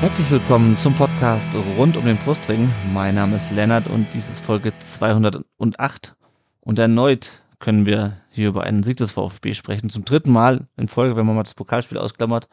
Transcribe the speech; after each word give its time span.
Herzlich 0.00 0.30
willkommen 0.30 0.76
zum 0.78 0.94
Podcast 0.94 1.50
rund 1.76 1.96
um 1.96 2.04
den 2.04 2.18
Brustring. 2.18 2.70
Mein 2.92 3.16
Name 3.16 3.34
ist 3.34 3.50
Lennart 3.50 3.88
und 3.88 4.06
dies 4.14 4.28
ist 4.28 4.38
Folge 4.38 4.72
208. 4.78 6.14
Und 6.60 6.78
erneut 6.78 7.42
können 7.58 7.84
wir 7.84 8.16
hier 8.30 8.46
über 8.46 8.62
einen 8.62 8.84
Sieg 8.84 8.98
des 8.98 9.10
VfB 9.10 9.54
sprechen. 9.54 9.90
Zum 9.90 10.04
dritten 10.04 10.30
Mal 10.30 10.68
in 10.76 10.86
Folge, 10.86 11.16
wenn 11.16 11.26
man 11.26 11.34
mal 11.34 11.42
das 11.42 11.54
Pokalspiel 11.54 11.98
ausklammert. 11.98 12.48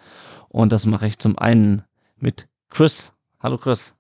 Und 0.49 0.71
das 0.71 0.87
mache 0.87 1.05
ich 1.05 1.19
zum 1.19 1.37
einen 1.37 1.83
mit 2.17 2.47
Chris. 2.71 3.13
Hallo 3.39 3.59
Chris. 3.59 3.93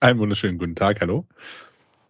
Einen 0.00 0.18
wunderschönen 0.18 0.58
guten 0.58 0.74
Tag, 0.74 1.00
hallo. 1.00 1.28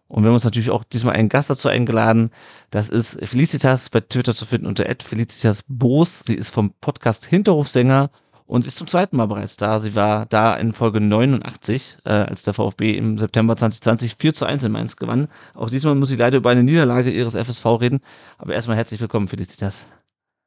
Und 0.07 0.23
wir 0.23 0.29
haben 0.29 0.33
uns 0.33 0.45
natürlich 0.45 0.71
auch 0.71 0.83
diesmal 0.83 1.15
einen 1.15 1.29
Gast 1.29 1.51
dazu 1.51 1.69
eingeladen. 1.69 2.31
Das 2.71 2.89
ist 2.89 3.23
Felicitas 3.23 3.91
bei 3.91 3.99
Twitter 3.99 4.33
zu 4.33 4.47
finden 4.47 4.65
unter 4.65 4.87
Felicitas 4.99 5.63
Boos. 5.67 6.23
Sie 6.25 6.35
ist 6.35 6.49
vom 6.49 6.73
Podcast 6.81 7.27
Hinterhofsänger 7.27 8.09
und 8.51 8.67
ist 8.67 8.77
zum 8.77 8.87
zweiten 8.87 9.15
Mal 9.15 9.27
bereits 9.27 9.55
da. 9.55 9.79
Sie 9.79 9.95
war 9.95 10.25
da 10.25 10.53
in 10.55 10.73
Folge 10.73 10.99
89, 10.99 11.99
äh, 12.03 12.09
als 12.09 12.43
der 12.43 12.53
VfB 12.53 12.97
im 12.97 13.17
September 13.17 13.55
2020 13.55 14.17
4 14.17 14.33
zu 14.33 14.45
1 14.45 14.65
in 14.65 14.73
Mainz 14.73 14.97
gewann. 14.97 15.29
Auch 15.53 15.69
diesmal 15.69 15.95
muss 15.95 16.09
sie 16.09 16.17
leider 16.17 16.35
über 16.35 16.49
eine 16.49 16.61
Niederlage 16.61 17.11
ihres 17.11 17.35
FSV 17.35 17.65
reden. 17.79 18.01
Aber 18.37 18.53
erstmal 18.53 18.75
herzlich 18.75 18.99
willkommen, 18.99 19.29
Felicitas. 19.29 19.85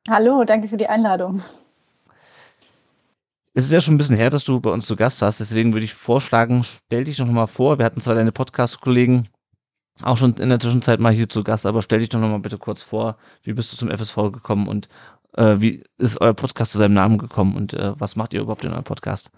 Hallo, 0.06 0.44
danke 0.44 0.68
für 0.68 0.76
die 0.76 0.86
Einladung. 0.86 1.40
Es 3.54 3.64
ist 3.64 3.72
ja 3.72 3.80
schon 3.80 3.94
ein 3.94 3.98
bisschen 3.98 4.16
her, 4.16 4.28
dass 4.28 4.44
du 4.44 4.60
bei 4.60 4.68
uns 4.68 4.84
zu 4.84 4.96
Gast 4.96 5.22
warst. 5.22 5.40
Deswegen 5.40 5.72
würde 5.72 5.86
ich 5.86 5.94
vorschlagen, 5.94 6.66
stell 6.88 7.04
dich 7.04 7.18
noch 7.18 7.26
mal 7.26 7.46
vor. 7.46 7.78
Wir 7.78 7.86
hatten 7.86 8.02
zwar 8.02 8.14
deine 8.14 8.32
Podcast-Kollegen 8.32 9.30
auch 10.02 10.18
schon 10.18 10.34
in 10.34 10.50
der 10.50 10.60
Zwischenzeit 10.60 11.00
mal 11.00 11.14
hier 11.14 11.30
zu 11.30 11.42
Gast, 11.42 11.64
aber 11.64 11.80
stell 11.80 12.00
dich 12.00 12.10
doch 12.10 12.20
noch 12.20 12.28
mal 12.28 12.40
bitte 12.40 12.58
kurz 12.58 12.82
vor. 12.82 13.16
Wie 13.42 13.54
bist 13.54 13.72
du 13.72 13.78
zum 13.78 13.90
FSV 13.90 14.30
gekommen 14.30 14.68
und 14.68 14.88
äh, 15.36 15.60
wie 15.60 15.84
ist 15.98 16.20
euer 16.20 16.34
Podcast 16.34 16.72
zu 16.72 16.78
seinem 16.78 16.94
Namen 16.94 17.18
gekommen 17.18 17.56
und 17.56 17.74
äh, 17.74 17.92
was 17.98 18.16
macht 18.16 18.34
ihr 18.34 18.40
überhaupt 18.40 18.64
in 18.64 18.72
eurem 18.72 18.84
Podcast? 18.84 19.30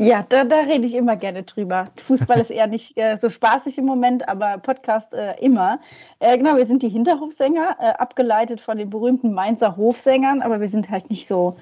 Ja, 0.00 0.24
da, 0.28 0.44
da 0.44 0.60
rede 0.60 0.86
ich 0.86 0.94
immer 0.94 1.16
gerne 1.16 1.42
drüber. 1.42 1.90
Fußball 2.04 2.38
ist 2.38 2.50
eher 2.50 2.68
nicht 2.68 2.96
äh, 2.96 3.16
so 3.16 3.30
spaßig 3.30 3.78
im 3.78 3.84
Moment, 3.84 4.28
aber 4.28 4.58
Podcast 4.58 5.12
äh, 5.12 5.34
immer. 5.40 5.80
Äh, 6.20 6.38
genau, 6.38 6.56
wir 6.56 6.66
sind 6.66 6.82
die 6.82 6.88
Hinterhofsänger, 6.88 7.76
äh, 7.80 7.86
abgeleitet 7.98 8.60
von 8.60 8.78
den 8.78 8.90
berühmten 8.90 9.32
Mainzer 9.32 9.76
Hofsängern, 9.76 10.40
aber 10.40 10.60
wir 10.60 10.68
sind 10.68 10.88
halt 10.88 11.10
nicht 11.10 11.26
so 11.26 11.56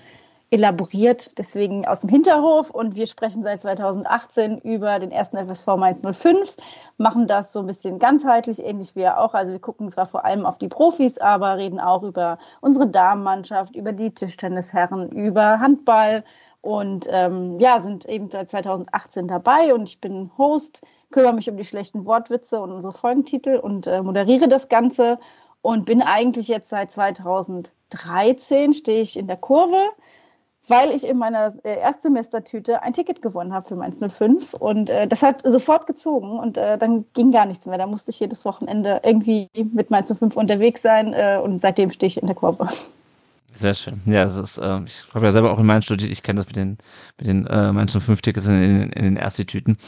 elaboriert, 0.50 1.30
deswegen 1.39 1.86
aus 1.86 2.00
dem 2.00 2.11
Hinterhof. 2.11 2.70
Und 2.70 2.94
wir 2.94 3.06
sprechen 3.06 3.42
seit 3.42 3.61
2018 3.61 4.58
über 4.58 4.98
den 4.98 5.11
ersten 5.11 5.36
FSV 5.36 5.66
Mainz 5.77 6.03
05, 6.03 6.56
machen 6.98 7.27
das 7.27 7.53
so 7.53 7.61
ein 7.61 7.66
bisschen 7.66 7.98
ganzheitlich, 7.98 8.64
ähnlich 8.64 8.94
wie 8.94 9.00
er 9.00 9.20
auch. 9.20 9.34
Also 9.34 9.53
wir 9.53 9.58
gucken 9.58 9.91
zwar 9.91 10.06
vor 10.06 10.25
allem 10.25 10.47
auf 10.47 10.58
die 10.58 10.69
Profis, 10.69 11.19
aber 11.19 11.56
reden 11.56 11.80
auch 11.80 12.03
über 12.03 12.38
unsere 12.61 12.86
Damenmannschaft, 12.86 13.75
über 13.75 13.92
die 13.92 14.12
Tischtennisherren, 14.12 15.11
über 15.11 15.58
Handball. 15.58 16.25
Und 16.60 17.06
ähm, 17.10 17.58
ja, 17.60 17.81
sind 17.81 18.06
eben 18.06 18.31
seit 18.31 18.48
2018 18.50 19.28
dabei. 19.28 19.75
Und 19.75 19.88
ich 19.88 20.00
bin 20.00 20.31
Host, 20.38 20.83
kümmere 21.10 21.33
mich 21.33 21.50
um 21.50 21.56
die 21.56 21.64
schlechten 21.64 22.05
Wortwitze 22.06 22.60
und 22.60 22.72
unsere 22.72 22.92
Folgentitel 22.92 23.56
und 23.56 23.86
äh, 23.86 24.03
moderiere 24.03 24.48
das 24.48 24.69
Ganze. 24.69 25.19
Und 25.62 25.84
bin 25.84 26.03
eigentlich 26.03 26.47
jetzt 26.47 26.69
seit 26.69 26.92
2013 26.92 28.72
stehe 28.72 29.03
ich 29.03 29.16
in 29.16 29.26
der 29.26 29.37
Kurve 29.37 29.91
weil 30.69 30.91
ich 30.91 31.06
in 31.06 31.19
meiner 31.19 31.53
äh, 31.65 31.78
Erstsemestertüte 31.78 32.82
ein 32.82 32.93
Ticket 32.93 33.22
gewonnen 33.22 33.53
habe 33.53 33.69
für 33.69 33.77
Mainz 33.77 34.00
05 34.00 34.54
und 34.54 34.91
äh, 34.91 35.06
das 35.06 35.22
hat 35.22 35.43
sofort 35.44 35.87
gezogen 35.87 36.38
und 36.38 36.56
äh, 36.56 36.78
dann 36.78 37.04
ging 37.15 37.31
gar 37.31 37.47
nichts 37.47 37.66
mehr. 37.66 37.78
Da 37.78 37.87
musste 37.87 38.10
ich 38.10 38.21
jedes 38.21 38.44
Wochenende 38.44 39.00
irgendwie 39.04 39.49
mit 39.72 39.91
Mainz 39.91 40.12
05 40.12 40.37
unterwegs 40.37 40.82
sein 40.82 41.12
äh, 41.12 41.38
und 41.43 41.62
seitdem 41.62 41.91
stehe 41.91 42.09
ich 42.09 42.21
in 42.21 42.27
der 42.27 42.37
Kurve. 42.37 42.69
Sehr 43.53 43.75
schön. 43.75 44.03
Ja, 44.04 44.25
es 44.25 44.37
ist, 44.37 44.59
äh, 44.59 44.81
ich 44.84 45.04
habe 45.15 45.27
ja 45.27 45.32
selber 45.32 45.53
auch 45.53 45.59
in 45.59 45.66
Mainz 45.66 45.87
studiert, 45.87 46.10
ich 46.10 46.22
kenne 46.22 46.41
das 46.41 46.47
mit 46.47 46.56
den, 46.56 46.78
mit 47.19 47.27
den 47.27 47.47
äh, 47.47 47.72
Mainz 47.72 47.93
05 47.93 48.21
Tickets 48.21 48.47
in, 48.47 48.62
in, 48.62 48.83
in 48.93 49.04
den 49.04 49.16
Ersttüten. 49.16 49.78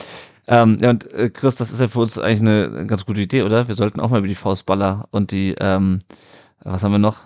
Ähm, 0.47 0.79
ja, 0.81 0.91
und 0.91 1.13
äh, 1.13 1.29
Chris, 1.29 1.57
das 1.57 1.71
ist 1.71 1.81
ja 1.81 1.89
für 1.89 2.01
uns 2.01 2.19
eigentlich 2.19 2.41
eine 2.41 2.87
ganz 2.87 3.05
gute 3.05 3.21
Idee, 3.21 3.43
oder? 3.43 3.69
Wir 3.69 3.75
sollten 3.75 4.01
auch 4.01 4.09
mal 4.09 4.19
über 4.19 4.29
die 4.29 4.35
Faustballer 4.35 5.07
und 5.11 5.31
die, 5.31 5.55
ähm, 5.61 5.99
was 6.65 6.83
haben 6.83 6.93
wir 6.93 6.99
noch? 6.99 7.19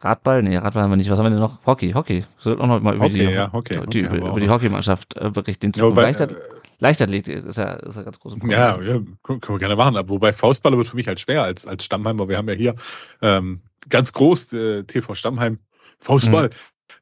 Radball? 0.00 0.42
Nee, 0.42 0.56
Radball 0.56 0.82
haben 0.82 0.90
wir 0.90 0.96
nicht. 0.96 1.10
Was 1.10 1.18
haben 1.18 1.26
wir 1.26 1.30
denn 1.30 1.38
noch? 1.38 1.64
Hockey, 1.66 1.92
Hockey. 1.92 2.24
Sollten 2.38 2.62
auch 2.62 2.66
noch 2.66 2.80
mal 2.80 2.94
über 2.94 3.04
Hockey, 3.06 3.14
die, 3.14 3.24
ja, 3.24 3.52
Hockey, 3.52 3.74
die, 3.74 3.80
Hockey 3.80 4.16
über, 4.16 4.28
über 4.28 4.40
die 4.40 4.48
Hockeymannschaft 4.48 5.16
äh, 5.16 5.30
berichten. 5.30 5.72
Ja, 5.74 5.84
wobei, 5.84 6.02
Leichtat 6.02 6.32
äh, 6.32 6.34
Leichtathletik 6.78 7.44
ist 7.44 7.56
ja, 7.56 7.74
ist 7.74 7.96
ja 7.96 8.02
ganz 8.02 8.20
groß. 8.20 8.36
Ja, 8.46 8.80
ja, 8.80 9.00
können 9.22 9.40
wir 9.46 9.58
gerne 9.58 9.76
machen. 9.76 9.96
Aber 9.96 10.08
wobei 10.10 10.32
Faustballer 10.32 10.76
wird 10.76 10.88
für 10.88 10.96
mich 10.96 11.08
halt 11.08 11.20
schwer 11.20 11.42
als, 11.42 11.66
als 11.66 11.84
Stammheimer. 11.84 12.28
Wir 12.28 12.36
haben 12.36 12.48
ja 12.48 12.54
hier 12.54 12.74
ähm, 13.22 13.62
ganz 13.88 14.12
groß 14.12 14.52
äh, 14.52 14.84
TV 14.84 15.14
Stammheim 15.14 15.58
Faustball. 15.98 16.50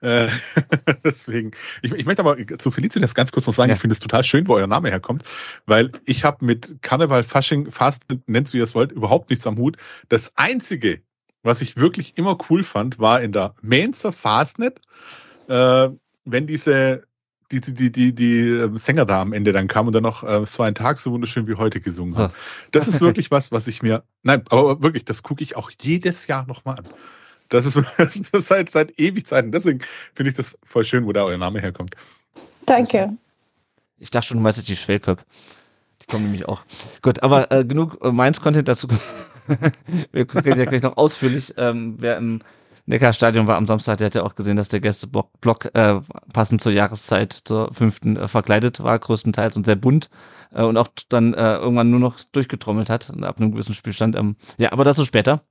Äh, 0.01 0.29
deswegen, 1.05 1.53
ich, 1.83 1.93
ich 1.93 2.05
möchte 2.05 2.23
aber 2.23 2.37
zu 2.59 2.71
Felicitas 2.71 3.15
ganz 3.15 3.33
kurz 3.33 3.47
noch 3.47 3.55
sagen, 3.55 3.71
Ja. 3.71 3.75
ich 3.75 3.81
finde 3.81 3.95
es 3.95 4.01
total 4.01 4.23
schön, 4.23 4.47
wo 4.47 4.55
euer 4.55 4.67
Name 4.67 4.91
herkommt, 4.91 5.23
weil 5.67 5.93
ich 6.05 6.25
habe 6.25 6.45
mit 6.45 6.77
Karneval, 6.83 7.25
Fasching, 7.25 7.71
Fast, 7.71 8.03
nennt 8.27 8.53
wie 8.53 8.59
ihr 8.59 8.65
es 8.65 8.75
wollt, 8.75 8.93
überhaupt 8.93 9.31
nichts 9.31 9.47
am 9.47 9.57
Hut. 9.57 9.77
Das 10.09 10.33
Einzige, 10.37 11.01
was 11.45 11.61
ich 11.61 11.77
wirklich 11.77 12.19
immer 12.19 12.37
cool 12.51 12.63
fand, 12.63 12.99
war 12.99 13.21
in 13.21 13.33
der 13.33 13.55
Mainzer 13.63 14.13
Fastnet, 14.13 14.81
äh, 15.49 15.89
wenn 16.25 16.47
diese 16.47 17.05
die, 17.53 17.61
die, 17.61 17.75
die, 17.75 17.93
die, 17.93 18.15
die 18.15 18.49
ähm, 18.49 18.79
Sänger 18.79 19.05
da 19.05 19.21
am 19.21 19.33
Ende 19.33 19.53
dann 19.53 19.69
kamen 19.69 19.89
und 19.89 19.93
dann 19.93 20.03
noch 20.03 20.25
äh, 20.25 20.39
Es 20.39 20.59
war 20.59 20.67
ein 20.67 20.75
Tag 20.75 20.99
so 20.99 21.13
wunderschön 21.13 21.47
wie 21.47 21.55
heute 21.55 21.81
gesungen 21.81 22.17
haben. 22.17 22.33
Das 22.73 22.89
ist 22.89 23.01
wirklich 23.03 23.31
was, 23.31 23.53
was 23.53 23.67
ich 23.67 23.83
mir, 23.83 24.03
nein, 24.23 24.43
aber 24.49 24.83
wirklich, 24.83 25.05
das 25.05 25.23
gucke 25.23 25.45
ich 25.45 25.55
auch 25.55 25.71
jedes 25.81 26.27
Jahr 26.27 26.47
nochmal 26.47 26.79
an. 26.79 26.85
Das 27.51 27.67
ist, 27.67 27.77
das 27.99 28.17
ist 28.17 28.33
seit, 28.33 28.71
seit 28.71 28.99
Ewigzeiten. 28.99 29.53
Deswegen 29.53 29.81
finde 30.15 30.31
ich 30.31 30.37
das 30.37 30.59
voll 30.65 30.85
schön, 30.85 31.05
wo 31.07 31.13
da 31.13 31.25
euer 31.25 31.39
Name 31.39 31.61
herkommt. 31.61 31.95
Danke. 32.67 33.17
Ich 33.99 34.11
dachte 34.11 34.29
schon, 34.29 34.39
du 34.39 34.43
meinst 34.43 34.59
jetzt 34.59 34.69
die 34.69 34.77
Schwellköp. 34.77 35.25
Die 36.05 36.11
kommen 36.11 36.25
nämlich 36.25 36.47
auch. 36.47 36.63
Gut, 37.01 37.23
aber 37.23 37.51
äh, 37.51 37.65
genug 37.65 37.99
äh, 38.03 38.13
Mainz-Content 38.13 38.69
dazu. 38.69 38.89
Wir 40.13 40.27
reden 40.35 40.59
ja 40.59 40.65
gleich 40.67 40.83
noch 40.83 40.97
ausführlich. 40.97 41.55
Ähm, 41.57 41.97
wer 41.99 42.19
im 42.19 42.41
Neckarstadion 42.87 43.47
war 43.47 43.57
am 43.57 43.67
Samstag, 43.67 43.99
der 43.99 44.07
hat 44.07 44.15
ja 44.15 44.23
auch 44.23 44.35
gesehen, 44.35 44.57
dass 44.57 44.69
der 44.69 44.81
Gästeblock 44.81 45.41
Block, 45.41 45.71
äh, 45.75 46.01
passend 46.33 46.61
zur 46.61 46.73
Jahreszeit, 46.73 47.33
zur 47.33 47.73
fünften, 47.73 48.17
äh, 48.17 48.29
verkleidet 48.29 48.83
war, 48.83 48.99
größtenteils 48.99 49.57
und 49.57 49.65
sehr 49.65 49.77
bunt 49.77 50.11
äh, 50.53 50.63
und 50.63 50.77
auch 50.77 50.89
dann 51.09 51.33
äh, 51.33 51.55
irgendwann 51.57 51.91
nur 51.91 52.01
noch 52.01 52.21
durchgetrommelt 52.33 52.91
hat 52.91 53.11
ab 53.23 53.41
einem 53.41 53.53
gewissen 53.53 53.75
Spielstand. 53.75 54.17
Ähm, 54.17 54.37
ja, 54.59 54.73
aber 54.73 54.85
dazu 54.85 55.05
später. 55.05 55.43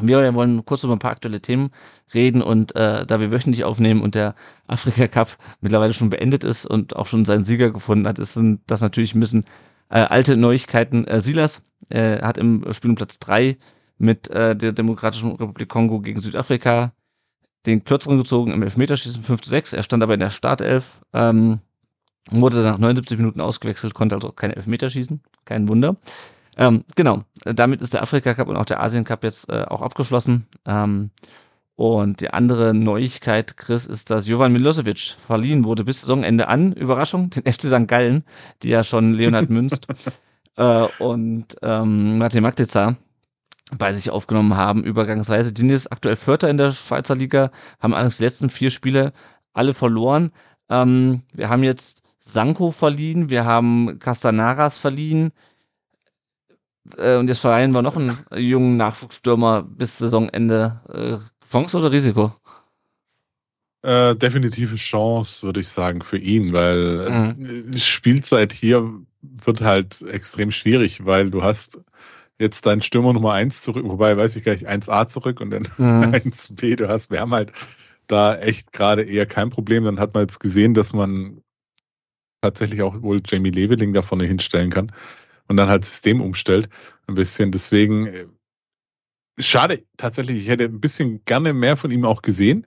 Wir 0.00 0.34
wollen 0.34 0.64
kurz 0.64 0.84
über 0.84 0.94
ein 0.94 1.00
paar 1.00 1.10
aktuelle 1.10 1.42
Themen 1.42 1.70
reden 2.14 2.40
und 2.40 2.74
äh, 2.74 3.04
da 3.04 3.20
wir 3.20 3.30
wöchentlich 3.30 3.64
aufnehmen 3.64 4.00
und 4.00 4.14
der 4.14 4.34
Afrika 4.66 5.06
Cup 5.06 5.36
mittlerweile 5.60 5.92
schon 5.92 6.08
beendet 6.08 6.44
ist 6.44 6.64
und 6.64 6.96
auch 6.96 7.06
schon 7.06 7.26
seinen 7.26 7.44
Sieger 7.44 7.70
gefunden 7.72 8.08
hat, 8.08 8.18
ist 8.18 8.40
das 8.66 8.80
natürlich 8.80 9.14
ein 9.14 9.20
bisschen 9.20 9.44
äh, 9.92 9.98
alte 9.98 10.36
Neuigkeiten. 10.36 11.06
Äh, 11.06 11.20
Silas 11.20 11.62
äh, 11.90 12.20
hat 12.20 12.38
im 12.38 12.64
Spiel 12.72 12.90
um 12.90 12.96
Platz 12.96 13.18
drei 13.18 13.58
mit 13.98 14.28
äh, 14.30 14.56
der 14.56 14.72
Demokratischen 14.72 15.32
Republik 15.32 15.68
Kongo 15.68 16.00
gegen 16.00 16.20
Südafrika 16.20 16.92
den 17.66 17.84
kürzeren 17.84 18.18
gezogen 18.18 18.52
im 18.52 18.62
Elfmeterschießen 18.62 19.22
5 19.22 19.42
zu 19.42 19.50
6. 19.50 19.72
Er 19.74 19.84
stand 19.84 20.02
aber 20.02 20.14
in 20.14 20.20
der 20.20 20.30
Startelf, 20.30 21.00
ähm, 21.12 21.60
wurde 22.30 22.62
nach 22.62 22.78
79 22.78 23.18
Minuten 23.18 23.40
ausgewechselt, 23.40 23.94
konnte 23.94 24.16
also 24.16 24.32
keine 24.32 24.56
Elfmeter 24.56 24.90
schießen. 24.90 25.20
Kein 25.44 25.68
Wunder. 25.68 25.96
Ähm, 26.56 26.84
genau, 26.96 27.22
damit 27.44 27.80
ist 27.80 27.94
der 27.94 28.02
Afrika 28.02 28.34
Cup 28.34 28.48
und 28.48 28.56
auch 28.56 28.64
der 28.64 28.82
Asien 28.82 29.04
Cup 29.04 29.22
jetzt 29.22 29.48
äh, 29.48 29.64
auch 29.68 29.80
abgeschlossen. 29.80 30.46
Ähm, 30.66 31.10
und 31.76 32.20
die 32.20 32.30
andere 32.30 32.74
Neuigkeit, 32.74 33.56
Chris, 33.56 33.86
ist, 33.86 34.10
dass 34.10 34.28
Jovan 34.28 34.52
Milosevic 34.52 35.16
verliehen 35.18 35.64
wurde 35.64 35.84
bis 35.84 36.02
Saisonende 36.02 36.48
an. 36.48 36.72
Überraschung, 36.72 37.30
den 37.30 37.50
FC 37.50 37.62
St. 37.62 37.88
Gallen, 37.88 38.24
die 38.62 38.68
ja 38.68 38.84
schon 38.84 39.14
Leonhard 39.14 39.50
Münst 39.50 39.86
äh, 40.56 40.86
und 40.98 41.56
ähm, 41.62 42.18
Martin 42.18 42.42
Magdica 42.42 42.96
bei 43.78 43.94
sich 43.94 44.10
aufgenommen 44.10 44.54
haben, 44.56 44.84
übergangsweise. 44.84 45.52
Die 45.52 45.60
sind 45.62 45.70
jetzt 45.70 45.90
aktuell 45.90 46.16
Vierter 46.16 46.50
in 46.50 46.58
der 46.58 46.72
Schweizer 46.72 47.14
Liga, 47.14 47.50
haben 47.80 47.94
allerdings 47.94 48.18
die 48.18 48.24
letzten 48.24 48.50
vier 48.50 48.70
Spiele 48.70 49.12
alle 49.54 49.72
verloren. 49.72 50.30
Ähm, 50.68 51.22
wir 51.32 51.48
haben 51.48 51.62
jetzt 51.62 52.02
Sanko 52.18 52.70
verliehen, 52.70 53.30
wir 53.30 53.44
haben 53.46 53.98
Castanaras 53.98 54.78
verliehen, 54.78 55.32
äh, 56.96 57.16
und 57.16 57.28
jetzt 57.28 57.40
verleihen 57.40 57.72
wir 57.72 57.82
noch 57.82 57.96
einen 57.96 58.18
jungen 58.34 58.76
Nachwuchsstürmer 58.76 59.62
bis 59.62 59.98
Saisonende. 59.98 60.80
Chance 61.52 61.76
oder 61.76 61.92
Risiko? 61.92 62.32
Äh, 63.82 64.16
definitive 64.16 64.76
Chance, 64.76 65.42
würde 65.42 65.60
ich 65.60 65.68
sagen, 65.68 66.02
für 66.02 66.16
ihn, 66.18 66.52
weil 66.52 67.10
Mhm. 67.36 67.76
Spielzeit 67.76 68.52
hier 68.52 68.88
wird 69.20 69.60
halt 69.60 70.02
extrem 70.02 70.50
schwierig, 70.50 71.04
weil 71.04 71.30
du 71.30 71.42
hast 71.42 71.80
jetzt 72.38 72.64
deinen 72.66 72.80
Stürmer 72.82 73.12
Nummer 73.12 73.32
eins 73.32 73.60
zurück, 73.60 73.84
wobei 73.86 74.16
weiß 74.16 74.36
ich 74.36 74.44
gar 74.44 74.52
nicht, 74.52 74.68
1A 74.68 75.06
zurück 75.06 75.40
und 75.40 75.50
dann 75.50 75.68
Mhm. 75.76 76.02
1B. 76.14 76.76
Du 76.76 76.88
hast, 76.88 77.10
wir 77.10 77.20
haben 77.20 77.32
halt 77.32 77.52
da 78.06 78.36
echt 78.36 78.72
gerade 78.72 79.02
eher 79.02 79.26
kein 79.26 79.50
Problem. 79.50 79.84
Dann 79.84 80.00
hat 80.00 80.14
man 80.14 80.22
jetzt 80.22 80.40
gesehen, 80.40 80.74
dass 80.74 80.92
man 80.92 81.42
tatsächlich 82.40 82.82
auch 82.82 83.02
wohl 83.02 83.20
Jamie 83.24 83.50
Leveling 83.50 83.92
da 83.92 84.02
vorne 84.02 84.24
hinstellen 84.24 84.70
kann 84.70 84.90
und 85.48 85.56
dann 85.56 85.68
halt 85.68 85.84
System 85.84 86.20
umstellt. 86.20 86.68
Ein 87.06 87.14
bisschen. 87.14 87.52
Deswegen, 87.52 88.06
äh, 88.06 88.26
schade, 89.38 89.84
tatsächlich, 89.96 90.38
ich 90.38 90.48
hätte 90.48 90.64
ein 90.64 90.80
bisschen 90.80 91.24
gerne 91.24 91.52
mehr 91.52 91.76
von 91.76 91.90
ihm 91.90 92.04
auch 92.04 92.22
gesehen. 92.22 92.66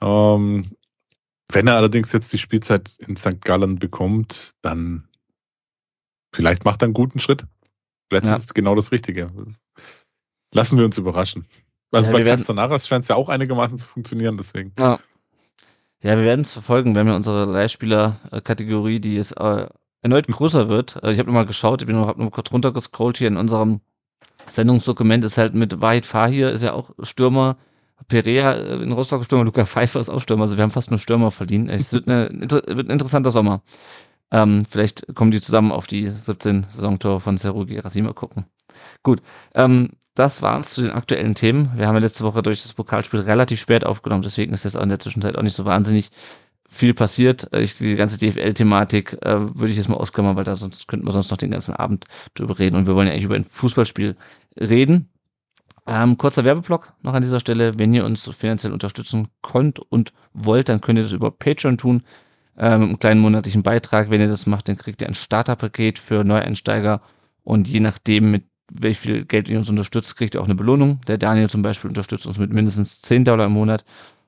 Ähm, 0.00 0.70
wenn 1.52 1.66
er 1.66 1.76
allerdings 1.76 2.12
jetzt 2.12 2.32
die 2.32 2.38
Spielzeit 2.38 2.96
in 3.06 3.16
St. 3.16 3.40
Gallen 3.40 3.78
bekommt, 3.78 4.50
dann 4.62 5.08
vielleicht 6.34 6.64
macht 6.64 6.82
er 6.82 6.86
einen 6.86 6.94
guten 6.94 7.20
Schritt. 7.20 7.46
Vielleicht 8.08 8.26
Ja. 8.26 8.36
ist 8.36 8.44
es 8.44 8.54
genau 8.54 8.74
das 8.74 8.92
Richtige. 8.92 9.30
Lassen 10.52 10.78
wir 10.78 10.84
uns 10.84 10.98
überraschen. 10.98 11.46
Also 11.92 12.10
Ja, 12.10 12.12
bei 12.12 12.24
Castanaras 12.24 12.86
scheint 12.86 13.04
es 13.04 13.08
ja 13.08 13.16
auch 13.16 13.28
einigermaßen 13.28 13.78
zu 13.78 13.88
funktionieren, 13.88 14.36
deswegen. 14.36 14.72
Ja. 14.78 14.98
Ja, 16.02 16.16
wir 16.16 16.24
werden 16.24 16.42
es 16.42 16.52
verfolgen. 16.52 16.94
Wir 16.94 17.00
haben 17.00 17.08
ja 17.08 17.16
unsere 17.16 17.46
Leihspieler-Kategorie, 17.46 19.00
die 19.00 19.14
jetzt 19.14 19.32
äh, 19.32 19.66
erneut 20.02 20.26
größer 20.26 20.68
wird. 20.68 21.02
Äh, 21.02 21.12
ich 21.12 21.18
habe 21.18 21.28
nochmal 21.28 21.46
geschaut, 21.46 21.80
ich 21.82 21.86
bin 21.86 21.96
noch, 21.96 22.06
hab 22.06 22.18
noch 22.18 22.24
mal 22.24 22.30
kurz 22.30 22.52
runtergescrollt 22.52 23.18
hier 23.18 23.28
in 23.28 23.36
unserem 23.36 23.80
Sendungsdokument 24.48 25.24
ist 25.24 25.38
halt 25.38 25.54
mit 25.54 25.80
Wahid 25.80 26.06
Fahir, 26.06 26.50
ist 26.50 26.62
ja 26.62 26.72
auch 26.72 26.90
Stürmer, 27.02 27.56
Perea 28.08 28.52
äh, 28.52 28.82
in 28.82 28.92
Rostock 28.92 29.24
Stürmer, 29.24 29.44
Luca 29.44 29.64
Pfeiffer 29.64 30.00
ist 30.00 30.08
auch 30.08 30.20
Stürmer, 30.20 30.42
also 30.44 30.56
wir 30.56 30.62
haben 30.62 30.70
fast 30.70 30.90
nur 30.90 30.98
Stürmer 30.98 31.30
verliehen. 31.30 31.68
Es 31.68 31.92
wird, 31.92 32.08
eine, 32.08 32.28
wird 32.50 32.88
ein 32.88 32.90
interessanter 32.90 33.30
Sommer. 33.30 33.62
Ähm, 34.30 34.64
vielleicht 34.68 35.14
kommen 35.14 35.30
die 35.30 35.40
zusammen 35.40 35.72
auf 35.72 35.86
die 35.86 36.10
17 36.10 36.66
Saisontore 36.68 37.20
von 37.20 37.38
Seru 37.38 37.64
Gerassi 37.64 38.02
mal 38.02 38.14
gucken. 38.14 38.44
Gut, 39.02 39.22
ähm, 39.54 39.90
das 40.14 40.42
war's 40.42 40.70
zu 40.70 40.82
den 40.82 40.90
aktuellen 40.92 41.34
Themen. 41.34 41.70
Wir 41.76 41.86
haben 41.86 41.94
ja 41.94 42.00
letzte 42.00 42.24
Woche 42.24 42.42
durch 42.42 42.62
das 42.62 42.72
Pokalspiel 42.72 43.20
relativ 43.20 43.60
spät 43.60 43.84
aufgenommen, 43.84 44.22
deswegen 44.22 44.52
ist 44.52 44.64
jetzt 44.64 44.76
auch 44.76 44.82
in 44.82 44.88
der 44.88 44.98
Zwischenzeit 44.98 45.36
auch 45.36 45.42
nicht 45.42 45.56
so 45.56 45.64
wahnsinnig 45.64 46.10
viel 46.68 46.94
passiert. 46.94 47.52
Äh, 47.52 47.62
Ich, 47.62 47.78
die 47.78 47.96
ganze 47.96 48.18
DFL-Thematik 48.18 49.18
äh, 49.22 49.54
würde 49.54 49.68
ich 49.68 49.76
jetzt 49.76 49.88
mal 49.88 49.96
ausklammern, 49.96 50.36
weil 50.36 50.44
da 50.44 50.56
sonst 50.56 50.88
könnten 50.88 51.06
wir 51.06 51.12
sonst 51.12 51.30
noch 51.30 51.38
den 51.38 51.50
ganzen 51.50 51.74
Abend 51.74 52.04
drüber 52.34 52.58
reden 52.58 52.76
und 52.76 52.86
wir 52.86 52.94
wollen 52.94 53.06
ja 53.06 53.12
eigentlich 53.12 53.24
über 53.24 53.36
ein 53.36 53.44
Fußballspiel 53.44 54.16
reden. 54.58 55.08
Ähm, 55.86 56.18
kurzer 56.18 56.44
Werbeblock 56.44 56.92
noch 57.02 57.14
an 57.14 57.22
dieser 57.22 57.40
Stelle. 57.40 57.78
Wenn 57.78 57.94
ihr 57.94 58.04
uns 58.04 58.28
finanziell 58.36 58.72
unterstützen 58.72 59.28
könnt 59.42 59.78
und 59.78 60.12
wollt, 60.32 60.68
dann 60.68 60.80
könnt 60.80 60.98
ihr 60.98 61.04
das 61.04 61.12
über 61.12 61.30
Patreon 61.30 61.78
tun. 61.78 62.02
Ähm, 62.58 62.80
mit 62.80 62.88
einem 62.88 62.98
kleinen 62.98 63.20
monatlichen 63.20 63.62
Beitrag. 63.62 64.10
Wenn 64.10 64.20
ihr 64.20 64.28
das 64.28 64.46
macht, 64.46 64.68
dann 64.68 64.76
kriegt 64.76 65.00
ihr 65.02 65.08
ein 65.08 65.14
Starterpaket 65.14 65.98
für 65.98 66.24
Neueinsteiger 66.24 67.02
und 67.44 67.68
je 67.68 67.80
nachdem, 67.80 68.30
mit 68.32 68.44
wie 68.72 68.94
viel 68.94 69.24
Geld 69.24 69.48
ihr 69.48 69.58
uns 69.58 69.70
unterstützt, 69.70 70.16
kriegt 70.16 70.34
ihr 70.34 70.40
auch 70.40 70.46
eine 70.46 70.56
Belohnung. 70.56 71.00
Der 71.06 71.18
Daniel 71.18 71.48
zum 71.48 71.62
Beispiel 71.62 71.88
unterstützt 71.88 72.26
uns 72.26 72.38
mit 72.38 72.52
mindestens 72.52 73.02
10 73.02 73.24
Dollar 73.24 73.46
im 73.46 73.52
Monat 73.52 73.84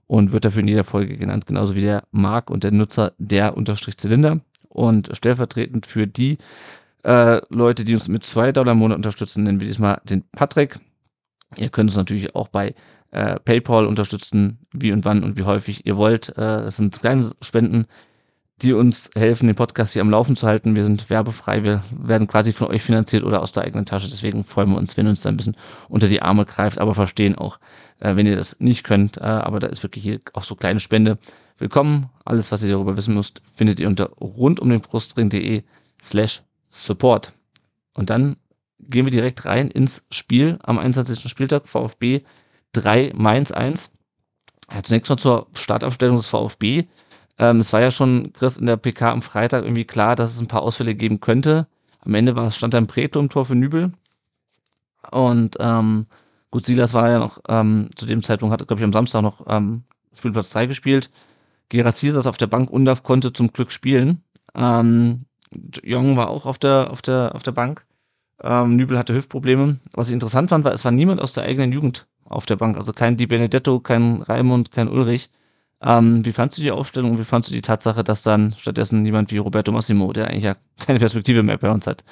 und 0.09 0.33
wird 0.33 0.45
dafür 0.45 0.63
in 0.63 0.69
jeder 0.69 0.85
Folge 0.85 1.17
genannt, 1.17 1.47
genauso 1.47 1.77
wie 1.77 1.83
der 1.83 2.03
Mark 2.11 2.51
und 2.51 2.65
der 2.65 2.73
Nutzer 2.73 3.13
der 3.19 3.57
Unterstrich 3.57 3.97
Zylinder. 3.99 4.41
Und 4.69 5.11
stellvertretend 5.13 5.87
für 5.87 6.07
die 6.07 6.39
äh, 7.05 7.41
Leute, 7.51 7.85
die 7.85 7.95
uns 7.95 8.09
mit 8.09 8.25
2 8.25 8.53
Dollar 8.53 8.73
im 8.73 8.79
Monat 8.79 8.97
unterstützen, 8.97 9.45
nennen 9.45 9.61
wir 9.61 9.67
diesmal 9.67 10.01
den 10.05 10.25
Patrick. 10.33 10.79
Ihr 11.57 11.69
könnt 11.69 11.91
uns 11.91 11.97
natürlich 11.97 12.35
auch 12.35 12.49
bei 12.49 12.75
äh, 13.11 13.39
PayPal 13.41 13.87
unterstützen, 13.87 14.59
wie 14.73 14.93
und 14.93 15.05
wann 15.05 15.23
und 15.23 15.39
wie 15.39 15.45
häufig 15.45 15.87
ihr 15.87 15.97
wollt. 15.97 16.31
Äh, 16.31 16.35
das 16.35 16.77
sind 16.77 16.99
kleine 16.99 17.31
Spenden, 17.43 17.87
die 18.63 18.73
uns 18.73 19.11
helfen, 19.15 19.47
den 19.47 19.55
Podcast 19.57 19.93
hier 19.93 20.03
am 20.03 20.11
Laufen 20.11 20.35
zu 20.35 20.47
halten. 20.47 20.75
Wir 20.75 20.83
sind 20.83 21.11
werbefrei, 21.11 21.63
wir 21.63 21.85
werden 21.91 22.27
quasi 22.27 22.53
von 22.53 22.69
euch 22.69 22.83
finanziert 22.83 23.23
oder 23.23 23.41
aus 23.41 23.53
der 23.53 23.63
eigenen 23.63 23.87
Tasche. 23.87 24.09
Deswegen 24.09 24.45
freuen 24.45 24.71
wir 24.71 24.79
uns, 24.79 24.97
wenn 24.97 25.07
ihr 25.07 25.11
uns 25.11 25.21
da 25.21 25.29
ein 25.29 25.37
bisschen 25.37 25.57
unter 25.89 26.09
die 26.09 26.23
Arme 26.23 26.45
greift, 26.45 26.79
aber 26.79 26.95
verstehen 26.95 27.37
auch, 27.37 27.59
äh, 28.01 28.17
wenn 28.17 28.27
ihr 28.27 28.37
das 28.37 28.59
nicht 28.59 28.83
könnt. 28.83 29.17
Äh, 29.17 29.21
aber 29.21 29.61
da 29.61 29.69
ist 29.69 29.83
wirklich 29.83 30.03
hier 30.03 30.21
auch 30.33 30.43
so 30.43 30.57
kleine 30.57 30.81
Spende 30.81 31.19
willkommen. 31.59 32.11
Alles, 32.25 32.51
was 32.51 32.65
ihr 32.65 32.71
darüber 32.71 32.97
wissen 32.97 33.15
müsst, 33.15 33.43
findet 33.53 33.79
ihr 33.79 33.87
unter 33.87 34.11
rundumdenbrustring.de 34.11 35.63
slash 36.03 36.43
support. 36.69 37.33
Und 37.95 38.11
dann 38.11 38.37
gehen 38.81 39.07
wir 39.07 39.13
direkt 39.13 39.45
rein 39.45 39.71
ins 39.71 40.05
Spiel 40.11 40.59
am 40.63 40.79
21. 40.79 41.29
Spieltag 41.29 41.67
VfB 41.69 42.23
3 42.73 43.13
Mainz 43.15 43.53
1. 43.53 43.93
Ja, 44.73 44.83
zunächst 44.83 45.11
mal 45.11 45.17
zur 45.17 45.47
Startaufstellung 45.55 46.17
des 46.17 46.27
VfB. 46.27 46.87
Ähm, 47.38 47.61
es 47.61 47.73
war 47.73 47.81
ja 47.81 47.90
schon, 47.90 48.32
Chris, 48.32 48.56
in 48.56 48.67
der 48.67 48.76
PK 48.76 49.12
am 49.12 49.23
Freitag 49.23 49.64
irgendwie 49.64 49.85
klar, 49.85 50.17
dass 50.17 50.35
es 50.35 50.40
ein 50.40 50.49
paar 50.49 50.62
Ausfälle 50.62 50.94
geben 50.94 51.20
könnte. 51.20 51.67
Am 52.00 52.14
Ende 52.14 52.37
war, 52.37 52.50
stand 52.50 52.75
da 52.75 52.79
ein 52.79 52.87
Preto 52.87 53.20
im 53.20 53.29
Tor 53.29 53.44
für 53.44 53.55
Nübel. 53.55 53.93
Und 55.11 55.56
ähm, 55.61 56.06
gut, 56.50 56.67
Silas 56.67 56.94
war 56.94 57.11
ja 57.11 57.19
noch, 57.19 57.40
ähm, 57.49 57.88
zu 57.96 58.06
dem 58.06 58.23
Zeitpunkt 58.23 58.52
hatte, 58.52 58.67
glaube 58.67 58.81
ich, 58.81 58.85
am 58.85 58.93
Samstag 58.93 59.23
noch 59.23 59.46
ähm, 59.49 59.85
Spielplatz 60.14 60.50
3 60.50 60.67
gespielt. 60.67 61.11
Gerassi 61.69 62.11
saß 62.11 62.26
auf 62.26 62.38
der 62.38 62.46
Bank, 62.46 62.70
Undaf 62.70 63.02
konnte 63.02 63.32
zum 63.32 63.52
Glück 63.52 63.70
spielen. 63.70 64.23
Ähm, 64.55 65.26
Jong 65.82 66.17
war 66.17 66.29
auch 66.29 66.46
auf 66.46 66.58
der, 66.58 66.90
auf 66.90 67.02
der, 67.02 67.35
auf 67.35 67.43
der 67.43 67.52
Bank. 67.52 67.85
Ähm, 68.43 68.76
Nübel 68.76 68.99
hatte 68.99 69.14
Hüftprobleme. 69.14 69.79
Was 69.93 70.08
ich 70.08 70.14
interessant 70.14 70.50
fand, 70.50 70.64
war, 70.64 70.73
es 70.73 70.85
war 70.85 70.93
niemand 70.93 71.20
aus 71.20 71.32
der 71.32 71.44
eigenen 71.44 71.73
Jugend 71.73 72.06
auf 72.25 72.46
der 72.46 72.56
Bank. 72.56 72.76
Also 72.76 72.93
kein 72.93 73.17
Di 73.17 73.26
Benedetto, 73.26 73.81
kein 73.81 74.23
Raimund, 74.23 74.70
kein 74.70 74.88
Ulrich. 74.88 75.31
Ähm, 75.81 76.25
wie 76.25 76.33
fandst 76.33 76.59
du 76.59 76.63
die 76.63 76.73
Aufstellung 76.73 77.13
und 77.13 77.19
wie 77.21 77.25
fandst 77.25 77.51
du 77.51 77.55
die 77.55 77.63
Tatsache, 77.63 78.03
dass 78.03 78.23
dann 78.25 78.55
stattdessen 78.59 79.07
jemand 79.07 79.31
wie 79.31 79.39
Roberto 79.39 79.71
Massimo, 79.73 80.13
der 80.13 80.29
eigentlich 80.29 80.45
ja 80.45 80.57
keine 80.85 80.99
Perspektive 80.99 81.43
mehr 81.43 81.59
bei 81.59 81.71
uns 81.71 81.87
hat, 81.87 82.05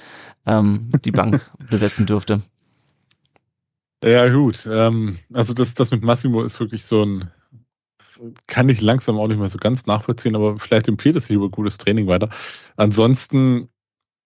ähm, 0.47 1.01
die 1.05 1.13
Bank 1.13 1.51
besetzen 1.71 2.07
dürfte? 2.07 2.43
Ja, 4.05 4.29
gut. 4.29 4.67
Ähm, 4.71 5.19
also 5.33 5.53
das, 5.55 5.75
das 5.75 5.91
mit 5.91 6.03
Massimo 6.03 6.43
ist 6.43 6.61
wirklich 6.61 6.85
so 6.85 7.03
ein, 7.05 7.31
kann 8.47 8.69
ich 8.69 8.81
langsam 8.81 9.19
auch 9.19 9.29
nicht 9.29 9.39
mehr 9.39 9.49
so 9.49 9.59
ganz 9.59 9.87
nachvollziehen, 9.87 10.37
aber 10.37 10.59
vielleicht 10.59 10.89
empfiehlt 10.89 11.17
es 11.17 11.27
sich 11.27 11.37
über 11.37 11.51
gutes 11.51 11.79
Training 11.79 12.07
weiter. 12.07 12.31
Ansonsten, 12.77 13.69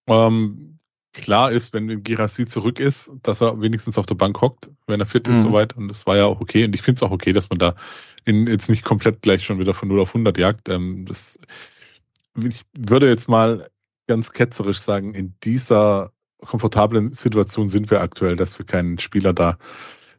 ähm, 0.08 0.78
klar 1.12 1.52
ist, 1.52 1.72
wenn 1.72 2.02
Girassi 2.04 2.46
zurück 2.46 2.80
ist, 2.80 3.12
dass 3.22 3.40
er 3.42 3.60
wenigstens 3.60 3.98
auf 3.98 4.06
der 4.06 4.14
Bank 4.16 4.40
hockt, 4.40 4.70
wenn 4.86 5.00
er 5.00 5.06
fit 5.06 5.28
ist 5.28 5.38
Mhm. 5.38 5.42
soweit. 5.42 5.76
Und 5.76 5.88
das 5.88 6.06
war 6.06 6.16
ja 6.16 6.26
auch 6.26 6.40
okay. 6.40 6.64
Und 6.66 6.74
ich 6.74 6.82
finde 6.82 6.98
es 6.98 7.02
auch 7.02 7.12
okay, 7.12 7.32
dass 7.32 7.50
man 7.50 7.58
da 7.58 7.74
in, 8.24 8.46
jetzt 8.46 8.68
nicht 8.68 8.84
komplett 8.84 9.22
gleich 9.22 9.44
schon 9.44 9.58
wieder 9.58 9.74
von 9.74 9.88
0 9.88 10.00
auf 10.00 10.10
100 10.10 10.38
jagt. 10.38 10.68
Ähm, 10.68 11.04
das, 11.06 11.38
ich 12.36 12.62
würde 12.76 13.08
jetzt 13.08 13.28
mal 13.28 13.68
ganz 14.06 14.32
ketzerisch 14.32 14.78
sagen, 14.78 15.14
in 15.14 15.34
dieser 15.44 16.12
komfortablen 16.38 17.12
Situation 17.12 17.68
sind 17.68 17.90
wir 17.90 18.00
aktuell, 18.00 18.36
dass 18.36 18.58
wir 18.58 18.66
keinen 18.66 18.98
Spieler 18.98 19.32
da 19.32 19.58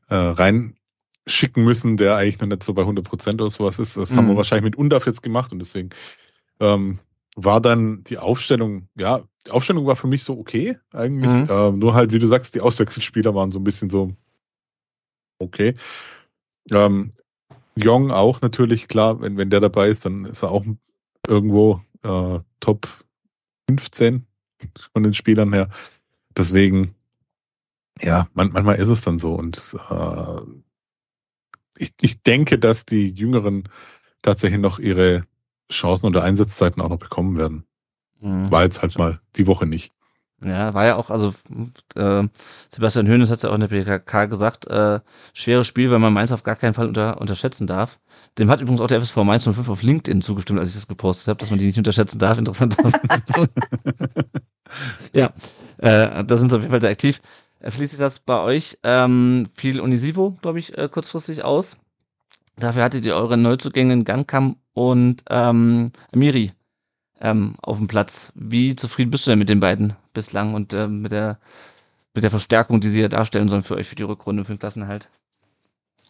äh, 0.07 0.15
reinschicken 0.15 1.63
müssen, 1.63 1.97
der 1.97 2.15
eigentlich 2.15 2.39
noch 2.39 2.47
nicht 2.47 2.63
so 2.63 2.73
bei 2.73 2.83
100 2.83 3.05
Prozent 3.05 3.41
oder 3.41 3.49
sowas 3.49 3.79
ist. 3.79 3.97
Das 3.97 4.15
haben 4.15 4.27
wir 4.27 4.33
Mhm. 4.33 4.37
wahrscheinlich 4.37 4.63
mit 4.63 4.75
Undaf 4.75 5.05
jetzt 5.07 5.23
gemacht 5.23 5.51
und 5.51 5.59
deswegen 5.59 5.89
ähm, 6.59 6.99
war 7.35 7.61
dann 7.61 8.03
die 8.03 8.17
Aufstellung, 8.17 8.87
ja, 8.95 9.23
die 9.47 9.51
Aufstellung 9.51 9.85
war 9.87 9.95
für 9.95 10.07
mich 10.07 10.23
so 10.23 10.37
okay 10.37 10.77
eigentlich. 10.93 11.29
Mhm. 11.29 11.47
Ähm, 11.49 11.79
nur 11.79 11.93
halt, 11.93 12.11
wie 12.11 12.19
du 12.19 12.27
sagst, 12.27 12.53
die 12.55 12.61
Auswechselspieler 12.61 13.33
waren 13.33 13.51
so 13.51 13.59
ein 13.59 13.63
bisschen 13.63 13.89
so 13.89 14.15
okay. 15.39 15.73
Ähm, 16.71 17.13
Jong 17.75 18.11
auch 18.11 18.41
natürlich, 18.41 18.87
klar, 18.87 19.21
wenn, 19.21 19.37
wenn 19.37 19.49
der 19.49 19.59
dabei 19.59 19.89
ist, 19.89 20.05
dann 20.05 20.25
ist 20.25 20.43
er 20.43 20.51
auch 20.51 20.65
irgendwo 21.27 21.81
äh, 22.03 22.39
Top 22.59 22.87
15 23.69 24.25
von 24.93 25.03
den 25.03 25.13
Spielern 25.13 25.53
her. 25.53 25.69
Deswegen, 26.35 26.95
ja, 28.01 28.27
man, 28.33 28.51
manchmal 28.51 28.77
ist 28.77 28.89
es 28.89 29.01
dann 29.01 29.19
so. 29.19 29.33
Und 29.33 29.75
äh, 29.89 30.41
ich, 31.77 31.93
ich 32.01 32.21
denke, 32.23 32.59
dass 32.59 32.85
die 32.85 33.09
Jüngeren 33.09 33.69
tatsächlich 34.21 34.59
noch 34.59 34.79
ihre 34.79 35.25
Chancen 35.71 36.07
oder 36.07 36.23
Einsatzzeiten 36.23 36.81
auch 36.81 36.89
noch 36.89 36.99
bekommen 36.99 37.37
werden. 37.37 37.65
Mhm. 38.19 38.51
War 38.51 38.63
jetzt 38.63 38.81
halt 38.81 38.97
mal 38.97 39.21
die 39.35 39.47
Woche 39.47 39.65
nicht. 39.65 39.91
Ja, 40.43 40.73
war 40.73 40.85
ja 40.85 40.95
auch, 40.95 41.11
also 41.11 41.33
äh, 41.95 42.27
Sebastian 42.69 43.07
Höhnes 43.07 43.29
hat 43.29 43.37
es 43.37 43.43
ja 43.43 43.49
auch 43.49 43.55
in 43.55 43.61
der 43.61 43.67
PKK 43.67 44.25
gesagt, 44.25 44.65
äh, 44.67 44.99
schweres 45.33 45.67
Spiel, 45.67 45.91
weil 45.91 45.99
man 45.99 46.13
Mainz 46.13 46.31
auf 46.31 46.41
gar 46.41 46.55
keinen 46.55 46.73
Fall 46.73 46.87
unter, 46.87 47.21
unterschätzen 47.21 47.67
darf. 47.67 47.99
Dem 48.39 48.49
hat 48.49 48.59
übrigens 48.59 48.81
auch 48.81 48.87
der 48.87 49.01
FSV 49.01 49.17
Mainz 49.17 49.43
05 49.43 49.69
auf 49.69 49.83
LinkedIn 49.83 50.23
zugestimmt, 50.23 50.59
als 50.59 50.69
ich 50.69 50.75
das 50.75 50.87
gepostet 50.87 51.27
habe, 51.27 51.37
dass 51.37 51.51
man 51.51 51.59
die 51.59 51.65
nicht 51.65 51.77
unterschätzen 51.77 52.17
darf. 52.17 52.39
Interessanterweise. 52.39 53.49
ja, 55.13 55.31
äh, 55.77 56.23
da 56.23 56.37
sind 56.37 56.49
sie 56.49 56.55
auf 56.55 56.61
jeden 56.61 56.71
Fall 56.71 56.81
sehr 56.81 56.89
aktiv. 56.89 57.21
Äh, 57.59 57.69
Fließt 57.69 57.91
sich 57.91 57.99
das 57.99 58.19
bei 58.19 58.39
euch? 58.39 58.79
Ähm, 58.83 59.47
viel 59.53 59.79
Unisivo, 59.79 60.37
glaube 60.41 60.57
ich, 60.57 60.75
äh, 60.75 60.89
kurzfristig 60.89 61.43
aus. 61.43 61.77
Dafür 62.57 62.83
hattet 62.83 63.05
ihr 63.05 63.15
eure 63.15 63.37
Neuzugänge 63.37 64.03
Gangkam 64.03 64.57
und 64.73 65.23
ähm, 65.29 65.91
Amiri 66.11 66.51
ähm, 67.19 67.55
auf 67.61 67.77
dem 67.77 67.87
Platz. 67.87 68.31
Wie 68.35 68.75
zufrieden 68.75 69.11
bist 69.11 69.25
du 69.25 69.31
denn 69.31 69.39
mit 69.39 69.49
den 69.49 69.59
beiden 69.59 69.95
bislang 70.13 70.53
und 70.53 70.73
ähm, 70.73 71.01
mit 71.01 71.11
der 71.11 71.37
mit 72.13 72.23
der 72.23 72.31
Verstärkung, 72.31 72.81
die 72.81 72.89
sie 72.89 73.01
ja 73.01 73.07
darstellen 73.07 73.49
sollen 73.49 73.63
für 73.63 73.75
euch 73.75 73.87
für 73.87 73.95
die 73.95 74.03
Rückrunde 74.03 74.43
für 74.43 74.53
den 74.53 74.59
Klassenerhalt? 74.59 75.09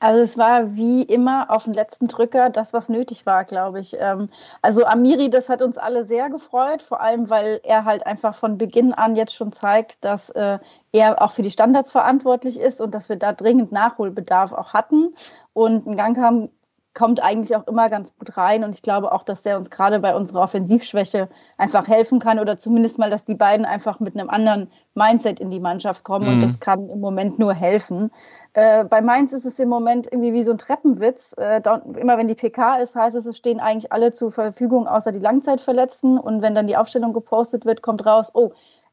Also 0.01 0.19
es 0.23 0.35
war 0.35 0.75
wie 0.75 1.03
immer 1.03 1.51
auf 1.51 1.65
den 1.65 1.75
letzten 1.75 2.07
Drücker 2.07 2.49
das, 2.49 2.73
was 2.73 2.89
nötig 2.89 3.27
war, 3.27 3.45
glaube 3.45 3.79
ich. 3.79 3.95
Ähm, 3.99 4.29
also 4.63 4.83
Amiri, 4.83 5.29
das 5.29 5.47
hat 5.47 5.61
uns 5.61 5.77
alle 5.77 6.05
sehr 6.05 6.31
gefreut, 6.31 6.81
vor 6.81 7.01
allem 7.01 7.29
weil 7.29 7.61
er 7.63 7.85
halt 7.85 8.07
einfach 8.07 8.33
von 8.33 8.57
Beginn 8.57 8.93
an 8.93 9.15
jetzt 9.15 9.35
schon 9.35 9.51
zeigt, 9.51 10.03
dass 10.03 10.31
äh, 10.31 10.57
er 10.91 11.21
auch 11.21 11.33
für 11.33 11.43
die 11.43 11.51
Standards 11.51 11.91
verantwortlich 11.91 12.59
ist 12.59 12.81
und 12.81 12.95
dass 12.95 13.09
wir 13.09 13.15
da 13.15 13.31
dringend 13.31 13.71
Nachholbedarf 13.71 14.53
auch 14.53 14.73
hatten. 14.73 15.13
Und 15.53 15.85
ein 15.85 15.97
Gang 15.97 16.17
haben 16.17 16.49
kommt 16.93 17.21
eigentlich 17.21 17.55
auch 17.55 17.67
immer 17.67 17.89
ganz 17.89 18.17
gut 18.17 18.35
rein. 18.37 18.63
Und 18.63 18.75
ich 18.75 18.81
glaube 18.81 19.11
auch, 19.11 19.23
dass 19.23 19.43
der 19.43 19.57
uns 19.57 19.69
gerade 19.69 19.99
bei 19.99 20.15
unserer 20.15 20.41
Offensivschwäche 20.41 21.29
einfach 21.57 21.87
helfen 21.87 22.19
kann 22.19 22.39
oder 22.39 22.57
zumindest 22.57 22.99
mal, 22.99 23.09
dass 23.09 23.23
die 23.23 23.35
beiden 23.35 23.65
einfach 23.65 23.99
mit 23.99 24.17
einem 24.17 24.29
anderen 24.29 24.69
Mindset 24.93 25.39
in 25.39 25.49
die 25.49 25.59
Mannschaft 25.59 26.03
kommen. 26.03 26.27
Mhm. 26.27 26.33
Und 26.33 26.43
das 26.43 26.59
kann 26.59 26.89
im 26.89 26.99
Moment 26.99 27.39
nur 27.39 27.53
helfen. 27.53 28.11
Äh, 28.53 28.83
bei 28.83 29.01
Mainz 29.01 29.31
ist 29.31 29.45
es 29.45 29.57
im 29.59 29.69
Moment 29.69 30.07
irgendwie 30.11 30.33
wie 30.33 30.43
so 30.43 30.51
ein 30.51 30.57
Treppenwitz. 30.57 31.33
Äh, 31.37 31.61
da, 31.61 31.81
immer 31.97 32.17
wenn 32.17 32.27
die 32.27 32.35
PK 32.35 32.77
ist, 32.77 32.95
heißt 32.95 33.15
es, 33.15 33.25
es 33.25 33.37
stehen 33.37 33.59
eigentlich 33.59 33.93
alle 33.93 34.11
zur 34.11 34.31
Verfügung, 34.31 34.87
außer 34.87 35.11
die 35.11 35.19
Langzeitverletzten. 35.19 36.17
Und 36.17 36.41
wenn 36.41 36.55
dann 36.55 36.67
die 36.67 36.77
Aufstellung 36.77 37.13
gepostet 37.13 37.65
wird, 37.65 37.81
kommt 37.81 38.05
raus, 38.05 38.31
oh, 38.33 38.51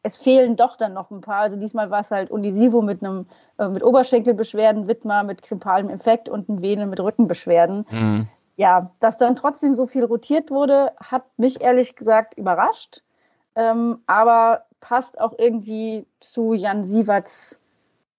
es 0.09 0.17
fehlen 0.17 0.57
doch 0.57 0.77
dann 0.77 0.95
noch 0.95 1.11
ein 1.11 1.21
paar. 1.21 1.43
Also 1.43 1.57
diesmal 1.59 1.91
war 1.91 2.01
es 2.01 2.11
halt 2.11 2.31
Unisivo 2.31 2.81
mit 2.81 3.05
einem 3.05 3.27
äh, 3.59 3.69
mit 3.69 3.85
Oberschenkelbeschwerden, 3.85 4.89
Wittmer 4.89 5.23
mit 5.23 5.43
krimpalem 5.43 5.91
Infekt 5.91 6.31
und 6.31 6.49
ein 6.49 6.63
Vene 6.63 6.87
mit 6.87 6.99
Rückenbeschwerden. 6.99 7.87
Mhm. 7.91 8.27
Ja, 8.57 8.91
dass 9.01 9.19
dann 9.19 9.37
trotzdem 9.37 9.75
so 9.75 9.87
viel 9.87 10.05
rotiert 10.05 10.51
wurde, 10.51 10.93
hat 10.99 11.25
mich 11.37 11.61
ehrlich 11.61 11.95
gesagt 11.95 12.39
überrascht. 12.39 13.03
Ähm, 13.55 13.99
aber 14.07 14.65
passt 14.81 15.21
auch 15.21 15.35
irgendwie 15.39 16.07
zu 16.21 16.55
Jan 16.55 16.87
Sieverts 16.87 17.61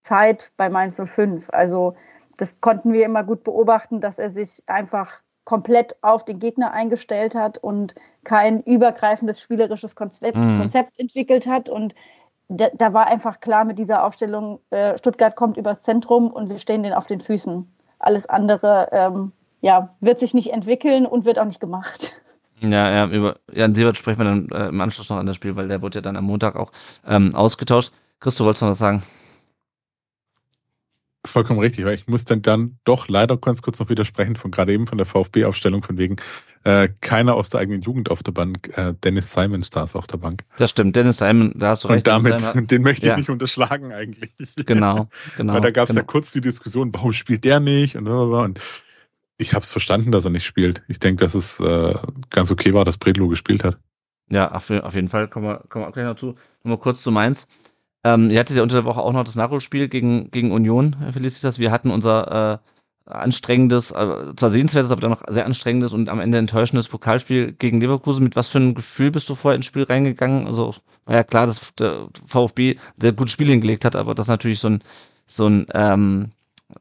Zeit 0.01 0.51
bei 0.57 0.69
Mainz 0.69 1.01
05. 1.03 1.49
Also 1.51 1.95
das 2.37 2.61
konnten 2.61 2.93
wir 2.93 3.03
immer 3.03 3.23
gut 3.23 3.43
beobachten, 3.43 3.99
dass 3.99 4.19
er 4.19 4.29
sich 4.29 4.63
einfach 4.67 5.21
komplett 5.49 5.95
auf 6.03 6.23
den 6.25 6.37
Gegner 6.37 6.73
eingestellt 6.73 7.33
hat 7.33 7.57
und 7.57 7.95
kein 8.23 8.61
übergreifendes 8.61 9.41
spielerisches 9.41 9.95
Konzept, 9.95 10.37
mhm. 10.37 10.59
Konzept 10.59 10.99
entwickelt 10.99 11.47
hat. 11.47 11.71
Und 11.71 11.95
da, 12.49 12.67
da, 12.71 12.93
war 12.93 13.07
einfach 13.07 13.39
klar 13.39 13.65
mit 13.65 13.79
dieser 13.79 14.03
Aufstellung, 14.03 14.59
äh, 14.69 14.95
Stuttgart 14.99 15.35
kommt 15.35 15.57
übers 15.57 15.81
Zentrum 15.81 16.29
und 16.29 16.49
wir 16.49 16.59
stehen 16.59 16.83
denen 16.83 16.93
auf 16.93 17.07
den 17.07 17.19
Füßen. 17.19 17.67
Alles 17.97 18.27
andere 18.29 18.89
ähm, 18.91 19.31
ja, 19.61 19.95
wird 20.01 20.19
sich 20.19 20.35
nicht 20.35 20.53
entwickeln 20.53 21.07
und 21.07 21.25
wird 21.25 21.39
auch 21.39 21.45
nicht 21.45 21.59
gemacht. 21.59 22.11
Ja, 22.59 22.91
ja, 22.91 23.07
über 23.07 23.37
Jan 23.51 23.73
Siebert 23.73 23.97
sprechen 23.97 24.19
wir 24.19 24.25
dann 24.25 24.49
äh, 24.49 24.67
im 24.67 24.79
Anschluss 24.79 25.09
noch 25.09 25.17
an 25.17 25.25
das 25.25 25.35
Spiel, 25.35 25.55
weil 25.55 25.67
der 25.67 25.81
wurde 25.81 25.97
ja 25.97 26.01
dann 26.03 26.15
am 26.15 26.25
Montag 26.25 26.55
auch 26.57 26.71
ähm, 27.07 27.33
ausgetauscht. 27.33 27.91
Christo, 28.19 28.45
wolltest 28.45 28.61
du 28.61 28.65
noch 28.67 28.73
was 28.73 28.77
sagen? 28.77 29.01
Vollkommen 31.25 31.59
richtig, 31.59 31.83
weil 31.83 31.95
ich 31.95 32.07
muss 32.07 32.23
dann, 32.23 32.41
dann 32.41 32.79
doch 32.85 33.09
leider 33.09 33.35
ganz 33.35 33.61
kurz 33.61 33.77
noch 33.77 33.89
widersprechen 33.89 34.37
von 34.37 34.51
gerade 34.51 34.71
eben 34.71 34.87
von 34.87 34.97
der 34.97 35.05
VfB-Aufstellung 35.05 35.83
von 35.83 35.97
wegen 35.97 36.15
äh, 36.63 36.87
keiner 37.01 37.35
aus 37.35 37.49
der 37.49 37.59
eigenen 37.59 37.81
Jugend 37.81 38.09
auf 38.09 38.23
der 38.23 38.31
Bank. 38.31 38.71
Äh, 38.77 38.93
Dennis 39.03 39.33
Simon 39.33 39.61
saß 39.61 39.97
auf 39.97 40.07
der 40.07 40.17
Bank. 40.17 40.45
Das 40.57 40.69
stimmt, 40.69 40.95
Dennis 40.95 41.17
Simon, 41.17 41.53
da 41.57 41.71
hast 41.71 41.83
du 41.83 41.89
recht. 41.89 42.07
Und 42.07 42.07
damit, 42.07 42.41
hat, 42.41 42.55
den 42.71 42.81
möchte 42.83 43.05
ich 43.05 43.11
ja. 43.11 43.17
nicht 43.17 43.29
unterschlagen 43.29 43.91
eigentlich. 43.91 44.31
Genau, 44.65 45.09
genau. 45.35 45.53
Weil 45.53 45.61
da 45.61 45.71
gab 45.71 45.89
es 45.89 45.89
genau. 45.89 46.01
ja 46.01 46.05
kurz 46.05 46.31
die 46.31 46.41
Diskussion, 46.41 46.93
warum 46.93 47.11
spielt 47.11 47.43
der 47.43 47.59
nicht 47.59 47.95
und, 47.95 48.07
und 48.07 48.59
ich 49.37 49.53
habe 49.53 49.63
es 49.63 49.71
verstanden, 49.71 50.11
dass 50.11 50.25
er 50.25 50.31
nicht 50.31 50.45
spielt. 50.45 50.83
Ich 50.87 50.99
denke, 50.99 51.23
dass 51.23 51.33
es 51.33 51.59
äh, 51.59 51.95
ganz 52.29 52.51
okay 52.51 52.73
war, 52.73 52.85
dass 52.85 52.97
Bredlo 52.97 53.27
gespielt 53.27 53.63
hat. 53.63 53.77
Ja, 54.29 54.51
auf, 54.51 54.69
auf 54.69 54.95
jeden 54.95 55.09
Fall 55.09 55.27
kommen 55.27 55.47
wir, 55.47 55.63
kommen 55.69 55.85
wir 55.85 55.89
auch 55.89 55.93
gleich 55.93 56.05
noch 56.05 56.15
zu. 56.15 56.35
Nochmal 56.63 56.79
kurz 56.79 57.01
zu 57.01 57.11
Mainz. 57.11 57.47
Ähm, 58.03 58.29
ihr 58.29 58.39
hattet 58.39 58.55
ja 58.55 58.63
unter 58.63 58.77
der 58.77 58.85
Woche 58.85 59.01
auch 59.01 59.11
noch 59.11 59.23
das 59.23 59.35
Nachholspiel 59.35 59.89
gegen, 59.89 60.31
gegen 60.31 60.51
Union, 60.51 60.95
Felicitas. 61.11 61.59
Wir 61.59 61.71
hatten 61.71 61.91
unser 61.91 62.53
äh, 62.53 62.57
anstrengendes, 63.09 63.91
äh, 63.91 64.35
zwar 64.35 64.49
sehenswertes, 64.51 64.91
aber 64.91 65.01
dann 65.01 65.11
noch 65.11 65.23
sehr 65.27 65.45
anstrengendes 65.45 65.93
und 65.93 66.09
am 66.09 66.19
Ende 66.19 66.37
enttäuschendes 66.37 66.87
Pokalspiel 66.87 67.53
gegen 67.53 67.81
Leverkusen. 67.81 68.23
Mit 68.23 68.35
was 68.35 68.47
für 68.47 68.59
ein 68.59 68.75
Gefühl 68.75 69.11
bist 69.11 69.27
du 69.29 69.35
vorher 69.35 69.55
ins 69.55 69.65
Spiel 69.65 69.83
reingegangen? 69.83 70.47
Also 70.47 70.75
war 71.05 71.15
ja 71.15 71.23
klar, 71.23 71.47
dass 71.47 71.73
der 71.75 72.07
VfB 72.25 72.77
sehr 72.97 73.13
gutes 73.13 73.33
Spiel 73.33 73.47
hingelegt 73.47 73.83
hat, 73.83 73.95
aber 73.95 74.13
das 74.15 74.27
natürlich 74.27 74.59
so 74.59 74.69
ein, 74.69 74.83
so 75.25 75.47
ein, 75.47 75.65
ähm, 75.73 76.31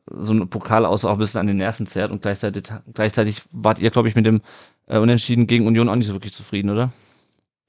so 0.07 0.35
ein 0.35 0.49
Pokal 0.51 0.85
aus 0.85 1.05
auch 1.05 1.13
ein 1.13 1.19
bisschen 1.19 1.41
an 1.41 1.47
den 1.47 1.57
Nerven 1.57 1.87
zerrt 1.87 2.11
und 2.11 2.21
gleichzeitig, 2.21 2.65
gleichzeitig 2.93 3.43
wart 3.53 3.79
ihr, 3.79 3.91
glaube 3.91 4.09
ich, 4.09 4.15
mit 4.15 4.27
dem 4.27 4.43
äh, 4.87 4.99
Unentschieden 4.99 5.47
gegen 5.47 5.67
Union 5.67 5.89
auch 5.89 5.97
nicht 5.97 6.09
so 6.09 6.13
wirklich 6.13 6.35
zufrieden, 6.35 6.71
oder? 6.71 6.93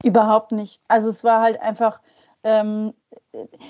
Überhaupt 0.03 0.51
nicht. 0.51 0.81
Also 0.89 1.09
es 1.09 1.23
war 1.23 1.41
halt 1.41 1.61
einfach, 1.61 2.01
ähm, 2.43 2.93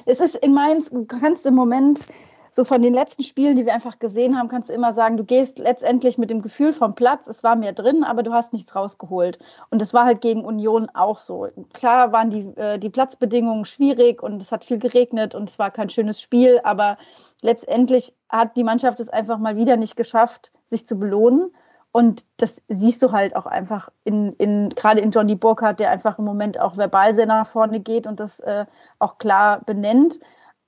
es 0.06 0.20
ist 0.20 0.36
in 0.36 0.54
Mainz, 0.54 0.90
du 0.90 1.06
kannst 1.06 1.46
im 1.46 1.56
Moment 1.56 2.06
so 2.52 2.64
von 2.64 2.82
den 2.82 2.94
letzten 2.94 3.24
Spielen, 3.24 3.56
die 3.56 3.66
wir 3.66 3.74
einfach 3.74 4.00
gesehen 4.00 4.38
haben, 4.38 4.48
kannst 4.48 4.70
du 4.70 4.74
immer 4.74 4.94
sagen, 4.94 5.18
du 5.18 5.24
gehst 5.24 5.60
letztendlich 5.60 6.18
mit 6.18 6.32
dem 6.32 6.42
Gefühl 6.42 6.74
vom 6.74 6.96
Platz, 6.96 7.28
es 7.28 7.44
war 7.44 7.56
mehr 7.56 7.74
drin, 7.74 8.04
aber 8.04 8.24
du 8.24 8.34
hast 8.34 8.54
nichts 8.54 8.76
rausgeholt. 8.76 9.38
Und 9.70 9.82
das 9.82 9.94
war 9.94 10.06
halt 10.06 10.22
gegen 10.22 10.44
Union 10.44 10.90
auch 10.94 11.20
so. 11.20 11.48
Klar 11.74 12.12
waren 12.12 12.32
die, 12.32 12.60
äh, 12.60 12.80
die 12.80 12.90
Platzbedingungen 12.90 13.66
schwierig 13.66 14.24
und 14.24 14.42
es 14.42 14.52
hat 14.52 14.66
viel 14.66 14.80
geregnet 14.80 15.36
und 15.36 15.50
es 15.50 15.60
war 15.60 15.70
kein 15.70 15.90
schönes 15.90 16.22
Spiel, 16.22 16.60
aber 16.64 16.98
letztendlich 17.42 18.14
hat 18.30 18.58
die 18.58 18.64
Mannschaft 18.64 19.00
es 19.00 19.10
einfach 19.10 19.38
mal 19.38 19.56
wieder 19.56 19.78
nicht 19.78 19.96
geschafft, 19.96 20.52
sich 20.68 20.88
zu 20.88 20.98
belohnen. 20.98 21.52
Und 21.92 22.26
das 22.38 22.62
siehst 22.68 23.02
du 23.02 23.12
halt 23.12 23.36
auch 23.36 23.48
einfach 23.48 23.90
in, 24.04 24.34
in 24.34 24.70
gerade 24.70 25.02
in 25.02 25.12
Johnny 25.12 25.36
Burkhardt, 25.36 25.80
der 25.80 25.90
einfach 25.90 26.20
im 26.20 26.26
Moment 26.26 26.60
auch 26.60 26.78
verbal 26.78 27.16
sehr 27.16 27.26
nach 27.26 27.48
vorne 27.48 27.80
geht 27.80 28.06
und 28.06 28.20
das 28.20 28.40
äh, 28.40 28.66
auch 29.00 29.18
klar 29.18 29.62
benennt. 29.66 30.20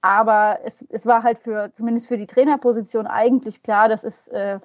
Aber 0.01 0.59
es, 0.63 0.83
es 0.89 1.05
war 1.05 1.21
halt 1.21 1.37
für, 1.37 1.71
zumindest 1.73 2.07
für 2.07 2.17
die 2.17 2.25
Trainerposition 2.25 3.05
eigentlich 3.05 3.61
klar, 3.61 3.87
das 3.87 4.03
ist 4.03 4.29
äh, 4.29 4.59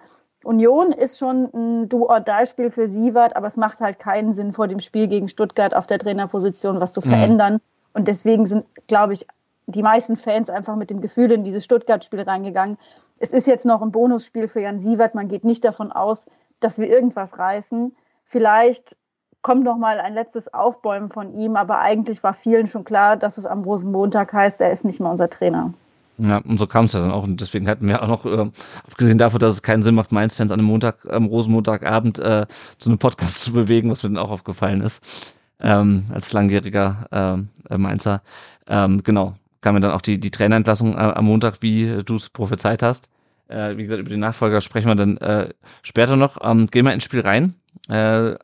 Union 0.44 0.92
ist 0.92 1.18
schon 1.18 1.50
ein 1.52 1.88
Do-or-Die-Spiel 1.88 2.70
für 2.70 2.88
Sievert, 2.88 3.36
aber 3.36 3.48
es 3.48 3.56
macht 3.56 3.80
halt 3.80 3.98
keinen 3.98 4.32
Sinn, 4.32 4.52
vor 4.52 4.68
dem 4.68 4.80
Spiel 4.80 5.08
gegen 5.08 5.28
Stuttgart 5.28 5.74
auf 5.74 5.86
der 5.86 5.98
Trainerposition 5.98 6.80
was 6.80 6.92
zu 6.92 7.00
mhm. 7.00 7.10
verändern. 7.10 7.52
Mhm. 7.54 7.60
Und 7.92 8.08
deswegen 8.08 8.46
sind, 8.46 8.64
glaube 8.86 9.12
ich, 9.12 9.26
die 9.66 9.82
meisten 9.82 10.16
Fans 10.16 10.48
einfach 10.48 10.76
mit 10.76 10.90
dem 10.90 11.00
Gefühl 11.00 11.32
in 11.32 11.42
dieses 11.42 11.64
Stuttgart-Spiel 11.64 12.20
reingegangen. 12.20 12.78
Es 13.18 13.32
ist 13.32 13.48
jetzt 13.48 13.66
noch 13.66 13.82
ein 13.82 13.90
Bonusspiel 13.90 14.46
für 14.46 14.60
Jan 14.60 14.80
Sievert. 14.80 15.16
Man 15.16 15.28
geht 15.28 15.44
nicht 15.44 15.64
davon 15.64 15.90
aus, 15.90 16.26
dass 16.60 16.78
wir 16.78 16.88
irgendwas 16.88 17.38
reißen. 17.38 17.94
Vielleicht 18.24 18.96
kommt 19.42 19.64
noch 19.64 19.76
mal 19.76 20.00
ein 20.00 20.14
letztes 20.14 20.52
Aufbäumen 20.52 21.10
von 21.10 21.38
ihm, 21.38 21.56
aber 21.56 21.78
eigentlich 21.78 22.22
war 22.22 22.34
vielen 22.34 22.66
schon 22.66 22.84
klar, 22.84 23.16
dass 23.16 23.38
es 23.38 23.46
am 23.46 23.62
Rosenmontag 23.62 24.32
heißt, 24.32 24.60
er 24.60 24.72
ist 24.72 24.84
nicht 24.84 24.98
mehr 24.98 25.10
unser 25.10 25.30
Trainer. 25.30 25.72
Ja, 26.18 26.38
und 26.38 26.58
so 26.58 26.66
kam 26.66 26.86
es 26.86 26.94
ja 26.94 27.00
dann 27.00 27.10
auch. 27.10 27.24
Und 27.24 27.40
deswegen 27.40 27.68
hatten 27.68 27.86
wir 27.86 28.02
auch 28.02 28.08
noch, 28.08 28.24
äh, 28.24 28.50
abgesehen 28.88 29.18
davon, 29.18 29.38
dass 29.38 29.52
es 29.52 29.62
keinen 29.62 29.82
Sinn 29.82 29.94
macht, 29.94 30.12
Mainz-Fans 30.12 30.50
an 30.50 30.58
einem 30.58 30.68
Montag, 30.68 31.06
am 31.10 31.26
Rosenmontagabend 31.26 32.18
äh, 32.18 32.46
zu 32.78 32.88
einem 32.88 32.98
Podcast 32.98 33.40
zu 33.42 33.52
bewegen, 33.52 33.90
was 33.90 34.02
mir 34.02 34.10
dann 34.10 34.18
auch 34.18 34.30
aufgefallen 34.30 34.80
ist, 34.80 35.36
ähm, 35.60 36.06
als 36.12 36.32
langjähriger 36.32 37.46
äh, 37.70 37.76
Mainzer. 37.76 38.22
Ähm, 38.66 39.02
genau, 39.02 39.34
kam 39.60 39.74
mir 39.74 39.80
dann 39.80 39.92
auch 39.92 40.00
die, 40.00 40.18
die 40.18 40.30
Trainerentlassung 40.30 40.94
äh, 40.94 41.00
am 41.00 41.24
Montag, 41.26 41.60
wie 41.60 42.02
du 42.04 42.16
es 42.16 42.30
prophezeit 42.30 42.82
hast. 42.82 43.08
Äh, 43.48 43.76
wie 43.76 43.84
gesagt, 43.84 44.00
über 44.00 44.10
den 44.10 44.20
Nachfolger 44.20 44.60
sprechen 44.60 44.88
wir 44.88 44.94
dann 44.96 45.16
äh, 45.18 45.50
später 45.82 46.16
noch. 46.16 46.38
Ähm, 46.42 46.66
gehen 46.66 46.84
wir 46.84 46.92
ins 46.92 47.04
Spiel 47.04 47.20
rein. 47.20 47.54
Äh, 47.88 48.34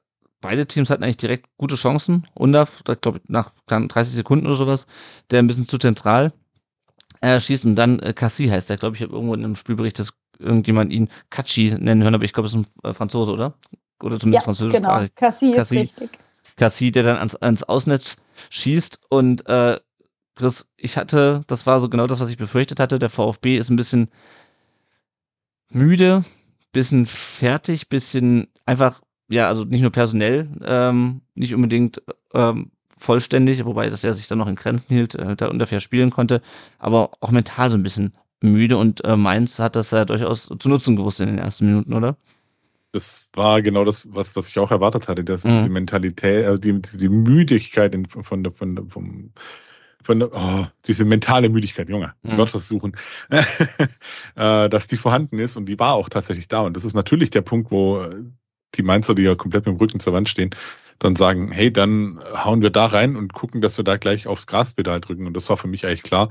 beide 0.41 0.67
Teams 0.67 0.91
hatten 0.91 1.03
eigentlich 1.03 1.17
direkt 1.17 1.47
gute 1.57 1.77
Chancen. 1.77 2.27
Undaf, 2.35 2.83
da 2.85 2.95
glaube 2.95 3.19
ich, 3.19 3.29
nach 3.29 3.51
30 3.67 4.15
Sekunden 4.15 4.47
oder 4.47 4.57
sowas, 4.57 4.87
der 5.31 5.41
ein 5.41 5.47
bisschen 5.47 5.67
zu 5.67 5.79
zentral 5.79 6.33
äh, 7.21 7.41
schießt. 7.41 7.65
Und 7.65 7.77
dann 7.77 7.99
äh, 8.01 8.13
Cassie 8.13 8.51
heißt 8.51 8.71
der, 8.71 8.77
glaube 8.77 8.97
ich, 8.97 9.03
habe 9.03 9.13
irgendwo 9.13 9.35
in 9.35 9.45
einem 9.45 9.57
Spielbericht, 9.57 9.99
dass 9.99 10.13
irgendjemand 10.39 10.93
ihn 10.93 11.09
Kachi 11.31 11.75
nennen 11.79 12.03
hören, 12.03 12.15
aber 12.15 12.25
ich 12.25 12.33
glaube, 12.33 12.49
es 12.49 12.55
ist 12.55 12.59
ein 12.59 12.91
äh, 12.91 12.93
Franzose, 12.93 13.33
oder? 13.33 13.55
Oder 14.03 14.19
zumindest 14.19 14.43
ja, 14.43 14.45
französisch. 14.45 14.75
Genau, 14.75 15.07
Cassie, 15.15 15.53
Cassie 15.53 15.81
ist 15.81 16.01
richtig. 16.01 16.11
Cassie, 16.57 16.91
der 16.91 17.05
dann 17.05 17.17
ans, 17.17 17.37
ans 17.37 17.63
Ausnetz 17.63 18.17
schießt 18.51 19.01
und 19.09 19.47
äh, 19.49 19.79
Chris, 20.35 20.67
ich 20.77 20.97
hatte, 20.97 21.43
das 21.47 21.67
war 21.67 21.81
so 21.81 21.89
genau 21.89 22.07
das, 22.07 22.21
was 22.21 22.31
ich 22.31 22.37
befürchtet 22.37 22.81
hatte. 22.81 22.99
Der 22.99 23.11
VfB 23.11 23.57
ist 23.57 23.71
ein 23.71 23.77
bisschen 23.77 24.11
müde, 25.75 26.23
bisschen 26.73 27.07
fertig, 27.07 27.89
bisschen 27.89 28.49
einfach, 28.67 29.01
ja, 29.29 29.49
also 29.49 29.65
nicht 29.65 29.83
nur 29.83 29.93
personell, 29.93 30.49
ähm, 30.65 31.23
nicht 31.35 31.55
unbedingt 31.55 32.03
ähm, 32.35 32.71
vollständig, 32.97 33.65
wobei 33.65 33.91
das 33.91 34.05
er 34.05 34.15
sich 34.15 34.29
dann 34.29 34.39
noch 34.39 34.49
in 34.49 34.55
Grenzen 34.55 34.95
hielt, 34.95 35.15
äh, 35.15 35.37
da 35.37 35.49
ungefähr 35.49 35.81
spielen 35.81 36.11
konnte, 36.11 36.41
aber 36.79 37.11
auch 37.21 37.31
mental 37.31 37.71
so 37.71 37.77
ein 37.77 37.83
bisschen 37.83 38.15
müde 38.41 38.77
und 38.77 39.05
äh, 39.05 39.17
Mainz 39.17 39.59
hat 39.59 39.77
das 39.77 39.91
ja 39.91 40.05
durchaus 40.05 40.51
zu 40.59 40.69
nutzen 40.69 40.97
gewusst 40.97 41.21
in 41.21 41.29
den 41.29 41.39
ersten 41.39 41.67
Minuten, 41.67 41.93
oder? 41.93 42.17
Das 42.93 43.31
war 43.35 43.63
genau 43.63 43.85
das, 43.85 44.07
was, 44.13 44.37
was 44.37 44.49
ich 44.49 44.59
auch 44.59 44.71
erwartet 44.71 45.09
hatte, 45.09 45.25
dass 45.25 45.45
mhm. 45.45 45.51
diese 45.51 45.69
Mentalität, 45.71 46.45
also 46.45 46.59
die, 46.59 46.81
die 46.81 47.09
Müdigkeit 47.09 47.95
in, 47.95 48.07
von, 48.07 48.45
der, 48.45 48.53
von, 48.53 48.89
vom, 48.89 49.31
von 50.03 50.23
oh, 50.23 50.67
diese 50.87 51.05
mentale 51.05 51.49
Müdigkeit, 51.49 51.89
Junge, 51.89 52.15
mhm. 52.23 52.37
Gott 52.37 52.51
versuchen, 52.51 52.97
äh, 53.31 54.69
dass 54.69 54.87
die 54.87 54.97
vorhanden 54.97 55.39
ist 55.39 55.57
und 55.57 55.67
die 55.67 55.79
war 55.79 55.95
auch 55.95 56.09
tatsächlich 56.09 56.49
da. 56.49 56.61
Und 56.63 56.77
das 56.77 56.85
ist 56.85 56.95
natürlich 56.95 57.31
der 57.31 57.43
Punkt, 57.43 57.71
wo 57.71 58.09
die 58.75 58.83
Mainzer, 58.83 59.15
die 59.15 59.23
ja 59.23 59.35
komplett 59.35 59.67
mit 59.67 59.75
dem 59.75 59.79
Rücken 59.79 60.01
zur 60.01 60.13
Wand 60.13 60.29
stehen, 60.29 60.51
dann 60.99 61.17
sagen, 61.17 61.51
hey, 61.51 61.73
dann 61.73 62.21
hauen 62.33 62.63
wir 62.63 62.71
da 62.71 62.87
rein 62.87 63.17
und 63.17 63.33
gucken, 63.33 63.61
dass 63.61 63.77
wir 63.77 63.85
da 63.85 63.97
gleich 63.97 64.27
aufs 64.27 64.47
Graspedal 64.47 65.01
drücken. 65.01 65.27
Und 65.27 65.35
das 65.35 65.49
war 65.49 65.57
für 65.57 65.69
mich 65.69 65.87
eigentlich 65.87 66.03
klar. 66.03 66.31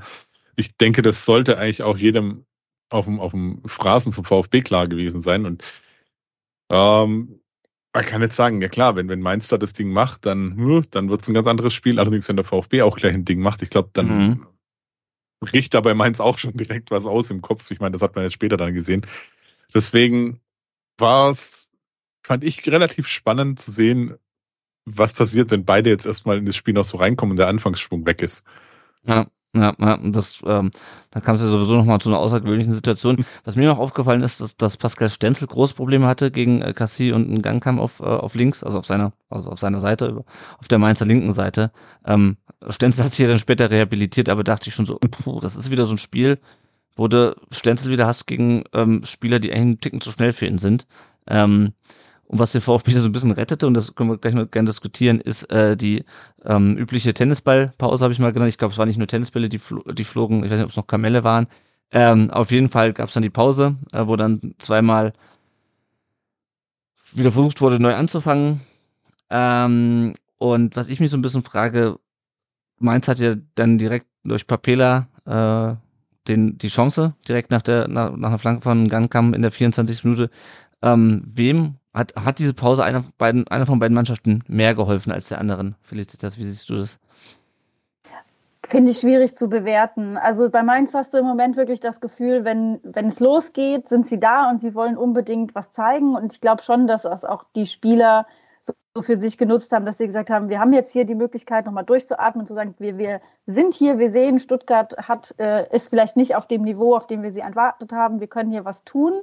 Ich 0.56 0.76
denke, 0.76 1.02
das 1.02 1.24
sollte 1.24 1.58
eigentlich 1.58 1.82
auch 1.82 1.96
jedem 1.96 2.44
auf 2.90 3.04
dem, 3.06 3.20
auf 3.20 3.32
dem 3.32 3.62
Phrasen 3.66 4.12
vom 4.12 4.24
VfB 4.24 4.62
klar 4.62 4.86
gewesen 4.86 5.22
sein. 5.22 5.46
Und 5.46 5.62
ähm, 6.70 7.41
man 7.92 8.04
kann 8.04 8.22
jetzt 8.22 8.36
sagen, 8.36 8.62
ja 8.62 8.68
klar, 8.68 8.96
wenn, 8.96 9.08
wenn 9.08 9.20
Mainz 9.20 9.48
da 9.48 9.58
das 9.58 9.72
Ding 9.72 9.92
macht, 9.92 10.24
dann, 10.24 10.56
hm, 10.56 10.86
dann 10.90 11.10
wird 11.10 11.22
es 11.22 11.28
ein 11.28 11.34
ganz 11.34 11.46
anderes 11.46 11.74
Spiel. 11.74 11.98
Allerdings, 11.98 12.28
wenn 12.28 12.36
der 12.36 12.44
VfB 12.44 12.82
auch 12.82 12.96
gleich 12.96 13.14
ein 13.14 13.24
Ding 13.24 13.40
macht, 13.40 13.62
ich 13.62 13.70
glaube, 13.70 13.90
dann 13.92 14.28
mhm. 14.28 14.46
bricht 15.40 15.74
da 15.74 15.80
bei 15.80 15.94
Mainz 15.94 16.20
auch 16.20 16.38
schon 16.38 16.56
direkt 16.56 16.90
was 16.90 17.04
aus 17.04 17.30
im 17.30 17.42
Kopf. 17.42 17.70
Ich 17.70 17.80
meine, 17.80 17.92
das 17.92 18.02
hat 18.02 18.14
man 18.14 18.24
jetzt 18.24 18.34
später 18.34 18.56
dann 18.56 18.72
gesehen. 18.72 19.02
Deswegen 19.74 20.40
war 20.98 21.30
es, 21.30 21.70
fand 22.22 22.44
ich 22.44 22.66
relativ 22.66 23.08
spannend 23.08 23.60
zu 23.60 23.70
sehen, 23.70 24.16
was 24.84 25.12
passiert, 25.12 25.50
wenn 25.50 25.64
beide 25.64 25.90
jetzt 25.90 26.06
erstmal 26.06 26.38
in 26.38 26.46
das 26.46 26.56
Spiel 26.56 26.74
noch 26.74 26.84
so 26.84 26.96
reinkommen 26.96 27.32
und 27.32 27.38
der 27.38 27.48
Anfangsschwung 27.48 28.06
weg 28.06 28.22
ist. 28.22 28.44
Ja. 29.04 29.26
Ja, 29.54 29.74
ja, 29.78 29.98
das, 30.02 30.42
ähm, 30.46 30.70
da 31.10 31.20
kam 31.20 31.36
es 31.36 31.42
ja 31.42 31.48
sowieso 31.48 31.76
nochmal 31.76 32.00
zu 32.00 32.08
einer 32.08 32.18
außergewöhnlichen 32.18 32.72
Situation. 32.72 33.22
Was 33.44 33.54
mir 33.54 33.68
noch 33.68 33.78
aufgefallen 33.78 34.22
ist, 34.22 34.40
dass, 34.40 34.56
dass 34.56 34.78
Pascal 34.78 35.10
Stenzel 35.10 35.46
große 35.46 35.74
Probleme 35.74 36.06
hatte 36.06 36.30
gegen 36.30 36.62
äh, 36.62 36.72
Cassie 36.72 37.12
und 37.12 37.28
einen 37.28 37.42
Gang 37.42 37.62
kam 37.62 37.78
auf, 37.78 38.00
äh, 38.00 38.04
auf 38.04 38.34
links, 38.34 38.64
also 38.64 38.78
auf 38.78 38.86
seiner, 38.86 39.12
also 39.28 39.50
auf 39.50 39.58
seiner 39.60 39.80
Seite, 39.80 40.24
auf 40.58 40.68
der 40.68 40.78
Mainzer 40.78 41.04
linken 41.04 41.34
Seite. 41.34 41.70
Ähm, 42.06 42.38
Stenzel 42.70 43.04
hat 43.04 43.12
sich 43.12 43.24
ja 43.24 43.28
dann 43.28 43.38
später 43.38 43.70
rehabilitiert, 43.70 44.30
aber 44.30 44.42
dachte 44.42 44.70
ich 44.70 44.74
schon 44.74 44.86
so, 44.86 44.96
puh, 44.98 45.40
das 45.40 45.54
ist 45.56 45.70
wieder 45.70 45.84
so 45.84 45.92
ein 45.92 45.98
Spiel, 45.98 46.38
wo 46.96 47.08
du 47.08 47.36
Stenzel 47.50 47.90
wieder 47.90 48.06
hast 48.06 48.26
gegen 48.26 48.64
ähm, 48.72 49.02
Spieler, 49.04 49.38
die 49.38 49.50
eigentlich 49.52 49.60
einen 49.62 49.80
Ticken 49.80 50.00
zu 50.00 50.12
schnell 50.12 50.32
für 50.32 50.46
ihn 50.46 50.58
sind. 50.58 50.86
Ähm, 51.26 51.74
und 52.32 52.38
was 52.38 52.52
den 52.52 52.62
VfB 52.62 52.92
so 52.92 53.04
ein 53.04 53.12
bisschen 53.12 53.30
rettete, 53.30 53.66
und 53.66 53.74
das 53.74 53.94
können 53.94 54.08
wir 54.08 54.16
gleich 54.16 54.32
noch 54.32 54.50
gerne 54.50 54.66
diskutieren, 54.66 55.20
ist 55.20 55.52
äh, 55.52 55.76
die 55.76 56.02
ähm, 56.46 56.78
übliche 56.78 57.12
Tennisballpause, 57.12 58.02
habe 58.02 58.14
ich 58.14 58.18
mal 58.18 58.32
genannt. 58.32 58.48
Ich 58.48 58.56
glaube, 58.56 58.72
es 58.72 58.78
waren 58.78 58.88
nicht 58.88 58.96
nur 58.96 59.06
Tennisbälle, 59.06 59.50
die, 59.50 59.58
fl 59.58 59.82
die 59.92 60.02
flogen, 60.02 60.42
ich 60.42 60.50
weiß 60.50 60.58
nicht, 60.58 60.64
ob 60.64 60.70
es 60.70 60.76
noch 60.78 60.86
Kamelle 60.86 61.24
waren. 61.24 61.46
Ähm, 61.90 62.30
auf 62.30 62.50
jeden 62.50 62.70
Fall 62.70 62.94
gab 62.94 63.08
es 63.08 63.14
dann 63.14 63.22
die 63.22 63.28
Pause, 63.28 63.76
äh, 63.92 64.06
wo 64.06 64.16
dann 64.16 64.54
zweimal 64.56 65.12
wieder 67.12 67.32
versucht 67.32 67.60
wurde, 67.60 67.78
neu 67.78 67.94
anzufangen. 67.94 68.62
Ähm, 69.28 70.14
und 70.38 70.74
was 70.74 70.88
ich 70.88 71.00
mich 71.00 71.10
so 71.10 71.18
ein 71.18 71.22
bisschen 71.22 71.42
frage, 71.42 71.98
Mainz 72.78 73.08
hat 73.08 73.18
ja 73.18 73.34
dann 73.56 73.76
direkt 73.76 74.06
durch 74.24 74.46
Papela 74.46 75.06
äh, 75.26 75.74
den, 76.28 76.56
die 76.56 76.68
Chance, 76.68 77.14
direkt 77.28 77.50
nach 77.50 77.60
der 77.60 77.88
nach, 77.88 78.16
nach 78.16 78.28
einer 78.28 78.38
Flanke 78.38 78.62
von 78.62 78.88
Gankam 78.88 79.34
in 79.34 79.42
der 79.42 79.50
24. 79.50 80.04
Minute. 80.04 80.30
Ähm, 80.80 81.22
wem 81.26 81.76
hat, 81.94 82.14
hat 82.16 82.38
diese 82.38 82.54
Pause 82.54 82.84
einer, 82.84 83.04
beiden, 83.18 83.46
einer 83.48 83.66
von 83.66 83.78
beiden 83.78 83.94
Mannschaften 83.94 84.42
mehr 84.48 84.74
geholfen 84.74 85.12
als 85.12 85.28
der 85.28 85.38
anderen? 85.38 85.76
Felicitas, 85.82 86.38
wie 86.38 86.44
siehst 86.44 86.70
du 86.70 86.76
das? 86.76 86.98
Finde 88.64 88.92
ich 88.92 89.00
schwierig 89.00 89.34
zu 89.34 89.48
bewerten. 89.48 90.16
Also 90.16 90.48
bei 90.48 90.62
Mainz 90.62 90.94
hast 90.94 91.12
du 91.12 91.18
im 91.18 91.26
Moment 91.26 91.56
wirklich 91.56 91.80
das 91.80 92.00
Gefühl, 92.00 92.44
wenn, 92.44 92.80
wenn 92.84 93.08
es 93.08 93.20
losgeht, 93.20 93.88
sind 93.88 94.06
sie 94.06 94.20
da 94.20 94.48
und 94.48 94.60
sie 94.60 94.74
wollen 94.74 94.96
unbedingt 94.96 95.54
was 95.54 95.72
zeigen. 95.72 96.14
Und 96.14 96.32
ich 96.32 96.40
glaube 96.40 96.62
schon, 96.62 96.86
dass 96.86 97.02
das 97.02 97.24
auch 97.24 97.44
die 97.54 97.66
Spieler 97.66 98.26
so, 98.62 98.72
für 99.02 99.20
sich 99.20 99.36
genutzt 99.36 99.72
haben, 99.72 99.84
dass 99.84 99.98
sie 99.98 100.06
gesagt 100.06 100.30
haben, 100.30 100.48
wir 100.48 100.60
haben 100.60 100.72
jetzt 100.72 100.92
hier 100.92 101.04
die 101.04 101.16
Möglichkeit, 101.16 101.66
nochmal 101.66 101.84
durchzuatmen 101.84 102.42
und 102.42 102.46
zu 102.46 102.54
sagen, 102.54 102.74
wir, 102.78 102.96
wir 102.96 103.20
sind 103.46 103.74
hier, 103.74 103.98
wir 103.98 104.10
sehen, 104.10 104.38
Stuttgart 104.38 104.96
hat, 104.96 105.34
äh, 105.38 105.68
ist 105.74 105.88
vielleicht 105.88 106.16
nicht 106.16 106.36
auf 106.36 106.46
dem 106.46 106.62
Niveau, 106.62 106.96
auf 106.96 107.06
dem 107.06 107.22
wir 107.22 107.32
sie 107.32 107.40
erwartet 107.40 107.92
haben, 107.92 108.20
wir 108.20 108.28
können 108.28 108.50
hier 108.50 108.64
was 108.64 108.84
tun. 108.84 109.20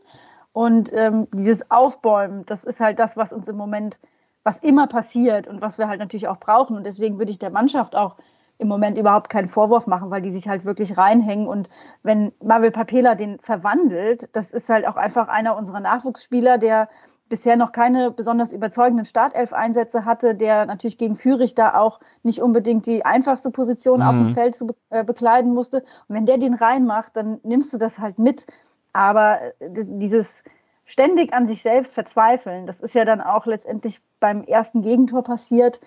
Und 0.52 0.92
ähm, 0.94 1.28
dieses 1.34 1.70
Aufbäumen, 1.72 2.46
das 2.46 2.64
ist 2.64 2.80
halt 2.80 3.00
das, 3.00 3.18
was 3.18 3.34
uns 3.34 3.48
im 3.48 3.58
Moment, 3.58 4.00
was 4.44 4.60
immer 4.60 4.88
passiert 4.88 5.48
und 5.48 5.62
was 5.62 5.78
wir 5.78 5.88
halt 5.88 6.00
natürlich 6.00 6.28
auch 6.28 6.40
brauchen. 6.40 6.76
Und 6.76 6.86
deswegen 6.86 7.18
würde 7.18 7.32
ich 7.32 7.40
der 7.40 7.52
Mannschaft 7.52 7.96
auch 7.96 8.16
im 8.60 8.68
Moment 8.68 8.98
überhaupt 8.98 9.30
keinen 9.30 9.48
Vorwurf 9.48 9.88
machen, 9.88 10.12
weil 10.12 10.22
die 10.22 10.32
sich 10.32 10.50
halt 10.50 10.66
wirklich 10.66 10.98
reinhängen. 10.98 11.48
Und 11.48 11.70
wenn 12.04 12.34
Marvel 12.44 12.72
Papela 12.72 13.16
den 13.16 13.40
verwandelt, 13.40 14.36
das 14.36 14.52
ist 14.52 14.70
halt 14.70 14.86
auch 14.86 14.98
einfach 14.98 15.30
einer 15.30 15.56
unserer 15.56 15.80
Nachwuchsspieler, 15.80 16.58
der 16.58 16.90
bisher 17.30 17.56
noch 17.56 17.72
keine 17.72 18.12
besonders 18.12 18.52
überzeugenden 18.52 19.06
Startelf-Einsätze 19.06 20.04
hatte, 20.04 20.36
der 20.36 20.66
natürlich 20.66 20.98
gegen 20.98 21.16
Fürich 21.16 21.56
da 21.56 21.76
auch 21.76 22.02
nicht 22.24 22.42
unbedingt 22.42 22.86
die 22.86 23.06
einfachste 23.06 23.52
Position 23.52 24.02
mhm. 24.02 24.06
auf 24.06 24.14
dem 24.14 24.28
mhm. 24.28 24.34
Feld 24.34 24.56
zu 24.56 24.68
be 24.68 24.76
äh, 24.90 25.04
bekleiden 25.06 25.54
musste. 25.54 25.84
Und 26.08 26.16
wenn 26.16 26.26
der 26.26 26.38
den 26.38 26.54
reinmacht, 26.54 27.16
dann 27.16 27.40
nimmst 27.44 27.72
du 27.72 27.78
das 27.78 28.00
halt 28.00 28.20
mit. 28.20 28.46
Aber 28.94 29.40
äh, 29.60 29.70
dieses 29.70 30.44
ständig 30.86 31.34
an 31.34 31.48
sich 31.48 31.62
selbst 31.62 31.94
verzweifeln, 31.94 32.66
das 32.66 32.82
ist 32.82 32.96
ja 32.96 33.06
dann 33.06 33.22
auch 33.22 33.46
letztendlich 33.46 34.02
beim 34.20 34.44
ersten 34.44 34.82
Gegentor 34.82 35.24
passiert. 35.24 35.80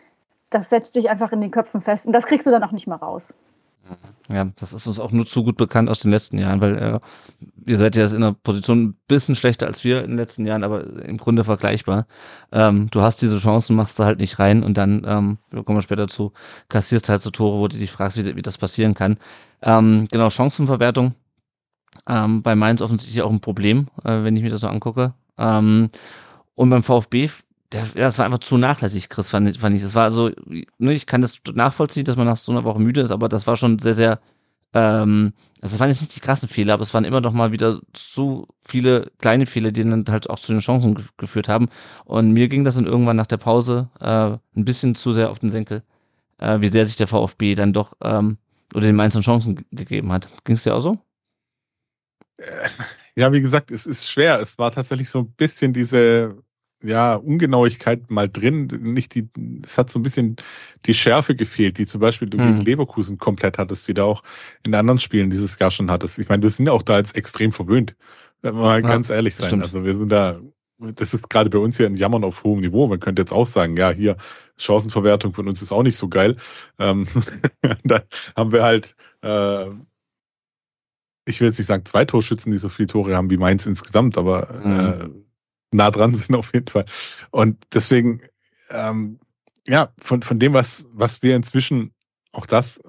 Das 0.51 0.71
setzt 0.71 0.95
sich 0.95 1.11
einfach 1.11 1.33
in 1.33 1.41
den 1.41 1.51
Köpfen 1.51 1.81
fest 1.81 2.07
und 2.07 2.13
das 2.13 2.27
kriegst 2.27 2.47
du 2.47 2.51
dann 2.51 2.63
auch 2.63 2.73
nicht 2.73 2.87
mehr 2.87 2.99
raus. 2.99 3.35
Ja, 4.33 4.47
das 4.57 4.73
ist 4.73 4.87
uns 4.87 5.01
auch 5.01 5.11
nur 5.11 5.27
zu 5.27 5.43
gut 5.43 5.57
bekannt 5.57 5.91
aus 5.91 5.99
den 5.99 6.13
letzten 6.13 6.39
Jahren, 6.39 6.61
weil 6.61 6.79
äh, 6.79 7.01
ihr 7.67 7.79
seid 7.79 7.97
ja 7.97 8.07
in 8.07 8.17
einer 8.17 8.33
Position 8.33 8.85
ein 8.85 8.97
bisschen 9.09 9.35
schlechter 9.35 9.67
als 9.67 9.83
wir 9.83 10.05
in 10.05 10.13
den 10.13 10.17
letzten 10.17 10.47
Jahren, 10.47 10.63
aber 10.63 10.85
im 11.03 11.19
Grunde 11.19 11.43
vergleichbar. 11.43 12.07
Ähm, 12.53 12.89
du 12.91 13.03
hast 13.03 13.21
diese 13.23 13.39
Chancen, 13.39 13.75
machst 13.75 13.99
du 13.99 14.05
halt 14.05 14.21
nicht 14.21 14.39
rein 14.39 14.63
und 14.63 14.77
dann, 14.79 15.05
ähm, 15.07 15.39
wir 15.51 15.65
kommen 15.65 15.83
später 15.83 16.07
zu, 16.07 16.33
kassierst 16.69 17.09
halt 17.09 17.23
so 17.23 17.31
Tore, 17.31 17.59
wo 17.59 17.69
du 17.69 17.77
dich 17.77 17.91
fragst, 17.91 18.17
wie, 18.17 18.37
wie 18.37 18.43
das 18.43 18.57
passieren 18.57 18.95
kann. 18.95 19.19
Ähm, 19.63 20.07
genau, 20.11 20.31
Chancenverwertung 20.31 21.15
ähm, 22.09 22.43
bei 22.43 22.55
Mainz 22.55 22.81
offensichtlich 22.81 23.23
auch 23.23 23.31
ein 23.31 23.41
Problem, 23.41 23.89
äh, 24.05 24.23
wenn 24.23 24.37
ich 24.37 24.43
mir 24.43 24.51
das 24.51 24.61
so 24.63 24.69
angucke. 24.69 25.15
Ähm, 25.39 25.91
und 26.55 26.71
beim 26.71 26.83
VfB, 26.83 27.31
der, 27.73 27.87
das 27.95 28.19
war 28.19 28.27
einfach 28.27 28.39
zu 28.39 28.59
nachlässig, 28.59 29.09
Chris, 29.09 29.31
fand 29.31 29.49
ich. 29.49 29.59
Fand 29.59 29.75
ich. 29.77 29.83
Das 29.83 29.95
war 29.95 30.11
so, 30.11 30.31
ne, 30.79 30.93
ich 30.93 31.07
kann 31.07 31.23
das 31.23 31.41
nachvollziehen, 31.55 32.05
dass 32.05 32.17
man 32.17 32.27
nach 32.27 32.37
so 32.37 32.53
einer 32.53 32.65
Woche 32.65 32.81
müde 32.81 33.01
ist, 33.01 33.11
aber 33.11 33.29
das 33.29 33.47
war 33.47 33.57
schon 33.57 33.79
sehr, 33.79 33.95
sehr, 33.95 34.21
ähm, 34.75 35.33
also 35.61 35.75
das 35.75 35.81
waren 35.81 35.89
jetzt 35.89 36.01
nicht 36.03 36.17
die 36.17 36.21
krassen 36.21 36.49
Fehler, 36.49 36.75
aber 36.75 36.83
es 36.83 36.93
waren 36.93 37.05
immer 37.05 37.21
noch 37.21 37.33
mal 37.33 37.53
wieder 37.53 37.81
zu 37.93 38.49
viele 38.61 39.11
kleine 39.19 39.47
Fehler, 39.47 39.73
die 39.73 39.85
dann 39.85 40.05
halt 40.09 40.29
auch 40.29 40.39
zu 40.39 40.53
den 40.53 40.61
Chancen 40.61 40.95
ge 40.95 41.05
geführt 41.17 41.49
haben. 41.49 41.69
Und 42.05 42.33
mir 42.33 42.49
ging 42.49 42.65
das 42.65 42.75
dann 42.75 42.87
irgendwann 42.87 43.17
nach 43.17 43.27
der 43.27 43.37
Pause 43.39 43.89
äh, 44.01 44.07
ein 44.59 44.65
bisschen 44.65 44.95
zu 44.95 45.15
sehr 45.15 45.31
auf 45.31 45.39
den 45.39 45.51
Senkel, 45.51 45.83
äh, 46.39 46.61
wie 46.61 46.69
sehr 46.69 46.87
sich 46.87 46.97
der 46.97 47.07
VfB 47.07 47.55
dann 47.55 47.73
doch 47.73 47.95
ähm, 48.03 48.39
oder 48.75 48.87
den 48.87 48.97
Mainz 48.97 49.19
Chancen 49.21 49.65
gegeben 49.71 50.13
hat. 50.13 50.29
Ging 50.45 50.57
es 50.57 50.65
dir 50.65 50.75
auch 50.75 50.81
so? 50.81 50.99
Äh, 52.39 52.69
ja, 53.15 53.33
wie 53.33 53.41
gesagt, 53.41 53.71
es 53.71 53.87
ist 53.87 54.11
schwer. 54.11 54.41
Es 54.41 54.59
war 54.59 54.71
tatsächlich 54.71 55.11
so 55.11 55.21
ein 55.21 55.33
bisschen 55.33 55.73
diese 55.73 56.43
ja, 56.83 57.15
Ungenauigkeit 57.15 58.11
mal 58.11 58.29
drin. 58.29 58.67
Nicht 58.81 59.15
die, 59.15 59.29
es 59.63 59.79
hat 59.79 59.91
so 59.91 59.99
ein 59.99 60.03
bisschen 60.03 60.37
die 60.87 60.95
Schärfe 60.95 61.37
gefehlt, 61.37 61.79
die 61.79 61.87
zum 61.87 62.01
Beispiel 62.01 62.29
du 62.29 62.39
hm. 62.39 62.47
gegen 62.47 62.61
Leverkusen 62.61 63.19
komplett 63.19 63.59
hattest, 63.59 63.87
die 63.89 63.95
da 63.95 64.05
auch 64.05 64.23
in 64.63 64.75
anderen 64.75 64.99
Spielen 64.99 65.31
dieses 65.31 65.59
Jahr 65.59 65.71
schon 65.71 65.91
hattest. 65.91 66.19
Ich 66.19 66.29
meine, 66.29 66.43
wir 66.43 66.51
sind 66.51 66.67
ja 66.67 66.73
auch 66.73 66.83
da 66.83 66.99
jetzt 66.99 67.17
extrem 67.17 67.53
verwöhnt. 67.53 67.95
Mal 68.43 68.83
ja, 68.83 68.89
ganz 68.89 69.11
ehrlich 69.11 69.37
sein. 69.37 69.49
Stimmt. 69.49 69.63
Also 69.63 69.85
wir 69.85 69.95
sind 69.95 70.09
da, 70.09 70.41
das 70.79 71.15
ist 71.15 71.31
gerade 71.31 71.51
bei 71.51 71.59
uns 71.59 71.77
hier 71.77 71.87
ein 71.87 71.97
Jammern 71.97 72.25
auf 72.25 72.43
hohem 72.43 72.61
Niveau. 72.61 72.89
Man 72.89 72.99
könnte 72.99 73.23
jetzt 73.23 73.33
auch 73.33 73.47
sagen, 73.47 73.77
ja, 73.77 73.91
hier 73.91 74.17
Chancenverwertung 74.57 75.33
von 75.33 75.47
uns 75.47 75.63
ist 75.63 75.71
auch 75.71 75.85
nicht 75.85 75.97
so 75.97 76.09
geil. 76.09 76.37
Ähm, 76.79 77.07
da 77.85 78.03
haben 78.35 78.51
wir 78.51 78.65
halt 78.65 78.97
äh, 79.23 79.67
ich 81.25 81.41
will 81.41 81.49
jetzt 81.49 81.59
nicht 81.59 81.69
sagen 81.69 81.85
zwei 81.85 82.05
Torschützen, 82.05 82.53
die 82.53 82.59
so 82.59 82.69
viele 82.69 82.89
Tore 82.89 83.17
haben 83.17 83.31
wie 83.31 83.37
Mainz 83.37 83.67
insgesamt, 83.67 84.19
aber 84.19 84.61
mhm. 84.65 84.81
äh, 84.81 85.09
nah 85.73 85.91
dran 85.91 86.15
sind 86.15 86.35
auf 86.35 86.53
jeden 86.53 86.69
Fall. 86.69 86.87
Und 87.31 87.59
deswegen, 87.73 88.21
ähm, 88.71 89.19
ja, 89.67 89.93
von, 89.99 90.23
von 90.23 90.39
dem, 90.39 90.53
was, 90.55 90.87
was 90.93 91.23
wir 91.23 91.37
inzwischen, 91.37 91.93
auch 92.33 92.47
das 92.47 92.81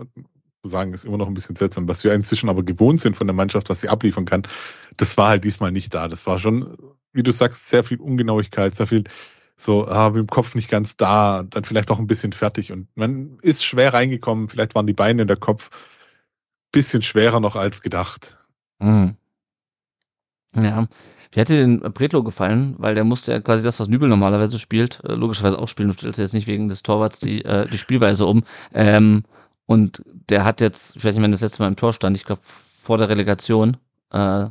zu 0.64 0.70
sagen, 0.70 0.94
ist 0.94 1.06
immer 1.06 1.18
noch 1.18 1.28
ein 1.28 1.34
bisschen 1.34 1.56
seltsam, 1.56 1.88
was 1.88 2.04
wir 2.04 2.14
inzwischen 2.14 2.50
aber 2.50 2.64
gewohnt 2.64 3.02
sind 3.02 3.18
von 3.18 3.28
der 3.28 3.36
Mannschaft, 3.36 3.70
was 3.70 3.82
sie 3.82 3.90
abliefern 3.90 4.26
kann, 4.26 4.44
das 4.96 5.18
war 5.18 5.30
halt 5.30 5.44
diesmal 5.44 5.72
nicht 5.72 5.94
da. 5.94 6.08
Das 6.08 6.26
war 6.26 6.40
schon, 6.40 6.78
wie 7.12 7.24
du 7.24 7.32
sagst, 7.32 7.68
sehr 7.68 7.84
viel 7.84 8.00
Ungenauigkeit, 8.00 8.74
sehr 8.74 8.88
viel 8.88 9.04
so, 9.56 9.88
ah, 9.88 10.10
mit 10.10 10.20
dem 10.20 10.28
Kopf 10.28 10.56
nicht 10.56 10.70
ganz 10.70 10.98
da, 10.98 11.44
dann 11.44 11.64
vielleicht 11.64 11.92
auch 11.92 12.00
ein 12.00 12.08
bisschen 12.08 12.34
fertig 12.34 12.72
und 12.72 12.88
man 12.96 13.38
ist 13.42 13.64
schwer 13.64 13.94
reingekommen, 13.94 14.50
vielleicht 14.50 14.74
waren 14.74 14.88
die 14.88 14.94
Beine 14.94 15.22
in 15.22 15.28
der 15.28 15.38
Kopf 15.38 15.70
bisschen 16.74 17.02
schwerer 17.02 17.40
noch 17.40 17.56
als 17.56 17.82
gedacht. 17.82 18.38
Mhm. 18.80 19.16
Ja. 20.56 20.88
Wie 21.32 21.40
hat 21.40 21.50
dir 21.50 21.58
denn 21.58 21.80
Bretlo 21.80 22.24
gefallen? 22.24 22.76
Weil 22.78 22.96
der 22.96 23.06
musste 23.06 23.32
ja 23.32 23.40
quasi 23.40 23.64
das, 23.64 23.80
was 23.80 23.88
Nübel 23.88 24.10
normalerweise 24.10 24.60
spielt, 24.60 25.02
äh, 25.06 25.14
logischerweise 25.14 25.58
auch 25.58 25.68
spielen. 25.68 25.88
Du 25.90 25.96
stellst 25.96 26.20
jetzt 26.20 26.34
nicht 26.34 26.48
wegen 26.48 26.68
des 26.68 26.84
Torwarts 26.84 27.20
die, 27.20 27.44
äh, 27.46 27.68
die 27.68 27.78
Spielweise 27.78 28.26
um. 28.26 28.44
Ähm, 28.74 29.24
und 29.66 30.04
der 30.30 30.44
hat 30.44 30.62
jetzt, 30.62 30.96
ich 30.96 31.06
weiß 31.06 31.16
nicht, 31.16 31.24
wenn 31.24 31.32
das 31.32 31.42
letzte 31.42 31.64
Mal 31.64 31.70
im 31.70 31.76
Tor 31.76 31.94
stand, 31.94 32.18
ich 32.18 32.26
glaube 32.26 32.42
vor 32.44 32.98
der 32.98 33.10
Relegation, 33.10 33.78
äh, 34.12 34.48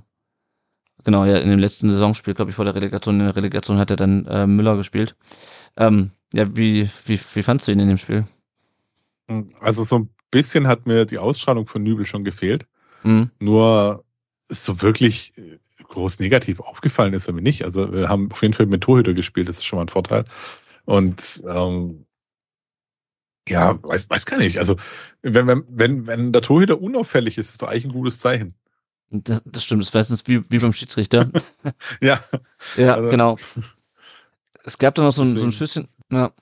genau, 1.04 1.24
ja, 1.24 1.36
in 1.36 1.50
dem 1.50 1.58
letzten 1.58 1.90
Saisonspiel, 1.90 2.34
glaube 2.34 2.50
ich, 2.50 2.56
vor 2.56 2.64
der 2.64 2.74
Relegation, 2.74 3.20
in 3.20 3.26
der 3.26 3.36
Relegation 3.36 3.78
hat 3.78 3.90
er 3.90 3.96
dann 3.96 4.26
äh, 4.26 4.46
Müller 4.46 4.76
gespielt. 4.76 5.14
Ähm, 5.76 6.10
ja, 6.32 6.56
wie, 6.56 6.88
wie, 7.04 7.20
wie 7.34 7.42
fandst 7.42 7.68
du 7.68 7.72
ihn 7.72 7.80
in 7.80 7.88
dem 7.88 7.98
Spiel? 7.98 8.26
Also 9.60 9.84
so 9.84 9.98
ein 9.98 10.10
bisschen 10.32 10.66
hat 10.66 10.86
mir 10.86 11.04
die 11.06 11.18
Ausstrahlung 11.18 11.68
von 11.68 11.84
Nübel 11.84 12.04
schon 12.06 12.24
gefehlt. 12.24 12.66
Mhm. 13.04 13.30
Nur 13.38 14.04
so 14.48 14.82
wirklich 14.82 15.32
äh, 15.38 15.58
groß 15.84 16.18
negativ 16.18 16.58
aufgefallen 16.60 17.14
ist 17.14 17.28
er 17.28 17.34
mir 17.34 17.42
nicht. 17.42 17.64
Also 17.64 17.92
wir 17.92 18.08
haben 18.08 18.32
auf 18.32 18.42
jeden 18.42 18.54
Fall 18.54 18.66
mit 18.66 18.82
Torhüter 18.82 19.14
gespielt, 19.14 19.48
das 19.48 19.58
ist 19.58 19.64
schon 19.64 19.76
mal 19.78 19.84
ein 19.84 19.88
Vorteil. 19.88 20.24
Und 20.84 21.42
ähm, 21.48 22.06
ja, 23.48 23.78
weiß, 23.82 24.10
weiß 24.10 24.26
gar 24.26 24.38
nicht. 24.38 24.58
Also 24.58 24.76
wenn, 25.22 25.46
wenn, 25.46 25.64
wenn, 25.68 26.06
wenn 26.06 26.32
der 26.32 26.42
Torhüter 26.42 26.80
unauffällig 26.80 27.38
ist, 27.38 27.50
ist 27.50 27.62
doch 27.62 27.68
eigentlich 27.68 27.84
ein 27.86 27.92
gutes 27.92 28.18
Zeichen. 28.18 28.54
Das, 29.10 29.42
das 29.44 29.64
stimmt, 29.64 29.82
das 29.82 29.88
ist 29.88 29.94
meistens 29.94 30.26
wie, 30.26 30.48
wie 30.50 30.58
beim 30.58 30.72
Schiedsrichter. 30.72 31.30
ja. 32.00 32.20
Ja, 32.76 32.94
Also- 32.94 33.10
genau. 33.10 33.36
Es 34.64 34.78
gab 34.78 34.94
dann 34.94 35.04
noch 35.06 35.12
so 35.12 35.22
ein, 35.22 35.36
so 35.36 35.44
ein. 35.44 35.52
Schüsschen, 35.52 35.88
ja. 36.10 36.32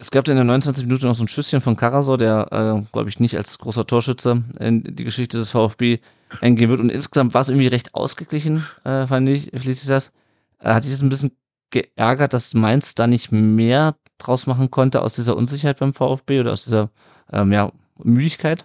Es 0.00 0.10
gab 0.10 0.26
in 0.28 0.34
der 0.34 0.44
29 0.44 0.86
Minute 0.86 1.06
noch 1.06 1.14
so 1.14 1.24
ein 1.24 1.28
Schüsschen 1.28 1.60
von 1.60 1.76
Karasor, 1.76 2.16
der, 2.16 2.48
äh, 2.50 2.90
glaube 2.90 3.10
ich, 3.10 3.20
nicht 3.20 3.36
als 3.36 3.58
großer 3.58 3.86
Torschütze 3.86 4.44
in 4.58 4.82
die 4.82 5.04
Geschichte 5.04 5.36
des 5.36 5.50
VfB 5.50 5.98
eingehen 6.40 6.70
wird. 6.70 6.80
Und 6.80 6.88
insgesamt 6.88 7.34
war 7.34 7.42
es 7.42 7.50
irgendwie 7.50 7.66
recht 7.66 7.94
ausgeglichen, 7.94 8.64
äh, 8.84 9.06
fand 9.06 9.28
ich, 9.28 9.50
Felicitas. 9.50 10.12
Äh, 10.58 10.72
hat 10.72 10.84
sich 10.84 10.92
das 10.92 11.02
ein 11.02 11.10
bisschen 11.10 11.36
geärgert, 11.68 12.32
dass 12.32 12.54
Mainz 12.54 12.94
da 12.94 13.06
nicht 13.06 13.30
mehr 13.30 13.94
draus 14.16 14.46
machen 14.46 14.70
konnte 14.70 15.02
aus 15.02 15.12
dieser 15.12 15.36
Unsicherheit 15.36 15.78
beim 15.78 15.92
VfB 15.92 16.40
oder 16.40 16.52
aus 16.52 16.64
dieser, 16.64 16.88
ähm, 17.30 17.52
ja, 17.52 17.70
Müdigkeit? 18.02 18.64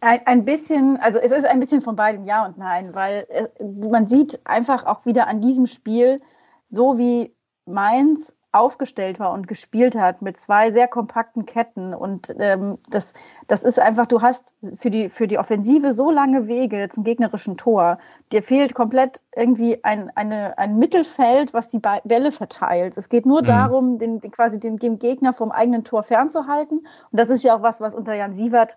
Ein, 0.00 0.26
ein 0.26 0.44
bisschen, 0.44 0.96
also 0.96 1.20
es 1.20 1.30
ist 1.30 1.44
ein 1.44 1.60
bisschen 1.60 1.80
von 1.80 1.94
beidem 1.94 2.24
Ja 2.24 2.44
und 2.44 2.58
Nein, 2.58 2.92
weil 2.92 3.24
äh, 3.28 3.46
man 3.64 4.08
sieht 4.08 4.40
einfach 4.46 4.84
auch 4.84 5.06
wieder 5.06 5.28
an 5.28 5.40
diesem 5.40 5.68
Spiel, 5.68 6.20
so 6.66 6.98
wie 6.98 7.32
Mainz 7.66 8.34
aufgestellt 8.52 9.18
war 9.18 9.32
und 9.32 9.48
gespielt 9.48 9.96
hat 9.96 10.20
mit 10.20 10.38
zwei 10.38 10.70
sehr 10.70 10.86
kompakten 10.86 11.46
Ketten 11.46 11.94
und 11.94 12.34
ähm, 12.38 12.78
das, 12.90 13.14
das 13.46 13.62
ist 13.62 13.80
einfach, 13.80 14.06
du 14.06 14.20
hast 14.20 14.54
für 14.74 14.90
die, 14.90 15.08
für 15.08 15.26
die 15.26 15.38
Offensive 15.38 15.94
so 15.94 16.10
lange 16.10 16.46
Wege 16.48 16.88
zum 16.90 17.02
gegnerischen 17.02 17.56
Tor. 17.56 17.98
Dir 18.30 18.42
fehlt 18.42 18.74
komplett 18.74 19.22
irgendwie 19.34 19.82
ein, 19.82 20.10
eine, 20.14 20.58
ein 20.58 20.78
Mittelfeld, 20.78 21.54
was 21.54 21.70
die 21.70 21.80
Bälle 22.04 22.30
verteilt. 22.30 22.96
Es 22.98 23.08
geht 23.08 23.24
nur 23.24 23.40
Mhm. 23.40 23.46
darum, 23.46 23.98
den, 23.98 24.20
den, 24.20 24.30
quasi 24.30 24.60
den, 24.60 24.76
den 24.78 24.98
Gegner 24.98 25.32
vom 25.32 25.50
eigenen 25.50 25.84
Tor 25.84 26.02
fernzuhalten 26.02 26.78
und 27.10 27.20
das 27.20 27.30
ist 27.30 27.42
ja 27.42 27.56
auch 27.56 27.62
was, 27.62 27.80
was 27.80 27.94
unter 27.94 28.14
Jan 28.14 28.34
Sievert 28.34 28.76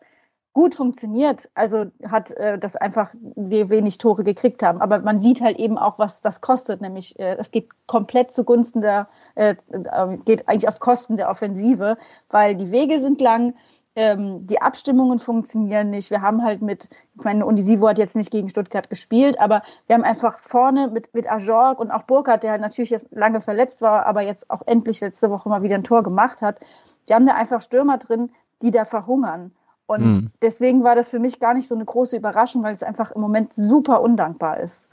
gut 0.55 0.73
funktioniert. 0.73 1.49
Also 1.53 1.85
hat 2.09 2.31
äh, 2.31 2.57
das 2.57 2.75
einfach 2.77 3.13
wir 3.35 3.69
wenig 3.69 3.99
Tore 3.99 4.23
gekriegt 4.23 4.63
haben. 4.63 4.81
Aber 4.81 4.99
man 4.99 5.19
sieht 5.19 5.41
halt 5.41 5.59
eben 5.59 5.77
auch, 5.77 5.99
was 5.99 6.21
das 6.21 6.41
kostet. 6.41 6.81
Nämlich, 6.81 7.19
äh, 7.19 7.35
es 7.37 7.51
geht 7.51 7.69
komplett 7.87 8.33
zugunsten 8.33 8.81
der, 8.81 9.07
äh, 9.35 9.55
äh, 9.69 10.17
geht 10.23 10.47
eigentlich 10.47 10.69
auf 10.69 10.79
Kosten 10.79 11.17
der 11.17 11.29
Offensive, 11.29 11.97
weil 12.29 12.55
die 12.55 12.71
Wege 12.71 12.99
sind 13.01 13.21
lang. 13.21 13.53
Ähm, 13.97 14.47
die 14.47 14.61
Abstimmungen 14.61 15.19
funktionieren 15.19 15.89
nicht. 15.89 16.09
Wir 16.09 16.21
haben 16.21 16.41
halt 16.41 16.61
mit, 16.61 16.89
ich 17.17 17.25
meine, 17.25 17.45
Undisivo 17.45 17.89
hat 17.89 17.97
jetzt 17.97 18.15
nicht 18.15 18.31
gegen 18.31 18.49
Stuttgart 18.49 18.89
gespielt, 18.89 19.39
aber 19.39 19.61
wir 19.87 19.95
haben 19.95 20.03
einfach 20.03 20.39
vorne 20.39 20.89
mit, 20.89 21.13
mit 21.13 21.29
Ajorg 21.29 21.79
und 21.79 21.91
auch 21.91 22.03
Burkhardt, 22.03 22.43
der 22.43 22.57
natürlich 22.57 22.89
jetzt 22.89 23.07
lange 23.11 23.41
verletzt 23.41 23.81
war, 23.81 24.05
aber 24.05 24.21
jetzt 24.21 24.49
auch 24.49 24.61
endlich 24.65 25.01
letzte 25.01 25.29
Woche 25.29 25.49
mal 25.49 25.63
wieder 25.63 25.75
ein 25.75 25.83
Tor 25.83 26.03
gemacht 26.03 26.41
hat. 26.41 26.61
Wir 27.07 27.15
haben 27.15 27.25
da 27.25 27.33
einfach 27.33 27.61
Stürmer 27.61 27.97
drin, 27.97 28.31
die 28.61 28.71
da 28.71 28.85
verhungern. 28.85 29.51
Und 29.87 30.17
Hm. 30.17 30.31
deswegen 30.41 30.83
war 30.83 30.95
das 30.95 31.09
für 31.09 31.19
mich 31.19 31.39
gar 31.39 31.53
nicht 31.53 31.67
so 31.67 31.75
eine 31.75 31.85
große 31.85 32.17
Überraschung, 32.17 32.63
weil 32.63 32.73
es 32.73 32.83
einfach 32.83 33.11
im 33.11 33.21
Moment 33.21 33.53
super 33.55 34.01
undankbar 34.01 34.59
ist. 34.59 34.89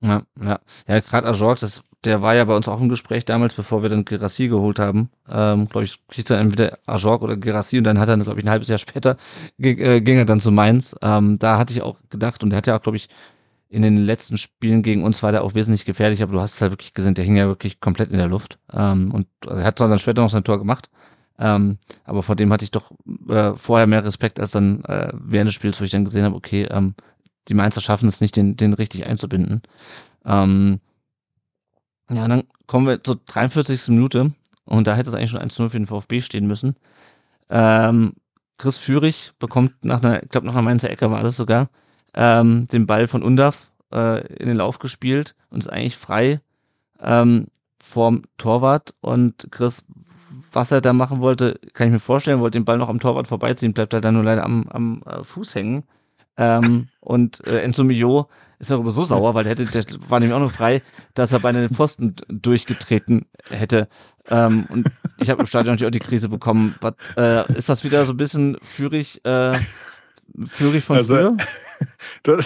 Ja, 0.00 0.22
ja. 0.40 0.60
Ja, 0.86 1.00
gerade 1.00 1.26
Ajorg, 1.28 1.58
das, 1.58 1.82
der 2.04 2.22
war 2.22 2.34
ja 2.34 2.44
bei 2.44 2.54
uns 2.54 2.68
auch 2.68 2.80
im 2.80 2.88
Gespräch 2.88 3.24
damals, 3.24 3.54
bevor 3.54 3.82
wir 3.82 3.88
dann 3.88 4.04
Gerassi 4.04 4.46
geholt 4.48 4.78
haben. 4.78 5.10
Ähm, 5.28 5.68
glaube 5.68 5.84
ich, 5.84 6.06
kriegt 6.06 6.30
er 6.30 6.38
entweder 6.38 6.78
Ajorg 6.86 7.22
oder 7.22 7.36
Gerassi 7.36 7.78
und 7.78 7.84
dann 7.84 7.98
hat 7.98 8.08
er, 8.08 8.16
glaube 8.18 8.38
ich, 8.38 8.46
ein 8.46 8.50
halbes 8.50 8.68
Jahr 8.68 8.78
später 8.78 9.16
äh, 9.58 10.00
ging 10.00 10.18
er 10.18 10.24
dann 10.24 10.40
zu 10.40 10.52
Mainz. 10.52 10.94
Ähm, 11.02 11.38
da 11.40 11.58
hatte 11.58 11.72
ich 11.72 11.82
auch 11.82 11.96
gedacht 12.10 12.44
und 12.44 12.50
der 12.50 12.58
hat 12.58 12.66
ja 12.68 12.76
auch, 12.78 12.82
glaube 12.82 12.96
ich, 12.96 13.08
in 13.70 13.82
den 13.82 13.98
letzten 13.98 14.38
Spielen 14.38 14.82
gegen 14.82 15.04
uns 15.04 15.22
war 15.22 15.32
der 15.32 15.44
auch 15.44 15.54
wesentlich 15.54 15.84
gefährlich, 15.86 16.22
aber 16.22 16.32
du 16.32 16.40
hast 16.40 16.54
es 16.56 16.62
halt 16.62 16.72
wirklich 16.72 16.94
gesehen, 16.94 17.14
der 17.14 17.24
hing 17.24 17.36
ja 17.36 17.48
wirklich 17.48 17.80
komplett 17.80 18.10
in 18.10 18.18
der 18.18 18.28
Luft. 18.28 18.58
Ähm, 18.72 19.12
und 19.14 19.28
er 19.46 19.64
hat 19.64 19.78
zwar 19.78 19.88
dann 19.88 19.98
später 19.98 20.22
noch 20.22 20.30
sein 20.30 20.44
Tor 20.44 20.58
gemacht, 20.58 20.90
ähm, 21.38 21.78
aber 22.04 22.22
vor 22.22 22.36
dem 22.36 22.52
hatte 22.52 22.64
ich 22.64 22.70
doch 22.70 22.90
äh, 23.28 23.54
vorher 23.54 23.86
mehr 23.86 24.04
Respekt 24.04 24.40
als 24.40 24.50
dann 24.50 24.84
äh, 24.84 25.12
während 25.14 25.48
des 25.48 25.54
Spiels, 25.54 25.80
wo 25.80 25.84
ich 25.84 25.90
dann 25.90 26.04
gesehen 26.04 26.24
habe, 26.24 26.36
okay, 26.36 26.64
ähm, 26.64 26.94
die 27.48 27.54
Mainzer 27.54 27.80
schaffen 27.80 28.08
es 28.08 28.20
nicht, 28.20 28.36
den, 28.36 28.56
den 28.56 28.74
richtig 28.74 29.06
einzubinden. 29.06 29.62
Ähm, 30.24 30.80
ja, 32.10 32.26
dann 32.26 32.44
kommen 32.66 32.86
wir 32.86 33.02
zur 33.02 33.20
43. 33.26 33.88
Minute 33.88 34.32
und 34.64 34.86
da 34.86 34.94
hätte 34.94 35.08
es 35.08 35.14
eigentlich 35.14 35.30
schon 35.30 35.40
1-0 35.40 35.68
für 35.68 35.78
den 35.78 35.86
VfB 35.86 36.20
stehen 36.20 36.46
müssen. 36.46 36.76
Ähm, 37.48 38.14
Chris 38.58 38.78
Führig 38.78 39.32
bekommt 39.38 39.84
nach 39.84 40.02
einer, 40.02 40.22
ich 40.22 40.28
glaube 40.30 40.46
nach 40.46 40.54
einer 40.54 40.62
Mainzer 40.62 40.90
Ecke 40.90 41.10
war 41.10 41.22
das 41.22 41.36
sogar, 41.36 41.70
ähm, 42.14 42.66
den 42.66 42.86
Ball 42.86 43.06
von 43.06 43.22
Undaf 43.22 43.70
äh, 43.92 44.26
in 44.34 44.48
den 44.48 44.56
Lauf 44.56 44.78
gespielt 44.78 45.34
und 45.50 45.60
ist 45.60 45.70
eigentlich 45.70 45.96
frei 45.96 46.40
ähm, 47.00 47.46
vorm 47.80 48.22
Torwart 48.36 48.94
und 49.00 49.48
Chris, 49.50 49.84
was 50.58 50.72
er 50.72 50.80
da 50.80 50.92
machen 50.92 51.20
wollte, 51.20 51.60
kann 51.72 51.86
ich 51.86 51.92
mir 51.92 52.00
vorstellen, 52.00 52.40
wollte 52.40 52.58
den 52.58 52.64
Ball 52.64 52.78
noch 52.78 52.88
am 52.88 52.98
Torwart 52.98 53.28
vorbeiziehen, 53.28 53.74
bleibt 53.74 53.94
halt 53.94 54.04
dann 54.04 54.14
nur 54.14 54.24
leider 54.24 54.42
am, 54.42 54.66
am 54.68 55.02
äh, 55.06 55.22
Fuß 55.22 55.54
hängen. 55.54 55.84
Ähm, 56.36 56.88
und 56.98 57.46
äh, 57.46 57.60
Enzo 57.60 57.84
Mio 57.84 58.28
ist 58.58 58.72
darüber 58.72 58.90
so 58.90 59.04
sauer, 59.04 59.34
weil 59.34 59.44
der 59.44 59.52
hätte, 59.52 59.66
der 59.66 59.84
war 60.08 60.18
nämlich 60.18 60.34
auch 60.34 60.40
noch 60.40 60.50
frei, 60.50 60.82
dass 61.14 61.30
er 61.30 61.38
bei 61.38 61.52
den 61.52 61.70
Pfosten 61.70 62.16
durchgetreten 62.28 63.26
hätte. 63.50 63.86
Ähm, 64.28 64.66
und 64.68 64.88
ich 65.20 65.30
habe 65.30 65.40
im 65.42 65.46
Stadion 65.46 65.74
natürlich 65.74 65.90
auch 65.90 66.00
die 66.00 66.04
Krise 66.04 66.28
bekommen. 66.28 66.74
Was, 66.80 66.94
äh, 67.16 67.52
ist 67.56 67.68
das 67.68 67.84
wieder 67.84 68.04
so 68.04 68.12
ein 68.14 68.16
bisschen 68.16 68.58
führig, 68.60 69.24
äh, 69.24 69.56
führig 70.44 70.84
von 70.84 70.96
Also, 70.96 71.14
früher? 71.14 71.36
Das, 72.24 72.44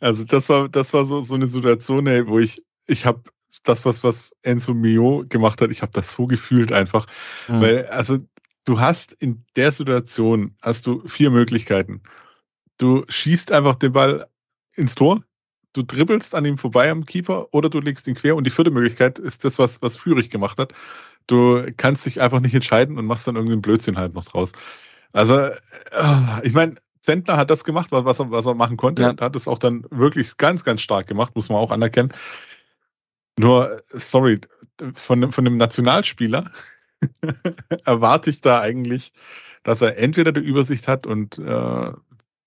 also 0.00 0.24
das 0.24 0.48
war, 0.48 0.70
das 0.70 0.94
war 0.94 1.04
so, 1.04 1.20
so 1.20 1.34
eine 1.34 1.48
Situation, 1.48 2.06
ey, 2.06 2.26
wo 2.26 2.38
ich, 2.38 2.64
ich 2.86 3.04
habe 3.04 3.20
das, 3.68 3.84
was, 3.84 4.04
was 4.04 4.34
Enzo 4.42 4.74
Mio 4.74 5.24
gemacht 5.28 5.60
hat, 5.60 5.70
ich 5.70 5.82
habe 5.82 5.92
das 5.92 6.12
so 6.12 6.26
gefühlt 6.26 6.72
einfach. 6.72 7.06
Mhm. 7.48 7.60
Weil, 7.60 7.86
also, 7.86 8.18
du 8.64 8.80
hast 8.80 9.12
in 9.12 9.44
der 9.56 9.72
Situation, 9.72 10.54
hast 10.62 10.86
du 10.86 11.06
vier 11.06 11.30
Möglichkeiten. 11.30 12.02
Du 12.78 13.04
schießt 13.08 13.52
einfach 13.52 13.76
den 13.76 13.92
Ball 13.92 14.26
ins 14.74 14.94
Tor, 14.94 15.22
du 15.72 15.82
dribbelst 15.82 16.34
an 16.34 16.44
ihm 16.44 16.58
vorbei 16.58 16.90
am 16.90 17.06
Keeper 17.06 17.48
oder 17.52 17.68
du 17.68 17.80
legst 17.80 18.06
ihn 18.08 18.14
quer. 18.14 18.36
Und 18.36 18.44
die 18.44 18.50
vierte 18.50 18.70
Möglichkeit 18.70 19.18
ist 19.18 19.44
das, 19.44 19.58
was, 19.58 19.82
was 19.82 19.96
Führig 19.96 20.30
gemacht 20.30 20.58
hat. 20.58 20.74
Du 21.26 21.66
kannst 21.76 22.06
dich 22.06 22.20
einfach 22.20 22.40
nicht 22.40 22.54
entscheiden 22.54 22.98
und 22.98 23.06
machst 23.06 23.26
dann 23.26 23.36
irgendeinen 23.36 23.62
Blödsinn 23.62 23.98
halt 23.98 24.14
noch 24.14 24.24
draus. 24.24 24.52
Also, 25.12 25.38
äh, 25.38 25.52
ich 26.42 26.52
meine, 26.52 26.74
Zentner 27.02 27.36
hat 27.36 27.50
das 27.50 27.64
gemacht, 27.64 27.88
was, 27.92 28.18
er, 28.18 28.30
was 28.30 28.46
er 28.46 28.54
machen 28.54 28.76
konnte. 28.76 29.02
Ja. 29.02 29.10
Und 29.10 29.20
hat 29.20 29.36
es 29.36 29.48
auch 29.48 29.58
dann 29.58 29.86
wirklich 29.90 30.36
ganz, 30.36 30.64
ganz 30.64 30.80
stark 30.80 31.06
gemacht, 31.06 31.36
muss 31.36 31.48
man 31.48 31.58
auch 31.58 31.70
anerkennen. 31.70 32.12
Nur, 33.38 33.80
sorry, 33.90 34.40
von, 34.94 35.20
dem- 35.20 35.32
von 35.32 35.44
dem 35.44 35.56
Nationalspieler 35.56 36.50
erwarte 37.84 38.30
ich 38.30 38.40
da 38.40 38.60
eigentlich, 38.60 39.12
dass 39.62 39.82
er 39.82 39.98
entweder 39.98 40.32
die 40.32 40.40
Übersicht 40.40 40.88
hat 40.88 41.06
und 41.06 41.38
äh, 41.38 41.92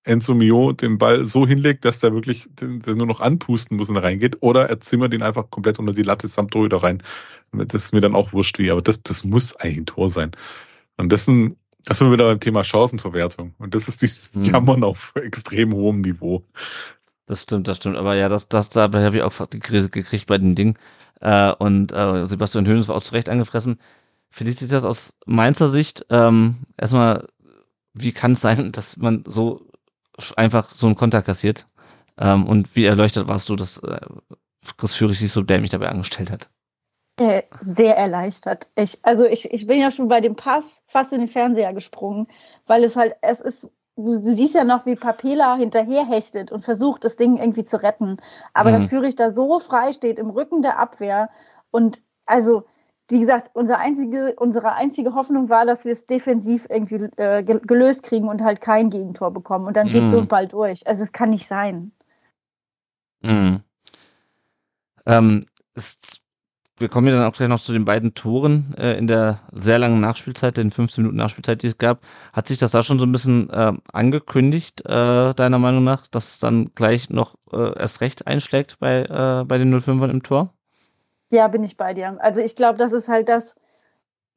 Enzo 0.04 0.34
Mio 0.34 0.71
den 0.71 0.97
Ball 0.97 1.25
so 1.25 1.45
hinlegt, 1.45 1.86
dass 1.86 1.99
der 1.99 2.13
wirklich 2.13 2.47
der 2.60 2.95
nur 2.95 3.06
noch 3.06 3.19
anpusten 3.19 3.78
muss 3.78 3.89
und 3.89 3.97
reingeht, 3.97 4.38
oder 4.41 4.67
er 4.69 4.80
zimmert 4.80 5.13
ihn 5.13 5.21
einfach 5.21 5.49
komplett 5.52 5.78
unter 5.78 5.93
die 5.93 6.04
Latte 6.04 6.28
samt 6.28 6.52
Torhüter 6.52 6.78
rein. 6.82 7.04
Das 7.52 7.73
ist 7.75 7.93
mir 7.93 8.02
dann 8.02 8.15
auch 8.15 8.34
wurscht 8.34 8.58
wie, 8.60 8.71
aber 8.71 8.82
das, 8.82 9.04
das 9.04 9.23
muss 9.23 9.56
eigentlich 9.58 9.80
ein 9.80 9.86
Tor 9.86 10.10
sein. 10.10 10.32
Und 10.97 11.12
das 11.12 11.25
sind, 11.25 11.58
das 11.86 11.97
sind 11.99 12.08
wir 12.08 12.13
wieder 12.13 12.25
beim 12.25 12.39
Thema 12.39 12.63
Chancenverwertung. 12.63 13.54
Und 13.60 13.75
das 13.75 13.88
ist 13.88 14.02
dieses 14.02 14.34
Hm. 14.34 14.43
Jammern 14.43 14.84
auf 14.84 15.13
extrem 15.15 15.73
hohem 15.73 15.99
Niveau. 15.99 16.45
Das 17.30 17.44
stimmt, 17.44 17.68
das 17.68 17.78
stimmt. 17.78 17.96
Aber 17.96 18.15
ja, 18.15 18.28
das, 18.28 18.48
das, 18.48 18.70
da 18.70 18.92
habe 18.92 19.18
ich 19.18 19.22
auch 19.22 19.46
die 19.46 19.60
Krise 19.60 19.92
gekriegt 19.92 20.26
bei 20.26 20.39
dem 20.39 20.56
Ding. 20.56 20.80
Äh, 21.22 21.52
und 21.54 21.92
äh, 21.92 22.26
Sebastian 22.26 22.65
Höhnes 22.65 22.88
war 22.88 22.96
auch 22.96 23.04
zu 23.04 23.13
Recht 23.13 23.30
angefressen. 23.30 23.80
Felicitas 24.32 24.84
aus 24.84 25.13
Mainzer 25.28 25.70
Sicht, 25.70 26.08
ähm, 26.10 26.63
erstmal, 26.76 27.28
wie 27.94 28.13
kann 28.13 28.32
es 28.32 28.42
sein, 28.42 28.72
dass 28.74 28.98
man 28.98 29.24
so 29.28 29.62
einfach 30.38 30.72
so 30.72 30.88
einen 30.88 30.96
Konter 30.96 31.22
kassiert? 31.22 31.68
Ähm, 32.18 32.48
und 32.48 32.76
wie 32.76 32.86
erleuchtet 32.86 33.28
warst 33.28 33.48
du, 33.50 33.56
dass 33.56 33.78
äh, 33.84 34.00
Chris 34.78 34.96
Führig 34.96 35.20
sich 35.20 35.32
so 35.32 35.44
dämlich 35.44 35.70
dabei 35.70 35.89
angestellt 35.89 36.32
hat? 36.32 36.50
Äh, 37.20 37.44
sehr 37.62 37.96
erleichtert. 37.96 38.70
Ich, 38.76 38.98
also 39.04 39.28
ich, 39.28 39.52
ich 39.52 39.68
bin 39.68 39.80
ja 39.80 39.92
schon 39.92 40.08
bei 40.08 40.20
dem 40.20 40.36
Pass 40.36 40.82
fast 40.88 41.13
in 41.13 41.20
den 41.20 41.30
Fernseher 41.30 41.74
gesprungen, 41.74 42.26
weil 42.65 42.84
es 42.84 42.96
halt, 42.96 43.13
es 43.22 43.39
ist, 43.39 43.70
du, 44.03 44.19
du 44.19 44.33
siehst 44.33 44.55
ja 44.55 44.63
noch, 44.63 44.85
wie 44.85 44.95
Papela 44.95 45.55
hinterher 45.55 46.05
hechtet 46.05 46.51
und 46.51 46.63
versucht, 46.63 47.03
das 47.03 47.15
Ding 47.15 47.38
irgendwie 47.38 47.63
zu 47.63 47.81
retten. 47.81 48.17
Aber 48.53 48.69
Mhm. 48.69 48.73
dass 48.75 48.85
Führig 48.85 49.15
da 49.15 49.31
so 49.31 49.59
frei 49.59 49.93
steht 49.93 50.17
im 50.19 50.29
Rücken 50.29 50.62
der 50.62 50.79
Abwehr 50.79 51.29
und 51.71 52.01
also, 52.25 52.63
wie 53.07 53.19
gesagt, 53.19 53.49
unsere 53.55 53.79
einzige, 53.79 54.35
unsere 54.38 54.73
einzige 54.73 55.15
Hoffnung 55.15 55.49
war, 55.49 55.65
dass 55.65 55.83
wir 55.83 55.91
es 55.91 56.05
defensiv 56.05 56.67
irgendwie 56.69 57.09
äh, 57.17 57.43
ge- 57.43 57.59
gelöst 57.63 58.03
kriegen 58.03 58.27
und 58.27 58.43
halt 58.43 58.62
kein 58.62 58.89
Gegentor 58.91 59.31
bekommen. 59.31 59.65
Und 59.65 59.75
dann 59.75 59.88
geht 59.89 60.03
Mhm. 60.03 60.09
so 60.09 60.25
Ball 60.25 60.47
durch. 60.47 60.85
Also 60.88 61.03
es 61.03 61.12
kann 61.12 61.31
nicht 61.31 61.47
sein. 61.47 61.91
Mhm. 63.21 63.62
Ähm, 65.07 65.45
es, 65.73 65.97
wir 66.80 66.89
kommen 66.89 67.08
ja 67.08 67.13
dann 67.13 67.30
auch 67.30 67.36
gleich 67.36 67.50
noch 67.50 67.60
zu 67.60 67.74
den 67.74 67.86
beiden 67.86 68.13
Toren 68.13 68.74
äh, 68.78 68.98
in 68.98 69.08
der 69.08 69.39
sehr 69.52 69.80
langen 69.80 70.00
Nachspielzeit, 70.00 70.58
den 70.58 70.72
15 70.72 71.04
Minuten 71.04 71.18
Nachspielzeit, 71.18 71.62
die 71.62 71.68
es 71.68 71.78
gab. 71.78 72.02
Hat 72.34 72.48
sich 72.48 72.60
das 72.60 72.72
da 72.72 72.84
schon 72.84 73.00
so 73.00 73.06
ein 73.06 73.12
bisschen 73.12 73.50
äh, 73.50 73.74
angekündigt, 73.92 74.86
äh, 74.86 75.34
deiner 75.34 75.60
Meinung 75.60 75.84
nach, 75.84 76.08
dass 76.08 76.34
es 76.34 76.39
dann 76.39 76.72
gleich 76.76 77.10
noch 77.10 77.36
äh, 77.52 77.78
erst 77.78 78.02
recht 78.02 78.28
einschlägt 78.28 78.80
bei, 78.80 79.04
äh, 79.04 79.46
bei 79.46 79.58
den 79.58 79.74
05ern 79.78 80.10
im 80.10 80.24
Tor? 80.24 80.54
Ja, 81.32 81.48
bin 81.48 81.63
ich 81.63 81.78
bei 81.78 81.94
dir. 81.94 82.18
Also 82.22 82.42
ich 82.42 82.56
glaube, 82.56 82.78
das 82.78 82.92
ist 82.92 83.08
halt 83.08 83.30
das, 83.30 83.56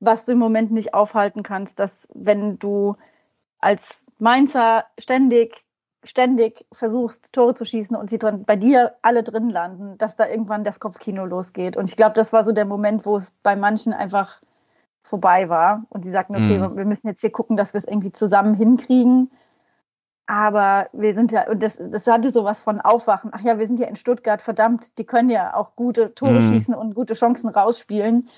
was 0.01 0.25
du 0.25 0.33
im 0.33 0.39
Moment 0.39 0.73
nicht 0.73 0.95
aufhalten 0.95 1.43
kannst, 1.43 1.79
dass 1.79 2.09
wenn 2.13 2.59
du 2.59 2.97
als 3.59 4.05
Mainzer 4.19 4.85
ständig 4.99 5.62
ständig 6.05 6.67
versuchst, 6.73 7.33
Tore 7.33 7.55
zu 7.55 7.65
schießen 7.65 7.97
und 7.97 8.11
sie 8.11 8.19
drin, 8.19 8.45
bei 8.45 8.57
dir 8.57 8.95
alle 9.03 9.23
drin 9.23 9.51
landen, 9.51 9.99
dass 9.99 10.17
da 10.17 10.27
irgendwann 10.29 10.65
das 10.65 10.81
Kopfkino 10.81 11.25
losgeht. 11.25 11.77
Und 11.77 11.89
ich 11.89 11.97
glaube, 11.97 12.15
das 12.15 12.33
war 12.33 12.45
so 12.45 12.53
der 12.53 12.65
Moment, 12.65 13.07
wo 13.07 13.17
es 13.17 13.33
bei 13.43 13.57
manchen 13.57 13.93
einfach 13.93 14.41
vorbei 15.05 15.49
war 15.49 15.85
und 15.91 16.05
sie 16.05 16.11
sagten, 16.11 16.37
okay, 16.37 16.59
Mhm. 16.59 16.77
wir 16.77 16.85
müssen 16.85 17.09
jetzt 17.09 17.21
hier 17.21 17.31
gucken, 17.33 17.57
dass 17.57 17.75
wir 17.75 17.79
es 17.79 17.87
irgendwie 17.87 18.13
zusammen 18.13 18.55
hinkriegen. 18.55 19.31
Aber 20.27 20.89
wir 20.93 21.15
sind 21.15 21.33
ja, 21.33 21.49
und 21.51 21.63
das, 21.63 21.79
das 21.79 22.07
hatte 22.07 22.31
sowas 22.31 22.61
von 22.61 22.81
Aufwachen. 22.81 23.31
Ach 23.35 23.41
ja, 23.43 23.59
wir 23.59 23.67
sind 23.67 23.81
ja 23.81 23.87
in 23.89 23.97
Stuttgart, 23.97 24.41
verdammt, 24.41 24.97
die 24.99 25.05
können 25.05 25.29
ja 25.29 25.55
auch 25.55 25.77
gute 25.77 26.15
Tore 26.15 26.41
Mhm. 26.41 26.43
schießen 26.43 26.75
und 26.75 26.95
gute 26.95 27.15
Chancen 27.15 27.49
rausspielen. 27.51 28.29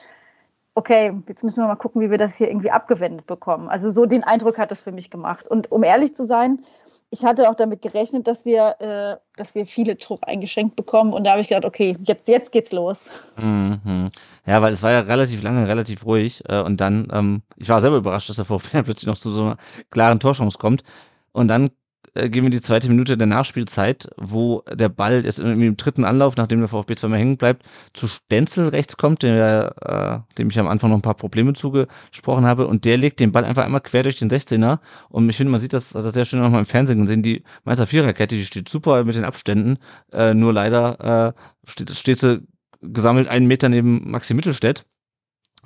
Okay, 0.76 1.12
jetzt 1.28 1.44
müssen 1.44 1.62
wir 1.62 1.68
mal 1.68 1.76
gucken, 1.76 2.02
wie 2.02 2.10
wir 2.10 2.18
das 2.18 2.36
hier 2.36 2.48
irgendwie 2.48 2.70
abgewendet 2.70 3.26
bekommen. 3.26 3.68
Also 3.68 3.90
so 3.90 4.06
den 4.06 4.24
Eindruck 4.24 4.58
hat 4.58 4.72
das 4.72 4.82
für 4.82 4.90
mich 4.90 5.08
gemacht. 5.08 5.46
Und 5.46 5.70
um 5.70 5.84
ehrlich 5.84 6.16
zu 6.16 6.26
sein, 6.26 6.62
ich 7.10 7.24
hatte 7.24 7.48
auch 7.48 7.54
damit 7.54 7.80
gerechnet, 7.80 8.26
dass 8.26 8.44
wir, 8.44 8.80
äh, 8.80 9.16
dass 9.36 9.54
wir 9.54 9.66
viele 9.66 9.96
Tore 9.98 10.26
eingeschenkt 10.26 10.74
bekommen. 10.74 11.12
Und 11.12 11.24
da 11.24 11.32
habe 11.32 11.40
ich 11.40 11.48
gedacht, 11.48 11.64
okay, 11.64 11.96
jetzt, 12.02 12.26
jetzt 12.26 12.50
geht's 12.50 12.72
los. 12.72 13.08
Mhm. 13.36 14.08
Ja, 14.46 14.60
weil 14.62 14.72
es 14.72 14.82
war 14.82 14.90
ja 14.90 15.00
relativ 15.00 15.44
lange, 15.44 15.68
relativ 15.68 16.04
ruhig. 16.06 16.42
Äh, 16.48 16.60
und 16.60 16.80
dann, 16.80 17.06
ähm, 17.12 17.42
ich 17.56 17.68
war 17.68 17.80
selber 17.80 17.98
überrascht, 17.98 18.28
dass 18.28 18.36
der 18.36 18.44
VfB 18.44 18.82
plötzlich 18.82 19.06
noch 19.06 19.18
zu 19.18 19.30
so 19.30 19.42
einer 19.42 19.56
klaren 19.90 20.18
Torchance 20.18 20.58
kommt. 20.58 20.82
Und 21.30 21.46
dann 21.46 21.70
äh, 22.14 22.28
gehen 22.28 22.44
wir 22.44 22.50
die 22.50 22.60
zweite 22.60 22.88
Minute 22.88 23.16
der 23.16 23.26
Nachspielzeit, 23.26 24.08
wo 24.16 24.62
der 24.72 24.88
Ball 24.88 25.24
irgendwie 25.24 25.66
im 25.66 25.76
dritten 25.76 26.04
Anlauf, 26.04 26.36
nachdem 26.36 26.60
der 26.60 26.68
VfB 26.68 26.94
zweimal 26.94 27.18
hängen 27.18 27.36
bleibt, 27.36 27.64
zu 27.92 28.06
Stenzel 28.06 28.68
rechts 28.68 28.96
kommt, 28.96 29.22
der, 29.22 30.24
äh, 30.30 30.36
dem 30.38 30.50
ich 30.50 30.58
am 30.58 30.68
Anfang 30.68 30.90
noch 30.90 30.98
ein 30.98 31.02
paar 31.02 31.14
Probleme 31.14 31.52
zugesprochen 31.54 32.44
habe. 32.44 32.66
Und 32.66 32.84
der 32.84 32.96
legt 32.96 33.20
den 33.20 33.32
Ball 33.32 33.44
einfach 33.44 33.64
einmal 33.64 33.80
quer 33.80 34.04
durch 34.04 34.18
den 34.18 34.30
16er. 34.30 34.78
Und 35.08 35.28
ich 35.28 35.36
finde, 35.36 35.50
man 35.50 35.60
sieht 35.60 35.72
das, 35.72 35.90
das 35.90 36.14
sehr 36.14 36.24
schön 36.24 36.40
nochmal 36.40 36.60
im 36.60 36.66
Fernsehen 36.66 37.00
gesehen. 37.00 37.22
Die 37.22 37.42
Meister 37.64 37.86
Viererkette, 37.86 38.36
die 38.36 38.44
steht 38.44 38.68
super 38.68 39.04
mit 39.04 39.16
den 39.16 39.24
Abständen. 39.24 39.78
Äh, 40.12 40.34
nur 40.34 40.52
leider 40.52 41.34
äh, 41.34 41.68
steht, 41.68 41.90
steht 41.90 42.20
sie 42.20 42.46
gesammelt 42.80 43.28
einen 43.28 43.46
Meter 43.46 43.68
neben 43.68 44.10
Maxi 44.10 44.34
Mittelstädt. 44.34 44.86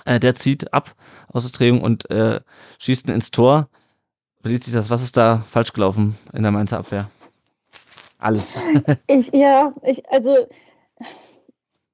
Äh, 0.05 0.21
der 0.21 0.35
zieht 0.35 0.73
ab 0.73 0.95
aus 1.29 1.43
der 1.43 1.53
Drehung 1.53 1.81
und 1.81 2.11
äh, 2.11 2.41
schießt 2.79 3.09
ihn 3.09 3.15
ins 3.15 3.31
Tor. 3.31 3.69
Verliert 4.49 4.65
sich 4.65 4.73
das, 4.73 4.89
was 4.89 5.03
ist 5.03 5.19
da 5.19 5.45
falsch 5.47 5.75
gelaufen 5.75 6.17
in 6.33 6.43
der 6.43 6.51
Mainzer 6.51 6.79
Abwehr? 6.79 7.11
Alles. 8.19 8.51
Ich, 9.07 9.31
ja, 9.35 9.75
ich, 9.83 10.11
also, 10.11 10.49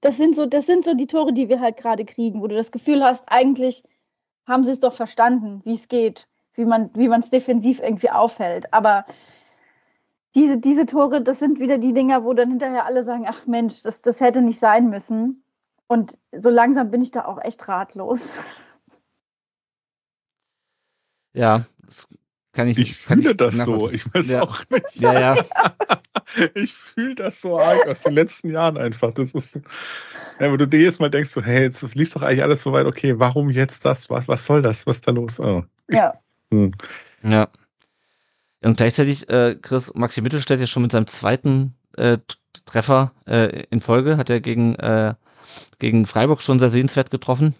das 0.00 0.16
sind 0.16 0.36
so, 0.36 0.46
das 0.46 0.64
sind 0.64 0.84
so 0.84 0.94
die 0.94 1.08
Tore, 1.08 1.32
die 1.32 1.48
wir 1.48 1.58
halt 1.58 1.76
gerade 1.76 2.04
kriegen, 2.04 2.40
wo 2.40 2.46
du 2.46 2.54
das 2.54 2.70
Gefühl 2.70 3.02
hast, 3.02 3.24
eigentlich 3.26 3.82
haben 4.46 4.62
sie 4.62 4.70
es 4.70 4.78
doch 4.78 4.92
verstanden, 4.92 5.62
wie 5.64 5.72
es 5.72 5.88
geht, 5.88 6.28
wie 6.54 6.64
man, 6.64 6.92
es 6.94 7.30
defensiv 7.30 7.80
irgendwie 7.80 8.10
aufhält. 8.10 8.72
Aber 8.72 9.04
diese, 10.36 10.56
diese 10.56 10.86
Tore, 10.86 11.22
das 11.22 11.40
sind 11.40 11.58
wieder 11.58 11.78
die 11.78 11.92
Dinger, 11.92 12.22
wo 12.22 12.34
dann 12.34 12.50
hinterher 12.50 12.86
alle 12.86 13.02
sagen, 13.02 13.26
ach 13.26 13.48
Mensch, 13.48 13.82
das, 13.82 14.00
das 14.00 14.20
hätte 14.20 14.42
nicht 14.42 14.60
sein 14.60 14.90
müssen. 14.90 15.42
Und 15.88 16.20
so 16.30 16.50
langsam 16.50 16.92
bin 16.92 17.02
ich 17.02 17.10
da 17.10 17.24
auch 17.24 17.42
echt 17.42 17.66
ratlos. 17.66 18.44
Ja, 21.32 21.64
das 21.84 22.06
kann 22.54 22.68
ich. 22.68 22.78
Ich 22.78 23.04
kann 23.04 23.20
fühle 23.20 23.34
das 23.34 23.56
so. 23.56 23.90
Ich 23.90 24.12
weiß 24.14 24.30
Ja. 24.30 24.42
auch 24.42 24.62
nicht. 24.70 24.84
Ja, 24.94 25.18
ja. 25.18 25.44
Ich 26.54 26.72
fühle 26.72 27.14
das 27.14 27.40
so 27.42 27.58
arg 27.60 27.86
aus 27.86 28.02
den 28.02 28.14
letzten 28.14 28.48
Jahren 28.50 28.76
einfach. 28.78 29.12
Das 29.12 29.32
ist, 29.32 29.60
ja, 30.40 30.50
wo 30.50 30.56
du 30.56 30.66
dir 30.66 30.80
jedes 30.80 30.98
Mal 30.98 31.10
denkst, 31.10 31.30
so, 31.30 31.42
hey, 31.42 31.62
jetzt 31.62 31.82
das 31.82 31.94
lief 31.94 32.12
doch 32.12 32.22
eigentlich 32.22 32.42
alles 32.42 32.62
so 32.62 32.72
weit, 32.72 32.86
okay, 32.86 33.18
warum 33.18 33.50
jetzt 33.50 33.84
das? 33.84 34.08
Was, 34.10 34.26
was 34.26 34.46
soll 34.46 34.62
das? 34.62 34.86
Was 34.86 34.96
ist 34.96 35.06
da 35.06 35.12
los? 35.12 35.38
Oh. 35.38 35.64
Ja. 35.90 36.14
Hm. 36.50 36.72
Ja. 37.22 37.48
Und 38.62 38.76
gleichzeitig, 38.76 39.28
äh, 39.28 39.56
Chris, 39.60 39.92
Maxi 39.94 40.20
Mittelstädt 40.20 40.60
ja 40.60 40.66
schon 40.66 40.82
mit 40.82 40.92
seinem 40.92 41.06
zweiten 41.06 41.74
äh, 41.96 42.18
Treffer 42.66 43.12
äh, 43.26 43.64
in 43.70 43.80
Folge, 43.80 44.16
hat 44.16 44.28
er 44.30 44.40
gegen, 44.40 44.74
äh, 44.76 45.14
gegen 45.78 46.06
Freiburg 46.06 46.42
schon 46.42 46.58
sehr 46.60 46.70
sehenswert 46.70 47.10
getroffen. 47.10 47.54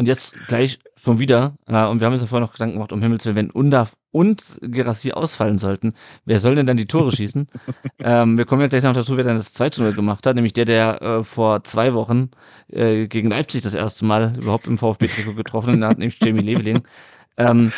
Und 0.00 0.06
jetzt 0.06 0.34
gleich 0.46 0.78
schon 0.96 1.18
wieder. 1.18 1.56
Äh, 1.66 1.84
und 1.84 2.00
wir 2.00 2.06
haben 2.06 2.14
uns 2.14 2.22
ja 2.22 2.26
vorher 2.26 2.46
noch 2.46 2.54
Gedanken 2.54 2.76
gemacht, 2.76 2.90
um 2.90 3.02
Himmels 3.02 3.26
Willen, 3.26 3.36
wenn 3.36 3.50
Undaf 3.50 3.98
und 4.12 4.42
Gerassi 4.62 5.12
ausfallen 5.12 5.58
sollten, 5.58 5.92
wer 6.24 6.40
soll 6.40 6.54
denn 6.54 6.66
dann 6.66 6.78
die 6.78 6.86
Tore 6.86 7.12
schießen? 7.12 7.48
ähm, 7.98 8.38
wir 8.38 8.46
kommen 8.46 8.62
ja 8.62 8.68
gleich 8.68 8.82
noch 8.82 8.94
dazu, 8.94 9.18
wer 9.18 9.24
dann 9.24 9.36
das 9.36 9.52
2 9.52 9.68
zu 9.68 9.82
0 9.82 9.92
gemacht 9.92 10.26
hat, 10.26 10.36
nämlich 10.36 10.54
der, 10.54 10.64
der 10.64 11.02
äh, 11.02 11.22
vor 11.22 11.64
zwei 11.64 11.92
Wochen 11.92 12.30
äh, 12.68 13.08
gegen 13.08 13.28
Leipzig 13.28 13.60
das 13.60 13.74
erste 13.74 14.06
Mal 14.06 14.38
überhaupt 14.40 14.66
im 14.66 14.78
VfB-Trikot 14.78 15.34
getroffen 15.34 15.84
hat, 15.84 15.98
nämlich 15.98 16.18
Jamie 16.18 16.40
Leveling. 16.40 16.80
Ähm, 17.36 17.70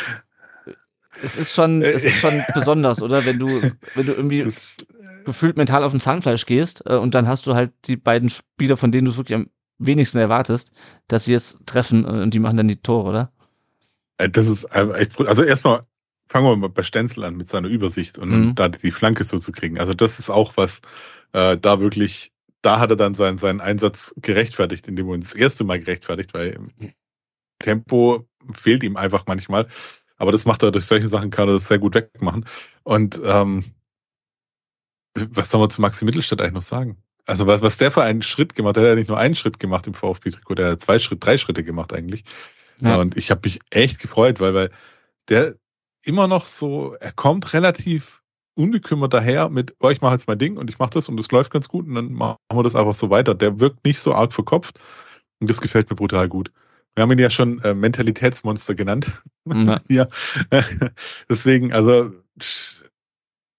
es 1.21 1.35
ist 1.35 1.53
schon, 1.53 1.81
es 1.81 2.05
ist 2.05 2.21
schon 2.21 2.41
besonders, 2.53 3.01
oder? 3.01 3.25
Wenn 3.25 3.37
du, 3.37 3.49
wenn 3.95 4.05
du 4.05 4.13
irgendwie 4.13 4.39
Das, 4.39 4.77
gefühlt 5.25 5.57
mental 5.57 5.83
auf 5.83 5.91
den 5.91 5.99
Zahnfleisch 5.99 6.45
gehst 6.45 6.83
äh, 6.85 6.95
und 6.95 7.15
dann 7.15 7.27
hast 7.27 7.47
du 7.47 7.53
halt 7.53 7.73
die 7.83 7.97
beiden 7.97 8.29
Spieler, 8.29 8.77
von 8.77 8.93
denen 8.93 9.03
du 9.03 9.11
es 9.11 9.17
wirklich 9.17 9.35
am 9.35 9.49
wenigsten 9.85 10.17
erwartest, 10.19 10.71
dass 11.07 11.25
sie 11.25 11.31
jetzt 11.33 11.59
treffen 11.65 12.05
und 12.05 12.33
die 12.33 12.39
machen 12.39 12.57
dann 12.57 12.67
die 12.67 12.77
Tore, 12.81 13.09
oder? 13.09 13.31
äh, 14.17 14.29
das 14.29 14.47
ist 14.47 14.65
also 14.65 15.43
erstmal 15.43 15.85
fangen 16.27 16.45
wir 16.47 16.55
mal 16.55 16.69
bei 16.69 16.83
Stenzel 16.83 17.23
an 17.25 17.35
mit 17.37 17.47
seiner 17.47 17.67
Übersicht 17.67 18.17
und 18.17 18.29
Mhm. 18.29 18.55
da 18.55 18.69
die 18.69 18.91
Flanke 18.91 19.23
so 19.23 19.37
zu 19.37 19.51
kriegen. 19.51 19.79
Also 19.79 19.93
das 19.93 20.19
ist 20.19 20.29
auch 20.29 20.53
was, 20.57 20.81
äh, 21.33 21.57
da 21.57 21.79
wirklich, 21.79 22.31
da 22.61 22.79
hat 22.79 22.89
er 22.91 22.95
dann 22.95 23.13
seinen, 23.13 23.37
seinen 23.37 23.61
Einsatz 23.61 24.13
gerechtfertigt, 24.17 24.87
indem 24.87 25.09
er 25.09 25.15
ihn 25.15 25.21
das 25.21 25.35
erste 25.35 25.63
Mal 25.63 25.79
gerechtfertigt, 25.79 26.33
weil 26.33 26.59
Tempo 27.59 28.27
fehlt 28.53 28.83
ihm 28.83 28.97
einfach 28.97 29.25
manchmal. 29.27 29.67
Aber 30.17 30.31
das 30.31 30.45
macht 30.45 30.63
er 30.63 30.71
durch 30.71 30.85
solche 30.85 31.09
Sachen, 31.09 31.29
kann 31.31 31.49
er 31.49 31.55
das 31.55 31.67
sehr 31.67 31.79
gut 31.79 31.95
wegmachen. 31.95 32.45
Und 32.83 33.19
ähm, 33.23 33.65
was 35.15 35.49
soll 35.49 35.59
man 35.61 35.69
zu 35.71 35.81
Maxi 35.81 36.05
Mittelstadt 36.05 36.41
eigentlich 36.41 36.53
noch 36.53 36.61
sagen? 36.61 36.97
Also 37.25 37.47
was, 37.47 37.61
was 37.61 37.77
der 37.77 37.91
für 37.91 38.03
einen 38.03 38.21
Schritt 38.21 38.55
gemacht 38.55 38.75
hat, 38.75 38.83
der 38.83 38.91
hat 38.91 38.95
ja 38.95 38.99
nicht 38.99 39.07
nur 39.07 39.17
einen 39.17 39.35
Schritt 39.35 39.59
gemacht 39.59 39.87
im 39.87 39.93
VfB-Trikot, 39.93 40.55
der 40.55 40.71
hat 40.71 40.81
zwei 40.81 40.99
Schritt, 40.99 41.23
drei 41.23 41.37
Schritte 41.37 41.63
gemacht 41.63 41.93
eigentlich. 41.93 42.23
Ja. 42.81 42.97
Und 42.97 43.15
ich 43.15 43.31
habe 43.31 43.41
mich 43.45 43.59
echt 43.69 43.99
gefreut, 43.99 44.39
weil, 44.39 44.53
weil 44.53 44.69
der 45.29 45.55
immer 46.03 46.27
noch 46.27 46.47
so, 46.47 46.93
er 46.99 47.13
kommt 47.13 47.53
relativ 47.53 48.21
unbekümmert 48.55 49.13
daher 49.13 49.49
mit, 49.49 49.75
oh, 49.79 49.89
ich 49.89 50.01
mache 50.01 50.13
jetzt 50.13 50.27
mein 50.27 50.37
Ding 50.37 50.57
und 50.57 50.69
ich 50.69 50.79
mache 50.79 50.91
das 50.91 51.09
und 51.09 51.19
es 51.19 51.31
läuft 51.31 51.51
ganz 51.51 51.69
gut 51.69 51.87
und 51.87 51.95
dann 51.95 52.13
machen 52.13 52.37
wir 52.51 52.63
das 52.63 52.75
einfach 52.75 52.93
so 52.93 53.09
weiter. 53.09 53.33
Der 53.33 53.59
wirkt 53.59 53.85
nicht 53.85 53.99
so 53.99 54.13
arg 54.13 54.33
verkopft 54.33 54.79
und 55.39 55.49
das 55.49 55.61
gefällt 55.61 55.89
mir 55.89 55.95
brutal 55.95 56.27
gut. 56.27 56.51
Wir 56.95 57.01
haben 57.01 57.11
ihn 57.11 57.19
ja 57.19 57.29
schon 57.29 57.59
äh, 57.61 57.73
Mentalitätsmonster 57.73 58.75
genannt. 58.75 59.23
Ja. 59.45 59.81
ja. 59.89 60.07
Deswegen, 61.27 61.73
also 61.73 62.11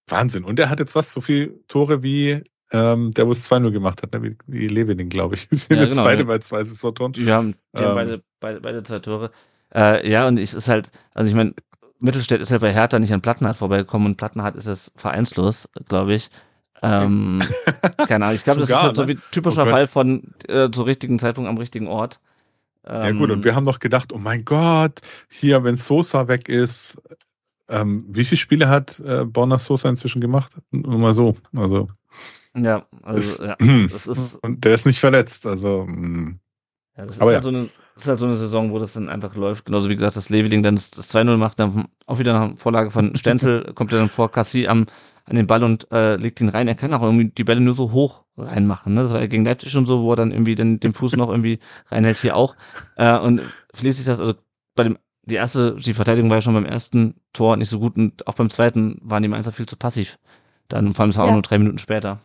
Wahnsinn. 0.07 0.45
Und 0.45 0.61
er 0.61 0.71
hat 0.71 0.79
jetzt 0.79 0.95
was, 0.95 1.13
so 1.13 1.21
viel 1.21 1.65
Tore 1.67 2.03
wie 2.03 2.45
ähm, 2.73 3.13
der, 3.13 3.27
wo 3.27 3.33
es 3.33 3.43
2-0 3.51 3.71
gemacht 3.73 4.03
hat, 4.03 4.13
ne? 4.15 4.37
wie 4.47 4.69
Levening, 4.69 5.09
glaube 5.09 5.35
ich. 5.37 5.51
Wir 5.51 5.59
sind 5.59 5.79
Ja, 5.79 5.83
jetzt 5.83 5.91
genau, 5.91 6.05
beide 6.05 6.23
ja. 6.23 6.25
bei 6.25 6.39
zwei 6.39 6.65
Saisontoren. 6.65 7.13
Die 7.13 7.31
haben, 7.33 7.55
die 7.79 7.85
haben 7.85 7.93
Ähm. 7.93 7.95
beide, 7.95 8.25
beide, 8.41 8.61
beide 8.61 8.83
zwei 8.83 8.99
Tore. 9.01 9.31
Äh, 9.75 10.09
ja, 10.11 10.27
und 10.29 10.39
es 10.39 10.55
ist 10.55 10.69
halt, 10.69 10.91
also 11.15 11.29
ich 11.29 11.35
meine, 11.35 11.55
Mittelstädt 11.99 12.41
ist 12.41 12.51
ja 12.51 12.59
bei 12.59 12.73
Hertha 12.73 12.99
nicht 12.99 13.13
an 13.13 13.23
Plattenhardt 13.23 13.57
vorbeigekommen 13.57 14.07
und 14.09 14.17
Plattenhardt 14.17 14.57
ist 14.57 14.67
jetzt 14.67 14.93
vereinslos, 14.97 15.69
glaube 15.89 16.15
ich. 16.15 16.31
Ähm, 16.83 17.41
keine 18.07 18.27
Ahnung, 18.27 18.37
ich 18.37 18.45
glaube, 18.45 18.61
das 18.61 18.71
ist 18.71 18.83
halt 18.83 18.97
so 18.97 19.03
ne? 19.03 19.09
wie 19.09 19.19
typischer 19.31 19.67
Oh. 19.67 19.67
Fall 19.67 19.87
von 19.87 20.35
äh, 20.49 20.71
zur 20.71 20.87
richtigen 20.87 21.19
Zeitpunkt 21.19 21.49
am 21.49 21.59
richtigen 21.59 21.89
Ort. 21.89 22.21
Ja 23.01 23.13
gut, 23.13 23.31
Ähm, 23.31 23.31
und 23.31 23.45
wir 23.45 23.55
haben 23.55 23.65
noch 23.65 23.79
gedacht, 23.81 24.13
oh 24.13 24.19
mein 24.19 24.45
Gott, 24.45 25.01
hier, 25.29 25.65
wenn 25.65 25.77
Sosa 25.77 26.29
weg 26.29 26.49
ist, 26.49 27.01
ähm, 27.69 28.07
wie 28.11 28.25
viele 28.25 28.39
Spiele 28.39 28.69
hat 28.69 29.01
äh, 29.01 29.25
Borna 29.25 29.59
Sosa 29.59 29.89
inzwischen 29.89 30.21
gemacht? 30.21 30.53
Nur 30.71 30.99
mal 30.99 31.15
so. 31.15 31.37
Also, 31.57 31.89
Ja, 32.57 32.87
ist, 33.13 33.41
also 33.41 33.47
ja, 33.47 33.57
das 33.93 34.07
ist, 34.07 34.37
und 34.37 34.65
der 34.65 34.75
ist 34.75 34.87
nicht 34.87 35.01
verletzt, 35.01 35.47
also 35.47 35.87
mm, 35.89 36.39
ja, 36.97 37.07
das 37.07 37.17
ist 37.17 37.23
halt 37.23 37.33
ja. 37.33 37.43
so 37.43 37.49
eine, 37.49 37.69
das 37.95 38.05
ist 38.05 38.09
halt 38.09 38.19
so 38.21 38.27
eine 38.27 38.37
Saison, 38.37 38.71
wo 38.71 38.79
das 38.79 38.93
dann 38.93 39.09
einfach 39.09 39.35
läuft. 39.35 39.65
Genauso 39.65 39.89
wie 39.89 39.97
gesagt, 39.97 40.17
das 40.17 40.31
Leveling 40.31 40.63
dann 40.63 40.77
das, 40.77 40.91
das 40.91 41.13
2-0 41.13 41.37
macht, 41.37 41.59
dann 41.59 41.89
auch 42.07 42.21
wieder 42.21 42.33
nach 42.33 42.57
Vorlage 42.57 42.91
von 42.93 43.17
Stenzel, 43.17 43.73
kommt 43.75 43.93
er 43.93 43.99
dann 43.99 44.09
vor 44.09 44.31
Cassie 44.31 44.69
am, 44.69 44.87
an 45.25 45.37
den 45.37 45.49
Ball 45.49 45.65
und 45.65 45.91
äh, 45.91 46.17
legt 46.17 46.41
ihn 46.41 46.49
rein. 46.49 46.69
Er 46.69 46.77
kann 46.77 46.95
auch 46.95 47.03
irgendwie 47.03 47.31
die 47.31 47.45
Bälle 47.45 47.61
nur 47.61 47.75
so 47.75 47.91
hoch 47.91 48.25
reinmachen. 48.37 48.95
Ne? 48.95 49.03
Das 49.03 49.13
war 49.13 49.21
ja 49.21 49.27
gegen 49.27 49.45
Leipzig 49.45 49.73
schon 49.73 49.87
so, 49.87 50.03
wo 50.03 50.13
er 50.13 50.17
dann 50.17 50.31
irgendwie 50.31 50.55
den, 50.55 50.79
den 50.79 50.93
Fuß 50.93 51.17
noch 51.17 51.31
irgendwie 51.31 51.59
reinhält, 51.89 52.19
hier 52.19 52.37
auch. 52.37 52.55
Äh, 52.97 53.19
und 53.19 53.41
fließt 53.75 53.99
sich 53.99 54.07
das, 54.07 54.21
also 54.21 54.35
bei 54.77 54.85
dem, 54.85 54.99
die 55.25 55.35
erste, 55.35 55.77
die 55.77 55.95
Verteidigung 55.95 56.31
war 56.31 56.37
ja 56.37 56.43
schon 56.43 56.55
beim 56.55 56.67
ersten 56.67 57.15
Tor 57.33 57.57
nicht 57.57 57.71
so 57.71 57.81
gut 57.81 57.97
und 57.97 58.27
auch 58.29 58.35
beim 58.35 58.51
zweiten 58.51 58.99
waren 59.03 59.23
die 59.23 59.29
Mainzer 59.29 59.53
viel 59.53 59.67
zu 59.67 59.77
passiv. 59.77 60.19
Dann, 60.69 60.95
vor 60.95 61.03
allem, 61.03 61.11
es 61.11 61.17
war 61.17 61.25
auch 61.25 61.29
Ja. 61.29 61.35
nur 61.35 61.43
drei 61.43 61.59
Minuten 61.59 61.79
später. 61.79 62.19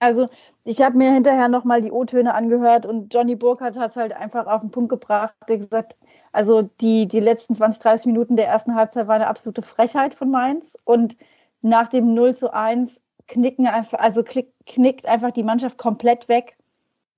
Also 0.00 0.28
ich 0.64 0.80
habe 0.80 0.96
mir 0.96 1.12
hinterher 1.12 1.48
nochmal 1.48 1.80
die 1.80 1.90
O-Töne 1.90 2.34
angehört 2.34 2.86
und 2.86 3.12
Johnny 3.12 3.34
Burkhardt 3.34 3.76
hat 3.78 3.90
es 3.90 3.96
halt 3.96 4.12
einfach 4.12 4.46
auf 4.46 4.60
den 4.60 4.70
Punkt 4.70 4.90
gebracht. 4.90 5.34
Er 5.46 5.54
hat 5.54 5.60
gesagt, 5.60 5.96
also 6.32 6.62
die, 6.80 7.08
die 7.08 7.18
letzten 7.20 7.54
20, 7.56 7.82
30 7.82 8.06
Minuten 8.06 8.36
der 8.36 8.46
ersten 8.46 8.74
Halbzeit 8.76 9.08
war 9.08 9.16
eine 9.16 9.26
absolute 9.26 9.62
Frechheit 9.62 10.14
von 10.14 10.30
Mainz 10.30 10.76
und 10.84 11.16
nach 11.62 11.88
dem 11.88 12.14
0 12.14 12.34
zu 12.36 12.52
1 12.52 13.00
knicken 13.26 13.66
einfach, 13.66 13.98
also 13.98 14.22
klick, 14.22 14.52
knickt 14.66 15.06
einfach 15.06 15.32
die 15.32 15.42
Mannschaft 15.42 15.78
komplett 15.78 16.28
weg. 16.28 16.56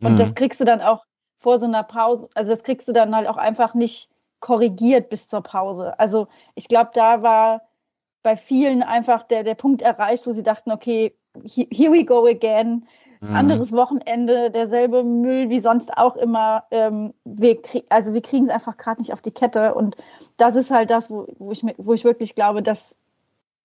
Und 0.03 0.13
Mhm. 0.13 0.17
das 0.17 0.35
kriegst 0.35 0.61
du 0.61 0.65
dann 0.65 0.81
auch 0.81 1.05
vor 1.41 1.59
so 1.59 1.67
einer 1.67 1.83
Pause, 1.83 2.29
also 2.35 2.51
das 2.51 2.65
kriegst 2.65 2.89
du 2.89 2.93
dann 2.93 3.15
halt 3.15 3.29
auch 3.29 3.37
einfach 3.37 3.75
nicht 3.75 4.11
korrigiert 4.41 5.11
bis 5.11 5.29
zur 5.29 5.43
Pause. 5.43 5.99
Also 5.99 6.29
ich 6.55 6.69
glaube, 6.69 6.91
da 6.95 7.23
war 7.23 7.63
bei 8.23 8.37
vielen 8.37 8.83
einfach 8.83 9.23
der, 9.23 9.45
der 9.45 9.55
Punkt 9.55 9.83
erreicht, 9.83 10.27
wo 10.27 10.33
sie 10.33 10.43
dachten, 10.43 10.71
okay, 10.71 11.15
here 11.45 11.93
we 11.93 12.05
go 12.05 12.27
again. 12.27 12.87
Mhm. 13.21 13.37
Anderes 13.37 13.73
Wochenende, 13.73 14.51
derselbe 14.51 15.05
Müll 15.05 15.51
wie 15.51 15.61
sonst 15.61 15.97
auch 15.97 16.17
immer. 16.17 16.65
Ähm, 16.71 17.13
wir 17.25 17.61
krieg, 17.61 17.85
also 17.91 18.15
wir 18.15 18.23
kriegen 18.23 18.47
es 18.47 18.51
einfach 18.51 18.77
gerade 18.77 19.01
nicht 19.01 19.13
auf 19.13 19.21
die 19.21 19.31
Kette. 19.31 19.75
Und 19.75 19.97
das 20.37 20.57
ist 20.57 20.71
halt 20.71 20.91
das, 20.91 21.11
wo, 21.11 21.27
wo, 21.39 21.53
ich, 21.53 21.63
wo 21.77 21.93
ich 21.93 22.05
wirklich 22.05 22.35
glaube, 22.35 22.63
dass 22.63 22.99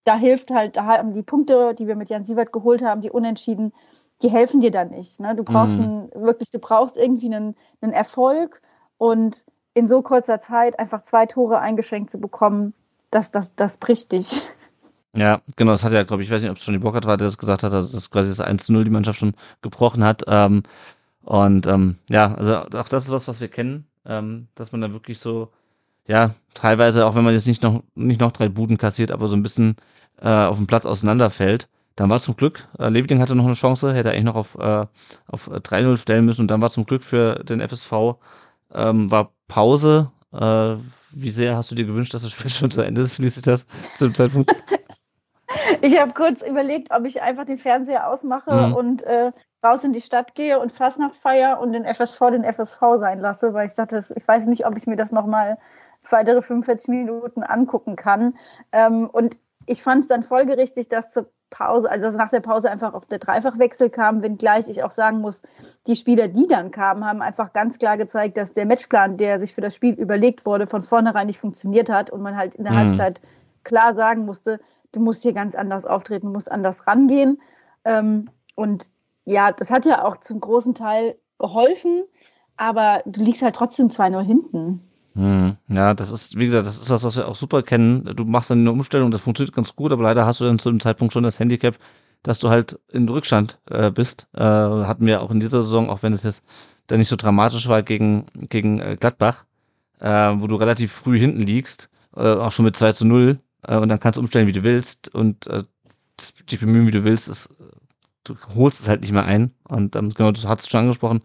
da 0.03 0.17
hilft 0.17 0.51
halt, 0.51 0.77
da 0.77 0.85
haben 0.85 1.13
die 1.13 1.23
Punkte, 1.23 1.73
die 1.73 1.87
wir 1.87 1.95
mit 1.95 2.09
Jan 2.09 2.25
Sievert 2.25 2.53
geholt 2.53 2.83
haben, 2.83 3.01
die 3.01 3.09
Unentschieden, 3.09 3.73
die 4.21 4.29
helfen 4.29 4.61
dir 4.61 4.71
dann 4.71 4.89
nicht. 4.89 5.19
Ne? 5.19 5.35
Du 5.35 5.43
brauchst 5.43 5.75
mhm. 5.75 5.83
einen, 6.13 6.25
wirklich, 6.25 6.51
du 6.51 6.59
brauchst 6.59 6.95
irgendwie 6.95 7.33
einen, 7.33 7.55
einen 7.81 7.93
Erfolg 7.93 8.61
und 8.97 9.45
in 9.73 9.87
so 9.87 10.01
kurzer 10.01 10.39
Zeit 10.39 10.79
einfach 10.79 11.03
zwei 11.03 11.25
Tore 11.25 11.59
eingeschränkt 11.59 12.11
zu 12.11 12.19
bekommen, 12.19 12.73
das, 13.11 13.31
das, 13.31 13.55
das 13.55 13.77
bricht 13.77 14.11
dich. 14.11 14.41
Ja, 15.15 15.41
genau, 15.55 15.71
das 15.71 15.83
hat 15.83 15.93
ja, 15.93 16.03
glaube 16.03 16.23
ich, 16.23 16.27
ich 16.27 16.33
weiß 16.33 16.41
nicht, 16.41 16.51
ob 16.51 16.57
es 16.57 16.63
schon 16.63 16.73
die 16.73 16.79
Bockert 16.79 17.05
war, 17.05 17.15
der 17.15 17.27
das 17.27 17.37
gesagt 17.37 17.63
hat, 17.63 17.71
dass 17.71 17.91
das 17.91 18.11
quasi 18.11 18.29
das 18.29 18.45
1-0 18.45 18.83
die 18.83 18.89
Mannschaft 18.89 19.19
schon 19.19 19.33
gebrochen 19.61 20.03
hat. 20.03 20.23
Ähm, 20.27 20.63
und 21.23 21.67
ähm, 21.67 21.97
ja, 22.09 22.35
also 22.35 22.57
auch 22.57 22.89
das 22.89 23.05
ist 23.05 23.11
was, 23.11 23.27
was 23.27 23.39
wir 23.39 23.47
kennen, 23.47 23.87
ähm, 24.05 24.47
dass 24.55 24.71
man 24.73 24.81
da 24.81 24.91
wirklich 24.91 25.19
so, 25.19 25.51
ja, 26.07 26.35
teilweise, 26.53 27.05
auch 27.05 27.15
wenn 27.15 27.23
man 27.23 27.33
jetzt 27.33 27.47
nicht 27.47 27.63
noch, 27.63 27.83
nicht 27.95 28.19
noch 28.19 28.33
drei 28.33 28.49
Buden 28.49 28.77
kassiert, 28.77 29.11
aber 29.11 29.27
so 29.27 29.35
ein 29.35 29.43
bisschen 29.43 29.77
äh, 30.21 30.29
auf 30.29 30.57
dem 30.57 30.67
Platz 30.67 30.85
auseinanderfällt. 30.85 31.69
Dann 31.95 32.09
war 32.09 32.19
zum 32.19 32.35
Glück, 32.35 32.67
äh, 32.77 32.89
Leveling 32.89 33.21
hatte 33.21 33.35
noch 33.35 33.45
eine 33.45 33.53
Chance, 33.55 33.93
hätte 33.93 34.11
eigentlich 34.11 34.25
noch 34.25 34.35
auf, 34.35 34.55
äh, 34.59 34.85
auf 35.27 35.49
3-0 35.49 35.97
stellen 35.97 36.25
müssen 36.25 36.41
und 36.41 36.51
dann 36.51 36.61
war 36.61 36.71
zum 36.71 36.85
Glück 36.85 37.03
für 37.03 37.35
den 37.43 37.61
FSV, 37.61 38.17
ähm, 38.73 39.09
war 39.11 39.31
Pause. 39.47 40.11
Äh, 40.33 40.75
wie 41.15 41.32
sehr 41.32 41.56
hast 41.56 41.71
du 41.71 41.75
dir 41.75 41.86
gewünscht, 41.86 42.13
dass 42.13 42.21
das 42.21 42.32
Spiel 42.32 42.49
schon 42.51 42.71
zu 42.71 42.82
Ende 42.82 43.01
ist, 43.01 43.13
Felicitas, 43.13 43.65
zu 43.95 44.06
dem 44.08 44.13
Zeitpunkt? 44.13 44.51
Ich 45.82 45.99
habe 45.99 46.13
kurz 46.13 46.41
überlegt, 46.41 46.91
ob 46.91 47.06
ich 47.06 47.21
einfach 47.21 47.45
den 47.45 47.58
Fernseher 47.58 48.08
ausmache 48.08 48.51
mhm. 48.51 48.73
und 48.75 49.04
äh, 49.04 49.32
raus 49.63 49.84
in 49.84 49.93
die 49.93 50.01
Stadt 50.01 50.36
gehe 50.36 50.60
und 50.60 50.71
Fastnacht 50.71 51.15
feier 51.15 51.60
und 51.60 51.73
den 51.73 51.86
FSV 51.86 52.19
den 52.32 52.43
FSV 52.43 52.80
sein 52.97 53.19
lasse, 53.19 53.54
weil 53.54 53.67
ich 53.67 53.73
dachte, 53.73 54.04
ich 54.15 54.28
weiß 54.28 54.45
nicht, 54.47 54.65
ob 54.65 54.75
ich 54.78 54.86
mir 54.86 54.95
das 54.95 55.12
nochmal 55.12 55.58
weitere 56.10 56.41
45 56.41 56.88
Minuten 56.89 57.43
angucken 57.43 57.95
kann. 57.95 58.36
Ähm, 58.71 59.10
und 59.12 59.38
ich 59.67 59.84
fand 59.84 60.01
es 60.01 60.08
dann 60.08 60.23
folgerichtig, 60.23 60.89
dass 60.89 61.10
zur 61.10 61.30
Pause, 61.49 61.89
also 61.89 62.06
dass 62.06 62.15
nach 62.15 62.30
der 62.30 62.41
Pause 62.41 62.69
einfach 62.69 62.93
auch 62.93 63.06
der 63.06 63.19
Dreifachwechsel 63.19 63.89
kam, 63.89 64.21
wenngleich 64.21 64.67
ich 64.67 64.84
auch 64.84 64.91
sagen 64.91 65.21
muss, 65.21 65.41
die 65.88 65.95
Spieler, 65.95 66.28
die 66.28 66.47
dann 66.47 66.71
kamen, 66.71 67.06
haben 67.06 67.21
einfach 67.21 67.54
ganz 67.54 67.80
klar 67.80 67.97
gezeigt, 67.97 68.38
dass 68.38 68.51
der 68.51 68.65
Matchplan, 68.65 69.17
der 69.17 69.39
sich 69.39 69.56
für 69.56 69.62
das 69.62 69.75
Spiel 69.75 69.93
überlegt 69.93 70.45
wurde, 70.45 70.67
von 70.67 70.84
vornherein 70.84 71.28
nicht 71.28 71.39
funktioniert 71.39 71.89
hat 71.89 72.10
und 72.10 72.21
man 72.21 72.36
halt 72.36 72.56
in 72.56 72.63
der 72.63 72.73
mhm. 72.73 72.78
Halbzeit 72.78 73.21
klar 73.63 73.95
sagen 73.95 74.25
musste, 74.25 74.60
du 74.91 74.99
musst 74.99 75.23
hier 75.23 75.34
ganz 75.34 75.56
anders 75.56 75.86
auftreten, 75.86 76.32
musst 76.32 76.51
anders 76.51 76.88
rangehen. 76.88 77.41
Ähm, 77.84 78.30
und 78.56 78.89
ja, 79.25 79.51
das 79.51 79.71
hat 79.71 79.86
ja 79.86 80.04
auch 80.04 80.17
zum 80.17 80.39
großen 80.39 80.75
Teil 80.75 81.17
geholfen, 81.39 82.04
aber 82.58 83.01
du 83.06 83.23
liegst 83.23 83.41
halt 83.41 83.56
trotzdem 83.56 83.88
2-0 83.88 84.21
hinten. 84.21 84.82
Hm, 85.15 85.56
ja, 85.69 85.93
das 85.93 86.12
ist, 86.12 86.38
wie 86.38 86.45
gesagt, 86.45 86.67
das 86.67 86.78
ist 86.78 86.89
was, 86.89 87.04
was 87.04 87.15
wir 87.15 87.28
auch 87.28 87.36
super 87.38 87.63
kennen. 87.63 88.04
Du 88.15 88.25
machst 88.25 88.49
dann 88.49 88.60
eine 88.60 88.71
Umstellung, 88.71 89.12
das 89.12 89.21
funktioniert 89.21 89.56
ganz 89.56 89.75
gut, 89.75 89.91
aber 89.93 90.04
leider 90.04 90.25
hast 90.25 90.41
du 90.41 90.45
dann 90.45 90.60
zu 90.60 90.69
dem 90.69 90.80
Zeitpunkt 90.82 91.13
schon 91.13 91.23
das 91.23 91.39
Handicap, 91.39 91.78
dass 92.21 92.39
du 92.39 92.49
halt 92.49 92.80
in 92.91 93.08
Rückstand 93.08 93.60
äh, 93.69 93.91
bist. 93.91 94.28
Äh, 94.34 94.41
hatten 94.41 95.06
wir 95.06 95.21
auch 95.21 95.32
in 95.32 95.39
dieser 95.39 95.63
Saison, 95.63 95.89
auch 95.89 96.04
wenn 96.04 96.12
es 96.12 96.23
jetzt 96.23 96.43
dann 96.88 96.99
nicht 96.99 97.08
so 97.08 97.15
dramatisch 97.15 97.67
war 97.69 97.82
gegen, 97.82 98.25
gegen 98.49 98.80
äh, 98.80 98.97
Gladbach, 98.99 99.45
äh, 99.99 100.10
wo 100.36 100.47
du 100.47 100.56
relativ 100.56 100.91
früh 100.91 101.17
hinten 101.17 101.41
liegst, 101.41 101.89
äh, 102.15 102.34
auch 102.34 102.51
schon 102.51 102.65
mit 102.65 102.75
2 102.75 102.91
zu 102.91 103.06
0, 103.06 103.39
äh, 103.63 103.78
und 103.78 103.88
dann 103.89 103.99
kannst 104.01 104.17
du 104.17 104.21
umstellen, 104.21 104.47
wie 104.47 104.51
du 104.51 104.63
willst 104.63 105.13
und 105.15 105.47
dich 106.49 106.60
bemühen, 106.60 106.88
wie 106.88 106.91
du 106.91 107.04
willst. 107.04 107.28
Ist, 107.30 107.56
du 108.23 108.36
holst 108.56 108.82
es 108.82 108.88
halt 108.88 109.01
nicht 109.01 109.12
mehr 109.12 109.25
ein. 109.25 109.54
Und 109.67 109.95
ähm, 109.95 110.10
genau, 110.13 110.32
du 110.32 110.41
hast 110.47 110.62
es 110.62 110.67
schon 110.67 110.82
angesprochen, 110.82 111.21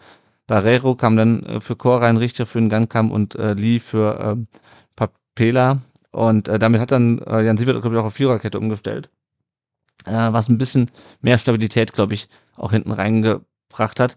Barrero 0.51 0.97
kam 0.97 1.17
dann 1.17 1.45
äh, 1.45 1.61
für 1.61 1.77
Chor 1.77 2.03
rein, 2.03 2.17
Richter 2.17 2.45
für 2.45 2.59
den 2.59 2.69
Gangkamm 2.69 3.13
und 3.13 3.37
äh, 3.37 3.53
Lee 3.53 3.79
für 3.79 4.19
ähm, 4.21 4.49
Papela. 4.97 5.83
Und 6.11 6.49
äh, 6.49 6.59
damit 6.59 6.81
hat 6.81 6.91
dann 6.91 7.21
äh, 7.21 7.43
Jan 7.43 7.57
Sievert, 7.57 7.81
glaube 7.81 7.95
ich, 7.95 8.03
auch 8.03 8.07
auf 8.07 8.15
Viererkette 8.15 8.59
umgestellt. 8.59 9.11
Äh, 10.07 10.11
was 10.11 10.49
ein 10.49 10.59
bisschen 10.59 10.91
mehr 11.21 11.39
Stabilität, 11.39 11.93
glaube 11.93 12.15
ich, 12.15 12.29
auch 12.57 12.73
hinten 12.73 12.91
reingebracht 12.91 14.01
hat. 14.01 14.17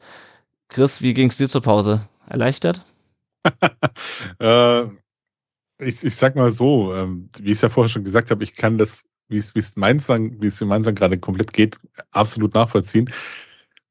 Chris, 0.69 1.03
wie 1.03 1.13
ging 1.13 1.29
es 1.29 1.37
dir 1.37 1.49
zur 1.49 1.61
Pause? 1.61 2.07
Erleichtert? 2.27 2.83
äh, 4.39 4.85
ich, 5.77 6.03
ich 6.03 6.15
sag 6.15 6.35
mal 6.35 6.51
so, 6.51 6.95
ähm, 6.95 7.29
wie 7.37 7.51
ich 7.51 7.57
es 7.57 7.61
ja 7.61 7.69
vorher 7.69 7.89
schon 7.89 8.05
gesagt 8.05 8.31
habe, 8.31 8.43
ich 8.43 8.55
kann 8.55 8.79
das, 8.79 9.03
wie 9.27 9.37
es, 9.37 9.75
Mainz, 9.75 10.09
wie 10.09 10.47
es 10.47 10.59
in 10.59 10.67
Mainz 10.67 10.87
gerade 10.95 11.19
komplett 11.19 11.53
geht, 11.53 11.79
absolut 12.09 12.55
nachvollziehen 12.55 13.11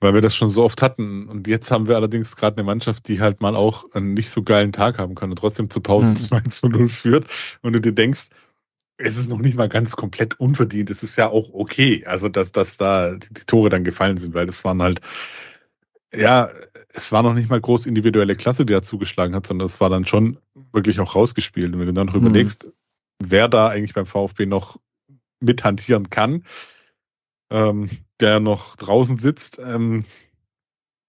weil 0.02 0.14
wir 0.14 0.20
das 0.20 0.34
schon 0.34 0.48
so 0.48 0.64
oft 0.64 0.82
hatten. 0.82 1.28
Und 1.28 1.46
jetzt 1.46 1.70
haben 1.70 1.86
wir 1.86 1.94
allerdings 1.94 2.36
gerade 2.36 2.56
eine 2.56 2.64
Mannschaft, 2.64 3.06
die 3.06 3.20
halt 3.20 3.40
mal 3.40 3.54
auch 3.54 3.84
einen 3.92 4.14
nicht 4.14 4.30
so 4.30 4.42
geilen 4.42 4.72
Tag 4.72 4.98
haben 4.98 5.14
kann 5.14 5.30
und 5.30 5.36
trotzdem 5.36 5.70
zur 5.70 5.82
Pause 5.82 6.10
mhm. 6.10 6.16
2 6.16 6.40
zu 6.50 6.68
0 6.68 6.88
führt. 6.88 7.26
Und 7.62 7.72
du 7.72 7.80
dir 7.80 7.92
denkst, 7.92 8.28
es 8.96 9.16
ist 9.16 9.30
noch 9.30 9.38
nicht 9.38 9.56
mal 9.56 9.68
ganz 9.68 9.94
komplett 9.94 10.38
unverdient. 10.40 10.90
Es 10.90 11.04
ist 11.04 11.16
ja 11.16 11.28
auch 11.28 11.50
okay, 11.52 12.04
also 12.04 12.28
dass, 12.28 12.50
dass 12.50 12.76
da 12.76 13.14
die, 13.14 13.44
Tore 13.46 13.68
dann 13.68 13.84
gefallen 13.84 14.16
sind, 14.16 14.34
weil 14.34 14.46
das 14.46 14.64
waren 14.64 14.82
halt, 14.82 15.00
ja, 16.12 16.50
es 16.88 17.12
war 17.12 17.22
noch 17.22 17.34
nicht 17.34 17.48
mal 17.48 17.60
groß 17.60 17.86
individuelle 17.86 18.34
Klasse, 18.34 18.66
die 18.66 18.72
da 18.72 18.82
zugeschlagen 18.82 19.36
hat, 19.36 19.46
sondern 19.46 19.66
es 19.66 19.80
war 19.80 19.88
dann 19.88 20.04
schon 20.04 20.38
wirklich 20.72 20.98
auch 20.98 21.14
rausgespielt. 21.14 21.72
Und 21.72 21.78
wenn 21.78 21.86
du 21.86 21.94
dann 21.94 22.08
noch 22.08 22.14
mhm. 22.14 22.26
überlegst, 22.26 22.66
wer 23.22 23.48
da 23.48 23.68
eigentlich 23.68 23.94
beim 23.94 24.06
VfB 24.06 24.46
noch 24.46 24.78
mithantieren 25.40 26.10
kann, 26.10 26.44
ähm, 27.50 27.88
der 28.22 28.40
noch 28.40 28.76
draußen 28.76 29.18
sitzt, 29.18 29.58
ähm, 29.58 30.04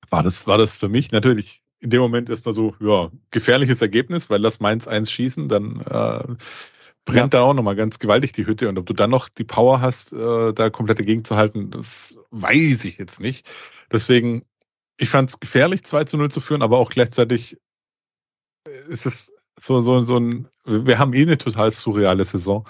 war 0.10 0.24
das, 0.24 0.48
war 0.48 0.58
das 0.58 0.78
für 0.78 0.90
mich 0.90 1.12
natürlich 1.12 1.64
in 1.80 1.90
dem 1.90 2.02
Moment 2.02 2.30
erstmal 2.30 2.54
so, 2.54 2.76
ja, 2.80 3.12
gefährliches 3.32 3.82
Ergebnis, 3.82 4.30
weil 4.30 4.42
das 4.42 4.60
Mainz 4.60 4.88
1 4.88 5.12
schießen, 5.12 5.50
dann 5.50 5.82
äh, 5.82 6.36
brennt 7.06 7.34
ja. 7.34 7.40
da 7.40 7.42
auch 7.42 7.54
nochmal 7.54 7.76
ganz 7.76 8.00
gewaltig 8.00 8.32
die 8.32 8.46
Hütte. 8.46 8.70
Und 8.70 8.78
ob 8.78 8.86
du 8.86 8.94
dann 8.94 9.10
noch 9.10 9.28
die 9.28 9.44
Power 9.44 9.82
hast, 9.82 10.14
äh, 10.14 10.54
da 10.54 10.70
komplett 10.70 11.00
dagegen 11.00 11.26
zu 11.26 11.36
halten, 11.36 11.72
das 11.72 12.18
weiß 12.32 12.86
ich 12.86 12.98
jetzt 12.98 13.20
nicht. 13.20 13.50
Deswegen, 13.92 14.46
ich 14.98 15.10
fand 15.10 15.30
es 15.30 15.40
gefährlich, 15.40 15.84
2 15.84 16.06
zu 16.06 16.18
0 16.18 16.32
zu 16.32 16.40
führen, 16.40 16.62
aber 16.62 16.78
auch 16.78 16.90
gleichzeitig 16.90 17.58
ist 18.88 19.06
es 19.06 19.34
so, 19.62 19.82
so, 19.82 20.02
so 20.02 20.18
ein, 20.18 20.48
wir 20.66 21.00
haben 21.00 21.14
eh 21.14 21.24
eine 21.24 21.38
total 21.38 21.72
surreale 21.72 22.24
Saison. 22.24 22.66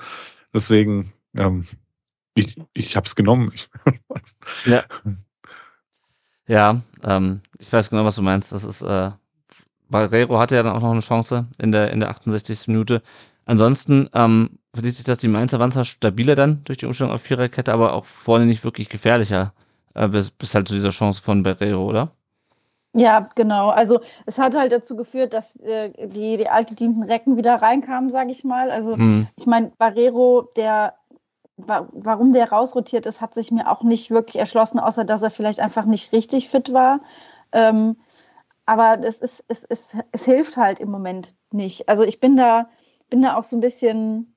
Deswegen, 0.53 1.13
ähm, 1.36 1.67
ich, 2.36 2.56
ich 2.74 2.96
habe 2.96 3.08
es 3.08 3.15
genommen. 3.15 3.52
ja. 4.65 4.84
Ja, 6.48 6.82
ähm, 7.04 7.41
ich 7.60 7.72
weiß 7.72 7.89
genau, 7.89 8.04
was 8.04 8.15
du 8.15 8.22
meinst. 8.22 8.52
Das 8.52 8.63
ist, 8.63 8.82
äh, 8.82 9.12
Barrero 9.89 10.39
hatte 10.39 10.56
ja 10.56 10.63
dann 10.63 10.76
auch 10.76 10.82
noch 10.82 10.91
eine 10.91 11.00
Chance 11.00 11.48
in 11.58 11.72
der, 11.72 11.91
in 11.91 12.00
der 12.00 12.10
68. 12.10 12.67
Minute. 12.67 13.02
Ansonsten 13.46 14.10
ähm, 14.13 14.60
verliert 14.74 14.96
sich 14.96 15.06
das 15.06 15.19
die 15.19 15.28
Mainzer 15.28 15.60
waren 15.60 15.72
zwar 15.72 15.86
stabiler 15.86 16.36
dann 16.36 16.63
durch 16.63 16.80
die 16.80 16.86
Umstellung 16.86 17.13
auf 17.13 17.22
Viererkette, 17.22 17.72
aber 17.72 17.93
auch 17.93 18.06
vorne 18.06 18.46
nicht 18.46 18.63
wirklich 18.63 18.89
gefährlicher, 18.89 19.54
äh, 19.93 20.08
bis, 20.08 20.32
bis 20.32 20.56
halt 20.56 20.67
zu 20.67 20.74
dieser 20.74 20.89
Chance 20.89 21.22
von 21.22 21.43
Barrero, 21.43 21.86
oder? 21.86 22.12
Ja, 22.96 23.28
genau. 23.36 23.69
Also 23.69 24.02
es 24.28 24.38
hat 24.38 24.56
halt 24.56 24.72
dazu 24.72 24.96
geführt, 24.96 25.34
dass 25.34 25.56
äh, 25.58 25.91
die, 26.08 26.38
die 26.38 26.48
altgedienten 26.48 27.04
Recken 27.04 27.38
wieder 27.38 27.56
reinkamen, 27.56 28.12
sage 28.12 28.32
ich 28.32 28.43
mal. 28.43 28.69
Also 28.69 28.96
hm. 28.96 29.28
ich 29.38 29.48
meine, 29.48 29.72
Barrero, 29.78 30.48
der 30.56 30.93
warum 31.58 32.34
der 32.34 32.52
rausrotiert 32.52 33.06
ist, 33.06 33.22
hat 33.22 33.34
sich 33.34 33.52
mir 33.52 33.70
auch 33.70 33.84
nicht 33.84 34.12
wirklich 34.12 34.38
erschlossen, 34.38 34.80
außer 34.80 35.06
dass 35.06 35.22
er 35.22 35.32
vielleicht 35.32 35.60
einfach 35.60 35.86
nicht 35.86 36.12
richtig 36.12 36.50
fit 36.50 36.74
war. 36.74 37.02
Ähm, 37.52 37.98
aber 38.66 38.98
das 38.98 39.18
ist, 39.18 39.44
es, 39.48 39.63
es, 39.66 39.96
es 40.12 40.26
hilft 40.26 40.58
halt 40.58 40.80
im 40.80 40.89
Moment 40.89 41.36
nicht. 41.52 41.89
Also 41.89 42.04
ich 42.04 42.20
bin 42.20 42.36
da, 42.36 42.70
bin 43.10 43.22
da 43.22 43.36
auch 43.36 43.44
so 43.44 43.58
ein 43.58 43.62
bisschen 43.62 44.36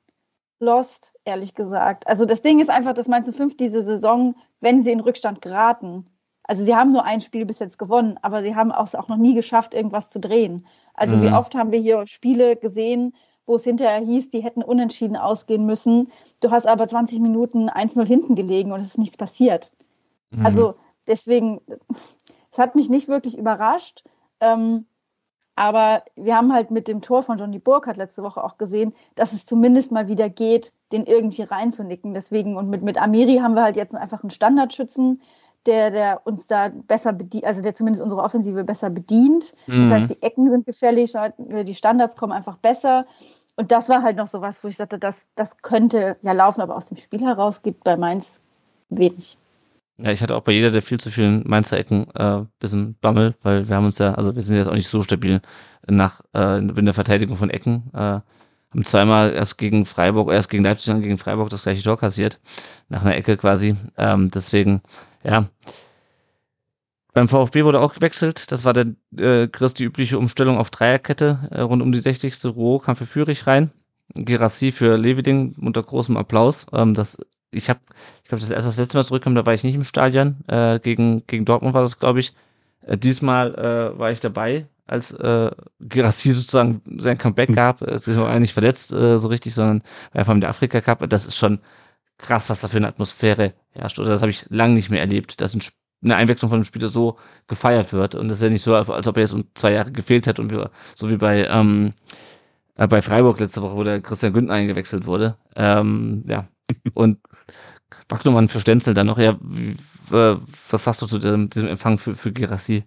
lost, 0.58 1.14
ehrlich 1.24 1.54
gesagt. 1.54 2.06
Also 2.06 2.24
das 2.24 2.42
Ding 2.42 2.60
ist 2.60 2.70
einfach, 2.70 2.94
dass 2.94 3.08
Mainz 3.08 3.30
5 3.34 3.56
diese 3.56 3.82
Saison, 3.82 4.36
wenn 4.60 4.82
sie 4.82 4.92
in 4.92 5.00
Rückstand 5.00 5.42
geraten, 5.42 6.06
also 6.42 6.64
sie 6.64 6.76
haben 6.76 6.92
nur 6.92 7.04
ein 7.04 7.20
Spiel 7.20 7.44
bis 7.44 7.58
jetzt 7.58 7.78
gewonnen, 7.78 8.18
aber 8.22 8.42
sie 8.42 8.54
haben 8.54 8.70
auch, 8.70 8.92
auch 8.94 9.08
noch 9.08 9.16
nie 9.16 9.34
geschafft, 9.34 9.74
irgendwas 9.74 10.10
zu 10.10 10.20
drehen. 10.20 10.66
Also 10.94 11.16
mhm. 11.16 11.22
wie 11.22 11.32
oft 11.32 11.54
haben 11.54 11.72
wir 11.72 11.80
hier 11.80 12.06
Spiele 12.06 12.56
gesehen, 12.56 13.14
wo 13.46 13.56
es 13.56 13.64
hinterher 13.64 14.00
hieß, 14.00 14.30
die 14.30 14.40
hätten 14.42 14.62
unentschieden 14.62 15.16
ausgehen 15.16 15.64
müssen. 15.64 16.10
Du 16.40 16.50
hast 16.50 16.66
aber 16.66 16.86
20 16.88 17.20
Minuten 17.20 17.70
1-0 17.70 18.04
hinten 18.04 18.34
gelegen 18.34 18.72
und 18.72 18.80
es 18.80 18.88
ist 18.88 18.98
nichts 18.98 19.16
passiert. 19.16 19.70
Mhm. 20.30 20.44
Also 20.44 20.74
deswegen, 21.06 21.60
es 22.52 22.58
hat 22.58 22.74
mich 22.74 22.90
nicht 22.90 23.08
wirklich 23.08 23.38
überrascht. 23.38 24.04
Ähm, 24.40 24.86
aber 25.58 26.04
wir 26.16 26.36
haben 26.36 26.52
halt 26.52 26.70
mit 26.70 26.86
dem 26.86 27.00
Tor 27.00 27.22
von 27.22 27.38
Johnny 27.38 27.58
Burkhardt 27.58 27.96
letzte 27.96 28.22
Woche 28.22 28.44
auch 28.44 28.58
gesehen, 28.58 28.94
dass 29.14 29.32
es 29.32 29.46
zumindest 29.46 29.90
mal 29.90 30.06
wieder 30.06 30.28
geht, 30.28 30.72
den 30.92 31.06
irgendwie 31.06 31.42
reinzunicken. 31.42 32.12
Deswegen, 32.12 32.58
und 32.58 32.68
mit, 32.68 32.82
mit 32.82 33.00
Amiri 33.00 33.38
haben 33.38 33.54
wir 33.54 33.62
halt 33.62 33.76
jetzt 33.76 33.94
einfach 33.94 34.22
einen 34.22 34.30
Standardschützen, 34.30 35.22
der, 35.66 35.90
der 35.90 36.20
uns 36.24 36.46
da 36.46 36.68
besser 36.68 37.12
bedient, 37.12 37.44
also 37.44 37.62
der 37.62 37.74
zumindest 37.74 38.02
unsere 38.02 38.22
Offensive 38.22 38.64
besser 38.64 38.90
bedient. 38.90 39.54
Mhm. 39.66 39.82
Das 39.82 39.90
heißt, 39.90 40.10
die 40.10 40.22
Ecken 40.22 40.48
sind 40.50 40.66
gefährlich, 40.66 41.12
die 41.38 41.74
Standards 41.74 42.16
kommen 42.16 42.32
einfach 42.32 42.56
besser. 42.58 43.06
und 43.56 43.72
das 43.72 43.88
war 43.88 44.02
halt 44.02 44.16
noch 44.16 44.28
so 44.28 44.40
was, 44.40 44.62
wo 44.62 44.68
ich 44.68 44.76
sagte, 44.76 44.98
das, 44.98 45.28
das 45.34 45.58
könnte 45.58 46.16
ja 46.22 46.32
laufen, 46.32 46.60
aber 46.60 46.76
aus 46.76 46.88
dem 46.88 46.96
Spiel 46.96 47.22
heraus 47.22 47.62
gibt 47.62 47.84
bei 47.84 47.96
Mainz 47.96 48.42
wenig. 48.90 49.38
Ja, 49.98 50.10
ich 50.10 50.20
hatte 50.20 50.36
auch 50.36 50.42
bei 50.42 50.52
jeder 50.52 50.70
der 50.70 50.82
viel 50.82 51.00
zu 51.00 51.10
vielen 51.10 51.42
Mainzer 51.46 51.78
Ecken 51.78 52.06
äh, 52.14 52.44
bisschen 52.58 52.96
Bammel, 53.00 53.34
weil 53.42 53.68
wir 53.68 53.76
haben 53.76 53.86
uns 53.86 53.98
ja, 53.98 54.14
also 54.14 54.34
wir 54.34 54.42
sind 54.42 54.56
jetzt 54.56 54.68
auch 54.68 54.74
nicht 54.74 54.88
so 54.88 55.02
stabil 55.02 55.40
nach 55.86 56.20
äh, 56.34 56.58
in 56.58 56.84
der 56.84 56.94
Verteidigung 56.94 57.36
von 57.36 57.48
Ecken. 57.48 57.90
Äh, 57.94 58.20
haben 58.76 58.84
zweimal 58.84 59.32
erst 59.32 59.56
gegen 59.56 59.86
Freiburg, 59.86 60.30
erst 60.30 60.50
gegen 60.50 60.64
Leipzig, 60.64 60.86
dann 60.86 61.00
gegen 61.00 61.16
Freiburg 61.16 61.48
das 61.48 61.62
gleiche 61.62 61.82
Tor 61.82 61.98
kassiert. 61.98 62.40
Nach 62.90 63.02
einer 63.02 63.16
Ecke 63.16 63.38
quasi. 63.38 63.74
Ähm, 63.96 64.30
deswegen, 64.30 64.82
ja. 65.26 65.48
Beim 67.12 67.28
VfB 67.28 67.64
wurde 67.64 67.80
auch 67.80 67.94
gewechselt. 67.94 68.52
Das 68.52 68.64
war 68.64 68.74
der 68.74 68.94
äh, 69.16 69.48
Chris 69.48 69.72
die 69.72 69.84
übliche 69.84 70.18
Umstellung 70.18 70.58
auf 70.58 70.70
Dreierkette. 70.70 71.48
Äh, 71.50 71.62
rund 71.62 71.82
um 71.82 71.90
die 71.90 72.00
60. 72.00 72.44
Roh 72.44 72.78
kam 72.78 72.94
für 72.94 73.06
Führig 73.06 73.46
rein. 73.46 73.70
Gerassi 74.14 74.70
für 74.70 74.96
Leviding 74.96 75.54
unter 75.58 75.82
großem 75.82 76.16
Applaus. 76.16 76.66
Ähm, 76.72 76.94
das 76.94 77.18
ich 77.50 77.70
habe, 77.70 77.80
ich 78.22 78.28
glaube, 78.28 78.40
das 78.40 78.50
erste 78.50 78.68
das 78.68 78.76
letzte 78.76 78.96
Mal 78.98 79.04
zurückkam, 79.04 79.34
da 79.34 79.46
war 79.46 79.54
ich 79.54 79.64
nicht 79.64 79.74
im 79.74 79.84
Stadion. 79.84 80.44
Äh, 80.46 80.78
gegen, 80.80 81.26
gegen 81.26 81.44
Dortmund 81.44 81.74
war 81.74 81.82
das, 81.82 81.98
glaube 81.98 82.20
ich. 82.20 82.34
Äh, 82.82 82.98
diesmal 82.98 83.54
äh, 83.54 83.98
war 83.98 84.10
ich 84.10 84.20
dabei, 84.20 84.66
als 84.86 85.12
äh, 85.12 85.50
Gerassi 85.80 86.32
sozusagen 86.32 86.82
sein 86.98 87.18
Comeback 87.18 87.54
gab. 87.54 87.82
Es 87.82 88.06
ist 88.06 88.18
auch 88.18 88.28
eigentlich 88.28 88.52
verletzt 88.52 88.92
äh, 88.92 89.18
so 89.18 89.28
richtig, 89.28 89.54
sondern 89.54 89.82
einfach 90.12 90.34
in 90.34 90.40
der 90.40 90.50
Afrika 90.50 90.80
Cup. 90.80 91.08
Das 91.08 91.26
ist 91.26 91.36
schon 91.36 91.60
krass, 92.18 92.50
was 92.50 92.60
da 92.60 92.68
für 92.68 92.78
eine 92.78 92.88
Atmosphäre 92.88 93.54
herrscht. 93.70 93.98
Oder 93.98 94.10
das 94.10 94.22
habe 94.22 94.30
ich 94.30 94.46
lange 94.48 94.74
nicht 94.74 94.90
mehr 94.90 95.00
erlebt, 95.00 95.40
dass 95.40 95.54
ein, 95.54 95.62
eine 96.02 96.16
Einwechslung 96.16 96.48
von 96.48 96.56
einem 96.56 96.64
Spieler 96.64 96.88
so 96.88 97.18
gefeiert 97.46 97.92
wird. 97.92 98.14
Und 98.14 98.28
das 98.28 98.38
ist 98.38 98.44
ja 98.44 98.50
nicht 98.50 98.62
so, 98.62 98.74
als 98.74 99.06
ob 99.06 99.16
er 99.16 99.22
jetzt 99.22 99.32
um 99.32 99.44
zwei 99.54 99.72
Jahre 99.72 99.92
gefehlt 99.92 100.26
hätte 100.26 100.42
und 100.42 100.50
wir, 100.50 100.70
so 100.94 101.10
wie 101.10 101.16
bei 101.16 101.46
ähm, 101.46 101.94
äh, 102.76 102.86
bei 102.86 103.02
Freiburg 103.02 103.40
letzte 103.40 103.62
Woche, 103.62 103.76
wo 103.76 103.84
der 103.84 104.00
Christian 104.00 104.32
Günther 104.32 104.54
eingewechselt 104.54 105.06
wurde. 105.06 105.36
Ähm, 105.54 106.24
ja. 106.26 106.48
Und 106.94 107.18
Wagnumann 108.08 108.48
für 108.48 108.60
Stenzel 108.60 108.94
dann 108.94 109.06
noch. 109.06 109.18
Ja, 109.18 109.38
wie, 109.40 109.70
äh, 110.14 110.36
was 110.70 110.84
sagst 110.84 111.02
du 111.02 111.06
zu 111.06 111.18
diesem, 111.18 111.50
diesem 111.50 111.68
Empfang 111.68 111.98
für, 111.98 112.14
für 112.14 112.32
Gerassi? 112.32 112.84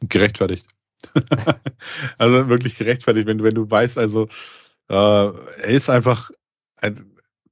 Gerechtfertigt. 0.00 0.66
also 2.18 2.48
wirklich 2.48 2.76
gerechtfertigt, 2.76 3.26
wenn 3.26 3.38
du, 3.38 3.44
wenn 3.44 3.54
du 3.54 3.70
weißt, 3.70 3.96
also 3.96 4.28
äh, 4.88 4.94
er 4.94 5.64
ist 5.64 5.88
einfach 5.88 6.30
ein, 6.76 7.09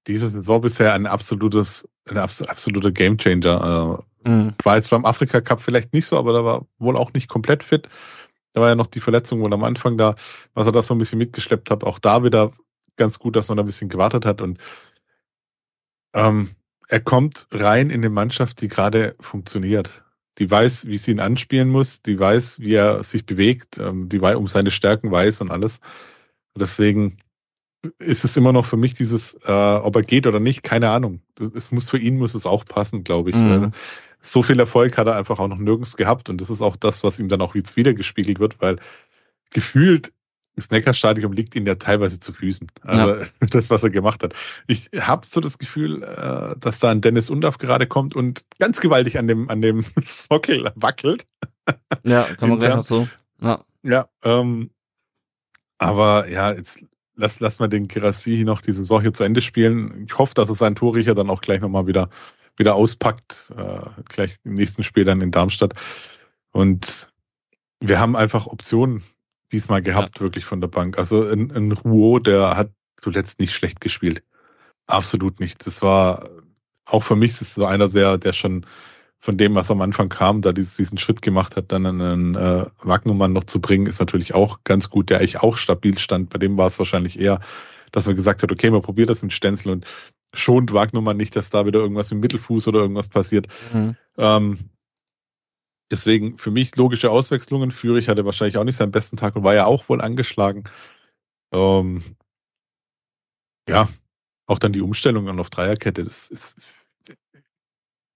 diese 0.09 0.31
Saison 0.31 0.61
bisher 0.61 0.95
ein 0.95 1.07
absolutes, 1.07 1.89
ein 2.09 2.17
absoluter 2.17 2.91
Gamechanger. 2.91 4.03
Äh, 4.25 4.29
mhm. 4.29 4.55
War 4.65 4.77
jetzt 4.77 4.91
beim 4.91 5.05
Afrika 5.05 5.41
Cup 5.41 5.61
vielleicht 5.61 5.93
nicht 5.93 6.07
so, 6.07 6.19
aber 6.19 6.33
da 6.33 6.45
war 6.45 6.67
wohl 6.79 6.97
auch 6.97 7.13
nicht 7.13 7.29
komplett 7.29 7.63
fit. 7.63 7.89
Da 8.55 8.63
war 8.63 8.71
ja 8.71 8.75
noch 8.75 8.87
die 8.87 9.01
Verletzung 9.01 9.41
wohl 9.41 9.53
am 9.53 9.65
Anfang 9.65 9.99
da, 9.99 10.15
was 10.55 10.67
er 10.67 10.73
da 10.73 10.83
so 10.83 10.95
ein 10.95 10.99
bisschen 10.99 11.19
mitgeschleppt 11.19 11.71
hat. 11.71 11.85
Auch 11.85 11.99
da 11.99 12.25
wieder 12.25 12.53
ganz 12.97 13.19
gut, 13.19 13.37
dass 13.37 13.49
man 13.49 13.57
da 13.57 13.63
ein 13.63 13.67
bisschen 13.67 13.91
gewartet 13.91 14.25
hat 14.25 14.41
und 14.41 14.59
ähm, 16.15 16.51
er 16.89 17.01
kommt 17.01 17.47
rein 17.53 17.91
in 17.91 18.01
eine 18.01 18.09
Mannschaft, 18.09 18.63
die 18.63 18.69
gerade 18.69 19.15
funktioniert. 19.21 20.05
Die 20.39 20.51
weiß, 20.51 20.87
wie 20.87 20.97
sie 20.97 21.11
ihn 21.11 21.21
anspielen 21.21 21.69
muss, 21.69 22.01
die 22.01 22.19
weiß, 22.19 22.61
wie 22.61 22.75
er 22.75 23.05
sich 23.05 23.27
bewegt, 23.27 23.79
ähm, 23.79 24.09
die 24.09 24.21
um 24.21 24.47
seine 24.47 24.71
Stärken 24.71 25.11
weiß 25.11 25.43
und 25.43 25.51
alles. 25.51 25.81
Und 26.55 26.63
deswegen 26.63 27.19
ist 27.99 28.25
es 28.25 28.37
immer 28.37 28.53
noch 28.53 28.65
für 28.65 28.77
mich 28.77 28.95
dieses, 28.95 29.35
äh, 29.45 29.53
ob 29.53 29.97
er 29.97 30.03
geht 30.03 30.27
oder 30.27 30.41
nicht, 30.41 30.63
keine 30.63 30.91
Ahnung. 30.91 31.21
Es 31.55 31.71
muss 31.71 31.91
für 31.91 31.99
ihn 31.99 32.19
muss 32.19 32.35
es 32.35 32.47
auch 32.47 32.65
passen, 32.65 33.05
glaube 33.05 33.31
ich. 33.31 33.37
Mhm. 33.37 33.73
so 34.21 34.43
viel 34.43 34.59
Erfolg 34.59 34.99
hat 34.99 35.07
er 35.07 35.17
einfach 35.17 35.39
auch 35.39 35.49
noch 35.49 35.59
nirgends 35.59 35.97
gehabt 35.97 36.29
und 36.29 36.41
das 36.41 36.51
ist 36.51 36.61
auch 36.61 36.77
das, 36.77 37.05
was 37.05 37.19
ihm 37.19 37.29
dann 37.29 37.41
auch 37.41 37.55
jetzt 37.55 37.77
wieder 37.77 37.95
gespiegelt 37.95 38.41
wird, 38.41 38.61
weil 38.61 38.77
gefühlt 39.51 40.13
das 40.59 40.71
Neckarstadion 40.71 41.33
liegt 41.33 41.55
ihm 41.55 41.67
ja 41.67 41.77
teilweise 41.77 42.19
zu 42.19 42.33
Füßen. 42.33 42.67
Also 42.83 43.15
ja. 43.15 43.27
das, 43.51 43.71
was 43.71 43.85
er 43.85 43.91
gemacht 43.91 44.25
hat. 44.25 44.35
Ich 44.67 44.91
habe 44.99 45.25
so 45.31 45.41
das 45.41 45.59
Gefühl, 45.59 46.03
äh, 46.03 46.59
dass 46.59 46.81
da 46.81 46.91
ein 46.91 47.01
Dennis 47.01 47.31
Undaff 47.31 47.59
gerade 47.59 47.87
kommt 47.87 48.17
und 48.17 48.45
ganz 48.59 48.81
gewaltig 48.81 49.19
an 49.19 49.29
dem, 49.29 49.49
an 49.51 49.63
dem 49.63 49.85
Sockel 50.03 50.73
wackelt. 50.75 51.29
Ja, 52.03 52.25
kann 52.39 52.49
man 52.49 52.59
gleich 52.59 52.75
noch 52.75 52.85
so. 52.85 53.09
Ja, 53.41 53.65
ja 53.85 54.09
ähm, 54.25 54.71
aber 55.79 56.29
ja, 56.29 56.51
jetzt 56.51 56.81
lass, 57.19 57.41
lass 57.41 57.59
mal 57.59 57.69
den 57.69 57.89
Kirassi 57.89 58.45
noch 58.45 58.63
diese 58.63 58.85
hier 59.01 59.13
zu 59.13 59.25
Ende 59.25 59.43
spielen. 59.43 60.07
Ich 60.07 60.17
hoffe, 60.17 60.35
dass 60.35 60.49
er 60.49 60.55
seinen 60.55 60.77
Torriecher 60.77 61.15
dann 61.15 61.29
auch 61.29 61.41
gleich 61.41 61.61
nochmal 61.61 61.87
wieder, 61.87 62.09
wieder 62.57 62.75
auspackt, 62.75 63.53
äh, 63.57 63.81
gleich 64.09 64.37
im 64.45 64.55
nächsten 64.55 64.83
Spiel 64.83 65.05
dann 65.05 65.21
in 65.21 65.31
Darmstadt. 65.31 65.75
Und 66.53 67.11
wir 67.81 68.01
haben 68.01 68.17
einfach 68.17 68.47
Optionen 68.47 69.03
diesmal 69.53 69.83
gehabt, 69.83 70.19
ja. 70.19 70.23
wirklich 70.23 70.45
von 70.45 70.61
der 70.61 70.69
Bank. 70.69 70.97
Also 70.97 71.29
ein, 71.29 71.51
ein 71.51 71.73
Rouault, 71.73 72.27
der 72.27 72.57
hat 72.57 72.71
zuletzt 72.97 73.41
nicht 73.41 73.53
schlecht 73.53 73.81
gespielt. 73.81 74.23
Absolut 74.87 75.41
nicht. 75.41 75.67
Das 75.67 75.83
war 75.83 76.29
auch 76.87 77.03
für 77.03 77.17
mich 77.17 77.41
ist 77.41 77.55
so 77.55 77.67
einer 77.67 77.89
sehr, 77.89 78.17
der 78.17 78.33
schon 78.33 78.65
von 79.21 79.37
dem, 79.37 79.55
was 79.55 79.71
am 79.71 79.81
Anfang 79.81 80.09
kam, 80.09 80.43
da 80.43 80.53
dieses, 80.53 80.77
diesen 80.77 80.99
Schritt 80.99 81.23
gemacht 81.23 81.57
hat, 81.57 81.73
dann 81.73 81.87
einen 81.87 82.35
äh, 82.35 82.67
Wagnumann 82.83 83.33
noch 83.33 83.45
zu 83.45 83.61
bringen, 83.61 83.87
ist 83.87 83.99
natürlich 83.99 84.35
auch 84.35 84.61
ganz 84.65 84.91
gut, 84.91 85.11
der 85.11 85.19
eigentlich 85.19 85.41
auch 85.41 85.57
stabil 85.57 85.99
stand. 85.99 86.31
Bei 86.31 86.39
dem 86.39 86.57
war 86.57 86.69
es 86.69 86.79
wahrscheinlich 86.79 87.19
eher, 87.19 87.41
dass 87.91 88.07
man 88.07 88.15
gesagt 88.15 88.43
hat, 88.43 88.53
okay, 88.53 88.71
man 88.71 88.83
probiert 88.83 89.11
das 89.11 89.23
mit 89.23 89.33
Stenzel 89.33 89.73
und 89.73 89.87
schont 90.35 90.73
Wagnumann 90.73 91.17
nicht, 91.17 91.35
dass 91.35 91.51
da 91.51 91.67
wieder 91.67 91.81
irgendwas 91.81 92.13
im 92.13 92.21
Mittelfuß 92.21 92.69
oder 92.69 92.81
irgendwas 92.81 93.09
passiert. 93.09 93.49
Mhm. 93.73 93.97
Ähm, 94.17 94.71
Deswegen 95.91 96.37
für 96.37 96.51
mich 96.51 96.77
logische 96.77 97.11
Auswechslungen. 97.11 97.71
Führig 97.71 98.09
hatte 98.09 98.25
wahrscheinlich 98.25 98.59
auch 98.59 98.65
nicht 98.65 98.77
seinen 98.77 98.93
besten 98.93 99.17
Tag 99.17 99.37
und 99.37 99.45
war 99.45 99.55
ja 99.55 99.65
auch 99.65 99.89
wohl 99.89 100.01
angeschlagen. 100.01 100.65
Ähm, 101.53 102.03
ja, 103.69 103.89
auch 104.47 104.59
dann 104.59 104.73
die 104.73 104.83
Umstellung 104.83 105.39
auf 105.39 105.51
Dreierkette. 105.51 106.05
Das 106.05 106.29
ist, 106.29 106.59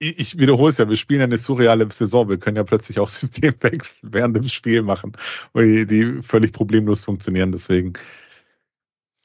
ich 0.03 0.39
wiederhole 0.39 0.71
es 0.71 0.79
ja, 0.79 0.89
wir 0.89 0.97
spielen 0.97 1.23
eine 1.23 1.39
surreale 1.39 1.89
Saison. 1.91 2.29
Wir 2.29 2.39
können 2.39 2.57
ja 2.57 2.65
plötzlich 2.65 2.99
auch 2.99 3.09
Systemwechsel 3.09 4.09
während 4.13 4.37
dem 4.37 4.49
Spiel 4.49 4.83
machen, 4.83 5.13
die, 5.55 5.87
die 5.87 6.23
völlig 6.23 6.53
problemlos 6.53 7.05
funktionieren. 7.05 7.53
Deswegen, 7.53 7.93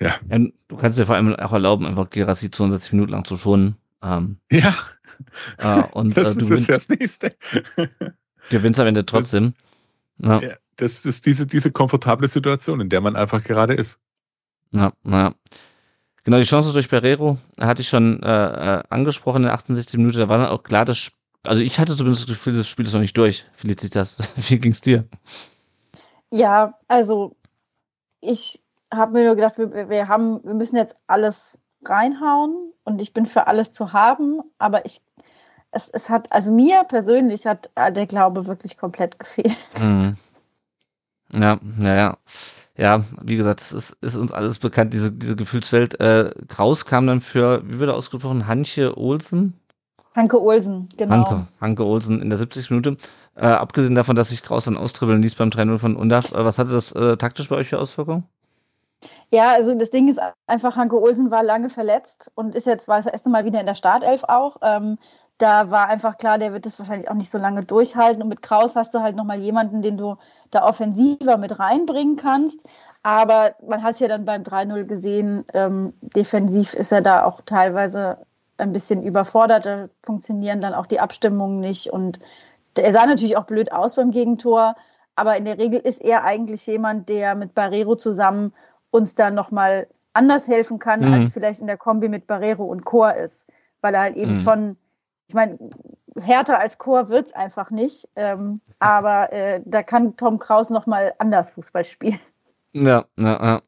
ja. 0.01 0.15
ja. 0.29 0.39
Du 0.67 0.77
kannst 0.77 0.99
dir 0.99 1.05
vor 1.05 1.15
allem 1.15 1.35
auch 1.35 1.53
erlauben, 1.53 1.85
einfach 1.85 2.09
Gerassi 2.09 2.51
62 2.51 2.93
Minuten 2.93 3.11
lang 3.11 3.25
zu 3.25 3.37
schonen. 3.37 3.77
Ähm, 4.03 4.37
ja. 4.51 4.77
Äh, 5.57 5.83
und, 5.93 6.15
das 6.17 6.37
äh, 6.37 6.53
ist 6.53 6.69
das 6.69 6.89
Nächste. 6.89 7.35
Gewinnst 8.49 8.79
am 8.79 8.87
Ende 8.87 9.05
trotzdem. 9.05 9.53
Ja. 10.19 10.39
ja. 10.39 10.55
das 10.75 11.05
ist 11.05 11.25
diese, 11.25 11.47
diese 11.47 11.71
komfortable 11.71 12.27
Situation, 12.27 12.81
in 12.81 12.89
der 12.89 13.01
man 13.01 13.15
einfach 13.15 13.43
gerade 13.43 13.73
ist. 13.73 13.99
Ja, 14.71 14.93
naja. 15.03 15.33
Genau, 16.27 16.39
die 16.39 16.43
Chance 16.43 16.73
durch 16.73 16.89
Pereiro 16.89 17.37
hatte 17.57 17.79
ich 17.79 17.87
schon 17.87 18.21
äh, 18.21 18.27
äh 18.79 18.83
angesprochen 18.89 19.37
in 19.37 19.43
der 19.43 19.53
68 19.53 19.97
Minute. 19.97 20.17
Da 20.17 20.27
war 20.27 20.37
dann 20.37 20.47
auch 20.47 20.61
klar, 20.61 20.83
dass, 20.83 21.13
also 21.45 21.61
ich 21.61 21.79
hatte 21.79 21.95
zumindest 21.95 22.23
das 22.23 22.35
Gefühl, 22.35 22.53
das 22.57 22.67
Spiel 22.67 22.85
ist 22.85 22.91
noch 22.91 22.99
nicht 22.99 23.17
durch. 23.17 23.45
Felicitas, 23.53 24.17
wie 24.35 24.59
ging's 24.59 24.81
dir? 24.81 25.05
Ja, 26.29 26.77
also 26.89 27.37
ich 28.19 28.61
habe 28.93 29.13
mir 29.13 29.23
nur 29.23 29.35
gedacht, 29.35 29.57
wir, 29.57 29.87
wir, 29.87 30.09
haben, 30.09 30.43
wir 30.43 30.53
müssen 30.53 30.75
jetzt 30.75 30.97
alles 31.07 31.57
reinhauen 31.85 32.73
und 32.83 32.99
ich 32.99 33.13
bin 33.13 33.25
für 33.25 33.47
alles 33.47 33.71
zu 33.71 33.93
haben, 33.93 34.41
aber 34.57 34.85
ich 34.85 34.99
es, 35.71 35.89
es 35.89 36.09
hat, 36.09 36.29
also 36.33 36.51
mir 36.51 36.83
persönlich 36.83 37.47
hat 37.47 37.69
äh, 37.75 37.89
der 37.89 38.05
Glaube 38.05 38.47
wirklich 38.47 38.77
komplett 38.77 39.17
gefehlt. 39.17 39.55
Mhm. 39.79 40.17
Ja, 41.31 41.57
naja. 41.61 42.17
Ja, 42.77 43.03
wie 43.21 43.35
gesagt, 43.35 43.59
es 43.59 43.71
ist, 43.71 43.97
ist, 44.01 44.15
uns 44.15 44.31
alles 44.31 44.59
bekannt, 44.59 44.93
diese, 44.93 45.11
diese 45.11 45.35
Gefühlswelt. 45.35 45.99
Äh, 45.99 46.31
Kraus 46.47 46.85
kam 46.85 47.07
dann 47.07 47.21
für, 47.21 47.63
wie 47.65 47.79
wird 47.79 47.89
er 47.89 47.95
ausgesprochen, 47.95 48.47
Hanche 48.47 48.95
Olsen? 48.97 49.59
Hanke 50.15 50.41
Olsen, 50.41 50.89
genau. 50.95 51.15
Hanke, 51.15 51.47
Hanke 51.59 51.85
Olsen 51.85 52.21
in 52.21 52.29
der 52.29 52.37
70. 52.37 52.69
Minute. 52.69 52.97
Äh, 53.35 53.47
abgesehen 53.47 53.95
davon, 53.95 54.15
dass 54.15 54.29
sich 54.29 54.43
Kraus 54.43 54.65
dann 54.65 54.77
austribbeln 54.77 55.21
ließ 55.21 55.35
beim 55.35 55.49
3-0 55.49 55.77
von 55.79 55.95
Undaf, 55.95 56.31
äh, 56.31 56.45
was 56.45 56.59
hatte 56.59 56.71
das 56.71 56.91
äh, 56.91 57.17
taktisch 57.17 57.49
bei 57.49 57.55
euch 57.55 57.69
für 57.69 57.79
Auswirkungen? 57.79 58.23
Ja, 59.31 59.51
also 59.51 59.75
das 59.75 59.89
Ding 59.89 60.07
ist 60.07 60.19
einfach, 60.47 60.75
Hanke 60.75 60.99
Olsen 60.99 61.29
war 61.29 61.43
lange 61.43 61.69
verletzt 61.69 62.31
und 62.35 62.55
ist 62.55 62.65
jetzt, 62.65 62.87
war 62.87 62.97
das 62.97 63.05
erste 63.05 63.29
Mal 63.29 63.45
wieder 63.45 63.59
in 63.59 63.65
der 63.65 63.75
Startelf 63.75 64.23
auch. 64.23 64.57
Ähm, 64.61 64.97
da 65.37 65.69
war 65.69 65.87
einfach 65.87 66.17
klar, 66.17 66.39
der 66.39 66.51
wird 66.51 66.65
das 66.65 66.79
wahrscheinlich 66.79 67.09
auch 67.09 67.15
nicht 67.15 67.29
so 67.29 67.37
lange 67.37 67.63
durchhalten. 67.63 68.23
Und 68.23 68.29
mit 68.29 68.41
Kraus 68.41 68.75
hast 68.75 68.93
du 68.93 69.01
halt 69.01 69.15
nochmal 69.15 69.39
jemanden, 69.39 69.81
den 69.81 69.97
du 69.97 70.17
da 70.49 70.63
offensiver 70.67 71.37
mit 71.37 71.59
reinbringen 71.59 72.15
kannst. 72.15 72.67
Aber 73.03 73.55
man 73.65 73.83
hat 73.83 73.95
es 73.95 73.99
ja 73.99 74.07
dann 74.07 74.25
beim 74.25 74.43
3-0 74.43 74.85
gesehen, 74.85 75.45
ähm, 75.53 75.93
defensiv 76.01 76.73
ist 76.73 76.91
er 76.91 77.01
da 77.01 77.23
auch 77.23 77.41
teilweise 77.41 78.17
ein 78.57 78.73
bisschen 78.73 79.03
überfordert. 79.03 79.65
Da 79.65 79.89
funktionieren 80.03 80.61
dann 80.61 80.73
auch 80.73 80.87
die 80.87 80.99
Abstimmungen 80.99 81.59
nicht. 81.59 81.91
Und 81.91 82.19
er 82.75 82.91
sah 82.91 83.05
natürlich 83.05 83.37
auch 83.37 83.45
blöd 83.45 83.71
aus 83.71 83.95
beim 83.95 84.11
Gegentor. 84.11 84.75
Aber 85.15 85.37
in 85.37 85.45
der 85.45 85.59
Regel 85.59 85.79
ist 85.79 86.01
er 86.01 86.23
eigentlich 86.23 86.65
jemand, 86.65 87.09
der 87.09 87.35
mit 87.35 87.53
Barrero 87.53 87.95
zusammen 87.95 88.53
uns 88.89 89.13
dann 89.13 89.35
nochmal 89.35 89.87
anders 90.13 90.47
helfen 90.47 90.79
kann, 90.79 91.01
mhm. 91.01 91.13
als 91.13 91.31
vielleicht 91.31 91.61
in 91.61 91.67
der 91.67 91.77
Kombi 91.77 92.09
mit 92.09 92.25
Barrero 92.25 92.65
und 92.65 92.85
Chor 92.85 93.13
ist. 93.13 93.47
Weil 93.81 93.93
er 93.93 94.01
halt 94.01 94.15
eben 94.15 94.31
mhm. 94.31 94.39
schon 94.39 94.77
ich 95.27 95.35
meine, 95.35 95.57
härter 96.19 96.59
als 96.59 96.77
Chor 96.77 97.09
wird 97.09 97.27
es 97.27 97.33
einfach 97.33 97.69
nicht. 97.71 98.07
Ähm, 98.15 98.59
aber 98.79 99.31
äh, 99.31 99.61
da 99.65 99.83
kann 99.83 100.15
Tom 100.17 100.39
Kraus 100.39 100.69
noch 100.69 100.85
mal 100.85 101.13
anders 101.19 101.51
Fußball 101.51 101.85
spielen. 101.85 102.19
Ja, 102.73 103.05
ja, 103.17 103.45
ja. 103.45 103.61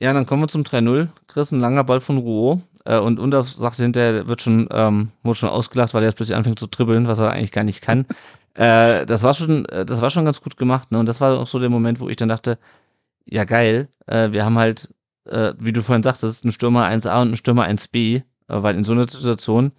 Ja, 0.00 0.12
dann 0.12 0.26
kommen 0.26 0.42
wir 0.42 0.48
zum 0.48 0.62
3-0. 0.64 1.08
Chris, 1.28 1.52
ein 1.52 1.60
langer 1.60 1.84
Ball 1.84 2.00
von 2.00 2.18
Rouault. 2.18 2.60
Äh, 2.84 2.98
und 2.98 3.20
Undorf 3.20 3.50
sagte 3.50 3.84
hinterher, 3.84 4.26
wird 4.26 4.42
schon, 4.42 4.68
ähm, 4.72 5.12
wurde 5.22 5.36
schon 5.36 5.48
ausgelacht, 5.48 5.94
weil 5.94 6.02
er 6.02 6.08
jetzt 6.08 6.16
plötzlich 6.16 6.36
anfängt 6.36 6.58
zu 6.58 6.66
dribbeln, 6.66 7.06
was 7.06 7.20
er 7.20 7.30
eigentlich 7.30 7.52
gar 7.52 7.62
nicht 7.64 7.82
kann. 7.82 8.06
äh, 8.54 9.06
das 9.06 9.22
war 9.22 9.34
schon, 9.34 9.64
äh, 9.66 9.86
das 9.86 10.00
war 10.00 10.10
schon 10.10 10.24
ganz 10.24 10.40
gut 10.40 10.56
gemacht, 10.56 10.90
ne? 10.90 10.98
Und 10.98 11.06
das 11.06 11.20
war 11.20 11.38
auch 11.38 11.46
so 11.46 11.60
der 11.60 11.70
Moment, 11.70 12.00
wo 12.00 12.08
ich 12.08 12.16
dann 12.16 12.28
dachte, 12.28 12.58
ja 13.26 13.44
geil, 13.44 13.88
äh, 14.06 14.32
wir 14.32 14.44
haben 14.44 14.58
halt, 14.58 14.92
äh, 15.26 15.54
wie 15.58 15.72
du 15.72 15.82
vorhin 15.82 16.02
sagtest, 16.02 16.44
einen 16.44 16.52
Stürmer 16.52 16.86
1a 16.88 17.22
und 17.22 17.28
einen 17.28 17.36
Stürmer 17.36 17.66
1b, 17.66 18.16
äh, 18.16 18.22
weil 18.46 18.76
in 18.76 18.84
so 18.84 18.92
einer 18.92 19.08
Situation 19.08 19.72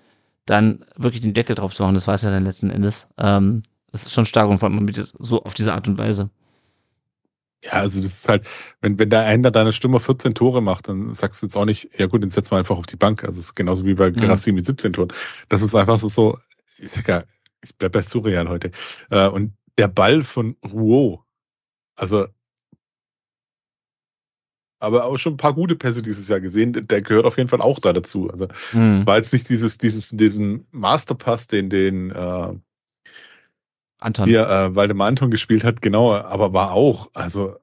dann 0.45 0.85
wirklich 0.95 1.21
den 1.21 1.33
Deckel 1.33 1.55
drauf 1.55 1.73
zu 1.73 1.83
machen, 1.83 1.95
das 1.95 2.07
war 2.07 2.15
es 2.15 2.23
ja 2.23 2.29
dann 2.29 2.43
letzten 2.43 2.69
Endes. 2.69 3.07
Ähm, 3.17 3.63
das 3.91 4.03
ist 4.03 4.13
schon 4.13 4.25
stark 4.25 4.49
und 4.49 4.59
vor 4.59 4.69
allem 4.69 4.83
mit 4.83 4.97
so 4.97 5.43
auf 5.43 5.53
diese 5.53 5.73
Art 5.73 5.87
und 5.87 5.97
Weise. 5.97 6.29
Ja, 7.63 7.73
also 7.73 8.01
das 8.01 8.13
ist 8.13 8.27
halt, 8.27 8.45
wenn, 8.81 8.99
wenn 8.99 9.09
der 9.09 9.21
einer 9.21 9.49
deiner 9.49 9.71
Stürmer 9.71 10.01
14 10.01 10.35
Tore 10.35 10.61
macht, 10.61 10.89
dann 10.89 11.13
sagst 11.13 11.41
du 11.41 11.45
jetzt 11.45 11.55
auch 11.55 11.65
nicht, 11.65 11.97
ja 11.97 12.07
gut, 12.07 12.21
dann 12.21 12.29
setzen 12.29 12.51
wir 12.51 12.57
einfach 12.57 12.77
auf 12.77 12.87
die 12.87 12.97
Bank. 12.97 13.23
Also 13.23 13.39
es 13.39 13.47
ist 13.47 13.55
genauso 13.55 13.85
wie 13.85 13.93
bei 13.93 14.09
Gerassi 14.09 14.51
mit 14.51 14.65
17 14.65 14.93
Toren. 14.93 15.13
Das 15.47 15.61
ist 15.61 15.73
einfach 15.73 15.97
so, 15.97 16.09
so 16.09 16.37
ich 16.77 16.89
sag 16.89 17.07
ja, 17.07 17.23
ich 17.63 17.75
bleib 17.77 17.93
bei 17.93 18.01
surreal 18.01 18.49
heute. 18.49 18.71
Äh, 19.09 19.27
und 19.27 19.53
der 19.77 19.87
Ball 19.87 20.23
von 20.23 20.57
Rouault, 20.65 21.21
also 21.95 22.27
aber 24.83 25.05
auch 25.05 25.17
schon 25.17 25.33
ein 25.33 25.37
paar 25.37 25.53
gute 25.53 25.75
Pässe 25.75 26.01
dieses 26.01 26.27
Jahr 26.27 26.41
gesehen. 26.41 26.73
Der 26.73 27.01
gehört 27.01 27.25
auf 27.25 27.37
jeden 27.37 27.49
Fall 27.49 27.61
auch 27.61 27.79
da 27.79 27.93
dazu. 27.93 28.29
Also 28.29 28.47
mhm. 28.73 29.07
war 29.07 29.17
jetzt 29.17 29.31
nicht 29.33 29.47
dieses, 29.49 29.77
dieses, 29.77 30.09
diesen 30.09 30.67
Masterpass, 30.71 31.47
den, 31.47 31.69
den 31.69 32.11
äh, 32.11 32.53
Anton. 33.97 34.27
Hier, 34.27 34.49
äh, 34.49 34.75
Waldemar 34.75 35.07
Anton 35.07 35.31
gespielt 35.31 35.63
hat, 35.63 35.81
genau, 35.81 36.13
aber 36.13 36.51
war 36.53 36.71
auch, 36.71 37.09
also 37.13 37.55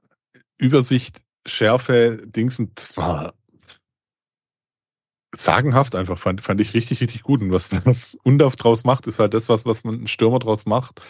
Übersicht, 0.56 1.20
Schärfe, 1.46 2.16
Dingsen, 2.24 2.72
das 2.74 2.96
war 2.96 3.34
sagenhaft 5.36 5.94
einfach, 5.94 6.18
fand, 6.18 6.40
fand 6.40 6.60
ich 6.60 6.72
richtig, 6.72 7.02
richtig 7.02 7.22
gut. 7.22 7.42
Und 7.42 7.52
was, 7.52 7.70
was 7.84 8.18
Undorf 8.22 8.56
draus 8.56 8.84
macht, 8.84 9.06
ist 9.06 9.18
halt 9.20 9.34
das, 9.34 9.50
was, 9.50 9.66
was 9.66 9.84
man 9.84 9.94
einen 9.96 10.08
Stürmer 10.08 10.38
draus 10.38 10.64
macht, 10.64 11.02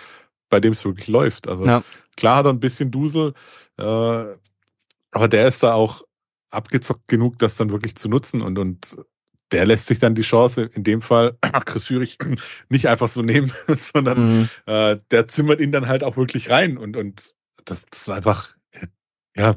bei 0.48 0.58
dem 0.58 0.72
es 0.72 0.84
wirklich 0.84 1.06
läuft. 1.06 1.48
Also 1.48 1.64
ja. 1.64 1.84
klar 2.16 2.38
hat 2.38 2.46
er 2.46 2.52
ein 2.52 2.60
bisschen 2.60 2.90
Dusel, 2.90 3.34
äh, 3.78 4.24
aber 5.10 5.28
der 5.28 5.48
ist 5.48 5.62
da 5.62 5.74
auch 5.74 6.02
abgezockt 6.50 7.08
genug, 7.08 7.38
das 7.38 7.56
dann 7.56 7.70
wirklich 7.70 7.96
zu 7.96 8.08
nutzen 8.08 8.42
und, 8.42 8.58
und 8.58 8.96
der 9.52 9.66
lässt 9.66 9.86
sich 9.86 9.98
dann 9.98 10.14
die 10.14 10.22
Chance, 10.22 10.70
in 10.72 10.84
dem 10.84 11.02
Fall 11.02 11.36
Chris 11.66 11.84
Führig, 11.84 12.18
nicht 12.68 12.88
einfach 12.88 13.08
so 13.08 13.22
nehmen, 13.22 13.52
sondern 13.78 14.40
mhm. 14.40 14.48
äh, 14.66 14.98
der 15.10 15.28
zimmert 15.28 15.60
ihn 15.60 15.72
dann 15.72 15.88
halt 15.88 16.04
auch 16.04 16.16
wirklich 16.16 16.50
rein 16.50 16.78
und, 16.78 16.96
und 16.96 17.34
das, 17.64 17.86
das 17.86 18.00
ist 18.00 18.08
einfach, 18.10 18.54
ja, 19.36 19.56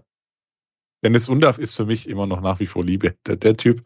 Dennis 1.04 1.28
Undaff 1.28 1.58
ist 1.58 1.76
für 1.76 1.86
mich 1.86 2.08
immer 2.08 2.28
noch 2.28 2.42
nach 2.42 2.60
wie 2.60 2.66
vor 2.66 2.84
Liebe. 2.84 3.16
Der, 3.28 3.36
der 3.36 3.58
Typ, 3.58 3.84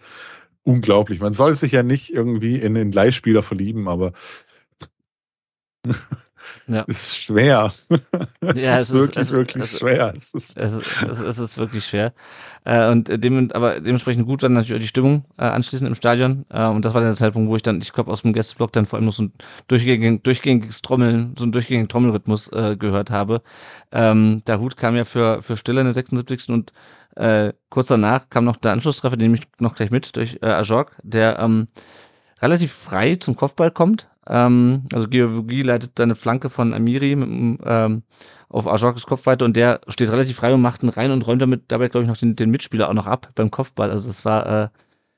unglaublich. 0.63 1.19
Man 1.19 1.33
soll 1.33 1.55
sich 1.55 1.71
ja 1.71 1.81
nicht 1.81 2.13
irgendwie 2.13 2.57
in 2.57 2.75
den 2.75 2.91
Leihspieler 2.91 3.41
verlieben, 3.41 3.87
aber 3.87 4.13
ja. 6.67 6.81
ist 6.87 7.17
schwer. 7.17 7.71
Ja, 8.55 8.75
es, 8.75 8.89
ist 8.89 8.93
wirklich, 8.93 9.17
es, 9.17 9.31
wirklich 9.31 9.63
es, 9.63 9.79
schwer. 9.79 10.13
Es 10.15 10.31
ist, 10.33 10.57
es, 10.57 11.39
ist 11.39 11.57
wirklich 11.57 11.85
schwer. 11.85 12.13
Äh, 12.65 12.89
und 12.89 13.07
dem, 13.23 13.51
aber 13.51 13.79
dementsprechend 13.79 14.25
gut 14.25 14.41
war 14.41 14.49
natürlich 14.49 14.75
auch 14.75 14.81
die 14.81 14.87
Stimmung 14.87 15.25
äh, 15.37 15.43
anschließend 15.43 15.87
im 15.87 15.95
Stadion. 15.95 16.45
Äh, 16.49 16.67
und 16.67 16.85
das 16.85 16.93
war 16.93 17.01
der 17.01 17.15
Zeitpunkt, 17.15 17.49
wo 17.49 17.55
ich 17.55 17.63
dann, 17.63 17.81
ich 17.81 17.93
glaube, 17.93 18.11
aus 18.11 18.21
dem 18.21 18.33
Gästeblock 18.33 18.71
dann 18.71 18.85
vor 18.85 18.97
allem 18.97 19.05
noch 19.05 19.13
so 19.13 19.23
ein 19.23 19.33
durchgängig, 19.67 20.23
durchgängiges 20.23 20.81
Trommeln, 20.81 21.35
so 21.37 21.45
ein 21.45 21.51
durchgängigen 21.51 21.89
Trommelrhythmus 21.89 22.49
äh, 22.49 22.75
gehört 22.77 23.11
habe. 23.11 23.41
Ähm, 23.91 24.43
der 24.45 24.59
Hut 24.59 24.77
kam 24.77 24.95
ja 24.95 25.05
für, 25.05 25.41
für 25.41 25.57
Stille 25.57 25.81
in 25.81 25.85
der 25.85 25.93
76. 25.93 26.49
und 26.49 26.73
äh, 27.15 27.53
kurz 27.69 27.87
danach 27.87 28.29
kam 28.29 28.45
noch 28.45 28.57
der 28.57 28.73
Anschlusstreffer, 28.73 29.17
den 29.17 29.31
nehme 29.31 29.37
ich 29.37 29.47
noch 29.59 29.75
gleich 29.75 29.89
mit 29.89 30.15
durch 30.15 30.37
äh, 30.41 30.47
Ajorg, 30.47 30.95
der 31.01 31.39
ähm, 31.39 31.67
relativ 32.41 32.71
frei 32.71 33.15
zum 33.15 33.35
Kopfball 33.35 33.71
kommt, 33.71 34.07
ähm, 34.29 34.83
also 34.93 35.07
Georgie 35.07 35.63
leitet 35.63 35.91
da 35.95 36.03
eine 36.03 36.15
Flanke 36.15 36.49
von 36.49 36.73
Amiri 36.73 37.15
mit, 37.15 37.61
ähm, 37.65 38.03
auf 38.49 38.67
Ajorkes 38.67 39.05
Kopf 39.05 39.25
weiter 39.25 39.45
und 39.45 39.55
der 39.55 39.81
steht 39.87 40.09
relativ 40.09 40.37
frei 40.37 40.53
und 40.53 40.61
macht 40.61 40.83
ihn 40.83 40.89
rein 40.89 41.11
und 41.11 41.25
räumt 41.27 41.41
damit 41.41 41.63
dabei, 41.69 41.89
glaube 41.89 42.03
ich, 42.03 42.09
noch 42.09 42.17
den, 42.17 42.35
den 42.35 42.49
Mitspieler 42.49 42.89
auch 42.89 42.93
noch 42.93 43.07
ab 43.07 43.29
beim 43.35 43.51
Kopfball. 43.51 43.91
Also 43.91 44.07
das 44.07 44.25
war, 44.25 44.63
äh, 44.63 44.69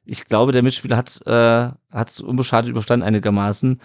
ich 0.06 0.26
glaube, 0.26 0.52
der 0.52 0.64
Mitspieler 0.64 0.98
hat 0.98 1.22
äh, 1.28 1.70
es 1.92 2.22
unbeschadet 2.22 2.70
überstanden 2.70 3.06
einigermaßen. 3.06 3.80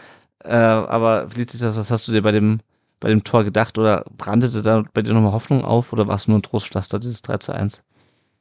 Äh, 0.45 0.55
aber 0.55 1.29
Felicitas, 1.31 1.77
was 1.77 1.91
hast 1.91 2.09
du 2.09 2.13
dir 2.13 2.23
bei 2.23 2.33
dem 2.33 2.61
bei 3.01 3.11
dem 3.11 3.23
Tor 3.23 3.45
gedacht 3.45 3.77
oder 3.79 4.05
brandete 4.17 4.63
da 4.63 4.83
bei 4.95 5.03
dir 5.03 5.13
nochmal 5.13 5.33
Hoffnung 5.33 5.63
auf 5.63 5.93
oder 5.93 6.09
war 6.09 6.15
es 6.15 6.27
nur 6.27 6.39
ein 6.39 6.43
Trostpflaster, 6.43 6.99
dieses 6.99 7.21
3 7.21 7.37
zu 7.37 7.53
1? 7.53 7.83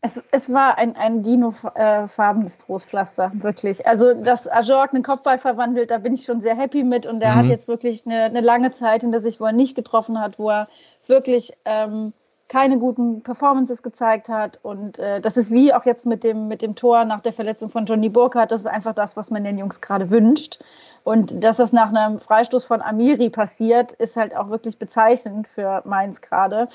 Es, 0.06 0.22
es 0.32 0.52
war 0.52 0.78
ein, 0.78 0.98
ein 0.98 1.24
Dino-farbenes 1.24 2.58
Trostpflaster, 2.58 3.32
wirklich. 3.36 3.88
Also, 3.88 4.14
dass 4.14 4.52
Ajorg 4.52 4.94
einen 4.94 5.02
Kopfball 5.02 5.38
verwandelt, 5.38 5.92
da 5.92 5.98
bin 5.98 6.14
ich 6.14 6.26
schon 6.26 6.42
sehr 6.42 6.58
happy 6.58 6.84
mit. 6.84 7.06
Und 7.06 7.22
der 7.22 7.32
mhm. 7.32 7.36
hat 7.36 7.46
jetzt 7.46 7.70
wirklich 7.70 8.06
eine, 8.06 8.24
eine 8.24 8.42
lange 8.42 8.74
Zeit 8.74 9.02
hinter 9.02 9.22
sich, 9.22 9.40
wo 9.40 9.46
er 9.46 9.54
nicht 9.54 9.76
getroffen 9.76 10.20
hat, 10.20 10.38
wo 10.40 10.50
er 10.50 10.68
wirklich 11.08 11.54
ähm, 11.64 12.12
keine 12.50 12.80
guten 12.80 13.22
Performances 13.22 13.82
gezeigt 13.82 14.28
hat. 14.28 14.60
Und 14.62 15.00
äh, 15.00 15.22
das 15.22 15.38
ist 15.38 15.52
wie 15.52 15.74
auch 15.74 15.86
jetzt 15.86 16.06
mit 16.06 16.26
dem, 16.26 16.50
mit 16.50 16.62
dem 16.62 16.76
Tor 16.76 17.06
nach 17.06 17.22
der 17.22 17.32
Verletzung 17.32 17.70
von 17.70 17.86
Johnny 17.86 18.10
Burkhardt. 18.10 18.52
Das 18.52 18.60
ist 18.60 18.68
einfach 18.68 18.94
das, 18.94 19.16
was 19.16 19.32
man 19.32 19.46
den 19.46 19.58
Jungs 19.58 19.80
gerade 19.80 20.12
wünscht. 20.12 20.60
Und 21.06 21.44
dass 21.44 21.58
das 21.58 21.72
nach 21.72 21.94
einem 21.94 22.20
Freistoß 22.20 22.66
von 22.66 22.82
Amiri 22.82 23.30
passiert, 23.30 23.94
ist 23.94 24.18
halt 24.18 24.36
auch 24.36 24.50
wirklich 24.50 24.78
bezeichnend 24.78 25.48
für 25.48 25.82
Mainz 25.86 26.20
gerade. 26.20 26.68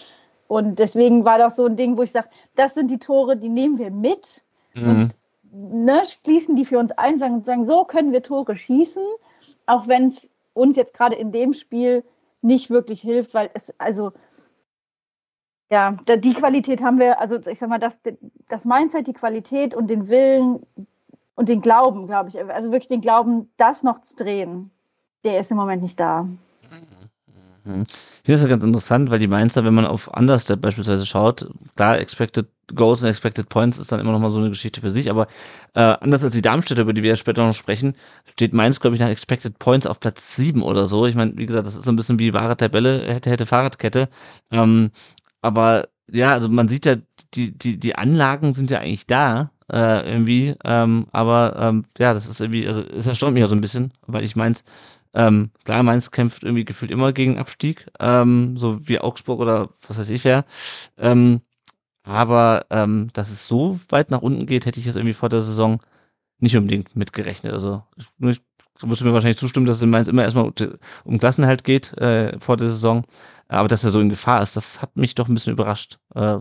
Und 0.49 0.79
deswegen 0.79 1.25
war 1.25 1.39
das 1.39 1.57
so 1.57 1.67
ein 1.67 1.77
Ding, 1.77 1.97
wo 1.97 2.03
ich 2.03 2.11
sage, 2.11 2.29
das 2.57 2.75
sind 2.75 2.91
die 2.91 2.99
Tore, 2.99 3.37
die 3.37 3.51
nehmen 3.51 3.79
wir 3.79 3.91
mit 3.91 4.43
mhm. 4.75 4.89
und 4.89 5.17
ne, 5.53 6.03
schließen 6.07 6.57
die 6.57 6.65
für 6.65 6.79
uns 6.79 6.91
ein 6.93 7.19
sagen, 7.19 7.45
sagen, 7.45 7.67
so 7.67 7.85
können 7.85 8.13
wir 8.13 8.23
Tore 8.23 8.57
schießen, 8.57 9.05
auch 9.67 9.87
wenn 9.87 10.09
es 10.09 10.31
uns 10.55 10.77
jetzt 10.77 10.95
gerade 10.95 11.15
in 11.17 11.31
dem 11.33 11.53
Spiel 11.53 12.03
nicht 12.41 12.71
wirklich 12.71 13.03
hilft, 13.03 13.35
weil 13.35 13.51
es, 13.55 13.73
also 13.79 14.13
ja, 15.71 15.93
die 16.09 16.33
Qualität 16.33 16.83
haben 16.83 16.99
wir, 16.99 17.21
also 17.21 17.37
ich 17.47 17.59
sag 17.59 17.69
mal, 17.69 17.79
das, 17.79 17.99
das 18.49 18.65
Mindset, 18.65 19.07
die 19.07 19.13
Qualität 19.13 19.75
und 19.75 19.91
den 19.91 20.09
Willen 20.09 20.67
und 21.35 21.51
den 21.51 21.61
Glauben, 21.61 22.07
glaube 22.07 22.31
ich, 22.31 22.43
also 22.43 22.73
wirklich 22.73 22.89
den 22.89 23.03
Glauben, 23.03 23.51
das 23.59 23.83
noch 23.83 24.01
zu 24.01 24.17
drehen, 24.17 24.71
der 25.25 25.41
ist 25.41 25.51
im 25.51 25.59
Moment 25.59 25.83
nicht 25.83 26.01
da. 26.01 26.27
Hier 28.25 28.35
ist 28.35 28.43
ja 28.43 28.49
ganz 28.49 28.65
interessant, 28.65 29.11
weil 29.11 29.19
die 29.19 29.27
Mainzer, 29.27 29.65
wenn 29.65 29.75
man 29.75 29.87
auf 29.87 30.09
Understep 30.09 30.61
beispielsweise 30.61 31.07
schaut, 31.07 31.51
klar, 31.77 31.99
Expected 31.99 32.47
Goals 32.75 33.03
und 33.03 33.09
Expected 33.09 33.49
Points 33.49 33.79
ist 33.79 33.91
dann 33.91 34.01
immer 34.01 34.13
noch 34.13 34.19
mal 34.19 34.31
so 34.31 34.39
eine 34.39 34.51
Geschichte 34.51 34.81
für 34.81 34.91
sich, 34.91 35.11
aber 35.11 35.27
äh, 35.75 35.81
anders 35.81 36.23
als 36.23 36.35
die 36.35 36.43
Darmstädter, 36.43 36.83
über 36.83 36.93
die 36.93 37.03
wir 37.03 37.11
ja 37.11 37.17
später 37.17 37.47
noch 37.47 37.55
sprechen, 37.55 37.95
steht 38.31 38.53
Mainz, 38.53 38.81
glaube 38.81 38.97
ich, 38.97 39.01
nach 39.01 39.09
Expected 39.09 39.59
Points 39.59 39.87
auf 39.87 40.01
Platz 40.01 40.37
7 40.37 40.63
oder 40.63 40.87
so. 40.87 41.07
Ich 41.07 41.15
meine, 41.15 41.37
wie 41.37 41.47
gesagt, 41.47 41.67
das 41.67 41.77
ist 41.77 41.85
so 41.85 41.93
ein 41.93 41.97
bisschen 41.97 42.19
wie 42.19 42.35
wahre 42.35 42.57
Tabelle, 42.57 43.03
hätte, 43.07 43.31
hätte 43.31 43.47
Fahrradkette. 43.47 44.09
Ähm, 44.51 44.91
aber 45.41 45.89
ja, 46.11 46.33
also 46.33 46.49
man 46.49 46.69
sieht 46.69 46.87
ja, 46.87 46.97
die, 47.35 47.57
die, 47.57 47.79
die 47.79 47.95
Anlagen 47.95 48.53
sind 48.53 48.71
ja 48.71 48.81
eigentlich 48.81 49.07
da, 49.07 49.51
äh, 49.71 50.11
irgendwie, 50.11 50.55
ähm, 50.65 51.07
aber 51.13 51.57
ähm, 51.59 51.85
ja, 51.99 52.15
das 52.15 52.27
ist 52.27 52.41
irgendwie, 52.41 52.67
also 52.67 52.83
es 52.83 53.07
erstaunt 53.07 53.35
mich 53.35 53.43
ja 53.43 53.49
so 53.49 53.55
ein 53.55 53.61
bisschen, 53.61 53.93
weil 54.07 54.25
ich 54.25 54.37
meins 54.37 54.65
ähm, 55.15 55.51
klar, 55.65 55.83
Mainz 55.83 56.11
kämpft 56.11 56.45
irgendwie 56.45 56.65
gefühlt 56.65 56.91
immer 56.91 57.13
gegen 57.13 57.39
Abstieg, 57.39 57.87
ähm, 58.01 58.57
so 58.57 58.87
wie 58.89 59.01
Augsburg 59.01 59.41
oder 59.41 59.71
was 59.87 59.99
weiß 59.99 60.11
ich 60.11 60.25
wer. 60.25 60.45
Ähm, 60.99 61.41
aber 62.03 62.67
ähm, 62.71 63.11
dass 63.13 63.31
es 63.31 63.47
so 63.49 63.79
weit 63.91 64.11
nach 64.11 64.23
unten 64.23 64.47
geht, 64.47 64.67
hätte 64.67 64.81
ich 64.81 64.87
jetzt 64.87 64.97
irgendwie 64.97 65.15
vor 65.15 65.29
der 65.29 65.43
Saison 65.43 65.83
nicht 66.39 66.57
unbedingt 66.57 66.97
mitgerechnet. 66.97 67.53
Also 67.53 67.83
ich, 67.97 68.07
ich 68.21 68.41
musst 68.87 69.01
du 69.01 69.05
mir 69.05 69.13
wahrscheinlich 69.13 69.39
zustimmen, 69.39 69.67
dass 69.67 69.77
es 69.77 69.83
in 69.83 69.91
Mainz 69.91 70.09
immer 70.09 70.23
erstmal 70.23 70.53
um 71.05 71.19
Klassenhalt 71.19 71.65
geht 71.65 71.93
äh, 71.99 72.39
vor 72.41 72.57
der 72.57 72.69
Saison. 72.69 73.05
Aber 73.49 73.69
dass 73.69 73.85
er 73.85 73.91
so 73.91 74.01
in 74.01 74.09
Gefahr 74.11 74.43
ist, 74.43 74.57
das 74.57 74.83
hat 74.83 74.97
mich 74.97 75.15
doch 75.15 75.29
ein 75.29 75.35
bisschen 75.35 75.53
überrascht. 75.53 75.99
Äh, 76.15 76.39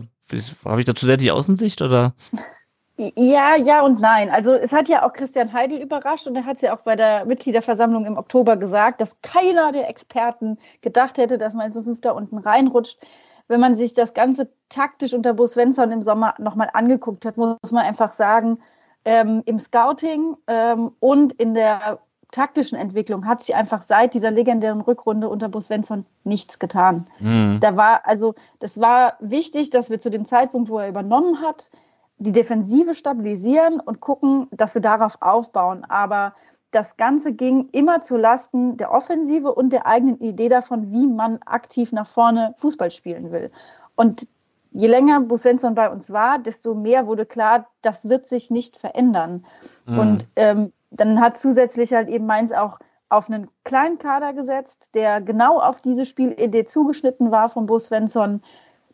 Habe 0.64 0.78
ich 0.78 0.84
dazu 0.84 1.06
sehr 1.06 1.16
die 1.16 1.30
Außensicht 1.30 1.82
oder? 1.82 2.14
Ja, 2.98 3.54
ja 3.54 3.82
und 3.82 4.00
nein. 4.00 4.28
Also 4.28 4.52
es 4.52 4.72
hat 4.72 4.88
ja 4.88 5.06
auch 5.06 5.12
Christian 5.12 5.52
Heidel 5.52 5.80
überrascht 5.80 6.26
und 6.26 6.34
er 6.34 6.44
hat 6.44 6.56
es 6.56 6.62
ja 6.62 6.76
auch 6.76 6.80
bei 6.80 6.96
der 6.96 7.24
Mitgliederversammlung 7.26 8.04
im 8.06 8.18
Oktober 8.18 8.56
gesagt, 8.56 9.00
dass 9.00 9.20
keiner 9.22 9.70
der 9.70 9.88
Experten 9.88 10.58
gedacht 10.80 11.16
hätte, 11.16 11.38
dass 11.38 11.54
man 11.54 11.70
so 11.70 11.82
fünfter 11.82 12.16
unten 12.16 12.38
reinrutscht. 12.38 12.98
Wenn 13.46 13.60
man 13.60 13.76
sich 13.76 13.94
das 13.94 14.14
Ganze 14.14 14.50
taktisch 14.68 15.14
unter 15.14 15.34
Bo 15.34 15.46
Svensson 15.46 15.92
im 15.92 16.02
Sommer 16.02 16.34
nochmal 16.38 16.70
angeguckt 16.72 17.24
hat, 17.24 17.36
muss 17.36 17.70
man 17.70 17.86
einfach 17.86 18.12
sagen, 18.12 18.58
ähm, 19.04 19.42
im 19.46 19.60
Scouting 19.60 20.36
ähm, 20.48 20.90
und 20.98 21.32
in 21.34 21.54
der 21.54 22.00
taktischen 22.32 22.76
Entwicklung 22.76 23.26
hat 23.26 23.40
sich 23.40 23.54
einfach 23.54 23.82
seit 23.82 24.12
dieser 24.12 24.30
legendären 24.30 24.80
Rückrunde 24.80 25.28
unter 25.28 25.48
Bo 25.48 25.60
Svensson 25.60 26.04
nichts 26.24 26.58
getan. 26.58 27.06
Mhm. 27.20 27.58
Da 27.60 27.76
war 27.76 28.06
also, 28.06 28.34
das 28.58 28.80
war 28.80 29.14
wichtig, 29.20 29.70
dass 29.70 29.88
wir 29.88 30.00
zu 30.00 30.10
dem 30.10 30.26
Zeitpunkt, 30.26 30.68
wo 30.68 30.78
er 30.78 30.88
übernommen 30.88 31.40
hat, 31.40 31.70
die 32.18 32.32
Defensive 32.32 32.94
stabilisieren 32.94 33.80
und 33.80 34.00
gucken, 34.00 34.48
dass 34.50 34.74
wir 34.74 34.82
darauf 34.82 35.18
aufbauen. 35.20 35.84
Aber 35.84 36.34
das 36.70 36.96
Ganze 36.96 37.32
ging 37.32 37.68
immer 37.72 38.02
zu 38.02 38.16
Lasten 38.16 38.76
der 38.76 38.92
Offensive 38.92 39.54
und 39.54 39.70
der 39.70 39.86
eigenen 39.86 40.18
Idee 40.20 40.48
davon, 40.48 40.92
wie 40.92 41.06
man 41.06 41.38
aktiv 41.46 41.92
nach 41.92 42.06
vorne 42.06 42.54
Fußball 42.58 42.90
spielen 42.90 43.32
will. 43.32 43.50
Und 43.94 44.26
je 44.72 44.86
länger 44.86 45.20
Bo 45.20 45.36
Svensson 45.36 45.74
bei 45.74 45.90
uns 45.90 46.12
war, 46.12 46.38
desto 46.38 46.74
mehr 46.74 47.06
wurde 47.06 47.24
klar, 47.24 47.66
das 47.82 48.08
wird 48.08 48.28
sich 48.28 48.50
nicht 48.50 48.76
verändern. 48.76 49.44
Mhm. 49.86 49.98
Und 49.98 50.28
ähm, 50.36 50.72
dann 50.90 51.20
hat 51.20 51.38
zusätzlich 51.38 51.92
halt 51.92 52.08
eben 52.08 52.26
Mainz 52.26 52.52
auch 52.52 52.78
auf 53.08 53.30
einen 53.30 53.48
kleinen 53.64 53.98
Kader 53.98 54.34
gesetzt, 54.34 54.90
der 54.94 55.20
genau 55.20 55.60
auf 55.60 55.80
diese 55.80 56.04
Spielidee 56.04 56.64
zugeschnitten 56.64 57.30
war 57.30 57.48
von 57.48 57.66
Bo 57.66 57.78
Svensson. 57.78 58.42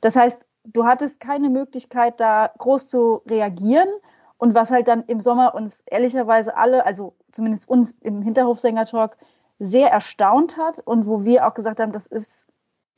Das 0.00 0.14
heißt, 0.14 0.43
du 0.64 0.84
hattest 0.84 1.20
keine 1.20 1.50
Möglichkeit, 1.50 2.20
da 2.20 2.50
groß 2.58 2.88
zu 2.88 3.22
reagieren. 3.28 3.88
Und 4.36 4.54
was 4.54 4.70
halt 4.70 4.88
dann 4.88 5.04
im 5.04 5.20
Sommer 5.20 5.54
uns 5.54 5.82
ehrlicherweise 5.86 6.56
alle, 6.56 6.84
also 6.84 7.14
zumindest 7.32 7.68
uns 7.68 7.92
im 8.00 8.22
Hinterhofsänger-Talk, 8.22 9.16
sehr 9.58 9.90
erstaunt 9.90 10.58
hat 10.58 10.80
und 10.80 11.06
wo 11.06 11.24
wir 11.24 11.46
auch 11.46 11.54
gesagt 11.54 11.80
haben, 11.80 11.92
das 11.92 12.06
ist 12.08 12.44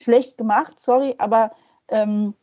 schlecht 0.02 0.38
gemacht, 0.38 0.80
sorry, 0.80 1.14
aber 1.18 1.52
ähm, 1.88 2.34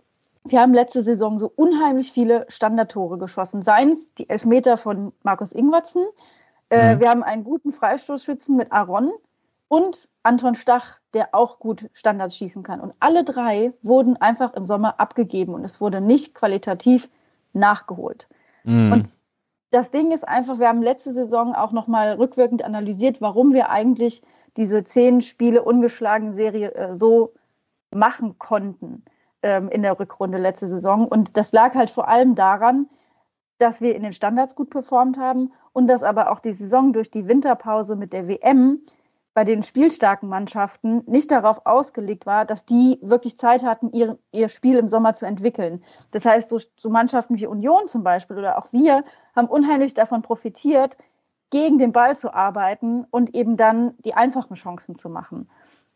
wir 0.46 0.62
haben 0.62 0.74
letzte 0.74 1.02
Saison 1.02 1.40
so 1.40 1.52
unheimlich 1.56 2.12
viele 2.12 2.46
Standardtore 2.50 3.18
geschossen. 3.18 3.64
Seien 3.64 3.92
es 3.92 4.14
die 4.14 4.30
Elfmeter 4.30 4.78
von 4.78 5.14
Markus 5.24 5.52
Ingwatzen, 5.52 6.06
äh, 6.70 6.96
mhm. 6.96 7.00
wir 7.00 7.10
haben 7.10 7.24
einen 7.24 7.44
guten 7.44 7.72
Freistoßschützen 7.72 8.56
mit 8.56 8.72
Aaron 8.72 9.12
und 9.68 10.10
Anton 10.22 10.56
Stach, 10.56 11.00
der 11.14 11.30
auch 11.34 11.60
gut 11.60 11.90
Standards 11.94 12.38
schießen 12.38 12.64
kann. 12.64 12.80
Und 12.80 12.94
alle 13.00 13.24
drei 13.24 13.74
wurden 13.82 14.18
einfach 14.18 14.54
im 14.54 14.66
Sommer 14.66 15.00
abgegeben 15.00 15.54
und 15.54 15.64
es 15.64 15.80
wurde 15.80 16.02
nicht 16.02 16.34
qualitativ 16.34 17.10
nachgeholt. 17.54 18.28
Mhm. 18.64 18.92
Und 18.92 19.10
das 19.72 19.92
Ding 19.92 20.12
ist 20.12 20.28
einfach, 20.28 20.60
wir 20.60 20.68
haben 20.68 20.82
letzte 20.82 21.14
Saison 21.14 21.54
auch 21.56 21.72
nochmal 21.72 22.14
rückwirkend 22.14 22.64
analysiert, 22.64 23.22
warum 23.22 23.54
wir 23.54 23.70
eigentlich 23.70 24.22
diese 24.58 24.84
zehn 24.84 25.22
Spiele 25.22 25.64
ungeschlagen 25.64 26.34
Serie 26.34 26.74
äh, 26.76 26.96
so 26.96 27.34
machen 27.94 28.38
konnten 28.38 29.04
ähm, 29.42 29.70
in 29.70 29.82
der 29.82 30.00
Rückrunde 30.00 30.38
letzte 30.38 30.68
Saison. 30.68 31.08
Und 31.08 31.38
das 31.38 31.52
lag 31.52 31.76
halt 31.76 31.90
vor 31.90 32.08
allem 32.08 32.36
daran, 32.36 32.88
dass 33.58 33.82
wir 33.82 33.96
in 33.96 34.04
den 34.04 34.14
Standards 34.14 34.56
gut 34.56 34.70
performt 34.70 35.18
haben 35.18 35.52
und 35.74 35.88
dass 35.88 36.04
aber 36.04 36.32
auch 36.32 36.40
die 36.40 36.54
Saison 36.54 36.94
durch 36.94 37.10
die 37.10 37.28
Winterpause 37.28 37.96
mit 37.96 38.14
der 38.14 38.28
WM 38.28 38.82
bei 39.34 39.44
den 39.44 39.64
spielstarken 39.64 40.30
Mannschaften 40.30 41.04
nicht 41.08 41.32
darauf 41.32 41.66
ausgelegt 41.66 42.26
war, 42.26 42.46
dass 42.46 42.66
die 42.66 43.00
wirklich 43.02 43.38
Zeit 43.38 43.64
hatten, 43.64 43.92
ihr, 43.92 44.20
ihr 44.32 44.50
Spiel 44.50 44.78
im 44.78 44.88
Sommer 44.88 45.16
zu 45.16 45.26
entwickeln. 45.26 45.84
Das 46.12 46.26
heißt, 46.26 46.50
so, 46.50 46.60
so 46.78 46.90
Mannschaften 46.90 47.38
wie 47.38 47.48
Union 47.48 47.88
zum 47.88 48.04
Beispiel 48.04 48.38
oder 48.38 48.58
auch 48.58 48.68
wir 48.72 49.04
haben 49.36 49.48
unheimlich 49.48 49.94
davon 49.94 50.22
profitiert, 50.22 50.98
gegen 51.50 51.78
den 51.78 51.92
Ball 51.92 52.18
zu 52.18 52.34
arbeiten 52.34 53.06
und 53.12 53.36
eben 53.36 53.58
dann 53.58 53.96
die 54.00 54.16
einfachen 54.16 54.56
Chancen 54.56 54.96
zu 54.96 55.08
machen. 55.08 55.48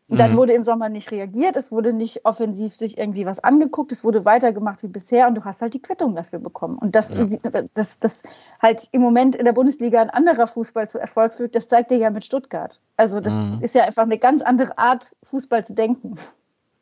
Und 0.08 0.18
dann 0.18 0.32
mhm. 0.32 0.36
wurde 0.38 0.54
im 0.54 0.64
Sommer 0.64 0.88
nicht 0.88 1.10
reagiert, 1.10 1.56
es 1.56 1.70
wurde 1.70 1.92
nicht 1.92 2.24
offensiv 2.24 2.74
sich 2.74 2.96
irgendwie 2.96 3.26
was 3.26 3.40
angeguckt, 3.44 3.92
es 3.92 4.02
wurde 4.02 4.24
weitergemacht 4.24 4.82
wie 4.82 4.88
bisher 4.88 5.28
und 5.28 5.34
du 5.34 5.44
hast 5.44 5.60
halt 5.60 5.74
die 5.74 5.82
Quittung 5.82 6.14
dafür 6.14 6.38
bekommen. 6.38 6.78
Und 6.78 6.94
das, 6.94 7.12
ja. 7.12 7.26
das, 7.74 7.98
das 7.98 8.22
halt 8.60 8.88
im 8.92 9.02
Moment 9.02 9.36
in 9.36 9.44
der 9.44 9.52
Bundesliga 9.52 10.00
ein 10.00 10.08
anderer 10.08 10.46
Fußball 10.46 10.88
zu 10.88 10.98
Erfolg 10.98 11.34
führt, 11.34 11.54
das 11.54 11.68
zeigt 11.68 11.90
dir 11.90 11.98
ja 11.98 12.08
mit 12.08 12.24
Stuttgart. 12.24 12.80
Also 12.96 13.20
das 13.20 13.34
mhm. 13.34 13.58
ist 13.60 13.74
ja 13.74 13.84
einfach 13.84 14.04
eine 14.04 14.18
ganz 14.18 14.40
andere 14.40 14.78
Art, 14.78 15.14
Fußball 15.24 15.66
zu 15.66 15.74
denken. 15.74 16.14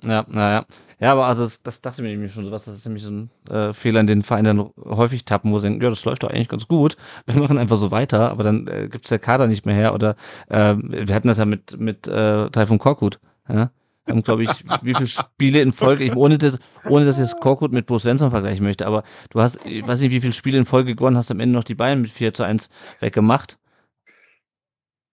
Ja, 0.06 0.24
naja. 0.28 0.64
Ja, 0.98 1.12
aber 1.12 1.26
also 1.26 1.44
das, 1.44 1.62
das 1.62 1.82
dachte 1.82 2.00
mir 2.00 2.08
nämlich 2.08 2.32
schon 2.32 2.44
sowas, 2.44 2.64
das 2.64 2.76
ist 2.76 2.86
nämlich 2.86 3.02
so 3.02 3.10
ein 3.10 3.30
äh, 3.50 3.74
Fehler, 3.74 4.00
in 4.00 4.06
den 4.06 4.22
Vereinen 4.22 4.56
dann 4.56 4.70
häufig 4.96 5.26
tappen, 5.26 5.52
wo 5.52 5.58
sie 5.58 5.64
denken, 5.68 5.82
ja, 5.82 5.90
das 5.90 6.04
läuft 6.06 6.22
doch 6.22 6.30
eigentlich 6.30 6.48
ganz 6.48 6.68
gut. 6.68 6.96
Wir 7.26 7.38
machen 7.38 7.58
einfach 7.58 7.76
so 7.76 7.90
weiter, 7.90 8.30
aber 8.30 8.44
dann 8.44 8.66
äh, 8.66 8.88
gibt 8.88 9.04
es 9.04 9.10
der 9.10 9.18
Kader 9.18 9.46
nicht 9.46 9.66
mehr 9.66 9.74
her. 9.74 9.94
Oder 9.94 10.16
äh, 10.48 10.74
wir 10.78 11.14
hatten 11.14 11.28
das 11.28 11.38
ja 11.38 11.44
mit, 11.44 11.78
mit 11.78 12.06
äh, 12.08 12.48
Taifun 12.48 12.78
Korkut. 12.78 13.20
Ja? 13.48 13.70
Haben, 14.08 14.22
glaube 14.22 14.44
ich, 14.44 14.50
wie 14.82 14.94
viele 14.94 15.06
Spiele 15.06 15.60
in 15.60 15.72
Folge, 15.72 16.04
ich, 16.04 16.16
ohne, 16.16 16.38
das, 16.38 16.58
ohne 16.88 17.04
dass 17.04 17.16
ich 17.16 17.22
jetzt 17.22 17.40
Korkut 17.40 17.72
mit 17.72 17.86
Bruce 17.86 18.02
Svensson 18.02 18.30
vergleichen 18.30 18.64
möchte, 18.64 18.86
aber 18.86 19.02
du 19.30 19.40
hast, 19.40 19.66
ich 19.66 19.86
weiß 19.86 20.00
nicht, 20.00 20.12
wie 20.12 20.20
viele 20.20 20.32
Spiele 20.32 20.58
in 20.58 20.64
Folge 20.64 20.94
gewonnen, 20.94 21.16
hast 21.16 21.30
am 21.30 21.40
Ende 21.40 21.56
noch 21.56 21.64
die 21.64 21.74
Bayern 21.74 22.00
mit 22.00 22.10
4 22.10 22.32
zu 22.32 22.44
1 22.44 22.70
weggemacht. 23.00 23.58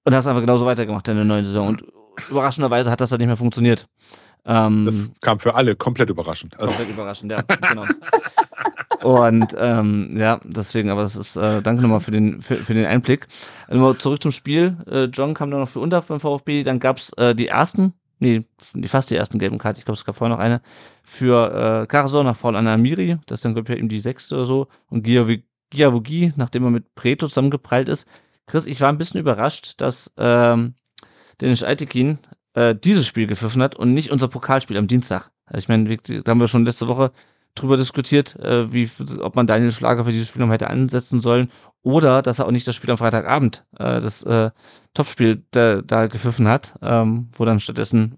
Und 0.05 0.13
hast 0.13 0.27
einfach 0.27 0.41
genauso 0.41 0.65
weitergemacht 0.65 1.07
in 1.07 1.15
der 1.15 1.25
neuen 1.25 1.45
Saison. 1.45 1.67
Und 1.67 1.83
überraschenderweise 2.29 2.91
hat 2.91 3.01
das 3.01 3.09
dann 3.09 3.19
nicht 3.19 3.27
mehr 3.27 3.37
funktioniert. 3.37 3.87
Ähm, 4.45 4.85
das 4.85 5.09
kam 5.21 5.39
für 5.39 5.55
alle 5.55 5.75
komplett 5.75 6.09
überraschend. 6.09 6.59
Also. 6.59 6.67
Komplett 6.67 6.89
überraschend, 6.89 7.31
ja, 7.31 7.41
genau. 7.41 7.85
Und 9.03 9.55
ähm, 9.57 10.15
ja, 10.17 10.39
deswegen, 10.43 10.89
aber 10.89 11.01
das 11.01 11.15
ist, 11.15 11.35
äh, 11.35 11.61
danke 11.61 11.81
nochmal 11.81 11.99
für 11.99 12.11
den, 12.11 12.41
für, 12.41 12.55
für 12.55 12.73
den 12.73 12.85
Einblick. 12.85 13.27
Also 13.67 13.93
zurück 13.95 14.21
zum 14.21 14.31
Spiel. 14.31 14.77
Äh, 14.89 15.05
John 15.05 15.33
kam 15.33 15.51
dann 15.51 15.59
noch 15.59 15.69
für 15.69 15.79
Unterf 15.79 16.07
beim 16.07 16.19
VfB, 16.19 16.63
dann 16.63 16.79
gab's 16.79 17.11
äh, 17.17 17.35
die 17.35 17.47
ersten, 17.47 17.93
nee, 18.19 18.45
fast 18.85 19.11
die 19.11 19.15
ersten 19.15 19.39
gelben 19.39 19.57
Karten, 19.57 19.79
ich 19.79 19.85
glaube, 19.85 19.97
es 19.97 20.05
gab 20.05 20.15
vorher 20.15 20.35
noch 20.35 20.43
eine, 20.43 20.61
für 21.03 21.81
äh, 21.83 21.87
Carson 21.87 22.25
nach 22.25 22.37
Foul 22.37 22.55
an 22.55 22.67
Amiri, 22.67 23.17
das 23.25 23.39
ist 23.39 23.45
dann, 23.45 23.53
glaube 23.53 23.73
ich, 23.73 23.79
eben 23.79 23.89
die 23.89 23.99
sechste 23.99 24.35
oder 24.35 24.45
so, 24.45 24.67
und 24.89 25.03
Giavogi, 25.03 26.33
nachdem 26.37 26.63
er 26.63 26.71
mit 26.71 26.95
Preto 26.95 27.27
zusammengeprallt 27.27 27.89
ist. 27.89 28.07
Chris, 28.45 28.65
ich 28.65 28.79
war 28.79 28.89
ein 28.89 28.97
bisschen 28.97 29.19
überrascht, 29.19 29.81
dass 29.81 30.11
ähm, 30.17 30.75
Dennis 31.41 31.63
Altekin 31.63 32.19
äh, 32.53 32.75
dieses 32.75 33.07
Spiel 33.07 33.27
gepfiffen 33.27 33.61
hat 33.61 33.75
und 33.75 33.93
nicht 33.93 34.11
unser 34.11 34.27
Pokalspiel 34.27 34.77
am 34.77 34.87
Dienstag. 34.87 35.31
Also 35.45 35.59
ich 35.59 35.67
meine, 35.67 35.97
da 35.97 36.31
haben 36.31 36.39
wir 36.39 36.47
schon 36.47 36.65
letzte 36.65 36.87
Woche 36.87 37.11
drüber 37.55 37.77
diskutiert, 37.77 38.35
äh, 38.39 38.71
wie, 38.73 38.89
ob 39.19 39.35
man 39.35 39.47
Daniel 39.47 39.71
Schlager 39.71 40.05
für 40.05 40.11
dieses 40.11 40.27
Spiel 40.27 40.43
noch 40.43 40.51
hätte 40.51 40.69
ansetzen 40.69 41.21
sollen 41.21 41.49
oder 41.83 42.21
dass 42.21 42.39
er 42.39 42.47
auch 42.47 42.51
nicht 42.51 42.67
das 42.67 42.75
Spiel 42.75 42.91
am 42.91 42.97
Freitagabend, 42.97 43.65
äh, 43.77 44.01
das 44.01 44.23
äh, 44.23 44.51
Topspiel 44.93 45.43
da, 45.51 45.81
da 45.81 46.07
gepfiffen 46.07 46.47
hat, 46.47 46.73
ähm, 46.81 47.29
wo 47.33 47.45
dann 47.45 47.59
stattdessen, 47.59 48.17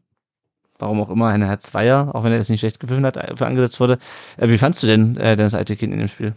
warum 0.79 1.01
auch 1.01 1.09
immer, 1.09 1.27
eine 1.27 1.47
Herr 1.47 1.59
Zweier, 1.59 2.13
auch 2.13 2.23
wenn 2.23 2.31
er 2.31 2.39
es 2.39 2.49
nicht 2.49 2.61
schlecht 2.61 2.79
gepfiffen 2.79 3.05
hat, 3.05 3.17
für 3.37 3.45
angesetzt 3.45 3.79
wurde. 3.79 3.97
Äh, 4.37 4.49
wie 4.49 4.57
fandst 4.57 4.83
du 4.83 4.87
denn 4.87 5.17
äh, 5.17 5.35
Dennis 5.35 5.53
Altekin 5.53 5.91
in 5.91 5.99
dem 5.99 6.07
Spiel? 6.07 6.35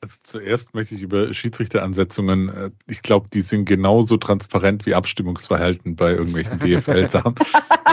Also 0.00 0.16
zuerst 0.22 0.74
möchte 0.74 0.94
ich 0.94 1.02
über 1.02 1.32
Schiedsrichteransetzungen, 1.32 2.48
äh, 2.48 2.70
ich 2.86 3.02
glaube, 3.02 3.28
die 3.32 3.40
sind 3.40 3.64
genauso 3.64 4.16
transparent 4.16 4.86
wie 4.86 4.94
Abstimmungsverhalten 4.94 5.96
bei 5.96 6.10
irgendwelchen 6.10 6.58
DFL-Sachen. 6.58 7.34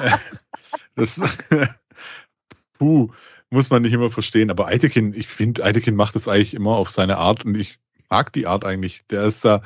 das, 0.96 1.22
puh, 2.78 3.10
muss 3.50 3.70
man 3.70 3.82
nicht 3.82 3.94
immer 3.94 4.10
verstehen. 4.10 4.50
Aber 4.50 4.68
Eitekin, 4.68 5.14
ich 5.14 5.28
finde, 5.28 5.64
Eitekin 5.64 5.96
macht 5.96 6.16
das 6.16 6.28
eigentlich 6.28 6.54
immer 6.54 6.76
auf 6.76 6.90
seine 6.90 7.18
Art 7.18 7.46
und 7.46 7.56
ich 7.56 7.80
mag 8.10 8.34
die 8.34 8.48
Art 8.48 8.66
eigentlich. 8.66 9.06
Der 9.08 9.24
ist 9.24 9.46
da, 9.46 9.62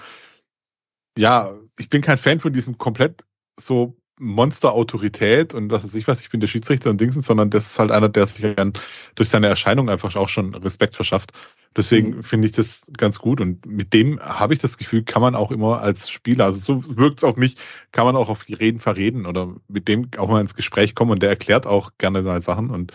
ja, 1.18 1.54
ich 1.80 1.90
bin 1.90 2.02
kein 2.02 2.18
Fan 2.18 2.40
von 2.40 2.54
diesem 2.54 2.78
komplett 2.78 3.26
so 3.60 3.96
Monster-Autorität 4.20 5.54
und 5.54 5.72
was 5.72 5.84
weiß 5.84 5.96
ich 5.96 6.08
was, 6.08 6.22
ich 6.22 6.30
bin 6.30 6.40
der 6.40 6.48
Schiedsrichter 6.48 6.90
und 6.90 7.02
Dingsen, 7.02 7.22
sondern 7.22 7.50
das 7.50 7.66
ist 7.68 7.80
halt 7.80 7.92
einer, 7.92 8.10
der 8.10 8.28
sich 8.28 8.56
dann 8.56 8.74
durch 9.16 9.30
seine 9.30 9.48
Erscheinung 9.48 9.90
einfach 9.90 10.16
auch 10.16 10.30
schon 10.30 10.56
Respekt 10.56 10.96
verschafft. 10.96 11.32
Deswegen 11.76 12.18
mhm. 12.18 12.24
finde 12.24 12.48
ich 12.48 12.54
das 12.54 12.90
ganz 12.98 13.20
gut 13.20 13.42
und 13.42 13.66
mit 13.66 13.94
dem 13.94 14.20
habe 14.22 14.54
ich 14.54 14.60
das 14.60 14.78
Gefühl, 14.78 15.04
kann 15.04 15.22
man 15.22 15.36
auch 15.36 15.52
immer 15.52 15.82
als 15.82 16.10
Spieler, 16.10 16.46
also 16.46 16.60
so 16.60 16.98
wirkt 16.98 17.20
es 17.20 17.24
auf 17.26 17.36
mich, 17.36 17.58
kann 17.92 18.06
man 18.06 18.16
auch 18.16 18.30
auf 18.30 18.46
die 18.46 18.54
Reden 18.54 18.80
verreden 18.80 19.26
oder 19.26 19.56
mit 19.68 19.88
dem 19.90 20.10
auch 20.18 20.30
mal 20.30 20.40
ins 20.40 20.56
Gespräch 20.56 20.96
kommen 20.96 21.12
und 21.12 21.22
der 21.22 21.30
erklärt 21.30 21.68
auch 21.68 21.92
gerne 21.98 22.24
seine 22.24 22.42
Sachen 22.42 22.70
und 22.70 22.94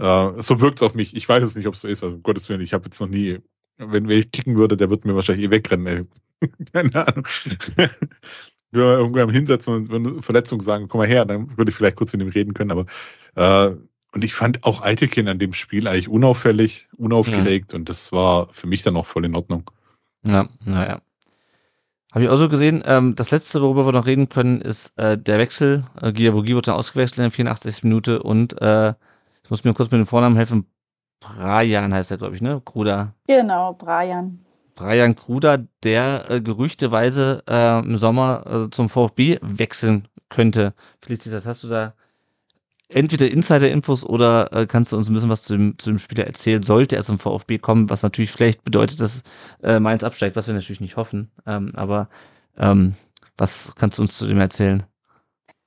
äh, 0.00 0.42
so 0.42 0.60
wirkt 0.60 0.78
es 0.78 0.82
auf 0.82 0.94
mich. 0.94 1.14
Ich 1.14 1.28
weiß 1.28 1.42
es 1.42 1.54
nicht, 1.54 1.66
ob 1.66 1.74
es 1.74 1.82
so 1.82 1.88
ist. 1.88 2.02
Also 2.02 2.16
um 2.16 2.22
Gottes 2.22 2.48
Willen, 2.48 2.60
ich 2.60 2.72
habe 2.72 2.84
jetzt 2.84 3.00
noch 3.00 3.08
nie, 3.08 3.38
wenn, 3.76 4.08
wenn 4.08 4.18
ich 4.18 4.32
kicken 4.32 4.56
würde, 4.56 4.76
der 4.76 4.90
wird 4.90 5.04
mir 5.04 5.14
wahrscheinlich 5.14 5.46
eh 5.46 5.50
wegrennen. 5.50 5.86
Ey. 5.86 6.48
Keine 6.72 7.06
Ahnung. 7.06 7.26
Wenn 8.72 8.80
wir 8.80 8.98
irgendwann 8.98 9.30
hinsetzen 9.30 9.74
und 9.74 9.92
eine 9.92 10.22
Verletzung 10.22 10.60
sagen, 10.60 10.88
komm 10.88 11.00
mal 11.00 11.08
her, 11.08 11.24
dann 11.24 11.56
würde 11.56 11.70
ich 11.70 11.76
vielleicht 11.76 11.96
kurz 11.96 12.12
mit 12.12 12.22
ihm 12.22 12.28
reden 12.28 12.54
können. 12.54 12.70
Aber 12.70 12.86
äh, 13.34 13.76
und 14.12 14.24
ich 14.24 14.34
fand 14.34 14.64
auch 14.64 14.82
Eitekin 14.82 15.28
an 15.28 15.38
dem 15.38 15.52
Spiel 15.52 15.86
eigentlich 15.86 16.08
unauffällig, 16.08 16.88
unaufgeregt 16.96 17.72
ja. 17.72 17.78
und 17.78 17.88
das 17.88 18.10
war 18.12 18.48
für 18.52 18.66
mich 18.66 18.82
dann 18.82 18.96
auch 18.96 19.06
voll 19.06 19.24
in 19.24 19.36
Ordnung. 19.36 19.70
Ja, 20.24 20.48
naja. 20.64 21.00
Habe 22.12 22.24
ich 22.24 22.30
auch 22.30 22.38
so 22.38 22.48
gesehen. 22.48 22.82
Ähm, 22.86 23.14
das 23.14 23.30
letzte, 23.30 23.62
worüber 23.62 23.86
wir 23.86 23.92
noch 23.92 24.06
reden 24.06 24.28
können, 24.28 24.60
ist 24.60 24.98
äh, 24.98 25.16
der 25.16 25.38
Wechsel. 25.38 25.84
Äh, 26.00 26.12
Giavogi 26.12 26.56
wurde 26.56 26.66
dann 26.66 26.74
ausgewechselt 26.74 27.18
in 27.18 27.24
der 27.24 27.30
84. 27.30 27.84
Minute 27.84 28.22
und 28.22 28.60
äh, 28.60 28.94
ich 29.44 29.50
muss 29.50 29.62
mir 29.62 29.74
kurz 29.74 29.92
mit 29.92 30.00
dem 30.00 30.06
Vornamen 30.06 30.36
helfen. 30.36 30.66
Brian 31.20 31.94
heißt 31.94 32.10
er, 32.10 32.18
glaube 32.18 32.34
ich, 32.34 32.42
ne? 32.42 32.60
Kruder. 32.64 33.14
Genau, 33.28 33.74
Brian. 33.74 34.44
Brian 34.80 35.14
Kruder, 35.14 35.58
der 35.82 36.30
äh, 36.30 36.40
gerüchteweise 36.40 37.42
äh, 37.46 37.80
im 37.80 37.98
Sommer 37.98 38.44
äh, 38.46 38.70
zum 38.70 38.88
VfB 38.88 39.38
wechseln 39.42 40.08
könnte. 40.30 40.72
Felicitas, 41.02 41.44
hast 41.44 41.64
du 41.64 41.68
da 41.68 41.92
entweder 42.88 43.30
Insider-Infos 43.30 44.04
oder 44.04 44.50
äh, 44.54 44.66
kannst 44.66 44.92
du 44.92 44.96
uns 44.96 45.10
ein 45.10 45.12
bisschen 45.12 45.28
was 45.28 45.42
zu 45.42 45.54
dem, 45.58 45.78
zu 45.78 45.90
dem 45.90 45.98
Spieler 45.98 46.26
erzählen? 46.26 46.62
Sollte 46.62 46.96
er 46.96 47.04
zum 47.04 47.18
VfB 47.18 47.58
kommen, 47.58 47.90
was 47.90 48.02
natürlich 48.02 48.32
vielleicht 48.32 48.64
bedeutet, 48.64 49.00
dass 49.00 49.22
äh, 49.62 49.78
Mainz 49.80 50.02
absteigt, 50.02 50.34
was 50.34 50.46
wir 50.46 50.54
natürlich 50.54 50.80
nicht 50.80 50.96
hoffen. 50.96 51.30
Ähm, 51.46 51.72
aber 51.76 52.08
ähm, 52.56 52.94
was 53.36 53.74
kannst 53.74 53.98
du 53.98 54.02
uns 54.02 54.16
zu 54.16 54.26
dem 54.26 54.40
erzählen? 54.40 54.84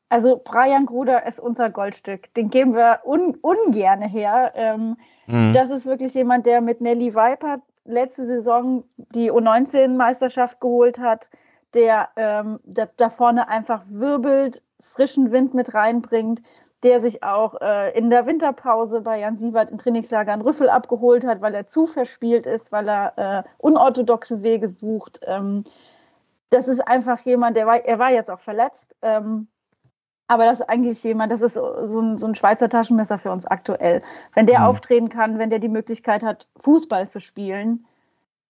Also 0.09 0.41
Brian 0.43 0.88
Gruder 0.88 1.28
ist 1.28 1.39
unser 1.39 1.70
Goldstück. 1.70 2.34
Den 2.34 2.49
geben 2.49 2.74
wir 2.74 3.01
un 3.05 3.38
ungern 3.41 4.01
her. 4.01 4.53
Ähm, 4.55 4.97
mhm. 5.28 5.53
Das 5.53 5.70
ist 5.70 5.86
wirklich 5.86 6.16
jemand, 6.16 6.47
der 6.47 6.61
mit 6.61 6.82
Nelly 6.82 7.14
Weipert 7.14 7.61
letzte 7.86 8.25
Saison 8.25 8.84
die 8.97 9.31
U19-Meisterschaft 9.31 10.59
geholt 10.61 10.99
hat, 10.99 11.29
der 11.73 12.09
ähm, 12.15 12.59
da, 12.63 12.88
da, 12.97 13.09
vorne 13.09 13.47
einfach 13.47 13.84
wirbelt, 13.88 14.61
frischen 14.81 15.31
Wind 15.31 15.53
mit 15.53 15.73
reinbringt, 15.73 16.41
der 16.84 17.01
sich 17.01 17.23
auch 17.23 17.59
äh, 17.61 17.97
in 17.97 18.09
der 18.09 18.25
Winterpause 18.25 19.01
bei 19.01 19.19
Jan 19.19 19.38
Siebert 19.38 19.71
im 19.71 19.77
Trainingslager 19.77 20.34
einen 20.34 20.41
Rüffel 20.41 20.69
abgeholt 20.69 21.25
hat, 21.25 21.41
weil 21.41 21.55
er 21.55 21.65
zu 21.65 21.88
verspielt 21.88 22.45
ist, 22.45 22.71
weil 22.71 22.89
er 22.89 23.13
äh, 23.17 23.43
unorthodoxe 23.57 24.43
Wege 24.43 24.69
sucht. 24.69 25.21
Ähm, 25.23 25.63
das 26.49 26.67
ist 26.67 26.81
einfach 26.81 27.19
jemand, 27.21 27.57
der 27.57 27.65
war, 27.65 27.84
er 27.84 27.99
war 27.99 28.11
jetzt 28.11 28.29
auch 28.29 28.41
verletzt. 28.41 28.95
Ähm, 29.01 29.47
aber 30.34 30.45
das 30.45 30.59
ist 30.59 30.69
eigentlich 30.69 31.03
jemand, 31.03 31.31
das 31.31 31.41
ist 31.41 31.53
so 31.53 31.99
ein, 31.99 32.17
so 32.17 32.27
ein 32.27 32.36
Schweizer 32.36 32.69
Taschenmesser 32.69 33.17
für 33.17 33.31
uns 33.31 33.45
aktuell. 33.45 34.01
Wenn 34.34 34.45
der 34.45 34.59
mhm. 34.59 34.65
auftreten 34.65 35.09
kann, 35.09 35.39
wenn 35.39 35.49
der 35.49 35.59
die 35.59 35.69
Möglichkeit 35.69 36.23
hat, 36.23 36.47
Fußball 36.61 37.09
zu 37.09 37.19
spielen, 37.19 37.86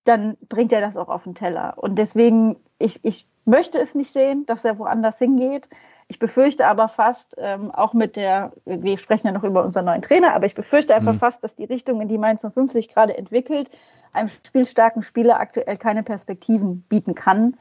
dann 0.03 0.37
bringt 0.49 0.71
er 0.71 0.81
das 0.81 0.97
auch 0.97 1.09
auf 1.09 1.23
den 1.23 1.35
Teller. 1.35 1.75
Und 1.77 1.95
deswegen, 1.95 2.57
ich, 2.79 3.03
ich 3.03 3.27
möchte 3.45 3.79
es 3.79 3.95
nicht 3.95 4.11
sehen, 4.11 4.45
dass 4.45 4.65
er 4.65 4.79
woanders 4.79 5.17
hingeht. 5.17 5.69
Ich 6.07 6.19
befürchte 6.19 6.67
aber 6.67 6.89
fast, 6.89 7.35
ähm, 7.37 7.71
auch 7.71 7.93
mit 7.93 8.15
der, 8.15 8.51
wir 8.65 8.97
sprechen 8.97 9.27
ja 9.27 9.33
noch 9.33 9.43
über 9.43 9.63
unseren 9.63 9.85
neuen 9.85 10.01
Trainer, 10.01 10.33
aber 10.33 10.45
ich 10.45 10.55
befürchte 10.55 10.93
einfach 10.93 11.13
mhm. 11.13 11.19
fast, 11.19 11.43
dass 11.43 11.55
die 11.55 11.63
Richtung, 11.63 12.01
in 12.01 12.07
die 12.07 12.17
Mainz 12.17 12.41
50 12.41 12.89
gerade 12.89 13.17
entwickelt, 13.17 13.71
einem 14.11 14.29
spielstarken 14.29 15.01
Spieler 15.01 15.39
aktuell 15.39 15.77
keine 15.77 16.03
Perspektiven 16.03 16.81
bieten 16.83 17.15
kann. 17.15 17.57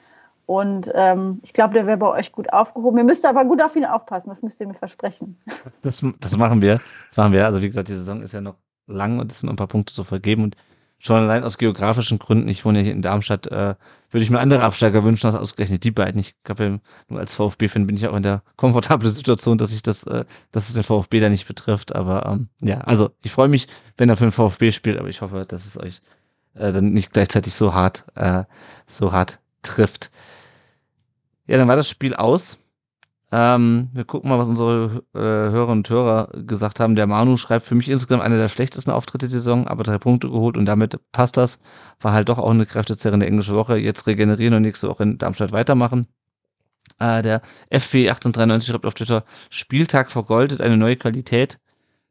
Und 0.53 0.93
ähm, 0.95 1.41
ich 1.43 1.55
glaube, 1.55 1.73
der 1.73 1.87
wäre 1.87 1.97
bei 1.97 2.09
euch 2.09 2.31
gut 2.31 2.53
aufgehoben. 2.53 2.99
Ihr 2.99 3.05
müsst 3.05 3.25
aber 3.25 3.47
gut 3.47 3.63
auf 3.63 3.75
ihn 3.75 3.87
aufpassen, 3.87 4.29
das 4.29 4.43
müsst 4.43 4.61
ihr 4.61 4.67
mir 4.67 4.75
versprechen. 4.75 5.39
Das, 5.83 6.05
das 6.21 6.37
machen 6.37 6.61
wir. 6.61 6.79
Das 7.09 7.17
machen 7.17 7.33
wir. 7.33 7.47
Also 7.47 7.63
wie 7.63 7.69
gesagt, 7.69 7.89
die 7.89 7.95
Saison 7.95 8.21
ist 8.21 8.35
ja 8.35 8.43
noch 8.43 8.57
lang 8.87 9.19
und 9.19 9.33
es 9.33 9.41
sind 9.41 9.47
noch 9.47 9.55
ein 9.55 9.57
paar 9.57 9.67
Punkte 9.67 9.95
zu 9.95 10.05
vergeben. 10.05 10.45
Und 10.45 10.57
schon 10.99 11.17
allein 11.17 11.43
aus 11.43 11.57
geografischen 11.57 12.19
Gründen, 12.19 12.49
ich 12.49 12.67
wohne 12.67 12.81
ja 12.81 12.85
hier 12.85 12.93
in 12.93 13.01
Darmstadt, 13.01 13.47
äh, 13.47 13.77
würde 14.11 14.25
ich 14.25 14.29
mir 14.29 14.41
andere 14.41 14.63
Absteiger 14.63 15.03
wünschen, 15.05 15.27
als 15.27 15.37
ausgerechnet 15.37 15.85
die 15.85 15.91
beiden. 15.91 16.21
Ich 16.21 16.35
glaube, 16.45 16.81
nur 17.09 17.19
als 17.19 17.35
VfB-Fan 17.35 17.87
bin 17.87 17.97
ich 17.97 18.07
auch 18.07 18.15
in 18.15 18.23
der 18.23 18.43
komfortablen 18.57 19.11
Situation, 19.11 19.57
dass 19.57 19.73
ich 19.73 19.83
das, 19.83 20.05
äh, 20.05 20.27
dass 20.51 20.69
es 20.69 20.75
den 20.75 20.85
VfB 20.85 21.21
da 21.21 21.31
nicht 21.31 21.49
betrifft. 21.49 21.95
Aber 21.95 22.27
ähm, 22.27 22.49
ja, 22.61 22.83
also 22.83 23.09
ich 23.23 23.33
freue 23.33 23.49
mich, 23.49 23.69
wenn 23.97 24.11
er 24.11 24.19
für 24.19 24.27
den 24.27 24.33
VfB 24.33 24.71
spielt, 24.71 24.99
aber 24.99 25.09
ich 25.09 25.23
hoffe, 25.23 25.47
dass 25.49 25.65
es 25.65 25.81
euch 25.81 26.03
äh, 26.53 26.73
dann 26.73 26.93
nicht 26.93 27.15
gleichzeitig 27.15 27.55
so 27.55 27.73
hart, 27.73 28.05
äh, 28.17 28.45
so 28.87 29.13
hart 29.13 29.39
trifft. 29.63 30.11
Ja, 31.47 31.57
dann 31.59 31.69
war 31.69 31.77
das 31.77 31.89
Spiel 31.89 32.15
aus. 32.15 32.59
Ähm, 33.33 33.89
wir 33.95 34.05
gucken 34.05 34.29
mal, 34.29 34.39
was 34.39 34.49
unsere 34.49 35.05
äh, 35.15 35.19
Hörer 35.19 35.73
und 35.73 35.89
Hörer 35.89 36.29
gesagt 36.45 36.81
haben. 36.81 36.97
Der 36.97 37.07
Manu 37.07 37.39
schreibt 37.39 37.65
für 37.65 37.75
mich 37.75 37.89
insgesamt 37.89 38.23
einer 38.23 38.37
der 38.37 38.49
schlechtesten 38.49 38.91
Auftritte 38.91 39.27
der 39.27 39.31
Saison, 39.31 39.67
aber 39.67 39.85
drei 39.85 39.99
Punkte 39.99 40.29
geholt 40.29 40.59
und 40.59 40.67
damit 40.67 41.01
passt 41.13 41.39
das. 41.39 41.59
War 42.01 42.13
halt 42.13 42.29
doch 42.29 42.39
auch 42.39 42.51
eine 42.51 42.67
kräftezerrende 42.67 43.27
englische 43.27 43.55
Woche. 43.55 43.79
Jetzt 43.79 44.07
regenerieren 44.07 44.55
und 44.55 44.63
nächste 44.63 44.89
Woche 44.89 45.05
in 45.05 45.19
Darmstadt 45.19 45.51
weitermachen. 45.53 46.07
Äh, 46.99 47.23
der 47.23 47.41
FW 47.71 48.09
1893 48.09 48.71
schreibt 48.71 48.87
auf 48.87 48.95
Twitter, 48.95 49.25
Spieltag 49.51 50.11
vergoldet, 50.11 50.61
eine 50.61 50.77
neue 50.77 50.97
Qualität. 50.97 51.59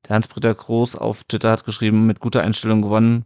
Der 0.08 0.16
Hans-Britter 0.16 0.56
Groß 0.56 0.96
auf 0.96 1.24
Twitter 1.26 1.52
hat 1.52 1.66
geschrieben, 1.66 2.08
mit 2.08 2.20
guter 2.20 2.42
Einstellung 2.42 2.82
gewonnen. 2.82 3.26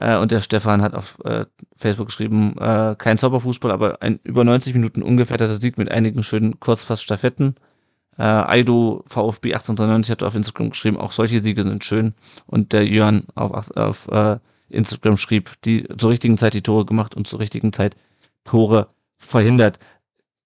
Äh, 0.00 0.16
und 0.16 0.32
der 0.32 0.40
Stefan 0.40 0.82
hat 0.82 0.94
auf 0.94 1.18
äh, 1.24 1.46
Facebook 1.76 2.06
geschrieben, 2.06 2.56
äh, 2.58 2.94
kein 2.96 3.18
Zauberfußball, 3.18 3.70
aber 3.70 4.02
ein 4.02 4.20
über 4.24 4.44
90 4.44 4.74
Minuten 4.74 5.02
ungefährdeter 5.02 5.56
Sieg 5.56 5.78
mit 5.78 5.90
einigen 5.90 6.22
schönen 6.22 6.60
Kurzpass-Staffetten. 6.60 7.56
Äh, 8.18 8.22
Aido 8.22 9.04
VfB 9.06 9.54
1893 9.54 10.10
hat 10.10 10.22
auf 10.22 10.34
Instagram 10.34 10.70
geschrieben, 10.70 10.98
auch 10.98 11.12
solche 11.12 11.42
Siege 11.42 11.62
sind 11.62 11.84
schön. 11.84 12.14
Und 12.46 12.72
der 12.72 12.86
Jörn 12.86 13.24
auf, 13.34 13.70
auf 13.76 14.08
äh, 14.08 14.38
Instagram 14.68 15.16
schrieb, 15.16 15.52
die 15.64 15.86
zur 15.96 16.10
richtigen 16.10 16.38
Zeit 16.38 16.54
die 16.54 16.62
Tore 16.62 16.84
gemacht 16.84 17.14
und 17.14 17.26
zur 17.26 17.40
richtigen 17.40 17.72
Zeit 17.72 17.96
Tore 18.44 18.88
verhindert. 19.18 19.78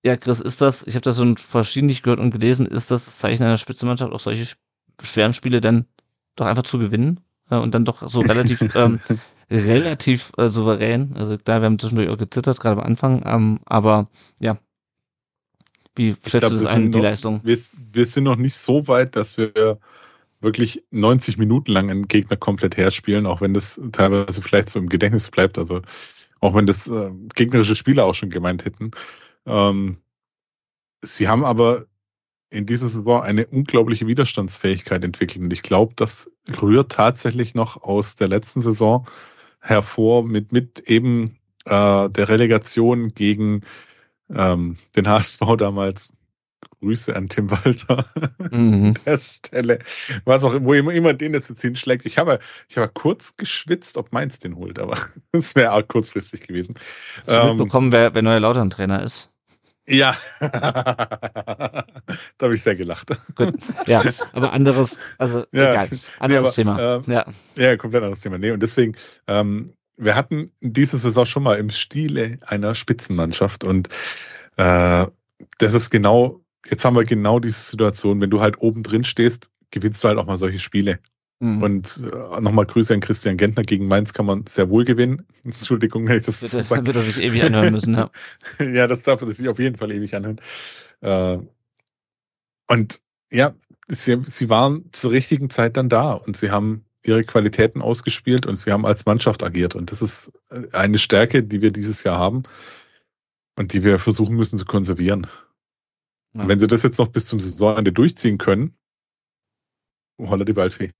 Ja, 0.04 0.16
Chris, 0.16 0.40
ist 0.40 0.60
das, 0.60 0.86
ich 0.86 0.94
habe 0.94 1.02
das 1.02 1.16
schon 1.16 1.36
verschiedentlich 1.36 2.02
gehört 2.02 2.20
und 2.20 2.30
gelesen, 2.30 2.66
ist 2.66 2.90
das, 2.90 3.06
das 3.06 3.18
Zeichen 3.18 3.42
einer 3.42 3.58
Spitzenmannschaft, 3.58 4.12
auch 4.12 4.20
solche 4.20 4.54
schweren 5.02 5.32
Spiele 5.32 5.60
dann 5.60 5.86
doch 6.36 6.46
einfach 6.46 6.62
zu 6.62 6.78
gewinnen? 6.78 7.20
Äh, 7.50 7.56
und 7.56 7.74
dann 7.74 7.84
doch 7.84 8.08
so 8.08 8.20
relativ 8.20 8.60
ähm, 8.76 9.00
relativ 9.50 10.32
äh, 10.36 10.48
souverän. 10.48 11.14
Also 11.16 11.38
klar, 11.38 11.60
wir 11.60 11.66
haben 11.66 11.78
zwischendurch 11.78 12.08
auch 12.10 12.18
gezittert, 12.18 12.60
gerade 12.60 12.80
am 12.80 12.86
Anfang, 12.86 13.22
ähm, 13.24 13.60
aber 13.64 14.08
ja. 14.40 14.58
Wie 15.94 16.12
schätzt 16.12 16.40
glaub, 16.40 16.52
du 16.52 16.58
das 16.58 16.66
ein, 16.66 16.90
die 16.92 16.98
noch, 16.98 17.04
Leistung? 17.04 17.40
Wir, 17.42 17.58
wir 17.92 18.06
sind 18.06 18.24
noch 18.24 18.36
nicht 18.36 18.56
so 18.56 18.86
weit, 18.86 19.16
dass 19.16 19.38
wir 19.38 19.78
wirklich 20.40 20.84
90 20.90 21.38
Minuten 21.38 21.72
lang 21.72 21.90
einen 21.90 22.06
Gegner 22.06 22.36
komplett 22.36 22.76
herspielen, 22.76 23.26
auch 23.26 23.40
wenn 23.40 23.54
das 23.54 23.80
teilweise 23.92 24.42
vielleicht 24.42 24.68
so 24.68 24.78
im 24.78 24.88
Gedächtnis 24.88 25.30
bleibt. 25.30 25.58
Also 25.58 25.80
auch 26.40 26.54
wenn 26.54 26.66
das 26.66 26.86
äh, 26.88 27.10
gegnerische 27.34 27.74
Spieler 27.74 28.04
auch 28.04 28.14
schon 28.14 28.30
gemeint 28.30 28.64
hätten. 28.64 28.90
Ähm, 29.46 29.98
sie 31.02 31.28
haben 31.28 31.44
aber 31.44 31.86
in 32.50 32.66
dieser 32.66 32.88
Saison 32.88 33.22
eine 33.22 33.46
unglaubliche 33.46 34.06
Widerstandsfähigkeit 34.06 35.02
entwickelt. 35.02 35.42
Und 35.44 35.52
ich 35.52 35.62
glaube, 35.62 35.94
das 35.96 36.30
rührt 36.62 36.92
tatsächlich 36.92 37.54
noch 37.54 37.82
aus 37.82 38.16
der 38.16 38.28
letzten 38.28 38.60
Saison, 38.60 39.06
hervor 39.66 40.24
mit, 40.24 40.52
mit 40.52 40.80
eben 40.88 41.38
äh, 41.64 42.08
der 42.08 42.28
Relegation 42.28 43.14
gegen 43.14 43.62
ähm, 44.34 44.76
den 44.96 45.08
HSV 45.08 45.40
damals. 45.58 46.12
Grüße 46.80 47.14
an 47.14 47.28
Tim 47.28 47.50
Walter 47.50 48.06
mhm. 48.50 48.84
an 48.96 48.98
der 49.04 49.18
Stelle. 49.18 49.78
Was 50.24 50.44
auch, 50.44 50.54
wo 50.60 50.74
immer, 50.74 50.92
immer 50.92 51.14
den 51.14 51.32
das 51.32 51.48
jetzt 51.48 51.62
hinschlägt. 51.62 52.06
Ich 52.06 52.18
habe, 52.18 52.38
ich 52.68 52.76
habe 52.76 52.90
kurz 52.92 53.36
geschwitzt, 53.36 53.96
ob 53.96 54.12
Mainz 54.12 54.38
den 54.38 54.56
holt, 54.56 54.78
aber 54.78 54.96
das 55.32 55.54
wäre 55.54 55.72
auch 55.72 55.86
kurzfristig 55.86 56.46
gewesen. 56.46 56.74
Du 57.24 57.32
ähm, 57.32 57.56
mitbekommen, 57.56 57.92
wer, 57.92 58.14
wer 58.14 58.22
neuer 58.22 58.40
Lautern-Trainer 58.40 59.02
ist? 59.02 59.30
Ja, 59.88 60.16
da 60.40 61.84
habe 62.42 62.54
ich 62.54 62.62
sehr 62.62 62.74
gelacht. 62.74 63.10
Gut. 63.36 63.54
Ja, 63.86 64.02
aber 64.32 64.52
anderes, 64.52 64.98
also 65.18 65.44
ja. 65.52 65.72
egal, 65.72 65.88
anderes 66.18 66.56
nee, 66.56 66.64
aber, 66.64 66.80
Thema. 66.80 67.02
Äh, 67.08 67.12
ja. 67.12 67.26
ja, 67.56 67.76
komplett 67.76 68.02
anderes 68.02 68.20
Thema. 68.20 68.38
Nee, 68.38 68.50
und 68.50 68.62
deswegen, 68.62 68.96
ähm, 69.28 69.72
wir 69.96 70.16
hatten 70.16 70.52
diese 70.60 70.98
Saison 70.98 71.24
schon 71.24 71.44
mal 71.44 71.56
im 71.58 71.70
Stile 71.70 72.38
einer 72.46 72.74
Spitzenmannschaft 72.74 73.62
und 73.62 73.88
äh, 74.56 75.06
das 75.58 75.74
ist 75.74 75.90
genau, 75.90 76.40
jetzt 76.68 76.84
haben 76.84 76.96
wir 76.96 77.04
genau 77.04 77.38
diese 77.38 77.60
Situation, 77.60 78.20
wenn 78.20 78.30
du 78.30 78.40
halt 78.40 78.60
oben 78.60 78.82
drin 78.82 79.04
stehst, 79.04 79.50
gewinnst 79.70 80.02
du 80.02 80.08
halt 80.08 80.18
auch 80.18 80.26
mal 80.26 80.38
solche 80.38 80.58
Spiele. 80.58 80.98
Mhm. 81.38 81.62
Und 81.62 82.10
äh, 82.12 82.40
nochmal 82.40 82.66
Grüße 82.66 82.94
an 82.94 83.00
Christian 83.00 83.36
Gentner. 83.36 83.62
Gegen 83.62 83.88
Mainz 83.88 84.12
kann 84.12 84.26
man 84.26 84.46
sehr 84.46 84.70
wohl 84.70 84.84
gewinnen. 84.84 85.26
Entschuldigung, 85.44 86.06
wenn 86.08 86.18
ich 86.18 86.24
das, 86.24 86.40
das 86.40 86.52
so 86.52 86.60
sage. 86.62 86.86
Wird 86.86 86.96
er 86.96 87.02
sich 87.02 87.22
ewig 87.22 87.44
anhören 87.44 87.72
müssen, 87.72 87.94
ja. 87.94 88.10
ja, 88.58 88.86
das 88.86 89.02
darf 89.02 89.20
er 89.20 89.32
sich 89.32 89.48
auf 89.48 89.58
jeden 89.58 89.76
Fall 89.76 89.92
ewig 89.92 90.14
anhören. 90.14 90.40
Äh, 91.00 91.38
und 92.68 93.00
ja, 93.30 93.54
sie, 93.88 94.18
sie 94.24 94.48
waren 94.48 94.86
zur 94.92 95.12
richtigen 95.12 95.50
Zeit 95.50 95.76
dann 95.76 95.88
da 95.88 96.12
und 96.12 96.36
sie 96.36 96.50
haben 96.50 96.84
ihre 97.04 97.24
Qualitäten 97.24 97.82
ausgespielt 97.82 98.46
und 98.46 98.56
sie 98.56 98.72
haben 98.72 98.86
als 98.86 99.06
Mannschaft 99.06 99.44
agiert. 99.44 99.74
Und 99.74 99.92
das 99.92 100.02
ist 100.02 100.32
eine 100.72 100.98
Stärke, 100.98 101.42
die 101.42 101.60
wir 101.60 101.70
dieses 101.70 102.02
Jahr 102.02 102.18
haben 102.18 102.42
und 103.56 103.72
die 103.72 103.84
wir 103.84 103.98
versuchen 103.98 104.36
müssen 104.36 104.58
zu 104.58 104.64
konservieren. 104.64 105.26
Ja. 106.34 106.42
Und 106.42 106.48
wenn 106.48 106.58
sie 106.58 106.66
das 106.66 106.82
jetzt 106.82 106.98
noch 106.98 107.08
bis 107.08 107.26
zum 107.26 107.40
Saisonende 107.40 107.92
durchziehen 107.92 108.38
können, 108.38 108.74
Holla 110.18 110.44
die 110.44 110.56
Waldfee. 110.56 110.92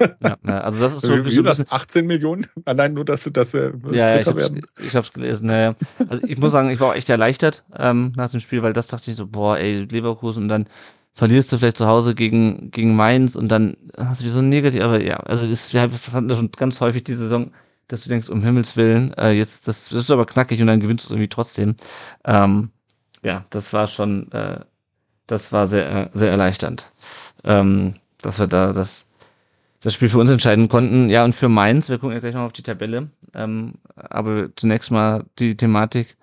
ja, 0.00 0.36
also 0.42 0.80
das 0.80 0.94
ist 0.94 1.02
so, 1.02 1.24
Wie, 1.24 1.30
so 1.30 1.42
das 1.42 1.70
18 1.70 2.06
Millionen, 2.06 2.46
allein 2.64 2.94
nur, 2.94 3.04
dass 3.04 3.24
sie, 3.24 3.30
dass 3.30 3.52
sie 3.52 3.72
ja, 3.92 4.18
ich 4.18 4.26
hab's, 4.26 4.36
werden. 4.36 4.62
Ich 4.84 4.96
hab's 4.96 5.12
gelesen. 5.12 5.46
Naja. 5.46 5.76
Also 6.08 6.26
ich 6.26 6.38
muss 6.38 6.52
sagen, 6.52 6.70
ich 6.70 6.80
war 6.80 6.90
auch 6.90 6.94
echt 6.94 7.08
erleichtert 7.08 7.64
ähm, 7.76 8.12
nach 8.16 8.30
dem 8.30 8.40
Spiel, 8.40 8.62
weil 8.62 8.72
das 8.72 8.88
dachte 8.88 9.10
ich 9.10 9.16
so, 9.16 9.26
boah, 9.26 9.58
ey, 9.58 9.84
Leverkusen 9.84 10.44
und 10.44 10.48
dann 10.48 10.66
verlierst 11.12 11.52
du 11.52 11.58
vielleicht 11.58 11.76
zu 11.76 11.86
Hause 11.86 12.14
gegen, 12.14 12.72
gegen 12.72 12.96
Mainz 12.96 13.36
und 13.36 13.48
dann 13.48 13.76
hast 13.96 14.20
du 14.20 14.24
wie 14.24 14.30
so 14.30 14.40
ein 14.40 14.48
negativ, 14.48 14.82
aber 14.82 15.00
ja, 15.00 15.18
also 15.18 15.46
das, 15.46 15.72
wir 15.72 15.82
hatten 15.82 16.28
das 16.28 16.36
schon 16.36 16.50
ganz 16.50 16.80
häufig 16.80 17.04
die 17.04 17.14
Saison, 17.14 17.52
dass 17.86 18.02
du 18.02 18.08
denkst, 18.08 18.28
um 18.28 18.42
Himmels 18.42 18.76
Willen, 18.76 19.12
äh, 19.14 19.30
jetzt, 19.30 19.68
das, 19.68 19.88
das 19.90 20.02
ist 20.02 20.10
aber 20.10 20.26
knackig 20.26 20.60
und 20.60 20.66
dann 20.66 20.80
gewinnst 20.80 21.08
du 21.08 21.14
irgendwie 21.14 21.28
trotzdem. 21.28 21.76
Ähm, 22.24 22.70
ja, 23.22 23.44
das 23.50 23.72
war 23.72 23.86
schon, 23.86 24.32
äh, 24.32 24.60
das 25.28 25.52
war 25.52 25.68
sehr, 25.68 26.10
sehr 26.12 26.30
erleichternd. 26.30 26.90
Ähm, 27.44 27.94
dass 28.24 28.38
wir 28.38 28.46
da 28.46 28.72
das, 28.72 29.06
das 29.80 29.94
Spiel 29.94 30.08
für 30.08 30.18
uns 30.18 30.30
entscheiden 30.30 30.68
konnten. 30.68 31.10
Ja, 31.10 31.24
und 31.24 31.34
für 31.34 31.48
Mainz, 31.48 31.88
wir 31.88 31.98
gucken 31.98 32.14
ja 32.14 32.20
gleich 32.20 32.34
noch 32.34 32.42
auf 32.42 32.52
die 32.52 32.62
Tabelle, 32.62 33.10
ähm, 33.34 33.74
aber 33.96 34.48
zunächst 34.56 34.90
mal 34.90 35.24
die 35.38 35.56
Thematik, 35.56 36.16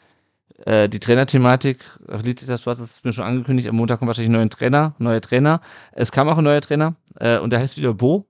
äh, 0.66 0.89
die 0.89 0.99
Trainerthematik. 0.99 1.80
Felicitas, 2.08 2.64
du 2.64 2.72
hast 2.72 2.80
es 2.80 3.04
mir 3.04 3.14
schon 3.14 3.26
angekündigt, 3.26 3.68
am 3.70 3.76
Montag 3.76 3.99
kommt 3.99 4.08
wahrscheinlich 4.08 4.30
ein 4.30 4.39
neuer 4.39 4.49
Trainer, 4.49 4.95
neuer 4.97 5.22
Trainer. 5.22 5.62
Es 5.91 6.12
kam 6.12 6.28
auch 6.30 6.38
ein 6.38 6.43
neuer 6.43 6.62
Trainer 6.62 6.95
äh, 7.20 7.38
und 7.38 7.52
der 7.52 7.60
heißt 7.60 7.78
wieder 7.78 7.93
Bo. 7.93 8.26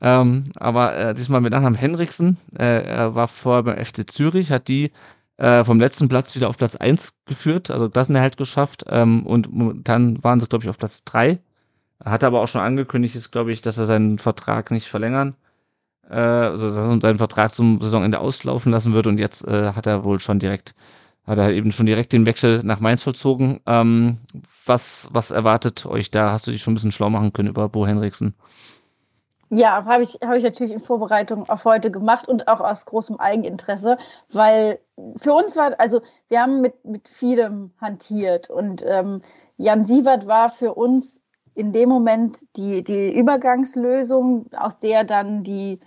Ähm, 0.00 0.44
aber 0.56 0.96
äh, 0.96 1.14
diesmal 1.14 1.40
mit 1.40 1.52
Nachnamen 1.52 1.78
Henriksen. 1.78 2.36
Äh, 2.58 2.82
er 2.82 3.14
war 3.14 3.28
vorher 3.28 3.62
beim 3.62 3.84
FC 3.84 4.10
Zürich, 4.10 4.50
hat 4.50 4.66
die 4.66 4.90
äh, 5.36 5.62
vom 5.62 5.78
letzten 5.78 6.08
Platz 6.08 6.34
wieder 6.34 6.48
auf 6.48 6.58
Platz 6.58 6.74
1 6.74 7.14
geführt, 7.24 7.70
also 7.70 7.88
Klassenerhalt 7.88 8.36
geschafft. 8.36 8.84
Ähm, 8.88 9.24
und 9.24 9.48
dann 9.84 10.22
waren 10.24 10.40
sie, 10.40 10.48
glaube 10.48 10.64
ich, 10.64 10.68
auf 10.70 10.78
Platz 10.78 11.04
3 11.04 11.38
hat 12.04 12.24
aber 12.24 12.40
auch 12.40 12.48
schon 12.48 12.60
angekündigt, 12.60 13.16
ist, 13.16 13.30
glaube 13.30 13.52
ich, 13.52 13.62
dass 13.62 13.78
er 13.78 13.86
seinen 13.86 14.18
Vertrag 14.18 14.70
nicht 14.70 14.88
verlängern, 14.88 15.36
äh, 16.08 16.14
also 16.14 16.68
seinen 16.68 17.18
Vertrag 17.18 17.54
zum 17.54 17.80
Saisonende 17.80 18.20
auslaufen 18.20 18.72
lassen 18.72 18.94
wird 18.94 19.06
und 19.06 19.18
jetzt 19.18 19.46
äh, 19.46 19.72
hat 19.72 19.86
er 19.86 20.04
wohl 20.04 20.20
schon 20.20 20.38
direkt 20.38 20.74
hat 21.26 21.38
er 21.38 21.52
eben 21.52 21.70
schon 21.70 21.86
direkt 21.86 22.12
den 22.12 22.26
Wechsel 22.26 22.62
nach 22.64 22.80
Mainz 22.80 23.02
vollzogen. 23.02 23.60
Ähm, 23.66 24.16
was, 24.66 25.08
was 25.12 25.30
erwartet 25.30 25.86
euch 25.86 26.10
da? 26.10 26.32
Hast 26.32 26.46
du 26.46 26.50
dich 26.50 26.62
schon 26.62 26.72
ein 26.72 26.74
bisschen 26.74 26.92
schlau 26.92 27.10
machen 27.10 27.32
können 27.32 27.48
über 27.48 27.68
Bo 27.68 27.86
Henriksen? 27.86 28.34
Ja, 29.54 29.84
habe 29.84 30.02
ich, 30.02 30.18
hab 30.24 30.34
ich 30.34 30.42
natürlich 30.42 30.72
in 30.72 30.80
Vorbereitung 30.80 31.48
auf 31.48 31.66
heute 31.66 31.90
gemacht 31.90 32.26
und 32.26 32.48
auch 32.48 32.60
aus 32.60 32.86
großem 32.86 33.20
Eigeninteresse, 33.20 33.98
weil 34.32 34.78
für 35.20 35.34
uns 35.34 35.56
war, 35.56 35.78
also 35.78 36.00
wir 36.28 36.40
haben 36.40 36.62
mit, 36.62 36.84
mit 36.86 37.06
vielem 37.06 37.70
hantiert 37.78 38.48
und 38.48 38.82
ähm, 38.86 39.20
Jan 39.58 39.84
Sievert 39.84 40.26
war 40.26 40.48
für 40.48 40.72
uns 40.72 41.20
in 41.54 41.72
dem 41.72 41.88
Moment 41.88 42.38
die, 42.56 42.82
die 42.82 43.12
Übergangslösung, 43.12 44.46
aus 44.56 44.78
der 44.78 45.04
dann 45.04 45.44
die 45.44 45.80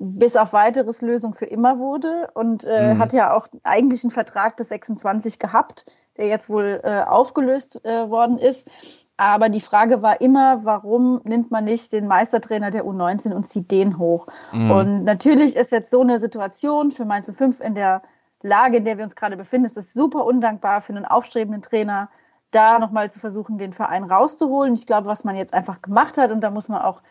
bis 0.00 0.36
auf 0.36 0.52
weiteres 0.52 1.02
Lösung 1.02 1.34
für 1.34 1.46
immer 1.46 1.78
wurde 1.78 2.30
und 2.34 2.64
äh, 2.64 2.94
mhm. 2.94 2.98
hat 2.98 3.12
ja 3.12 3.34
auch 3.34 3.48
eigentlich 3.64 4.04
einen 4.04 4.12
Vertrag 4.12 4.56
bis 4.56 4.68
26 4.68 5.38
gehabt, 5.38 5.86
der 6.16 6.28
jetzt 6.28 6.48
wohl 6.48 6.80
äh, 6.84 7.02
aufgelöst 7.02 7.84
äh, 7.84 8.08
worden 8.08 8.38
ist. 8.38 8.70
Aber 9.16 9.48
die 9.48 9.60
Frage 9.60 10.00
war 10.00 10.20
immer, 10.20 10.64
warum 10.64 11.20
nimmt 11.24 11.50
man 11.50 11.64
nicht 11.64 11.92
den 11.92 12.06
Meistertrainer 12.06 12.70
der 12.70 12.84
U19 12.84 13.32
und 13.32 13.48
zieht 13.48 13.72
den 13.72 13.98
hoch? 13.98 14.28
Mhm. 14.52 14.70
Und 14.70 15.04
natürlich 15.04 15.56
ist 15.56 15.72
jetzt 15.72 15.90
so 15.90 16.00
eine 16.00 16.20
Situation 16.20 16.92
für 16.92 17.04
Mainz 17.04 17.30
5 17.30 17.58
in 17.58 17.74
der 17.74 18.02
Lage, 18.42 18.76
in 18.76 18.84
der 18.84 18.96
wir 18.98 19.04
uns 19.04 19.16
gerade 19.16 19.36
befinden, 19.36 19.66
ist 19.66 19.76
es 19.76 19.92
super 19.92 20.24
undankbar 20.24 20.80
für 20.80 20.94
einen 20.94 21.04
aufstrebenden 21.04 21.62
Trainer, 21.62 22.08
da 22.50 22.78
nochmal 22.78 23.10
zu 23.10 23.20
versuchen, 23.20 23.58
den 23.58 23.72
Verein 23.72 24.04
rauszuholen. 24.04 24.74
Ich 24.74 24.86
glaube, 24.86 25.06
was 25.06 25.24
man 25.24 25.36
jetzt 25.36 25.54
einfach 25.54 25.82
gemacht 25.82 26.16
hat, 26.18 26.32
und 26.32 26.40
da 26.40 26.50
muss 26.50 26.68
man 26.68 26.82
auch 26.82 27.02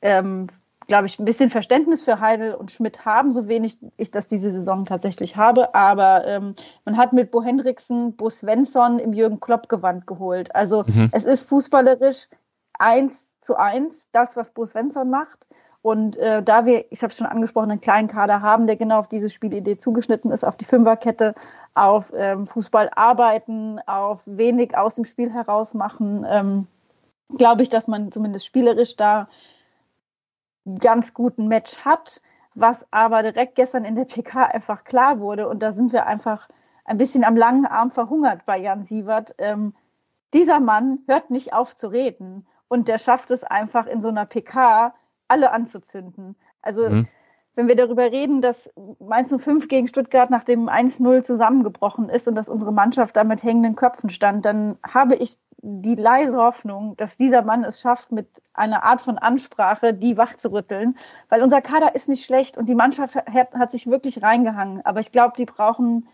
ähm, 0.00 0.46
glaube 0.88 1.06
ich, 1.06 1.18
ein 1.18 1.24
bisschen 1.26 1.50
Verständnis 1.50 2.02
für 2.02 2.18
Heidel 2.18 2.54
und 2.54 2.70
Schmidt 2.70 3.04
haben, 3.04 3.30
so 3.30 3.46
wenig 3.46 3.78
ich 3.98 4.10
das 4.10 4.26
diese 4.26 4.50
Saison 4.50 4.86
tatsächlich 4.86 5.36
habe. 5.36 5.74
Aber 5.74 6.26
ähm, 6.26 6.54
man 6.86 6.96
hat 6.96 7.12
mit 7.12 7.30
Bo 7.30 7.42
Hendricksen, 7.42 8.16
Bo 8.16 8.30
Svensson 8.30 8.98
im 8.98 9.12
Jürgen 9.12 9.38
Klopp-Gewand 9.38 10.06
geholt. 10.06 10.54
Also 10.56 10.84
mhm. 10.86 11.10
es 11.12 11.24
ist 11.24 11.46
fußballerisch 11.46 12.28
eins 12.78 13.34
zu 13.42 13.56
eins 13.56 14.08
das, 14.12 14.36
was 14.36 14.52
Bo 14.52 14.64
Svensson 14.64 15.10
macht. 15.10 15.46
Und 15.80 16.16
äh, 16.16 16.42
da 16.42 16.66
wir, 16.66 16.90
ich 16.90 17.02
habe 17.02 17.14
schon 17.14 17.26
angesprochen, 17.26 17.70
einen 17.70 17.80
kleinen 17.80 18.08
Kader 18.08 18.42
haben, 18.42 18.66
der 18.66 18.76
genau 18.76 18.98
auf 18.98 19.08
diese 19.08 19.30
Spielidee 19.30 19.78
zugeschnitten 19.78 20.30
ist, 20.30 20.44
auf 20.44 20.56
die 20.56 20.64
Fünferkette, 20.64 21.34
auf 21.74 22.12
ähm, 22.14 22.46
Fußball 22.46 22.90
arbeiten, 22.94 23.78
auf 23.86 24.22
wenig 24.26 24.76
aus 24.76 24.96
dem 24.96 25.04
Spiel 25.04 25.32
heraus 25.32 25.74
machen, 25.74 26.26
ähm, 26.28 26.66
glaube 27.36 27.62
ich, 27.62 27.68
dass 27.68 27.86
man 27.86 28.10
zumindest 28.10 28.46
spielerisch 28.46 28.96
da 28.96 29.28
ganz 30.80 31.14
guten 31.14 31.48
Match 31.48 31.78
hat, 31.84 32.20
was 32.54 32.86
aber 32.90 33.22
direkt 33.22 33.54
gestern 33.54 33.84
in 33.84 33.94
der 33.94 34.04
PK 34.04 34.46
einfach 34.46 34.84
klar 34.84 35.20
wurde. 35.20 35.48
Und 35.48 35.62
da 35.62 35.72
sind 35.72 35.92
wir 35.92 36.06
einfach 36.06 36.48
ein 36.84 36.98
bisschen 36.98 37.24
am 37.24 37.36
langen 37.36 37.66
Arm 37.66 37.90
verhungert 37.90 38.44
bei 38.46 38.58
Jan 38.58 38.84
Sievert. 38.84 39.34
Ähm, 39.38 39.74
dieser 40.34 40.60
Mann 40.60 41.00
hört 41.06 41.30
nicht 41.30 41.52
auf 41.52 41.76
zu 41.76 41.88
reden 41.88 42.46
und 42.66 42.88
der 42.88 42.98
schafft 42.98 43.30
es 43.30 43.44
einfach 43.44 43.86
in 43.86 44.00
so 44.00 44.08
einer 44.08 44.26
PK 44.26 44.94
alle 45.28 45.52
anzuzünden. 45.52 46.36
Also 46.62 46.88
mhm. 46.88 47.08
wenn 47.54 47.68
wir 47.68 47.76
darüber 47.76 48.10
reden, 48.10 48.42
dass 48.42 48.70
Mainz 48.98 49.34
05 49.34 49.68
gegen 49.68 49.86
Stuttgart 49.86 50.30
nach 50.30 50.44
dem 50.44 50.68
1-0 50.68 51.22
zusammengebrochen 51.22 52.08
ist 52.08 52.26
und 52.28 52.34
dass 52.34 52.48
unsere 52.48 52.72
Mannschaft 52.72 53.16
da 53.16 53.24
mit 53.24 53.42
hängenden 53.42 53.76
Köpfen 53.76 54.10
stand, 54.10 54.44
dann 54.44 54.78
habe 54.82 55.14
ich 55.14 55.38
die 55.60 55.96
leise 55.96 56.38
Hoffnung, 56.38 56.96
dass 56.96 57.16
dieser 57.16 57.42
Mann 57.42 57.64
es 57.64 57.80
schafft, 57.80 58.12
mit 58.12 58.28
einer 58.54 58.84
Art 58.84 59.00
von 59.00 59.18
Ansprache 59.18 59.92
die 59.92 60.16
wach 60.16 60.36
zu 60.36 60.52
rütteln, 60.52 60.96
weil 61.28 61.42
unser 61.42 61.60
Kader 61.60 61.94
ist 61.96 62.08
nicht 62.08 62.24
schlecht 62.24 62.56
und 62.56 62.68
die 62.68 62.76
Mannschaft 62.76 63.16
hat, 63.16 63.54
hat 63.54 63.72
sich 63.72 63.88
wirklich 63.88 64.22
reingehangen. 64.22 64.84
Aber 64.86 65.00
ich 65.00 65.10
glaube, 65.10 65.34
die 65.36 65.46
brauchen, 65.46 66.06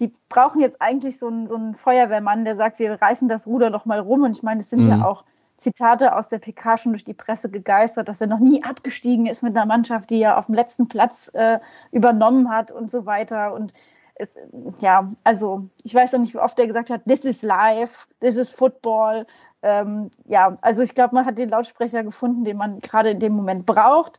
die 0.00 0.12
brauchen 0.28 0.60
jetzt 0.60 0.82
eigentlich 0.82 1.18
so 1.18 1.28
einen, 1.28 1.46
so 1.46 1.54
einen 1.54 1.76
Feuerwehrmann, 1.76 2.44
der 2.44 2.56
sagt, 2.56 2.80
wir 2.80 3.00
reißen 3.00 3.28
das 3.28 3.46
Ruder 3.46 3.70
noch 3.70 3.84
mal 3.84 4.00
rum. 4.00 4.22
Und 4.24 4.36
ich 4.36 4.42
meine, 4.42 4.62
es 4.62 4.70
sind 4.70 4.82
mhm. 4.82 4.88
ja 4.88 5.04
auch 5.04 5.24
Zitate 5.64 6.14
aus 6.14 6.28
der 6.28 6.38
PK 6.38 6.76
schon 6.76 6.92
durch 6.92 7.04
die 7.04 7.14
Presse 7.14 7.50
gegeistert, 7.50 8.08
dass 8.08 8.20
er 8.20 8.26
noch 8.26 8.38
nie 8.38 8.62
abgestiegen 8.62 9.26
ist 9.26 9.42
mit 9.42 9.56
einer 9.56 9.66
Mannschaft, 9.66 10.10
die 10.10 10.20
er 10.20 10.38
auf 10.38 10.46
dem 10.46 10.54
letzten 10.54 10.86
Platz 10.88 11.30
äh, 11.34 11.58
übernommen 11.90 12.50
hat 12.50 12.70
und 12.70 12.90
so 12.90 13.06
weiter. 13.06 13.54
Und 13.54 13.72
es, 14.14 14.36
ja, 14.80 15.10
also 15.24 15.68
ich 15.82 15.94
weiß 15.94 16.12
noch 16.12 16.20
nicht, 16.20 16.34
wie 16.34 16.38
oft 16.38 16.58
er 16.58 16.66
gesagt 16.66 16.90
hat, 16.90 17.04
this 17.06 17.24
is 17.24 17.42
life, 17.42 18.06
this 18.20 18.36
is 18.36 18.52
football. 18.52 19.26
Ähm, 19.62 20.10
ja, 20.26 20.56
also 20.60 20.82
ich 20.82 20.94
glaube, 20.94 21.14
man 21.14 21.24
hat 21.24 21.38
den 21.38 21.48
Lautsprecher 21.48 22.04
gefunden, 22.04 22.44
den 22.44 22.58
man 22.58 22.80
gerade 22.80 23.10
in 23.10 23.20
dem 23.20 23.32
Moment 23.32 23.64
braucht. 23.64 24.18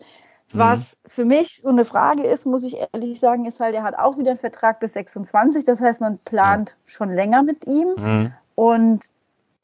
Mhm. 0.51 0.59
Was 0.59 0.97
für 1.05 1.25
mich 1.25 1.61
so 1.61 1.69
eine 1.69 1.85
Frage 1.85 2.23
ist, 2.23 2.45
muss 2.45 2.63
ich 2.63 2.77
ehrlich 2.93 3.19
sagen, 3.19 3.45
ist 3.45 3.59
halt, 3.59 3.75
er 3.75 3.83
hat 3.83 3.97
auch 3.97 4.17
wieder 4.17 4.31
einen 4.31 4.39
Vertrag 4.39 4.79
bis 4.79 4.93
26. 4.93 5.63
Das 5.63 5.79
heißt, 5.79 6.01
man 6.01 6.17
plant 6.17 6.75
schon 6.85 7.13
länger 7.13 7.43
mit 7.43 7.65
ihm. 7.67 7.89
Mhm. 7.95 8.33
Und 8.55 9.05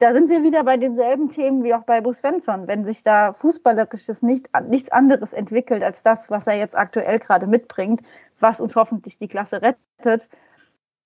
da 0.02 0.14
sind 0.14 0.30
wir 0.30 0.42
wieder 0.42 0.64
bei 0.64 0.78
denselben 0.78 1.30
Themen 1.30 1.64
wie 1.64 1.76
auch 1.76 1.84
bei 1.84 2.02
Bo 2.02 2.12
Svensson. 2.12 2.68
Wenn 2.68 2.86
sich 2.86 3.04
da 3.04 3.34
fußballerisches 3.34 4.24
nicht, 4.24 4.50
nichts 4.68 4.92
anderes 4.92 5.32
entwickelt 5.32 5.84
als 5.84 6.02
das, 6.02 6.32
was 6.32 6.48
er 6.48 6.58
jetzt 6.58 6.76
aktuell 6.76 7.20
gerade 7.20 7.46
mitbringt, 7.46 8.02
was 8.40 8.60
uns 8.60 8.76
hoffentlich 8.76 9.20
die 9.20 9.28
Klasse 9.28 9.62
rettet, 9.62 10.28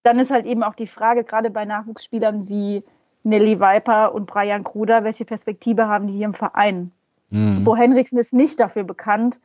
dann 0.03 0.17
ist 0.17 0.31
halt 0.31 0.45
eben 0.45 0.63
auch 0.63 0.75
die 0.75 0.87
Frage, 0.87 1.25
gerade 1.25 1.49
bei 1.49 1.65
Nachwuchsspielern 1.65 2.47
wie 2.47 2.85
Nelly 3.23 3.59
Viper 3.59 4.13
und 4.13 4.27
Brian 4.27 4.63
Kruder, 4.63 5.03
welche 5.03 5.25
Perspektive 5.25 5.87
haben 5.87 6.07
die 6.07 6.13
hier 6.13 6.27
im 6.27 6.33
Verein? 6.33 6.91
Mhm. 7.31 7.65
Bo 7.65 7.75
Henriksen 7.75 8.17
ist 8.17 8.33
nicht 8.33 8.61
dafür 8.61 8.85
bekannt, 8.85 9.41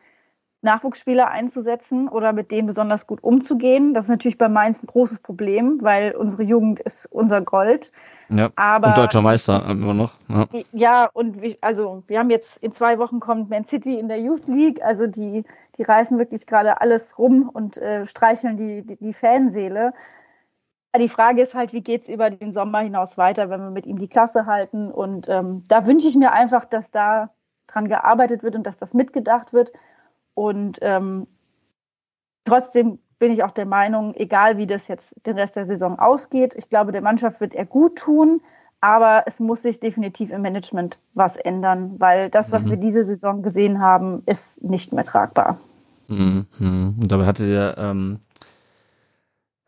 Nachwuchsspieler 0.63 1.29
einzusetzen 1.29 2.09
oder 2.09 2.33
mit 2.33 2.51
denen 2.51 2.67
besonders 2.67 3.07
gut 3.07 3.23
umzugehen. 3.23 3.95
Das 3.95 4.05
ist 4.05 4.11
natürlich 4.11 4.37
bei 4.37 4.49
Mainz 4.49 4.83
ein 4.83 4.89
großes 4.89 5.21
Problem, 5.21 5.79
weil 5.81 6.13
unsere 6.13 6.43
Jugend 6.43 6.81
ist 6.81 7.07
unser 7.11 7.41
Gold. 7.41 7.93
Ja, 8.29 8.51
aber, 8.57 8.89
und 8.89 8.99
deutscher 8.99 9.23
Meister 9.23 9.65
immer 9.69 9.95
noch. 9.95 10.13
Ja, 10.29 10.47
ja 10.73 11.09
und 11.13 11.41
wir, 11.41 11.57
also 11.63 12.05
wir 12.07 12.19
haben 12.19 12.31
jetzt 12.31 12.59
in 12.59 12.73
zwei 12.73 12.99
Wochen 12.99 13.21
kommt 13.21 13.49
Man 13.49 13.65
City 13.65 13.99
in 13.99 14.09
der 14.09 14.21
Youth 14.21 14.47
League, 14.47 14.83
also 14.83 15.07
die, 15.07 15.45
die 15.79 15.83
reißen 15.83 16.19
wirklich 16.19 16.47
gerade 16.47 16.81
alles 16.81 17.19
rum 17.19 17.49
und 17.49 17.79
äh, 17.79 18.05
streicheln 18.05 18.57
die, 18.57 18.83
die, 18.83 18.97
die 18.97 19.13
Fanseele. 19.15 19.95
Die 20.99 21.09
Frage 21.09 21.43
ist 21.43 21.55
halt, 21.55 21.73
wie 21.73 21.83
geht 21.83 22.03
es 22.03 22.09
über 22.09 22.31
den 22.31 22.53
Sommer 22.53 22.81
hinaus 22.81 23.17
weiter, 23.17 23.49
wenn 23.49 23.61
wir 23.61 23.71
mit 23.71 23.87
ihm 23.87 23.99
die 23.99 24.09
Klasse 24.09 24.47
halten? 24.47 24.91
Und 24.91 25.29
ähm, 25.29 25.63
da 25.69 25.87
wünsche 25.87 26.09
ich 26.09 26.17
mir 26.17 26.33
einfach, 26.33 26.65
dass 26.65 26.91
da 26.91 27.31
dran 27.69 27.89
gearbeitet 27.89 28.43
wird 28.43 28.57
und 28.57 28.67
dass 28.67 28.77
das 28.77 28.93
mitgedacht 28.93 29.53
wird. 29.53 29.73
Und 30.41 30.79
ähm, 30.81 31.27
trotzdem 32.47 32.99
bin 33.19 33.31
ich 33.31 33.45
auch 33.45 33.51
der 33.51 33.67
Meinung, 33.67 34.15
egal 34.15 34.57
wie 34.57 34.67
das 34.67 34.89
jetzt 34.89 35.15
den 35.27 35.37
Rest 35.37 35.57
der 35.57 35.67
Saison 35.67 35.99
ausgeht, 35.99 36.55
ich 36.57 36.71
glaube, 36.71 36.93
der 36.93 37.03
Mannschaft 37.03 37.43
wird 37.43 37.55
er 37.55 37.67
gut 37.67 37.99
tun, 37.99 38.41
aber 38.81 39.25
es 39.27 39.39
muss 39.39 39.61
sich 39.61 39.81
definitiv 39.81 40.31
im 40.31 40.41
Management 40.41 40.97
was 41.13 41.37
ändern, 41.37 41.97
weil 41.99 42.31
das, 42.31 42.53
was 42.53 42.65
mhm. 42.65 42.71
wir 42.71 42.77
diese 42.79 43.05
Saison 43.05 43.43
gesehen 43.43 43.83
haben, 43.83 44.23
ist 44.25 44.63
nicht 44.63 44.95
mehr 44.95 45.05
tragbar. 45.05 45.61
Mhm. 46.09 46.47
Und 46.59 47.13
dabei 47.13 47.27
hatte 47.27 47.47
der 47.47 47.77
ähm, 47.77 48.21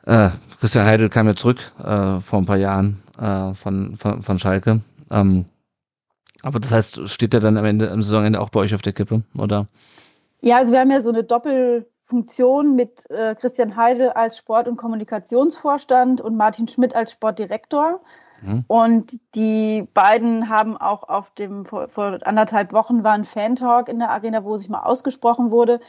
äh, 0.06 0.30
Christian 0.58 0.86
Heidel 0.86 1.10
kam 1.10 1.26
ja 1.26 1.34
zurück 1.34 1.58
äh, 1.84 2.18
vor 2.20 2.38
ein 2.38 2.46
paar 2.46 2.56
Jahren 2.56 3.02
äh, 3.18 3.52
von, 3.52 3.98
von, 3.98 4.22
von 4.22 4.38
Schalke. 4.38 4.80
Ähm, 5.10 5.44
aber 6.40 6.60
das 6.60 6.72
heißt, 6.72 7.10
steht 7.10 7.34
er 7.34 7.40
dann 7.40 7.58
am 7.58 7.66
Ende, 7.66 7.90
am 7.90 8.02
Saisonende 8.02 8.40
auch 8.40 8.48
bei 8.48 8.60
euch 8.60 8.74
auf 8.74 8.80
der 8.80 8.94
Kippe, 8.94 9.22
oder? 9.36 9.68
Ja, 10.42 10.58
also 10.58 10.72
wir 10.72 10.80
haben 10.80 10.90
ja 10.90 11.00
so 11.00 11.10
eine 11.10 11.22
Doppelfunktion 11.22 12.74
mit 12.74 13.08
äh, 13.10 13.36
Christian 13.36 13.76
Heidel 13.76 14.10
als 14.10 14.36
Sport- 14.36 14.66
und 14.66 14.76
Kommunikationsvorstand 14.76 16.20
und 16.20 16.36
Martin 16.36 16.66
Schmidt 16.66 16.96
als 16.96 17.12
Sportdirektor. 17.12 18.00
Mhm. 18.42 18.64
Und 18.66 19.20
die 19.36 19.88
beiden 19.94 20.48
haben 20.48 20.76
auch 20.76 21.08
auf 21.08 21.30
dem, 21.30 21.64
vor, 21.64 21.88
vor 21.88 22.18
anderthalb 22.24 22.72
Wochen 22.72 23.04
war 23.04 23.12
ein 23.12 23.24
Fan-Talk 23.24 23.88
in 23.88 24.00
der 24.00 24.10
Arena, 24.10 24.44
wo 24.44 24.56
sich 24.56 24.68
mal 24.68 24.82
ausgesprochen 24.82 25.52
wurde. 25.52 25.80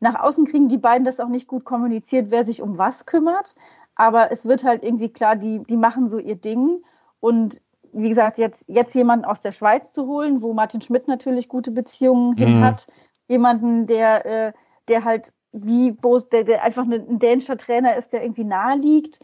Nach 0.00 0.18
außen 0.18 0.46
kriegen 0.46 0.68
die 0.68 0.78
beiden 0.78 1.04
das 1.04 1.20
auch 1.20 1.28
nicht 1.28 1.46
gut 1.46 1.64
kommuniziert, 1.64 2.30
wer 2.30 2.46
sich 2.46 2.62
um 2.62 2.78
was 2.78 3.04
kümmert. 3.04 3.54
Aber 3.94 4.32
es 4.32 4.46
wird 4.46 4.64
halt 4.64 4.84
irgendwie 4.84 5.12
klar, 5.12 5.36
die, 5.36 5.62
die 5.64 5.76
machen 5.76 6.08
so 6.08 6.18
ihr 6.18 6.36
Ding. 6.36 6.82
Und 7.20 7.60
wie 7.92 8.08
gesagt, 8.08 8.38
jetzt, 8.38 8.64
jetzt 8.68 8.94
jemanden 8.94 9.26
aus 9.26 9.42
der 9.42 9.52
Schweiz 9.52 9.92
zu 9.92 10.06
holen, 10.06 10.40
wo 10.40 10.54
Martin 10.54 10.80
Schmidt 10.80 11.08
natürlich 11.08 11.48
gute 11.48 11.72
Beziehungen 11.72 12.30
mhm. 12.30 12.36
hin 12.36 12.64
hat, 12.64 12.86
jemanden, 13.28 13.86
der, 13.86 14.26
äh, 14.26 14.52
der 14.88 15.04
halt 15.04 15.32
wie 15.52 15.92
Bos, 15.92 16.28
der, 16.28 16.44
der 16.44 16.64
einfach 16.64 16.84
ein 16.84 17.18
dänischer 17.18 17.56
Trainer 17.56 17.96
ist, 17.96 18.12
der 18.12 18.22
irgendwie 18.22 18.44
nahe 18.44 18.76
liegt. 18.76 19.20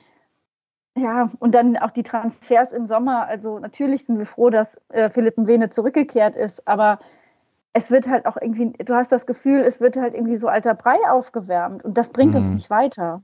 Ja, 0.97 1.33
und 1.41 1.55
dann 1.55 1.77
auch 1.77 1.91
die 1.91 2.05
Transfers 2.05 2.73
im 2.73 2.87
Sommer. 2.87 3.27
Also 3.27 3.59
natürlich 3.59 4.05
sind 4.05 4.19
wir 4.19 4.27
froh, 4.27 4.51
dass 4.51 4.81
äh, 4.91 5.11
Philipp 5.11 5.37
Mwene 5.37 5.69
zurückgekehrt 5.69 6.37
ist, 6.37 6.69
aber 6.69 7.01
es 7.73 7.91
wird 7.91 8.07
halt 8.07 8.27
auch 8.27 8.37
irgendwie, 8.41 8.73
du 8.73 8.95
hast 8.95 9.11
das 9.11 9.27
Gefühl, 9.27 9.61
es 9.63 9.81
wird 9.81 9.97
halt 9.97 10.15
irgendwie 10.15 10.37
so 10.37 10.47
alter 10.47 10.75
Brei 10.75 10.97
aufgewärmt 11.11 11.85
und 11.85 11.99
das 11.99 12.11
bringt 12.11 12.33
mhm. 12.33 12.39
uns 12.39 12.51
nicht 12.51 12.71
weiter. 12.71 13.23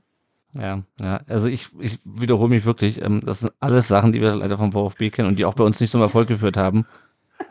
Ja, 0.53 0.83
ja, 0.99 1.21
also 1.27 1.47
ich, 1.47 1.69
ich 1.79 1.99
wiederhole 2.03 2.49
mich 2.49 2.65
wirklich. 2.65 3.01
Ähm, 3.01 3.21
das 3.25 3.39
sind 3.39 3.53
alles 3.61 3.87
Sachen, 3.87 4.11
die 4.11 4.19
wir 4.19 4.35
leider 4.35 4.57
vom 4.57 4.73
VfB 4.73 5.09
kennen 5.09 5.29
und 5.29 5.39
die 5.39 5.45
auch 5.45 5.53
bei 5.53 5.63
uns 5.63 5.79
nicht 5.79 5.91
zum 5.91 6.01
Erfolg 6.01 6.27
geführt 6.27 6.57
haben. 6.57 6.85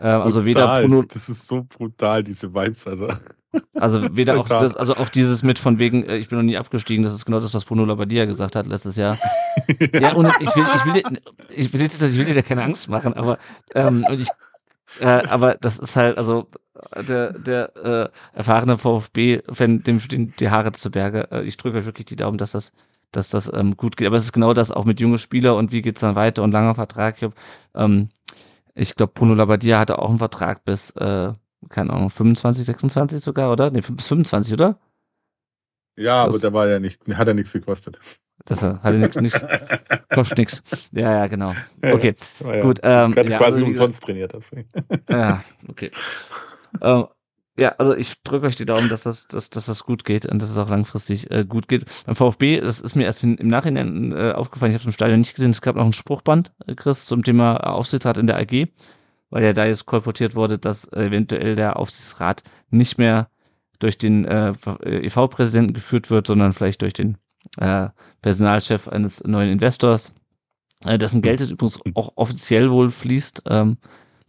Äh, 0.01 0.07
also 0.09 0.45
weder 0.45 0.81
Bruno. 0.81 1.03
Das 1.03 1.29
ist 1.29 1.47
so 1.47 1.65
brutal, 1.65 2.23
diese 2.25 2.55
Vibes. 2.55 2.87
Also. 2.87 3.09
Also 3.75 4.01
weder 4.17 4.39
auch 4.39 4.49
das, 4.49 4.77
also 4.77 4.97
auch 4.97 5.09
dieses 5.09 5.43
mit 5.43 5.59
von 5.59 5.79
wegen, 5.79 6.05
äh, 6.05 6.17
ich 6.17 6.29
bin 6.29 6.39
noch 6.39 6.45
nie 6.45 6.57
abgestiegen, 6.57 7.03
das 7.03 7.13
ist 7.13 7.25
genau 7.25 7.41
das, 7.41 7.53
was 7.55 7.65
Bruno 7.65 7.85
Labbadia 7.85 8.25
gesagt 8.25 8.55
hat 8.57 8.67
letztes 8.67 8.97
Jahr. 8.97 9.19
ja, 10.01 10.13
und 10.15 10.33
ich 10.41 10.55
will, 10.55 10.65
ich 10.77 10.85
will, 10.87 10.93
dir- 10.93 11.21
ich 11.49 11.73
will 11.73 11.81
jetzt, 11.81 12.01
ich 12.01 12.17
will 12.17 12.25
dir 12.25 12.35
da 12.35 12.43
keine 12.43 12.63
Angst 12.63 12.89
machen, 12.89 13.15
aber 13.15 13.39
ähm, 13.75 14.05
und 14.09 14.21
ich, 14.21 14.29
äh, 15.01 15.07
aber 15.07 15.57
das 15.57 15.79
ist 15.79 15.97
halt, 15.97 16.19
also 16.19 16.49
äh, 16.93 17.05
der, 17.05 17.33
der 17.39 17.77
äh, 17.77 18.09
erfahrene 18.37 18.79
VfB-Fan, 18.79 19.83
dem 19.83 20.01
stehen 20.01 20.33
die 20.39 20.51
Haare 20.51 20.73
zu 20.73 20.91
Berge. 20.91 21.29
Äh, 21.31 21.43
ich 21.43 21.57
drücke 21.57 21.79
euch 21.79 21.87
wirklich 21.87 22.07
die 22.07 22.17
Daumen, 22.17 22.39
dass 22.39 22.53
das, 22.53 22.73
dass 23.13 23.31
das 23.31 23.51
ähm, 23.53 23.77
gut 23.77 23.97
geht. 23.97 24.07
Aber 24.07 24.17
es 24.17 24.25
ist 24.25 24.33
genau 24.33 24.55
das 24.55 24.71
auch 24.71 24.85
mit 24.85 25.01
junge 25.01 25.19
Spieler 25.19 25.57
und 25.57 25.73
wie 25.73 25.83
geht's 25.83 26.01
dann 26.01 26.17
weiter 26.17 26.43
und 26.43 26.53
langer 26.53 26.75
Vertrag. 26.75 27.17
Ich, 27.19 27.23
hab, 27.25 27.35
ähm, 27.75 28.09
ich 28.81 28.95
glaube, 28.95 29.13
Bruno 29.13 29.35
Labbadia 29.35 29.79
hatte 29.79 29.99
auch 29.99 30.09
einen 30.09 30.19
Vertrag 30.19 30.65
bis, 30.65 30.91
äh, 30.93 31.33
keine 31.69 31.93
Ahnung, 31.93 32.09
25, 32.09 32.65
26 32.65 33.21
sogar, 33.23 33.53
oder? 33.53 33.71
Nee, 33.71 33.83
bis 33.83 34.09
25, 34.09 34.55
oder? 34.55 34.79
Ja, 35.97 36.23
aber 36.23 36.33
Das- 36.33 36.41
der 36.41 36.53
war 36.55 36.67
ja 36.67 36.79
nicht, 36.81 37.03
hat 37.15 37.29
ja 37.29 37.35
nichts 37.35 37.53
gekostet. 37.53 37.99
Das 38.47 38.63
äh, 38.63 38.77
hatte 38.83 38.97
nichts, 38.97 39.19
nichts, 39.19 39.45
kostet 40.09 40.39
nix. 40.39 40.63
Ja, 40.93 41.13
ja, 41.13 41.27
genau. 41.27 41.53
Okay, 41.83 42.15
War 42.39 42.57
ja, 42.57 42.63
gut. 42.63 42.81
Ähm, 42.83 43.15
Hat 43.15 43.29
ja, 43.29 43.37
quasi 43.37 43.57
also, 43.57 43.67
umsonst 43.67 44.03
trainiert. 44.03 44.33
deswegen. 44.33 44.71
Ja, 45.11 45.45
okay. 45.69 45.91
ähm, 46.81 47.07
ja, 47.59 47.75
also 47.79 47.95
ich 47.95 48.23
drücke 48.23 48.47
euch 48.47 48.57
die 48.57 48.65
Daumen, 48.65 48.89
dass 48.89 49.03
das, 49.03 49.27
dass, 49.27 49.51
dass 49.51 49.67
das 49.67 49.85
gut 49.85 50.05
geht 50.05 50.25
und 50.25 50.41
dass 50.41 50.51
es 50.51 50.57
auch 50.57 50.71
langfristig 50.71 51.31
äh, 51.31 51.45
gut 51.45 51.69
geht. 51.69 51.85
Beim 52.07 52.15
VfB, 52.15 52.61
das 52.61 52.81
ist 52.81 52.95
mir 52.95 53.05
erst 53.05 53.25
in, 53.25 53.37
im 53.37 53.49
Nachhinein 53.49 54.13
äh, 54.13 54.33
aufgefallen, 54.33 54.73
ich 54.73 54.77
habe 54.77 54.83
es 54.83 54.87
im 54.87 54.93
Stadion 54.93 55.21
nicht 55.21 55.35
gesehen, 55.35 55.51
es 55.51 55.61
gab 55.61 55.77
noch 55.77 55.85
ein 55.85 55.93
Spruchband, 55.93 56.53
äh, 56.67 56.75
Chris, 56.75 57.07
zum 57.07 57.23
Thema 57.23 57.57
Aufsichtsrat 57.57 58.17
in 58.19 58.27
der 58.27 58.39
AG, 58.39 58.69
weil 59.31 59.45
ja 59.45 59.53
da 59.53 59.67
jetzt 59.67 59.87
kolportiert 59.87 60.35
wurde, 60.35 60.59
dass 60.59 60.85
äh, 60.87 61.05
eventuell 61.05 61.57
der 61.57 61.77
Aufsichtsrat 61.77 62.43
nicht 62.71 62.99
mehr 62.99 63.29
durch 63.79 63.99
den 63.99 64.25
äh, 64.27 64.55
EV-Präsidenten 64.85 65.73
geführt 65.73 66.11
wird, 66.11 66.27
sondern 66.29 66.53
vielleicht 66.53 66.83
durch 66.83 66.93
den 66.93 67.19
äh, 67.59 67.89
Personalchef 68.23 68.89
eines 68.89 69.25
neuen 69.25 69.51
Investors, 69.51 70.13
äh, 70.85 70.99
dessen 70.99 71.23
Geld 71.23 71.41
übrigens 71.41 71.81
auch 71.95 72.13
offiziell 72.17 72.71
wohl 72.71 72.91
fließt, 72.91 73.43
ähm, 73.47 73.79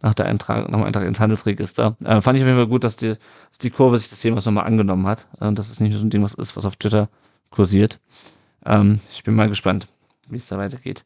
nach 0.02 0.14
der 0.14 0.26
Eintrag, 0.26 0.68
nach 0.68 0.78
dem 0.78 0.84
Eintrag 0.86 1.06
ins 1.06 1.20
Handelsregister. 1.20 1.96
Äh, 2.04 2.20
fand 2.20 2.36
ich 2.36 2.42
auf 2.44 2.48
jeden 2.48 2.58
Fall 2.58 2.66
gut, 2.66 2.84
dass 2.84 2.96
die, 2.96 3.10
dass 3.50 3.58
die 3.60 3.70
Kurve 3.70 3.98
sich 3.98 4.08
des 4.08 4.20
Themas 4.20 4.44
nochmal 4.44 4.66
angenommen 4.66 5.06
hat. 5.06 5.26
Äh, 5.40 5.46
und 5.46 5.58
dass 5.58 5.70
es 5.70 5.80
nicht 5.80 5.90
nur 5.90 6.00
so 6.00 6.06
ein 6.06 6.10
Ding 6.10 6.22
was 6.22 6.34
ist, 6.34 6.56
was 6.56 6.64
auf 6.64 6.76
Twitter 6.76 7.08
kursiert. 7.50 8.00
Ähm, 8.64 9.00
ich 9.12 9.22
bin 9.22 9.34
mal 9.34 9.48
gespannt, 9.48 9.88
wie 10.28 10.36
es 10.36 10.48
da 10.48 10.58
weitergeht. 10.58 11.04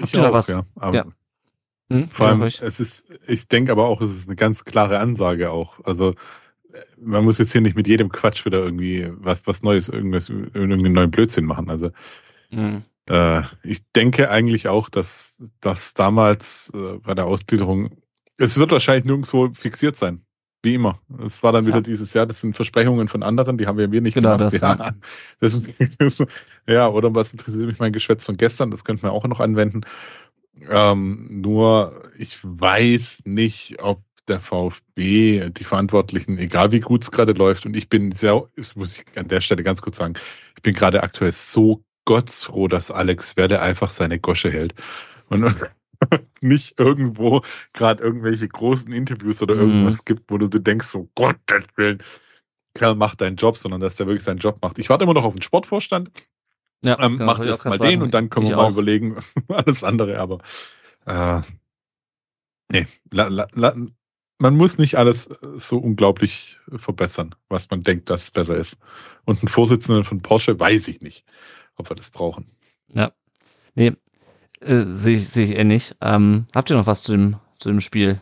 Habt 0.00 0.14
Ich 0.14 0.20
auch, 0.20 0.32
was? 0.32 0.48
ja. 0.48 0.64
Ja. 0.92 1.06
Hm? 1.90 2.08
Vor 2.08 2.28
allem, 2.28 2.42
ruhig. 2.42 2.60
es 2.62 2.80
ist, 2.80 3.06
ich 3.26 3.48
denke 3.48 3.72
aber 3.72 3.86
auch, 3.86 4.00
es 4.00 4.10
ist 4.10 4.28
eine 4.28 4.36
ganz 4.36 4.64
klare 4.64 4.98
Ansage 5.00 5.50
auch. 5.50 5.80
Also 5.84 6.10
äh, 6.72 6.80
man 6.98 7.24
muss 7.24 7.38
jetzt 7.38 7.52
hier 7.52 7.60
nicht 7.60 7.76
mit 7.76 7.88
jedem 7.88 8.10
Quatsch 8.10 8.44
wieder 8.44 8.58
irgendwie 8.62 9.10
was, 9.16 9.46
was 9.46 9.62
Neues, 9.62 9.88
irgendwas, 9.88 10.28
irgendeinen 10.28 10.92
neuen 10.92 11.10
Blödsinn 11.10 11.44
machen. 11.46 11.70
Also 11.70 11.90
Hm. 12.50 12.84
Äh, 13.08 13.42
ich 13.62 13.90
denke 13.92 14.30
eigentlich 14.30 14.68
auch, 14.68 14.88
dass 14.88 15.42
das 15.60 15.94
damals 15.94 16.72
äh, 16.74 16.98
bei 16.98 17.14
der 17.14 17.26
Ausgliederung, 17.26 17.90
es 18.36 18.58
wird 18.58 18.70
wahrscheinlich 18.72 19.04
nirgendwo 19.04 19.50
fixiert 19.54 19.96
sein. 19.96 20.22
Wie 20.62 20.74
immer. 20.74 21.00
Es 21.24 21.44
war 21.44 21.52
dann 21.52 21.66
wieder 21.66 21.76
Ja. 21.76 21.82
dieses 21.82 22.14
Jahr, 22.14 22.26
das 22.26 22.40
sind 22.40 22.56
Versprechungen 22.56 23.06
von 23.08 23.22
anderen, 23.22 23.58
die 23.58 23.66
haben 23.68 23.78
wir 23.78 23.86
mir 23.88 24.00
nicht 24.00 24.14
Genau 24.14 24.36
gemacht. 24.36 24.52
das, 24.54 24.60
ja, 24.60 24.90
das 25.40 25.62
ist, 26.00 26.24
ja, 26.66 26.88
oder 26.88 27.14
was 27.14 27.32
interessiert 27.32 27.66
mich 27.66 27.78
mein 27.78 27.92
Geschwätz 27.92 28.24
von 28.24 28.36
gestern, 28.36 28.70
das 28.72 28.84
könnte 28.84 29.04
man 29.06 29.12
auch 29.12 29.24
noch 29.26 29.38
anwenden. 29.40 29.82
Ähm, 30.68 31.40
nur 31.40 32.02
ich 32.18 32.38
weiß 32.42 33.22
nicht, 33.24 33.80
ob 33.80 34.02
der 34.26 34.40
VfB, 34.40 35.48
die 35.50 35.64
Verantwortlichen, 35.64 36.36
egal 36.38 36.72
wie 36.72 36.80
gut 36.80 37.02
es 37.04 37.10
gerade 37.12 37.32
läuft, 37.32 37.64
und 37.64 37.76
ich 37.76 37.88
bin 37.88 38.10
sehr, 38.12 38.48
das 38.56 38.74
muss 38.76 38.96
ich 38.96 39.04
an 39.16 39.28
der 39.28 39.40
Stelle 39.40 39.62
ganz 39.62 39.80
kurz 39.80 39.96
sagen, 39.96 40.14
ich 40.56 40.62
bin 40.62 40.74
gerade 40.74 41.02
aktuell 41.02 41.32
so 41.32 41.82
gottsfroh, 42.08 42.68
dass 42.68 42.90
Alex 42.90 43.36
Werde 43.36 43.60
einfach 43.60 43.90
seine 43.90 44.18
Gosche 44.18 44.50
hält. 44.50 44.72
Und 45.28 45.54
nicht 46.40 46.80
irgendwo 46.80 47.42
gerade 47.74 48.02
irgendwelche 48.02 48.48
großen 48.48 48.90
Interviews 48.92 49.42
oder 49.42 49.56
Mhm. 49.56 49.60
irgendwas 49.60 50.06
gibt, 50.06 50.30
wo 50.30 50.38
du 50.38 50.48
denkst, 50.48 50.86
so 50.86 51.10
Gottes 51.14 51.64
Willen, 51.76 52.02
Kerl 52.74 52.94
macht 52.94 53.20
deinen 53.20 53.36
Job, 53.36 53.58
sondern 53.58 53.82
dass 53.82 53.96
der 53.96 54.06
wirklich 54.06 54.22
seinen 54.24 54.38
Job 54.38 54.58
macht. 54.62 54.78
Ich 54.78 54.88
warte 54.88 55.04
immer 55.04 55.12
noch 55.12 55.24
auf 55.24 55.34
den 55.34 55.42
Sportvorstand, 55.42 56.10
Ja, 56.82 56.98
ähm, 56.98 57.18
genau, 57.18 57.26
macht 57.26 57.44
erst 57.44 57.66
mal 57.66 57.76
grad 57.76 57.88
den 57.90 58.00
sagen. 58.00 58.02
und 58.04 58.14
dann 58.14 58.30
können 58.30 58.48
wir 58.48 58.56
mal 58.56 58.68
auch. 58.68 58.70
überlegen, 58.70 59.16
alles 59.48 59.84
andere, 59.84 60.18
aber 60.18 60.38
äh, 61.04 61.42
nee, 62.72 62.86
la, 63.12 63.28
la, 63.28 63.46
la, 63.52 63.74
man 64.38 64.56
muss 64.56 64.78
nicht 64.78 64.96
alles 64.96 65.26
äh, 65.26 65.36
so 65.58 65.76
unglaublich 65.76 66.58
verbessern, 66.74 67.34
was 67.50 67.68
man 67.70 67.82
denkt, 67.82 68.08
dass 68.08 68.22
es 68.22 68.30
besser 68.30 68.56
ist. 68.56 68.78
Und 69.26 69.40
einen 69.40 69.48
Vorsitzenden 69.48 70.04
von 70.04 70.22
Porsche 70.22 70.58
weiß 70.58 70.88
ich 70.88 71.00
nicht, 71.02 71.24
ob 71.78 71.88
wir 71.90 71.96
das 71.96 72.10
brauchen. 72.10 72.46
Nee, 73.74 73.92
äh, 74.60 74.84
sehe 74.88 75.16
ich, 75.16 75.28
sehe 75.28 75.44
ich 75.44 75.56
eher 75.56 75.64
nicht. 75.64 75.96
Ähm, 76.00 76.46
habt 76.54 76.70
ihr 76.70 76.76
noch 76.76 76.86
was 76.86 77.02
zu 77.02 77.12
dem, 77.12 77.36
zu 77.58 77.68
dem 77.68 77.80
Spiel? 77.80 78.20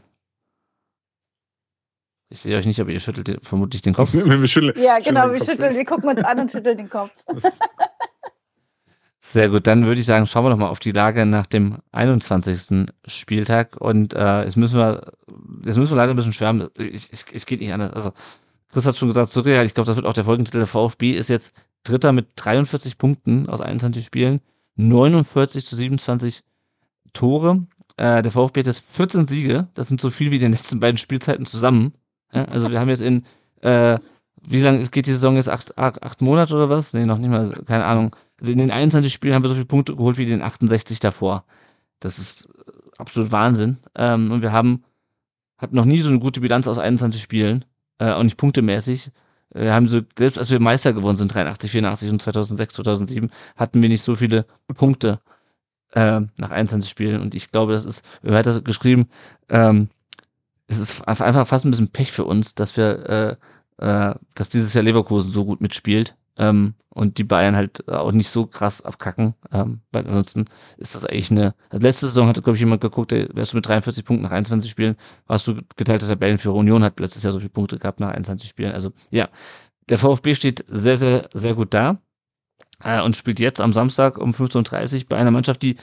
Ich 2.28 2.40
sehe 2.40 2.57
euch 2.59 2.66
nicht, 2.66 2.80
aber 2.80 2.90
ihr 2.90 3.00
schüttelt 3.00 3.42
vermutlich 3.42 3.82
den 3.82 3.94
Kopf. 3.94 4.12
Wir 4.12 4.48
schütteln, 4.48 4.74
Ja, 4.82 4.98
genau, 4.98 5.30
wir 5.30 5.42
schütteln, 5.42 5.74
wir 5.74 5.84
gucken 5.84 6.09
uns 6.11 6.22
an 6.24 6.40
und 6.40 6.50
schütteln 6.50 6.76
den 6.76 6.90
Kopf. 6.90 7.11
Sehr 9.20 9.48
gut, 9.48 9.66
dann 9.66 9.86
würde 9.86 10.00
ich 10.00 10.07
sagen, 10.07 10.26
schauen 10.26 10.44
wir 10.44 10.50
doch 10.50 10.57
mal 10.57 10.68
auf 10.68 10.78
die 10.78 10.92
Lage 10.92 11.26
nach 11.26 11.46
dem 11.46 11.78
21. 11.90 12.86
Spieltag 13.07 13.76
und 13.76 14.14
äh, 14.14 14.44
jetzt 14.44 14.57
müssen 14.57 14.78
wir, 14.78 15.12
jetzt 15.64 15.76
müssen 15.76 15.90
wir 15.90 15.96
leider 15.96 16.12
ein 16.12 16.16
bisschen 16.16 16.32
schwärmen. 16.32 16.68
Ich, 16.78 17.12
ich, 17.12 17.24
es 17.32 17.44
geht 17.44 17.61
nicht 17.61 17.72
anders. 17.72 17.92
Also 17.92 18.12
Chris 18.70 18.86
hat 18.86 18.96
schon 18.96 19.09
gesagt, 19.09 19.32
surreal. 19.32 19.66
Ich 19.66 19.74
glaube, 19.74 19.88
das 19.88 19.96
wird 19.96 20.07
auch 20.07 20.12
der 20.12 20.24
Folgentitel. 20.24 20.59
Der 20.59 20.68
VfB 20.68 21.11
ist 21.12 21.28
jetzt 21.28 21.52
Dritter 21.89 22.12
mit 22.12 22.28
43 22.37 22.99
Punkten 22.99 23.49
aus 23.49 23.61
21 23.61 24.05
Spielen, 24.05 24.41
49 24.76 25.64
zu 25.66 25.76
27 25.76 26.43
Tore. 27.12 27.66
Äh, 27.97 28.22
der 28.22 28.32
VfB 28.32 28.61
hat 28.61 28.66
jetzt 28.66 28.84
14 28.84 29.26
Siege. 29.26 29.68
Das 29.74 29.89
sind 29.89 30.01
so 30.01 30.11
viel 30.11 30.30
wie 30.30 30.37
in 30.37 30.43
den 30.43 30.53
letzten 30.53 30.80
beiden 30.80 30.99
Spielzeiten 30.99 31.47
zusammen. 31.47 31.95
Ja, 32.32 32.45
also 32.47 32.70
wir 32.70 32.80
haben 32.80 32.89
jetzt 32.89 33.03
in 33.03 33.24
äh, 33.62 33.99
wie 34.49 34.61
lange 34.61 34.82
geht 34.89 35.07
die 35.07 35.12
Saison 35.12 35.37
jetzt? 35.37 35.49
Acht, 35.49 35.76
acht, 35.76 36.03
acht 36.03 36.20
Monate 36.20 36.55
oder 36.55 36.70
was? 36.70 36.93
Nee, 36.93 37.07
noch 37.07 37.18
nicht 37.18 37.30
mal, 37.30 37.51
keine 37.66 37.84
Ahnung. 37.84 38.14
Also 38.41 38.53
in 38.53 38.59
den 38.59 38.70
21 38.70 39.12
Spielen 39.12 39.34
haben 39.34 39.43
wir 39.43 39.49
so 39.49 39.55
viele 39.55 39.66
Punkte 39.66 39.97
geholt 39.97 40.18
wie 40.18 40.22
in 40.24 40.28
den 40.28 40.43
68 40.43 41.01
davor. 41.01 41.45
Das 42.01 42.18
ist 42.18 42.49
absolut 42.99 43.32
Wahnsinn. 43.32 43.78
Ähm, 43.95 44.30
und 44.30 44.43
wir 44.43 44.53
haben, 44.53 44.84
hatten 45.59 45.74
noch 45.74 45.84
nie 45.84 46.01
so 46.01 46.11
eine 46.11 46.20
gute 46.20 46.41
Bilanz 46.41 46.68
aus 46.68 46.78
21 46.78 47.20
Spielen, 47.20 47.64
äh, 47.99 48.11
auch 48.11 48.22
nicht 48.22 48.37
punktemäßig. 48.37 49.11
Äh, 49.57 49.70
haben 49.70 49.88
so, 49.88 50.02
selbst 50.18 50.38
als 50.38 50.50
wir 50.50 50.61
Meister 50.61 50.92
geworden 50.92 51.16
sind, 51.16 51.34
83, 51.34 51.70
84 51.70 52.11
und 52.11 52.22
2006, 52.22 52.74
2007, 52.74 53.30
hatten 53.57 53.82
wir 53.82 53.88
nicht 53.88 54.02
so 54.02 54.14
viele 54.16 54.46
Punkte 54.74 55.20
äh, 55.92 56.20
nach 56.36 56.50
21 56.50 56.90
Spielen. 56.90 57.20
Und 57.20 57.34
ich 57.34 57.50
glaube, 57.50 57.72
das 57.72 57.84
ist, 57.84 58.04
wer 58.22 58.38
hat 58.38 58.46
das 58.46 58.62
geschrieben, 58.64 59.09
ähm, 59.48 59.88
es 60.68 60.78
ist 60.78 61.07
einfach 61.07 61.46
fast 61.46 61.64
ein 61.64 61.70
bisschen 61.70 61.88
Pech 61.88 62.12
für 62.12 62.24
uns, 62.24 62.54
dass 62.54 62.76
wir 62.76 63.09
äh, 63.09 63.36
äh, 63.78 64.14
dass 64.34 64.48
dieses 64.48 64.74
Jahr 64.74 64.84
Leverkusen 64.84 65.30
so 65.30 65.44
gut 65.44 65.61
mitspielt 65.61 66.16
ähm, 66.39 66.74
und 66.91 67.18
die 67.18 67.24
Bayern 67.24 67.57
halt 67.57 67.89
auch 67.89 68.12
nicht 68.12 68.30
so 68.30 68.47
krass 68.47 68.82
abkacken. 68.82 69.34
Ähm, 69.53 69.80
weil 69.93 70.07
ansonsten 70.07 70.47
ist 70.78 70.95
das 70.95 71.05
eigentlich 71.05 71.30
eine. 71.30 71.55
Also 71.68 71.87
letzte 71.87 72.07
Saison 72.07 72.26
hatte, 72.26 72.41
glaube 72.41 72.57
ich, 72.57 72.61
jemand 72.61 72.80
geguckt, 72.80 73.12
wärst 73.12 73.53
du 73.53 73.57
mit 73.59 73.66
43 73.66 74.05
Punkten 74.05 74.24
nach 74.24 74.30
21 74.30 74.70
Spielen, 74.70 74.97
warst 75.26 75.47
du 75.47 75.61
geteilter 75.76 76.09
Tabellenführer. 76.09 76.55
Union 76.55 76.82
hat 76.82 76.99
letztes 76.99 77.22
Jahr 77.22 77.32
so 77.32 77.39
viele 77.39 77.51
Punkte 77.51 77.78
gehabt 77.78 78.01
nach 78.01 78.11
21 78.11 78.49
Spielen. 78.49 78.72
Also 78.72 78.93
ja, 79.11 79.28
der 79.89 79.99
VfB 79.99 80.34
steht 80.34 80.64
sehr, 80.68 80.97
sehr, 80.97 81.28
sehr 81.34 81.55
gut 81.55 81.74
da 81.74 81.99
äh, 82.82 83.03
und 83.03 83.16
spielt 83.16 83.41
jetzt 83.41 83.61
am 83.61 83.72
Samstag 83.72 84.18
um 84.18 84.30
15.30 84.30 84.97
Uhr 84.97 85.05
bei 85.09 85.16
einer 85.16 85.30
Mannschaft, 85.30 85.62
die 85.62 85.76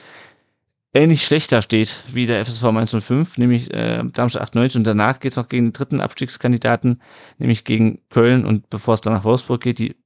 ähnlich 0.94 1.24
schlechter 1.24 1.60
steht 1.60 1.96
wie 2.12 2.26
der 2.26 2.44
FSV 2.44 2.64
105, 2.64 3.38
nämlich 3.38 3.72
äh, 3.72 4.02
Darmstadt 4.12 4.42
98 4.42 4.78
und 4.78 4.84
danach 4.84 5.20
geht's 5.20 5.36
noch 5.36 5.48
gegen 5.48 5.66
den 5.66 5.72
dritten 5.72 6.00
Abstiegskandidaten, 6.00 7.02
nämlich 7.38 7.64
gegen 7.64 8.00
Köln 8.10 8.44
und 8.44 8.70
bevor 8.70 8.94
es 8.94 9.00
dann 9.00 9.12
nach 9.12 9.24
Wolfsburg 9.24 9.60
geht, 9.60 9.78
die 9.78 9.96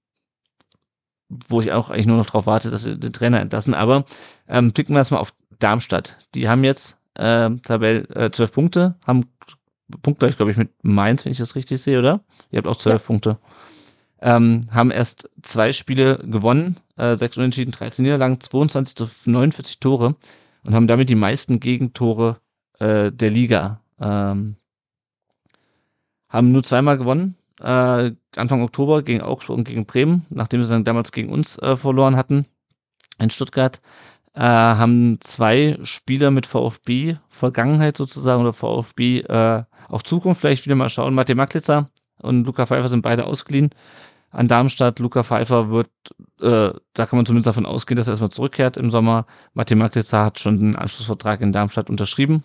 wo 1.29 1.61
ich 1.61 1.73
auch 1.73 1.91
eigentlich 1.91 2.07
nur 2.07 2.17
noch 2.17 2.27
drauf 2.27 2.47
warte, 2.47 2.71
dass 2.71 2.85
sie 2.85 2.99
den 2.99 3.13
Trainer 3.13 3.41
entlassen. 3.41 3.75
Aber 3.75 4.05
ähm, 4.49 4.73
blicken 4.73 4.95
wir 4.95 4.99
erstmal 4.99 5.21
auf 5.21 5.35
Darmstadt. 5.59 6.17
Die 6.35 6.49
haben 6.49 6.65
jetzt 6.65 6.99
äh, 7.15 7.51
Tabell 7.51 8.07
äh, 8.15 8.31
12 8.31 8.53
Punkte, 8.53 8.95
haben 9.07 9.27
punktgleich, 10.03 10.37
glaube 10.37 10.51
ich, 10.51 10.57
mit 10.57 10.71
Mainz, 10.83 11.25
wenn 11.25 11.33
ich 11.33 11.39
das 11.39 11.55
richtig 11.55 11.81
sehe, 11.81 11.99
oder? 11.99 12.21
Ihr 12.51 12.59
habt 12.59 12.69
auch 12.69 12.77
12 12.77 13.05
Punkte. 13.05 13.39
Ähm, 14.21 14.63
haben 14.71 14.91
erst 14.91 15.31
zwei 15.43 15.73
Spiele 15.73 16.19
gewonnen, 16.19 16.77
äh, 16.97 17.17
sechs 17.17 17.37
Unentschieden, 17.37 17.71
13 17.71 18.03
Niederlagen, 18.03 18.41
22 18.41 18.97
zu 18.97 19.31
49 19.31 19.79
Tore 19.79 20.17
und 20.65 20.75
haben 20.75 20.89
damit 20.89 21.09
die 21.09 21.15
meisten 21.15 21.61
Gegentore 21.61 22.41
äh, 22.81 23.13
der 23.13 23.31
Liga. 23.31 23.81
Ähm, 24.01 24.57
haben 26.29 26.53
nur 26.53 26.65
zweimal 26.65 26.99
gewonnen, 26.99 27.37
äh, 27.61 28.13
Anfang 28.37 28.63
Oktober 28.63 29.03
gegen 29.03 29.21
Augsburg 29.21 29.59
und 29.59 29.65
gegen 29.65 29.87
Bremen, 29.87 30.27
nachdem 30.31 30.63
sie 30.63 30.71
dann 30.71 30.85
damals 30.85 31.13
gegen 31.13 31.31
uns 31.31 31.59
äh, 31.59 31.77
verloren 31.77 32.17
hatten 32.17 32.47
in 33.19 33.31
Stuttgart. 33.31 33.81
Äh, 34.35 34.41
haben 34.43 35.19
zwei 35.21 35.79
Spieler 35.83 36.31
mit 36.31 36.47
VfB 36.47 37.17
Vergangenheit 37.29 37.97
sozusagen 37.97 38.43
oder 38.43 38.53
VfB 38.53 39.21
äh, 39.21 39.65
auch 39.89 40.03
Zukunft 40.03 40.41
vielleicht 40.41 40.65
wieder 40.67 40.77
mal 40.77 40.91
schauen. 40.91 41.15
Matej 41.15 41.35
Maklitzer 41.35 41.91
und 42.21 42.47
Luca 42.47 42.67
Pfeiffer 42.67 42.89
sind 42.89 43.03
beide 43.03 43.25
ausgeliehen 43.27 43.71
an 44.31 44.49
Darmstadt. 44.49 44.99
Luca 44.99 45.23
Pfeiffer 45.23 45.71
wird, 45.71 45.91
äh, 46.41 46.71
da 46.95 47.07
kann 47.07 47.17
man 47.17 47.27
zumindest 47.27 47.47
davon 47.47 47.67
ausgehen, 47.67 47.97
dass 47.97 48.09
er 48.09 48.13
erstmal 48.13 48.31
zurückkehrt 48.31 48.77
im 48.77 48.91
Sommer. 48.91 49.27
Mathematica 49.55 50.25
hat 50.25 50.39
schon 50.39 50.59
den 50.59 50.77
Anschlussvertrag 50.77 51.41
in 51.41 51.53
Darmstadt 51.53 51.91
unterschrieben. 51.91 52.45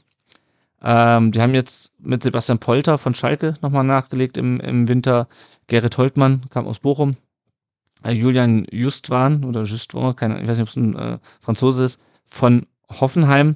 Ähm, 0.83 1.31
die 1.31 1.41
haben 1.41 1.53
jetzt 1.53 1.93
mit 1.99 2.23
Sebastian 2.23 2.59
Polter 2.59 2.97
von 2.97 3.15
Schalke 3.15 3.57
nochmal 3.61 3.85
nachgelegt 3.85 4.37
im, 4.37 4.59
im 4.59 4.87
Winter. 4.87 5.27
Gerrit 5.67 5.97
Holtmann 5.97 6.49
kam 6.49 6.67
aus 6.67 6.79
Bochum. 6.79 7.15
Äh, 8.03 8.11
Julian 8.11 8.65
Justwan 8.69 9.45
oder 9.45 9.63
Justwan, 9.63 10.15
keine, 10.15 10.41
ich 10.41 10.47
weiß 10.47 10.57
nicht, 10.57 10.63
ob 10.63 10.69
es 10.69 10.75
ein 10.75 10.95
äh, 10.95 11.19
Franzose 11.41 11.85
ist, 11.85 12.01
von 12.25 12.67
Hoffenheim. 12.89 13.55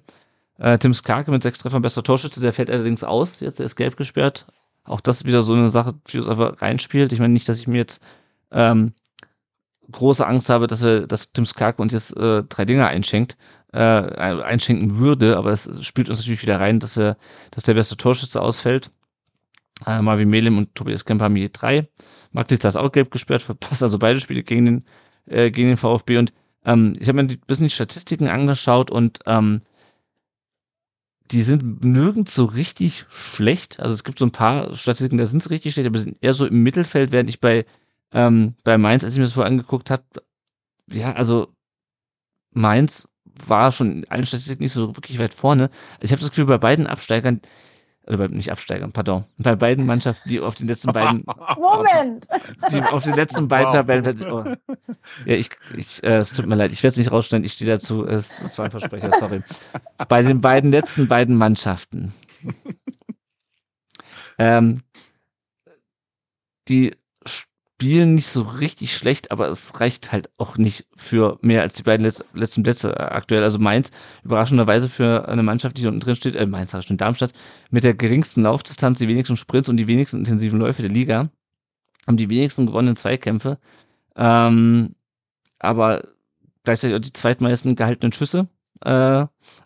Äh, 0.58 0.78
Tim 0.78 0.94
Skarke 0.94 1.30
mit 1.32 1.44
sechs 1.44 1.60
Treffern 1.60 1.82
bester 1.82 2.02
Torschütze, 2.02 2.40
der 2.40 2.54
fällt 2.54 2.72
allerdings 2.72 3.04
aus, 3.04 3.42
jetzt 3.42 3.60
der 3.60 3.66
ist 3.66 3.76
gelb 3.76 3.98
gesperrt. 3.98 4.46
Auch 4.86 5.02
das 5.02 5.18
ist 5.18 5.28
wieder 5.28 5.44
so 5.44 5.54
eine 5.54 5.70
Sache, 5.70 5.96
die 6.08 6.18
uns 6.20 6.28
einfach 6.28 6.62
reinspielt. 6.62 7.12
Ich 7.12 7.20
meine 7.20 7.34
nicht, 7.34 7.50
dass 7.50 7.60
ich 7.60 7.68
mir 7.68 7.78
jetzt 7.78 8.02
ähm, 8.52 8.94
große 9.92 10.26
Angst 10.26 10.50
habe, 10.50 10.68
dass 10.68 10.82
wir, 10.82 11.08
dass 11.08 11.34
Tim 11.34 11.46
Skarke 11.46 11.82
uns 11.82 11.92
jetzt 11.92 12.16
äh, 12.16 12.44
drei 12.44 12.64
Dinge 12.64 12.88
einschenkt, 12.88 13.38
äh, 13.74 13.80
einschenken 13.80 14.97
würde, 14.97 15.38
aber 15.38 15.51
es 15.51 15.86
spielt 15.86 16.09
uns 16.09 16.20
natürlich 16.20 16.41
wieder 16.41 16.59
rein, 16.59 16.80
dass 16.80 16.97
wir, 16.97 17.18
dass 17.51 17.63
der 17.63 17.74
beste 17.74 17.97
Torschütze 17.97 18.41
ausfällt. 18.41 18.91
Äh, 19.86 20.01
Marvin 20.01 20.30
Melim 20.30 20.57
und 20.57 20.74
Tobias 20.76 21.05
Kemper 21.05 21.26
haben 21.26 21.36
je 21.36 21.49
drei. 21.51 21.88
Magditz 22.32 22.63
ist 22.63 22.76
auch 22.76 22.91
gelb 22.91 23.11
gesperrt, 23.11 23.41
verpasst 23.41 23.84
also 23.84 23.99
beide 23.99 24.20
Spiele 24.20 24.43
gegen 24.43 24.65
den, 24.65 24.86
äh, 25.26 25.51
gegen 25.51 25.70
den 25.70 25.78
VfB 25.78 26.18
und 26.18 26.34
ähm, 26.65 26.95
ich 26.99 27.07
habe 27.07 27.22
mir 27.22 27.30
ein 27.30 27.39
bisschen 27.47 27.65
die 27.68 27.74
Statistiken 27.74 28.28
angeschaut 28.28 28.91
und 28.91 29.20
ähm, 29.26 29.61
die 31.32 31.41
sind 31.41 31.84
nirgends 31.84 32.36
so 32.36 32.45
richtig 32.45 33.05
schlecht. 33.09 33.80
Also 33.80 33.93
es 33.93 34.03
gibt 34.03 34.20
so 34.20 34.26
ein 34.26 34.32
paar 34.32 34.76
Statistiken, 34.76 35.18
da 35.18 35.26
sind 35.26 35.43
sie 35.43 35.49
richtig 35.49 35.74
schlecht, 35.74 35.88
aber 35.88 35.99
sind 35.99 36.18
eher 36.22 36.34
so 36.34 36.45
im 36.45 36.63
Mittelfeld, 36.63 37.11
während 37.11 37.30
ich 37.30 37.41
bei, 37.41 37.65
ähm, 38.11 38.55
bei 38.63 38.78
Mainz, 38.78 39.03
als 39.03 39.13
ich 39.13 39.20
mir 39.20 39.26
das 39.26 39.34
vorher 39.34 39.51
angeguckt 39.51 39.89
habe, 39.89 40.03
ja, 40.91 41.13
also 41.13 41.53
Mainz 42.51 43.07
war 43.46 43.72
schon 43.72 43.92
in 43.92 44.08
allen 44.10 44.26
Statistiken 44.26 44.64
nicht 44.64 44.74
so 44.74 44.96
wirklich 44.96 45.20
weit 45.20 45.34
vorne. 45.34 45.70
Also 45.96 46.04
ich 46.04 46.12
habe 46.12 46.22
das 46.22 46.30
Gefühl, 46.30 46.46
bei 46.46 46.58
beiden 46.58 46.88
Absteigern, 46.88 47.42
oder 48.08 48.30
nicht 48.30 48.52
Absteigern, 48.52 48.94
pardon, 48.94 49.26
bei 49.38 49.56
beiden 49.56 49.86
Mannschaften, 49.86 50.30
die 50.30 50.40
auf 50.40 50.56
den 50.56 50.68
letzten 50.68 50.94
beiden 50.94 51.26
Moment! 51.58 52.28
die 52.72 52.82
auf 52.82 53.04
den 53.04 53.16
letzten 53.16 53.48
beiden 53.48 53.68
Wow. 53.68 53.74
Tabellen. 53.74 54.32
Oh. 54.32 54.44
Ja, 55.26 55.36
ich, 55.36 55.50
ich, 55.76 56.04
äh, 56.04 56.18
es 56.18 56.32
tut 56.34 56.46
mir 56.46 56.56
leid, 56.56 56.72
ich 56.72 56.82
werde 56.84 56.92
es 56.92 56.98
nicht 56.98 57.12
rausstellen, 57.12 57.44
ich 57.44 57.54
stehe 57.54 57.70
dazu. 57.70 58.06
Es, 58.06 58.42
es 58.42 58.58
war 58.58 58.66
ein 58.66 58.72
Versprecher, 58.72 59.12
sorry. 59.20 59.42
Bei 60.08 60.22
den 60.22 60.42
beiden 60.42 60.72
letzten 60.72 61.08
beiden 61.08 61.36
Mannschaften. 61.36 62.14
ähm, 64.40 64.82
die 66.68 66.96
spielen 67.80 68.16
nicht 68.16 68.26
so 68.26 68.42
richtig 68.42 68.96
schlecht, 68.96 69.30
aber 69.30 69.50
es 69.50 69.80
reicht 69.80 70.12
halt 70.12 70.32
auch 70.40 70.58
nicht 70.58 70.88
für 70.96 71.38
mehr 71.42 71.62
als 71.62 71.76
die 71.76 71.84
beiden 71.84 72.04
Letz 72.04 72.26
letzten 72.34 72.64
Plätze 72.64 72.90
äh, 72.96 73.04
aktuell. 73.04 73.44
Also 73.44 73.60
Mainz, 73.60 73.92
überraschenderweise 74.24 74.90
für 74.90 75.28
eine 75.28 75.44
Mannschaft, 75.44 75.78
die 75.78 75.86
unten 75.86 76.00
drin 76.00 76.16
steht, 76.16 76.36
äh, 76.36 76.48
Mainz, 76.48 76.74
ich 76.74 76.88
schon, 76.88 76.98
Darmstadt, 76.98 77.34
mit 77.70 77.84
der 77.84 77.94
geringsten 77.94 78.42
Laufdistanz, 78.42 78.98
die 78.98 79.08
wenigsten 79.08 79.38
Sprints 79.38 79.70
und 79.70 79.78
die 79.78 79.86
wenigsten 79.86 80.18
intensiven 80.18 80.58
Läufe 80.58 80.82
der 80.82 80.90
Liga, 80.90 81.30
haben 82.08 82.18
die 82.18 82.30
wenigsten 82.30 82.66
gewonnenen 82.66 82.96
Zweikämpfe, 82.96 83.60
ähm, 84.16 84.96
aber 85.60 86.02
gleichzeitig 86.64 86.96
auch 86.96 87.02
die 87.02 87.14
zweitmeisten 87.14 87.76
gehaltenen 87.76 88.12
Schüsse, 88.12 88.48
äh, 88.82 88.90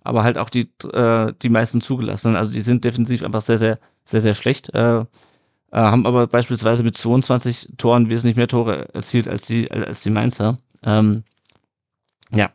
aber 0.04 0.24
halt 0.24 0.38
auch 0.38 0.50
die, 0.50 0.70
äh, 0.92 1.34
die 1.42 1.50
meisten 1.50 1.80
zugelassenen. 1.80 2.36
Also 2.36 2.52
die 2.52 2.62
sind 2.62 2.84
defensiv 2.84 3.24
einfach 3.24 3.42
sehr, 3.42 3.58
sehr, 3.58 3.80
sehr, 4.04 4.20
sehr 4.20 4.36
schlecht. 4.36 4.74
Äh, 4.74 5.06
äh, 5.72 5.80
haben 5.80 6.06
aber 6.06 6.28
beispielsweise 6.28 6.84
mit 6.84 6.96
22 6.98 7.74
Toren 7.78 8.10
wesentlich 8.10 8.36
mehr 8.36 8.48
Tore 8.48 8.94
erzielt 8.94 9.28
als 9.28 9.48
die, 9.48 9.72
als 9.72 10.02
die 10.02 10.10
Mainzer. 10.10 10.58
Ähm, 10.84 11.24
ja, 12.32 12.52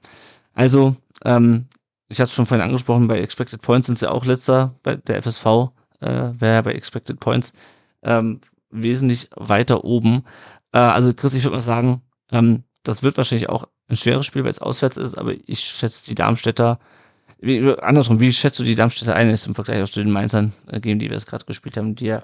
also, 0.54 0.96
ähm, 1.24 1.66
ich 2.08 2.18
hatte 2.18 2.28
es 2.28 2.34
schon 2.34 2.46
vorhin 2.46 2.64
angesprochen, 2.64 3.08
bei 3.08 3.20
Expected 3.20 3.62
Points 3.62 3.86
sind 3.86 3.98
sie 3.98 4.10
auch 4.10 4.24
letzter, 4.24 4.74
bei 4.82 4.96
der 4.96 5.22
FSV 5.22 5.70
äh, 6.00 6.30
wäre 6.38 6.62
bei 6.62 6.72
Expected 6.72 7.18
Points 7.20 7.52
ähm, 8.02 8.40
wesentlich 8.70 9.30
weiter 9.34 9.84
oben. 9.84 10.24
Äh, 10.72 10.78
also 10.78 11.12
Chris, 11.14 11.34
ich 11.34 11.42
würde 11.44 11.56
mal 11.56 11.62
sagen, 11.62 12.02
ähm, 12.30 12.64
das 12.82 13.02
wird 13.02 13.16
wahrscheinlich 13.16 13.48
auch 13.48 13.66
ein 13.88 13.96
schweres 13.96 14.26
Spiel, 14.26 14.44
weil 14.44 14.50
es 14.50 14.60
auswärts 14.60 14.96
ist, 14.96 15.16
aber 15.16 15.32
ich 15.46 15.60
schätze 15.60 16.04
die 16.06 16.14
Darmstädter, 16.14 16.78
wie, 17.38 17.74
andersrum, 17.80 18.20
wie 18.20 18.32
schätzt 18.32 18.58
du 18.58 18.64
die 18.64 18.74
Darmstädter 18.74 19.14
ein 19.14 19.28
jetzt 19.28 19.46
im 19.46 19.54
Vergleich 19.54 19.82
auch 19.82 19.88
zu 19.88 20.00
den 20.00 20.12
Mainzern, 20.12 20.52
äh, 20.68 20.80
gegen 20.80 20.98
die 20.98 21.10
wir 21.10 21.16
es 21.16 21.26
gerade 21.26 21.44
gespielt 21.44 21.76
haben, 21.76 21.94
die 21.94 22.06
ja 22.06 22.22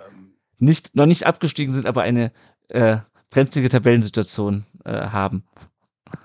nicht, 0.62 0.94
noch 0.94 1.06
nicht 1.06 1.26
abgestiegen 1.26 1.74
sind, 1.74 1.86
aber 1.86 2.02
eine 2.02 2.32
äh, 2.68 2.98
brenzlige 3.30 3.68
Tabellensituation 3.68 4.64
äh, 4.84 5.08
haben. 5.08 5.42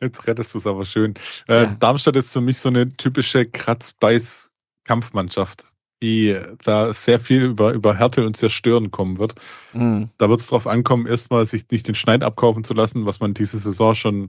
Jetzt 0.00 0.26
rettest 0.26 0.54
du 0.54 0.58
es 0.58 0.66
aber 0.66 0.84
schön. 0.84 1.14
Äh, 1.48 1.64
Ja. 1.64 1.76
Darmstadt 1.78 2.16
ist 2.16 2.32
für 2.32 2.40
mich 2.40 2.58
so 2.58 2.68
eine 2.68 2.92
typische 2.92 3.46
Kratz-Beiß-Kampfmannschaft, 3.46 5.64
die 6.02 6.38
da 6.62 6.92
sehr 6.94 7.18
viel 7.18 7.42
über, 7.42 7.72
über 7.72 7.94
Härte 7.94 8.26
und 8.26 8.36
Zerstören 8.36 8.90
kommen 8.90 9.18
wird. 9.18 9.34
Mhm. 9.72 10.10
Da 10.18 10.28
wird 10.28 10.40
es 10.40 10.48
darauf 10.48 10.66
ankommen, 10.66 11.06
erstmal 11.06 11.46
sich 11.46 11.64
nicht 11.70 11.88
den 11.88 11.94
Schneid 11.94 12.22
abkaufen 12.22 12.64
zu 12.64 12.74
lassen, 12.74 13.06
was 13.06 13.20
man 13.20 13.32
diese 13.34 13.58
Saison 13.58 13.94
schon 13.94 14.24
ein 14.24 14.28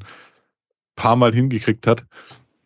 paar 0.95 1.17
Mal 1.17 1.33
hingekriegt 1.33 1.85
hat. 1.85 2.05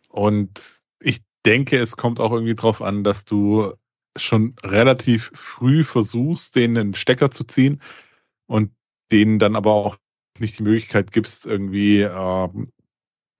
Und 0.08 0.80
ich 1.00 1.20
denke, 1.44 1.78
es 1.78 1.96
kommt 1.96 2.20
auch 2.20 2.30
irgendwie 2.32 2.54
drauf 2.54 2.80
an, 2.80 3.02
dass 3.02 3.24
du 3.24 3.72
schon 4.16 4.54
relativ 4.62 5.30
früh 5.34 5.84
versuchst, 5.84 6.56
denen 6.56 6.76
einen 6.76 6.94
Stecker 6.94 7.30
zu 7.30 7.44
ziehen 7.44 7.80
und 8.46 8.72
denen 9.10 9.38
dann 9.38 9.56
aber 9.56 9.72
auch 9.72 9.96
nicht 10.38 10.58
die 10.58 10.62
Möglichkeit 10.62 11.12
gibst, 11.12 11.46
irgendwie 11.46 12.00
ähm, 12.00 12.72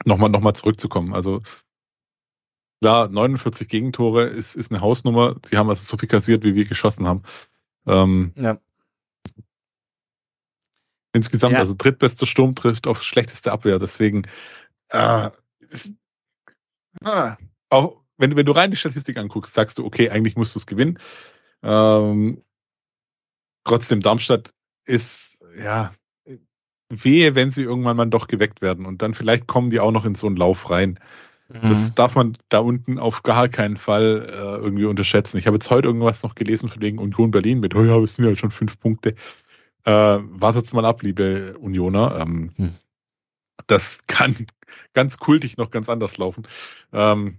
nochmal 0.04 0.30
noch 0.30 0.40
mal 0.40 0.54
zurückzukommen. 0.54 1.14
Also 1.14 1.42
klar, 2.80 3.08
49 3.08 3.68
Gegentore 3.68 4.24
ist, 4.24 4.54
ist 4.54 4.70
eine 4.70 4.80
Hausnummer. 4.80 5.36
Die 5.50 5.56
haben 5.56 5.68
also 5.68 5.84
so 5.84 5.96
viel 5.96 6.08
kassiert, 6.08 6.44
wie 6.44 6.54
wir 6.54 6.64
geschossen 6.64 7.06
haben. 7.06 7.22
Ähm, 7.86 8.32
Ja. 8.36 8.60
Insgesamt, 11.14 11.54
Ja. 11.54 11.58
also 11.58 11.74
drittbester 11.76 12.26
Sturm 12.26 12.54
trifft 12.54 12.86
auf 12.86 13.02
schlechteste 13.02 13.52
Abwehr. 13.52 13.78
Deswegen, 13.78 14.22
äh, 14.88 15.30
ist, 15.68 15.94
ah, 17.04 17.36
auch 17.68 18.01
wenn, 18.22 18.30
du- 18.30 18.36
wenn 18.36 18.46
du 18.46 18.52
rein 18.52 18.70
die 18.70 18.76
Statistik 18.76 19.18
anguckst, 19.18 19.52
sagst 19.52 19.78
du, 19.78 19.84
okay, 19.84 20.08
eigentlich 20.10 20.36
musst 20.36 20.54
du 20.54 20.58
es 20.60 20.66
gewinnen. 20.66 20.98
Ähm, 21.62 22.42
trotzdem, 23.64 24.00
Darmstadt 24.00 24.54
ist, 24.84 25.42
ja, 25.58 25.92
wehe, 26.88 27.34
wenn 27.34 27.50
sie 27.50 27.62
irgendwann 27.62 27.96
mal 27.96 28.06
doch 28.06 28.28
geweckt 28.28 28.62
werden. 28.62 28.86
Und 28.86 29.02
dann 29.02 29.14
vielleicht 29.14 29.46
kommen 29.46 29.70
die 29.70 29.80
auch 29.80 29.92
noch 29.92 30.04
in 30.04 30.14
so 30.14 30.26
einen 30.26 30.36
Lauf 30.36 30.70
rein. 30.70 30.98
Das 31.48 31.90
Mhm. 31.90 31.94
darf 31.96 32.14
man 32.14 32.36
da 32.48 32.58
unten 32.60 32.98
auf 32.98 33.22
gar 33.22 33.48
keinen 33.48 33.76
Fall 33.76 34.26
äh, 34.30 34.34
irgendwie 34.64 34.86
unterschätzen. 34.86 35.36
Ich 35.36 35.46
habe 35.46 35.56
jetzt 35.56 35.70
heute 35.70 35.88
irgendwas 35.88 36.22
noch 36.22 36.34
gelesen 36.34 36.68
von 36.68 36.80
wegen 36.80 36.98
Union 36.98 37.30
Berlin 37.30 37.60
mit, 37.60 37.74
oh 37.74 37.82
ja, 37.82 37.98
wir 38.00 38.06
sind 38.06 38.24
ja 38.24 38.34
schon 38.36 38.50
fünf 38.50 38.78
Punkte. 38.80 39.14
Äh, 39.84 39.92
wartet's 40.20 40.72
mal 40.72 40.84
ab, 40.86 41.02
liebe 41.02 41.58
Unioner. 41.58 42.20
Ähm, 42.22 42.52
Hm. 42.56 42.72
Das 43.66 44.00
kann 44.06 44.46
ganz 44.92 45.18
kultig 45.18 45.56
noch 45.56 45.70
ganz 45.70 45.88
anders 45.88 46.16
laufen. 46.18 46.46
Ähm, 46.92 47.38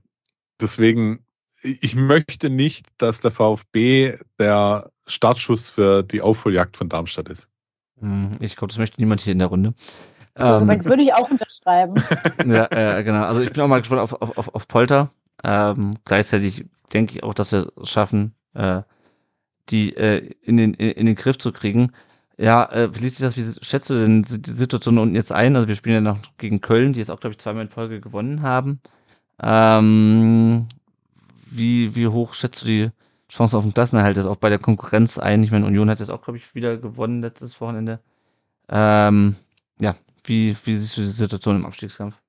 deswegen, 0.63 1.25
ich 1.61 1.95
möchte 1.95 2.49
nicht, 2.49 2.87
dass 2.97 3.21
der 3.21 3.31
VfB 3.31 4.17
der 4.39 4.91
Startschuss 5.05 5.69
für 5.69 6.03
die 6.03 6.21
Aufholjagd 6.21 6.77
von 6.77 6.89
Darmstadt 6.89 7.29
ist. 7.29 7.49
Mhm. 7.99 8.37
Ich 8.39 8.55
glaube, 8.55 8.69
das 8.69 8.79
möchte 8.79 8.99
niemand 8.99 9.21
hier 9.21 9.33
in 9.33 9.39
der 9.39 9.49
Runde. 9.49 9.73
Ähm, 10.35 10.63
Übrigens 10.63 10.85
würde 10.85 11.03
ich 11.03 11.13
auch 11.13 11.29
unterschreiben. 11.29 11.95
ja, 12.45 12.67
äh, 12.71 13.03
genau. 13.03 13.23
Also 13.23 13.41
ich 13.41 13.51
bin 13.51 13.61
auch 13.61 13.67
mal 13.67 13.79
gespannt 13.79 14.01
auf, 14.01 14.13
auf, 14.13 14.37
auf, 14.37 14.55
auf 14.55 14.67
Polter. 14.67 15.11
Ähm, 15.43 15.97
gleichzeitig 16.05 16.65
denke 16.91 17.13
ich 17.13 17.23
auch, 17.23 17.33
dass 17.33 17.51
wir 17.51 17.71
es 17.81 17.89
schaffen, 17.89 18.33
äh, 18.53 18.81
die 19.69 19.95
äh, 19.95 20.31
in, 20.41 20.57
den, 20.57 20.73
in, 20.73 20.91
in 20.91 21.05
den 21.05 21.15
Griff 21.15 21.37
zu 21.37 21.51
kriegen. 21.51 21.91
Ja, 22.37 22.65
äh, 22.71 22.91
Felicitas, 22.91 23.37
wie 23.37 23.45
schätzt 23.63 23.89
du 23.89 23.93
denn 23.93 24.23
die 24.23 24.51
Situation 24.51 24.97
unten 24.97 25.15
jetzt 25.15 25.31
ein? 25.31 25.55
Also 25.55 25.67
wir 25.67 25.75
spielen 25.75 26.03
ja 26.03 26.13
noch 26.13 26.19
gegen 26.37 26.61
Köln, 26.61 26.93
die 26.93 26.99
jetzt 26.99 27.11
auch, 27.11 27.19
glaube 27.19 27.33
ich, 27.33 27.39
zweimal 27.39 27.63
in 27.63 27.69
Folge 27.69 28.01
gewonnen 28.01 28.41
haben. 28.41 28.81
Ähm, 29.43 30.67
wie, 31.51 31.95
wie 31.95 32.07
hoch 32.07 32.33
schätzt 32.33 32.63
du 32.63 32.65
die 32.67 32.91
Chancen 33.29 33.57
auf 33.57 33.63
den 33.63 33.73
Klassenerhalt 33.73 34.17
jetzt 34.17 34.25
auch 34.25 34.37
bei 34.37 34.49
der 34.49 34.59
Konkurrenz 34.59 35.17
ein? 35.17 35.43
Ich 35.43 35.51
meine, 35.51 35.65
Union 35.65 35.89
hat 35.89 35.99
jetzt 35.99 36.09
auch, 36.09 36.21
glaube 36.21 36.37
ich, 36.37 36.55
wieder 36.55 36.77
gewonnen 36.77 37.21
letztes 37.21 37.59
Wochenende. 37.59 37.99
Ähm, 38.69 39.35
ja, 39.79 39.95
wie, 40.23 40.55
wie 40.63 40.75
siehst 40.75 40.97
du 40.97 41.01
die 41.01 41.07
Situation 41.07 41.57
im 41.57 41.65
Abstiegskampf? 41.65 42.19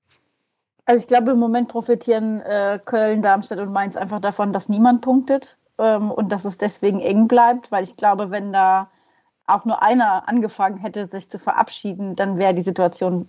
Also 0.86 1.02
ich 1.02 1.06
glaube, 1.06 1.30
im 1.30 1.38
Moment 1.38 1.68
profitieren 1.68 2.40
äh, 2.40 2.78
Köln, 2.84 3.22
Darmstadt 3.22 3.58
und 3.58 3.72
Mainz 3.72 3.96
einfach 3.96 4.20
davon, 4.20 4.52
dass 4.52 4.68
niemand 4.68 5.00
punktet 5.00 5.56
ähm, 5.78 6.10
und 6.10 6.30
dass 6.30 6.44
es 6.44 6.58
deswegen 6.58 7.00
eng 7.00 7.28
bleibt, 7.28 7.72
weil 7.72 7.84
ich 7.84 7.96
glaube, 7.96 8.30
wenn 8.30 8.52
da 8.52 8.90
auch 9.46 9.64
nur 9.64 9.82
einer 9.82 10.28
angefangen 10.28 10.78
hätte, 10.78 11.06
sich 11.06 11.30
zu 11.30 11.38
verabschieden, 11.38 12.16
dann 12.16 12.36
wäre 12.36 12.54
die 12.54 12.62
Situation 12.62 13.28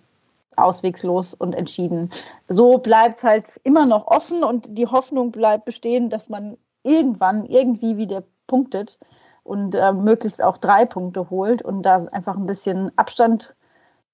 auswegslos 0.57 1.34
und 1.34 1.56
entschieden. 1.56 2.10
So 2.48 2.77
bleibt 2.77 3.19
es 3.19 3.23
halt 3.23 3.45
immer 3.64 3.86
noch 3.86 4.07
offen 4.07 4.44
und 4.44 4.77
die 4.77 4.88
Hoffnung 4.88 5.32
bleibt 5.32 5.65
bestehen, 5.65 6.10
dass 6.10 6.30
man 6.30 6.57
irgendwann 6.84 7.45
irgendwie 7.45 7.98
wieder 7.98 8.23
punktet. 8.48 8.99
und 9.45 9.76
äh, 9.76 9.94
möglichst 9.94 10.44
auch 10.44 10.57
drei 10.57 10.86
Punkte 10.86 11.30
holt 11.30 11.61
und 11.61 11.84
da 11.84 12.06
einfach 12.11 12.36
ein 12.36 12.48
bisschen 12.48 12.91
Abstand 12.98 13.56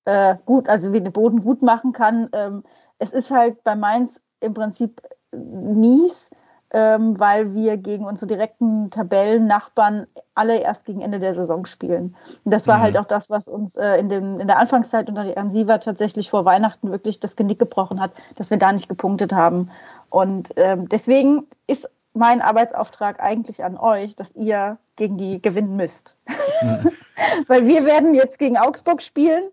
äh, 0.04 0.36
gut, 0.46 0.68
also 0.68 0.92
wie 0.92 1.02
den 1.02 1.14
Boden 1.14 1.42
gut 1.42 1.62
machen 1.62 1.94
kann. 1.94 2.30
Ähm, 2.34 2.64
es 3.00 3.14
ist 3.14 3.32
halt 3.32 3.64
bei 3.64 3.76
Mainz 3.76 4.22
im 4.42 4.54
Prinzip 4.54 5.02
mies, 5.32 6.30
ähm, 6.74 7.20
weil 7.20 7.54
wir 7.54 7.78
gegen 7.78 8.06
unsere 8.06 8.28
direkten 8.28 8.90
Tabellennachbarn 8.90 10.08
alle 10.36 10.60
erst 10.60 10.86
gegen 10.86 11.02
Ende 11.02 11.20
der 11.20 11.34
Saison 11.34 11.66
spielen. 11.66 12.16
Und 12.46 12.54
das 12.54 12.68
war 12.68 12.78
mhm. 12.78 12.82
halt 12.84 12.98
auch 12.98 13.06
das, 13.06 13.30
was 13.30 13.48
uns 13.48 13.76
äh, 13.76 13.98
in, 13.98 14.10
dem, 14.10 14.40
in 14.40 14.48
der 14.48 14.58
Anfangszeit 14.58 15.10
unter 15.10 15.24
Jan 15.24 15.52
Siever 15.52 15.80
tatsächlich 15.80 16.30
vor 16.30 16.46
Weihnachten 16.46 16.92
wirklich 16.92 17.20
das 17.20 17.36
Genick 17.36 17.60
gebrochen 17.60 18.00
hat, 18.00 18.12
dass 18.36 18.50
wir 18.50 18.58
da 18.58 18.72
nicht 18.72 18.88
gepunktet 18.88 19.34
haben. 19.34 19.70
Und 20.10 20.50
ähm, 20.56 20.88
deswegen 20.88 21.48
ist 21.68 21.90
mein 22.14 22.42
Arbeitsauftrag 22.42 23.22
eigentlich 23.22 23.64
an 23.64 23.78
euch, 23.78 24.16
dass 24.16 24.32
ihr 24.36 24.78
gegen 24.96 25.18
die 25.18 25.42
gewinnen 25.42 25.76
müsst. 25.76 26.18
Mhm. 26.62 26.92
Weil 27.48 27.68
wir 27.68 27.86
werden 27.86 28.14
jetzt 28.14 28.40
gegen 28.40 28.58
Augsburg 28.58 29.02
spielen. 29.02 29.44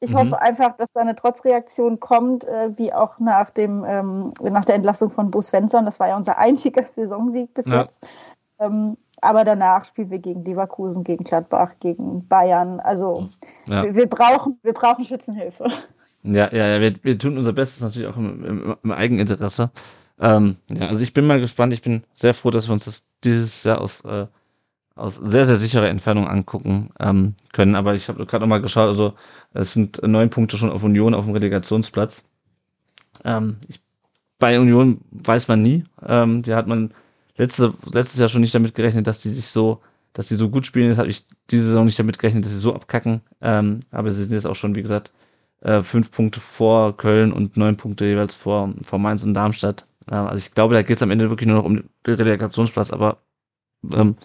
Ich 0.00 0.10
mhm. 0.10 0.16
hoffe 0.16 0.40
einfach, 0.40 0.76
dass 0.76 0.92
da 0.92 1.00
eine 1.00 1.14
Trotzreaktion 1.14 2.00
kommt, 2.00 2.44
äh, 2.44 2.70
wie 2.76 2.92
auch 2.92 3.18
nach, 3.18 3.50
dem, 3.50 3.84
ähm, 3.86 4.32
nach 4.42 4.64
der 4.64 4.76
Entlassung 4.76 5.10
von 5.10 5.30
Bo 5.30 5.42
Svensson. 5.42 5.84
Das 5.84 6.00
war 6.00 6.08
ja 6.08 6.16
unser 6.16 6.38
einziger 6.38 6.82
Saisonsieg 6.94 7.52
bis 7.54 7.66
ja. 7.66 7.82
jetzt. 7.82 8.06
Ähm, 8.58 8.96
aber 9.20 9.44
danach 9.44 9.84
spielen 9.84 10.10
wir 10.10 10.18
gegen 10.18 10.44
Leverkusen, 10.44 11.04
gegen 11.04 11.24
Gladbach, 11.24 11.74
gegen 11.80 12.26
Bayern. 12.28 12.80
Also 12.80 13.28
ja. 13.66 13.84
wir, 13.84 13.96
wir, 13.96 14.08
brauchen, 14.08 14.58
wir 14.62 14.72
brauchen 14.72 15.04
Schützenhilfe. 15.04 15.68
Ja, 16.22 16.52
ja, 16.52 16.68
ja 16.68 16.80
wir, 16.80 16.94
wir 17.02 17.18
tun 17.18 17.38
unser 17.38 17.52
Bestes 17.52 17.82
natürlich 17.82 18.08
auch 18.08 18.16
im, 18.16 18.44
im, 18.44 18.76
im 18.82 18.92
Eigeninteresse. 18.92 19.70
Ähm, 20.18 20.56
ja, 20.70 20.88
also 20.88 21.02
ich 21.02 21.12
bin 21.12 21.26
mal 21.26 21.40
gespannt. 21.40 21.72
Ich 21.72 21.82
bin 21.82 22.04
sehr 22.14 22.34
froh, 22.34 22.50
dass 22.50 22.68
wir 22.68 22.72
uns 22.72 22.84
das 22.84 23.06
dieses 23.24 23.64
Jahr 23.64 23.80
aus, 23.80 24.04
äh, 24.04 24.26
aus 24.94 25.16
sehr, 25.16 25.44
sehr 25.44 25.56
sicherer 25.56 25.88
Entfernung 25.88 26.26
angucken 26.28 26.90
ähm, 26.98 27.34
können. 27.52 27.74
Aber 27.74 27.94
ich 27.94 28.08
habe 28.08 28.24
gerade 28.26 28.42
nochmal 28.42 28.62
geschaut, 28.62 28.88
also 28.88 29.14
es 29.52 29.72
sind 29.72 30.02
neun 30.02 30.30
Punkte 30.30 30.56
schon 30.56 30.70
auf 30.70 30.82
Union 30.82 31.14
auf 31.14 31.24
dem 31.24 31.34
Relegationsplatz. 31.34 32.24
Ähm, 33.24 33.58
ich, 33.68 33.80
bei 34.38 34.58
Union 34.58 35.00
weiß 35.10 35.48
man 35.48 35.62
nie. 35.62 35.84
Ähm, 36.06 36.42
die 36.42 36.54
hat 36.54 36.66
man 36.66 36.92
letzte, 37.36 37.74
letztes 37.90 38.20
Jahr 38.20 38.28
schon 38.28 38.40
nicht 38.40 38.54
damit 38.54 38.74
gerechnet, 38.74 39.06
dass 39.06 39.20
die 39.20 39.30
sich 39.30 39.48
so, 39.48 39.80
dass 40.12 40.28
sie 40.28 40.36
so 40.36 40.48
gut 40.50 40.66
spielen. 40.66 40.88
Das 40.88 40.98
habe 40.98 41.08
ich 41.08 41.26
diese 41.50 41.68
Saison 41.68 41.84
nicht 41.86 41.98
damit 41.98 42.18
gerechnet, 42.18 42.44
dass 42.44 42.52
sie 42.52 42.58
so 42.58 42.74
abkacken. 42.74 43.20
Ähm, 43.40 43.80
aber 43.90 44.12
sie 44.12 44.24
sind 44.24 44.32
jetzt 44.32 44.46
auch 44.46 44.54
schon, 44.54 44.74
wie 44.74 44.82
gesagt, 44.82 45.12
äh, 45.60 45.82
fünf 45.82 46.10
Punkte 46.10 46.40
vor 46.40 46.96
Köln 46.96 47.32
und 47.32 47.56
neun 47.56 47.76
Punkte 47.76 48.06
jeweils 48.06 48.34
vor, 48.34 48.72
vor 48.82 48.98
Mainz 48.98 49.24
und 49.24 49.34
Darmstadt. 49.34 49.86
Also 50.06 50.36
ich 50.36 50.52
glaube, 50.54 50.74
da 50.74 50.82
geht 50.82 50.96
es 50.96 51.02
am 51.02 51.10
Ende 51.10 51.30
wirklich 51.30 51.48
nur 51.48 51.58
noch 51.58 51.64
um 51.64 51.76
den 52.06 52.14
Relegationsplatz, 52.14 52.92
aber 52.92 53.18
ähm, 53.92 54.16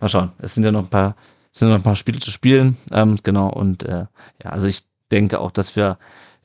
mal 0.00 0.08
schauen. 0.08 0.32
Es 0.38 0.54
sind 0.54 0.64
ja 0.64 0.72
noch 0.72 0.84
ein 0.84 0.90
paar, 0.90 1.16
es 1.52 1.58
sind 1.58 1.68
noch 1.68 1.76
ein 1.76 1.82
paar 1.82 1.96
Spiele 1.96 2.18
zu 2.18 2.30
spielen. 2.30 2.76
Ähm, 2.92 3.18
genau, 3.22 3.48
und 3.50 3.82
äh, 3.82 4.06
ja, 4.42 4.50
also 4.50 4.66
ich 4.66 4.84
denke 5.10 5.40
auch, 5.40 5.50
dass 5.50 5.76
wir 5.76 5.98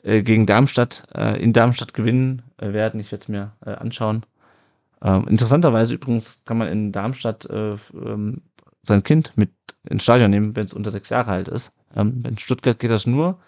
äh, 0.04 0.22
gegen 0.24 0.46
Darmstadt 0.46 1.04
äh, 1.16 1.42
in 1.42 1.54
Darmstadt 1.54 1.94
gewinnen 1.94 2.42
äh, 2.58 2.74
werden. 2.74 3.00
Ich 3.00 3.12
werde 3.12 3.24
es 3.24 3.30
mir 3.30 3.52
äh, 3.66 3.72
anschauen. 3.72 4.26
Ähm, 5.02 5.28
interessanterweise 5.28 5.96
übrigens 5.96 6.42
kann 6.46 6.58
man 6.58 6.68
in 6.68 6.92
Darmstadt 6.92 7.46
äh, 7.46 7.76
ähm, 7.94 8.42
sein 8.84 9.04
Kind 9.04 9.34
mit 9.36 9.52
ins 9.90 10.04
Stadion 10.04 10.30
nehmen, 10.30 10.56
wenn 10.56 10.66
es 10.66 10.74
unter 10.74 10.92
sechs 10.92 11.10
Jahre 11.10 11.32
alt 11.32 11.48
ist. 11.48 11.72
Ähm, 11.96 12.24
in 12.28 12.38
Stuttgart 12.38 12.78
geht 12.78 12.92
das 12.92 13.08
nur, 13.08 13.40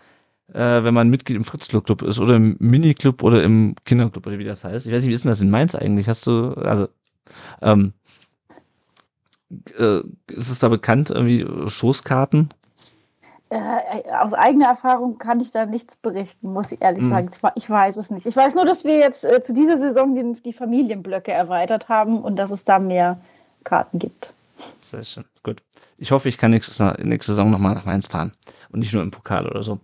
äh, 0.52 0.84
wenn 0.84 0.94
man 0.94 1.10
Mitglied 1.10 1.38
im 1.38 1.46
Fritzlo-Club 1.46 2.02
ist 2.02 2.20
oder 2.20 2.36
im 2.36 2.56
Mini-Club 2.60 3.24
oder 3.24 3.44
im 3.44 3.76
Kinderclub 3.86 4.28
oder 4.28 4.40
wie 4.40 4.44
das 4.44 4.64
heißt. 4.64 4.86
Ich 4.86 4.94
weiß 4.94 5.02
nicht, 5.02 5.10
wie 5.10 5.16
ist 5.16 5.24
denn 5.24 5.32
das 5.32 5.42
in 5.42 5.50
Mainz 5.50 5.76
eigentlich? 5.76 6.08
Hast 6.08 6.28
du, 6.28 6.54
also, 6.54 6.88
ähm, 7.62 7.94
äh, 9.78 10.00
ist 10.28 10.50
es 10.50 10.60
da 10.60 10.70
bekannt, 10.70 11.10
irgendwie 11.10 11.46
Schoßkarten? 11.70 12.50
Äh, 13.50 14.12
aus 14.20 14.34
eigener 14.34 14.68
Erfahrung 14.68 15.20
kann 15.20 15.40
ich 15.40 15.52
da 15.52 15.68
nichts 15.68 15.96
berichten, 15.96 16.52
muss 16.52 16.72
ich 16.72 16.82
ehrlich 16.82 17.04
mhm. 17.04 17.10
sagen. 17.10 17.54
Ich 17.56 17.70
weiß 17.70 17.98
es 17.98 18.10
nicht. 18.10 18.26
Ich 18.26 18.36
weiß 18.36 18.56
nur, 18.56 18.66
dass 18.66 18.84
wir 18.84 18.98
jetzt 18.98 19.24
äh, 19.24 19.42
zu 19.42 19.54
dieser 19.54 19.78
Saison 19.78 20.16
die, 20.16 20.42
die 20.42 20.54
Familienblöcke 20.54 21.32
erweitert 21.32 21.88
haben 21.88 22.22
und 22.22 22.38
dass 22.38 22.50
es 22.50 22.64
da 22.64 22.80
mehr 22.80 23.20
Karten 23.64 24.00
gibt. 24.00 24.34
Sehr 24.82 25.04
schön. 25.04 25.26
Gut. 25.44 25.62
Ich 25.98 26.12
hoffe, 26.12 26.30
ich 26.30 26.38
kann 26.38 26.52
nächste, 26.52 26.96
nächste 27.04 27.34
Saison 27.34 27.52
nochmal 27.52 27.76
nach 27.76 27.86
Mainz 27.86 28.08
fahren 28.08 28.34
und 28.72 28.80
nicht 28.80 28.94
nur 28.94 29.04
im 29.04 29.12
Pokal 29.12 29.48
oder 29.48 29.62
so. 29.62 29.80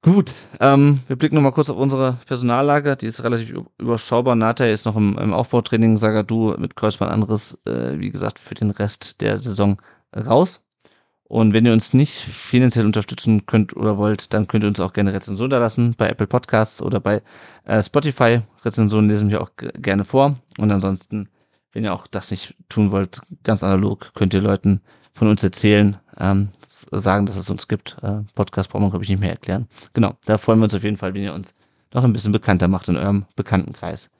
Gut, 0.00 0.32
ähm, 0.60 1.00
wir 1.08 1.16
blicken 1.16 1.34
nochmal 1.34 1.52
kurz 1.52 1.68
auf 1.70 1.76
unsere 1.76 2.18
Personallage. 2.26 2.96
Die 2.96 3.06
ist 3.06 3.22
relativ 3.24 3.54
überschaubar. 3.78 4.36
Nata 4.36 4.64
ist 4.64 4.86
noch 4.86 4.96
im, 4.96 5.18
im 5.18 5.32
Aufbautraining. 5.32 5.96
Sagadu 5.96 6.54
mit 6.56 6.76
Kreuzbandangriss, 6.76 7.58
äh, 7.66 7.98
wie 7.98 8.10
gesagt, 8.10 8.38
für 8.38 8.54
den 8.54 8.70
Rest 8.70 9.20
der 9.20 9.38
Saison 9.38 9.82
raus. 10.14 10.62
Und 11.24 11.52
wenn 11.52 11.66
ihr 11.66 11.72
uns 11.72 11.92
nicht 11.92 12.14
finanziell 12.14 12.86
unterstützen 12.86 13.44
könnt 13.44 13.76
oder 13.76 13.98
wollt, 13.98 14.32
dann 14.32 14.46
könnt 14.46 14.64
ihr 14.64 14.68
uns 14.68 14.80
auch 14.80 14.92
gerne 14.92 15.12
Rezensionen 15.12 15.50
da 15.50 15.58
lassen 15.58 15.94
bei 15.96 16.08
Apple 16.08 16.26
Podcasts 16.28 16.80
oder 16.80 17.00
bei 17.00 17.22
äh, 17.64 17.82
Spotify. 17.82 18.40
Rezensionen 18.64 19.10
lesen 19.10 19.30
wir 19.30 19.42
auch 19.42 19.50
gerne 19.56 20.04
vor. 20.04 20.36
Und 20.58 20.70
ansonsten, 20.70 21.28
wenn 21.72 21.84
ihr 21.84 21.92
auch 21.92 22.06
das 22.06 22.30
nicht 22.30 22.54
tun 22.68 22.92
wollt, 22.92 23.20
ganz 23.42 23.62
analog, 23.64 24.14
könnt 24.14 24.32
ihr 24.32 24.40
Leuten 24.40 24.80
von 25.18 25.28
uns 25.28 25.42
erzählen, 25.42 25.96
ähm, 26.18 26.48
sagen, 26.66 27.26
dass 27.26 27.36
es 27.36 27.50
uns 27.50 27.68
gibt. 27.68 27.96
Äh, 28.02 28.20
Podcast 28.34 28.70
braucht 28.70 28.80
man, 28.80 28.90
glaube 28.90 29.04
ich, 29.04 29.10
nicht 29.10 29.20
mehr 29.20 29.30
erklären. 29.30 29.68
Genau, 29.92 30.14
da 30.24 30.38
freuen 30.38 30.58
wir 30.60 30.64
uns 30.64 30.74
auf 30.74 30.84
jeden 30.84 30.96
Fall, 30.96 31.14
wenn 31.14 31.22
ihr 31.22 31.34
uns 31.34 31.54
noch 31.92 32.04
ein 32.04 32.12
bisschen 32.12 32.32
bekannter 32.32 32.68
macht 32.68 32.88
in 32.88 32.96
eurem 32.96 33.26
Bekanntenkreis. 33.36 34.10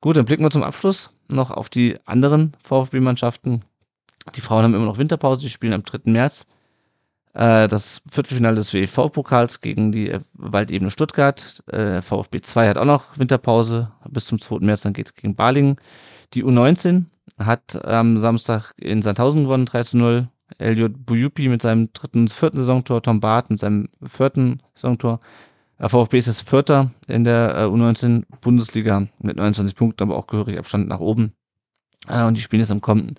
Gut, 0.00 0.16
dann 0.16 0.24
blicken 0.24 0.44
wir 0.44 0.50
zum 0.50 0.62
Abschluss 0.62 1.10
noch 1.28 1.50
auf 1.50 1.68
die 1.68 1.98
anderen 2.04 2.52
VfB-Mannschaften. 2.62 3.64
Die 4.34 4.40
Frauen 4.40 4.64
haben 4.64 4.74
immer 4.74 4.84
noch 4.86 4.98
Winterpause, 4.98 5.42
die 5.42 5.50
spielen 5.50 5.72
am 5.72 5.84
3. 5.84 6.10
März 6.10 6.46
äh, 7.36 7.68
das 7.68 8.02
Viertelfinale 8.10 8.56
des 8.56 8.72
WEV-Pokals 8.72 9.60
gegen 9.60 9.92
die 9.92 10.18
Waldebene 10.32 10.90
Stuttgart. 10.90 11.62
Äh, 11.66 12.00
VfB 12.00 12.40
2 12.40 12.68
hat 12.68 12.78
auch 12.78 12.86
noch 12.86 13.18
Winterpause 13.18 13.92
bis 14.08 14.26
zum 14.26 14.40
2. 14.40 14.60
März, 14.60 14.82
dann 14.82 14.94
geht 14.94 15.06
es 15.06 15.14
gegen 15.14 15.36
Balingen. 15.36 15.76
Die 16.34 16.44
U19 16.44 17.04
hat 17.38 17.84
am 17.84 18.18
Samstag 18.18 18.72
in 18.76 19.02
Sandhausen 19.02 19.44
gewonnen, 19.44 19.66
3 19.66 19.82
zu 19.82 19.96
0. 19.98 20.28
Elliot 20.58 21.04
Buyupi 21.04 21.48
mit 21.48 21.62
seinem 21.62 21.92
dritten, 21.92 22.28
vierten 22.28 22.58
Saisontor, 22.58 23.02
Tom 23.02 23.20
Barth 23.20 23.50
mit 23.50 23.58
seinem 23.58 23.88
vierten 24.02 24.62
Saisontor. 24.74 25.20
VfB 25.78 26.18
ist 26.18 26.26
jetzt 26.26 26.48
Vierter 26.48 26.92
in 27.06 27.24
der 27.24 27.66
U19 27.66 28.24
Bundesliga 28.40 29.08
mit 29.18 29.36
29 29.36 29.74
Punkten, 29.74 30.04
aber 30.04 30.16
auch 30.16 30.26
gehörig 30.26 30.58
Abstand 30.58 30.88
nach 30.88 31.00
oben. 31.00 31.32
Und 32.08 32.36
die 32.36 32.40
spielen 32.40 32.60
jetzt 32.60 32.70
am 32.70 32.80
kommenden 32.80 33.16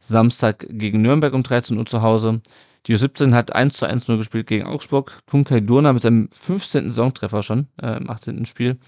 Samstag 0.00 0.66
gegen 0.70 1.02
Nürnberg 1.02 1.34
um 1.34 1.42
13 1.42 1.76
Uhr 1.76 1.84
zu 1.84 2.00
Hause. 2.00 2.40
Die 2.86 2.96
U17 2.96 3.34
hat 3.34 3.54
1 3.54 3.76
zu 3.76 3.86
1 3.86 4.08
0 4.08 4.18
gespielt 4.18 4.46
gegen 4.46 4.64
Augsburg. 4.64 5.18
Tunkai 5.26 5.60
Durna 5.60 5.92
mit 5.92 6.00
seinem 6.00 6.28
15. 6.32 6.84
Saisontreffer 6.84 7.42
schon 7.42 7.66
äh, 7.82 7.96
im 7.98 8.08
18. 8.08 8.46
Spiel. 8.46 8.78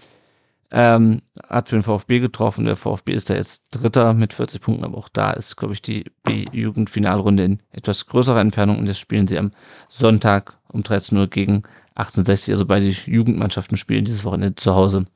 Ähm, 0.72 1.22
hat 1.48 1.68
für 1.68 1.76
den 1.76 1.82
VfB 1.82 2.20
getroffen. 2.20 2.64
Der 2.64 2.76
VfB 2.76 3.12
ist 3.12 3.28
da 3.28 3.34
jetzt 3.34 3.64
Dritter 3.72 4.14
mit 4.14 4.32
40 4.32 4.60
Punkten, 4.60 4.84
aber 4.84 4.98
auch 4.98 5.08
da 5.08 5.32
ist, 5.32 5.56
glaube 5.56 5.74
ich, 5.74 5.82
die 5.82 6.04
B-Jugend-Finalrunde 6.22 7.44
in 7.44 7.62
etwas 7.72 8.06
größerer 8.06 8.40
Entfernung 8.40 8.78
und 8.78 8.86
jetzt 8.86 9.00
spielen 9.00 9.26
sie 9.26 9.38
am 9.38 9.50
Sonntag 9.88 10.56
um 10.68 10.84
13 10.84 11.18
Uhr 11.18 11.26
gegen 11.26 11.64
1860. 11.96 12.54
Also 12.54 12.66
beide 12.66 12.86
Jugendmannschaften 12.86 13.76
spielen 13.76 14.04
dieses 14.04 14.24
Wochenende 14.24 14.54
zu 14.54 14.74
Hause 14.74 15.06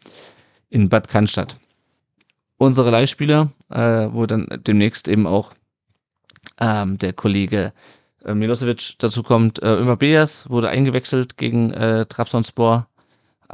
in 0.70 0.88
Bad 0.88 1.08
Cannstatt. 1.08 1.56
Unsere 2.56 2.90
Leihspieler, 2.90 3.52
äh, 3.70 4.08
wo 4.10 4.26
dann 4.26 4.48
demnächst 4.66 5.06
eben 5.06 5.26
auch 5.26 5.52
ähm, 6.60 6.98
der 6.98 7.12
Kollege 7.12 7.72
äh, 8.24 8.34
Milosevic 8.34 8.94
dazu 8.98 9.22
kommt. 9.22 9.62
Äh, 9.62 9.74
Ömer 9.74 9.96
Beas 9.96 10.48
wurde 10.48 10.68
eingewechselt 10.68 11.36
gegen 11.36 11.72
äh, 11.72 12.06
Trabzonspor, 12.06 12.88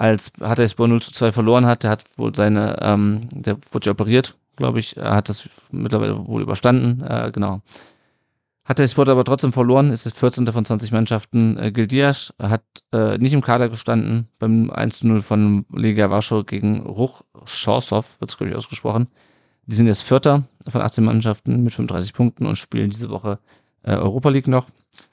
als 0.01 0.33
Hatayspor 0.41 0.89
0 0.89 1.03
zu 1.03 1.13
2 1.13 1.31
verloren 1.31 1.67
hat. 1.67 1.83
Der 1.83 1.91
hat 1.91 2.05
wohl 2.17 2.35
seine, 2.35 2.79
ähm, 2.81 3.21
der 3.33 3.59
wurde 3.71 3.87
ja 3.87 3.93
operiert, 3.93 4.35
glaube 4.57 4.81
ich. 4.81 4.97
Er 4.97 5.15
hat 5.15 5.29
das 5.29 5.47
mittlerweile 5.71 6.27
wohl 6.27 6.41
überstanden, 6.41 7.03
äh, 7.03 7.31
genau. 7.33 7.61
Hatayspor 8.65 9.07
aber 9.09 9.25
trotzdem 9.25 9.53
verloren, 9.53 9.91
ist 9.91 10.07
das 10.07 10.15
14. 10.15 10.47
von 10.47 10.65
20 10.65 10.93
Mannschaften. 10.93 11.59
Äh, 11.59 11.71
Gildias 11.71 12.33
hat 12.41 12.63
äh, 12.93 13.19
nicht 13.19 13.35
im 13.35 13.43
Kader 13.43 13.69
gestanden 13.69 14.29
beim 14.39 14.71
1-0 14.71 15.21
von 15.21 15.67
Lega 15.71 16.09
Warschau 16.09 16.45
gegen 16.45 16.81
Ruch 16.81 17.23
Schorsov, 17.45 18.19
wird 18.21 18.31
es 18.31 18.39
glaube 18.39 18.53
ich 18.53 18.57
ausgesprochen. 18.57 19.09
Die 19.67 19.75
sind 19.75 19.87
jetzt 19.87 20.03
Vierter 20.03 20.45
von 20.67 20.81
18 20.81 21.05
Mannschaften 21.05 21.63
mit 21.63 21.75
35 21.75 22.15
Punkten 22.15 22.47
und 22.47 22.57
spielen 22.57 22.89
diese 22.89 23.11
Woche 23.11 23.39
äh, 23.83 23.97
Europa 23.97 24.31
League 24.31 24.49
noch. 24.49 24.67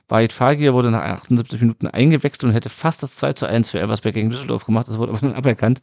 Wahid 0.10 0.32
Fagir 0.32 0.74
wurde 0.74 0.90
nach 0.90 1.02
78 1.04 1.60
Minuten 1.60 1.88
eingewechselt 1.88 2.46
und 2.46 2.52
hätte 2.52 2.70
fast 2.70 3.04
das 3.04 3.18
2 3.18 3.34
zu 3.34 3.46
1 3.48 3.70
für 3.70 3.80
Elversberg 3.80 4.16
gegen 4.16 4.30
Düsseldorf 4.30 4.66
gemacht. 4.66 4.88
Das 4.88 4.98
wurde 4.98 5.12
aber 5.12 5.22
dann 5.22 5.34
aberkannt. 5.36 5.82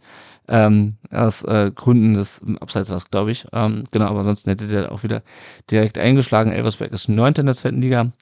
Ähm, 0.48 0.96
aus 1.10 1.42
äh, 1.42 1.70
Gründen 1.74 2.14
des 2.14 2.40
Abseits 2.60 2.90
war 2.90 3.02
glaube 3.10 3.32
ich. 3.32 3.46
Ähm, 3.52 3.84
genau, 3.90 4.06
aber 4.06 4.20
ansonsten 4.20 4.51
hätte 4.51 4.66
der 4.66 4.92
auch 4.92 5.02
wieder 5.02 5.22
direkt 5.70 5.98
eingeschlagen. 5.98 6.52
Elversberg 6.52 6.92
ist 6.92 7.09
Neunter 7.09 7.40
in 7.40 7.46
der 7.46 7.55
zweiten 7.55 7.82
Liga. 7.82 8.12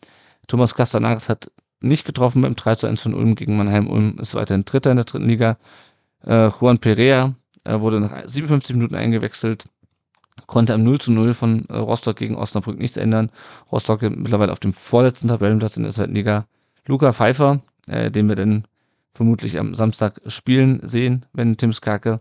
Thomas 0.49 0.74
Castanares 0.74 1.29
hat 1.29 1.51
nicht 1.81 2.05
getroffen 2.05 2.43
beim 2.43 2.57
3 2.57 2.77
zu 2.77 2.87
1 2.87 3.03
von 3.03 3.15
Ulm 3.15 3.35
gegen 3.35 3.57
Mannheim. 3.57 3.89
Ulm 3.89 4.19
ist 4.19 4.35
weiterhin 4.35 4.65
Dritter 4.65 4.91
in 4.91 4.97
der 4.97 5.05
dritten 5.05 5.29
Liga. 5.29 5.57
Äh, 6.24 6.49
Juan 6.49 6.79
Perea 6.79 7.35
äh, 7.65 7.81
wurde 7.81 8.01
nach 8.01 8.12
57 8.27 8.74
Minuten 8.74 8.95
eingewechselt 8.95 9.66
konnte 10.47 10.75
am 10.75 10.83
0 10.83 11.01
zu 11.01 11.13
0 11.13 11.35
von 11.35 11.67
äh, 11.69 11.77
Rostock 11.77 12.17
gegen 12.17 12.37
Osnabrück 12.37 12.79
nichts 12.79 12.97
ändern. 12.97 13.31
Rostock 13.71 14.03
mittlerweile 14.03 14.53
auf 14.53 14.61
dem 14.61 14.73
vorletzten 14.73 15.29
Tabellenplatz 15.29 15.77
in 15.77 15.83
der 15.83 15.93
zweiten 15.93 16.15
Liga. 16.15 16.47
Luca 16.87 17.13
Pfeiffer, 17.13 17.61
äh, 17.87 18.11
den 18.11 18.29
wir 18.29 18.37
dann 18.37 18.65
vermutlich 19.13 19.59
am 19.59 19.75
Samstag 19.75 20.21
spielen 20.27 20.81
sehen, 20.83 21.27
wenn 21.33 21.57
Tim 21.57 21.73
Skake 21.73 22.21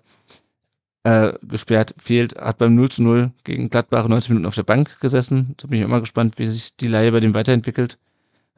äh, 1.04 1.34
gesperrt 1.42 1.96
fehlt, 1.98 2.36
hat 2.36 2.58
beim 2.58 2.76
0 2.76 2.90
zu 2.90 3.04
0 3.04 3.32
gegen 3.44 3.70
Gladbach 3.70 4.08
90 4.08 4.30
Minuten 4.30 4.46
auf 4.46 4.56
der 4.56 4.64
Bank 4.64 5.00
gesessen. 5.00 5.56
Da 5.58 5.68
bin 5.68 5.80
ich 5.80 5.86
immer 5.86 6.00
gespannt, 6.00 6.38
wie 6.38 6.48
sich 6.48 6.76
die 6.76 6.88
Leihe 6.88 7.12
bei 7.12 7.20
dem 7.20 7.34
weiterentwickelt. 7.34 7.98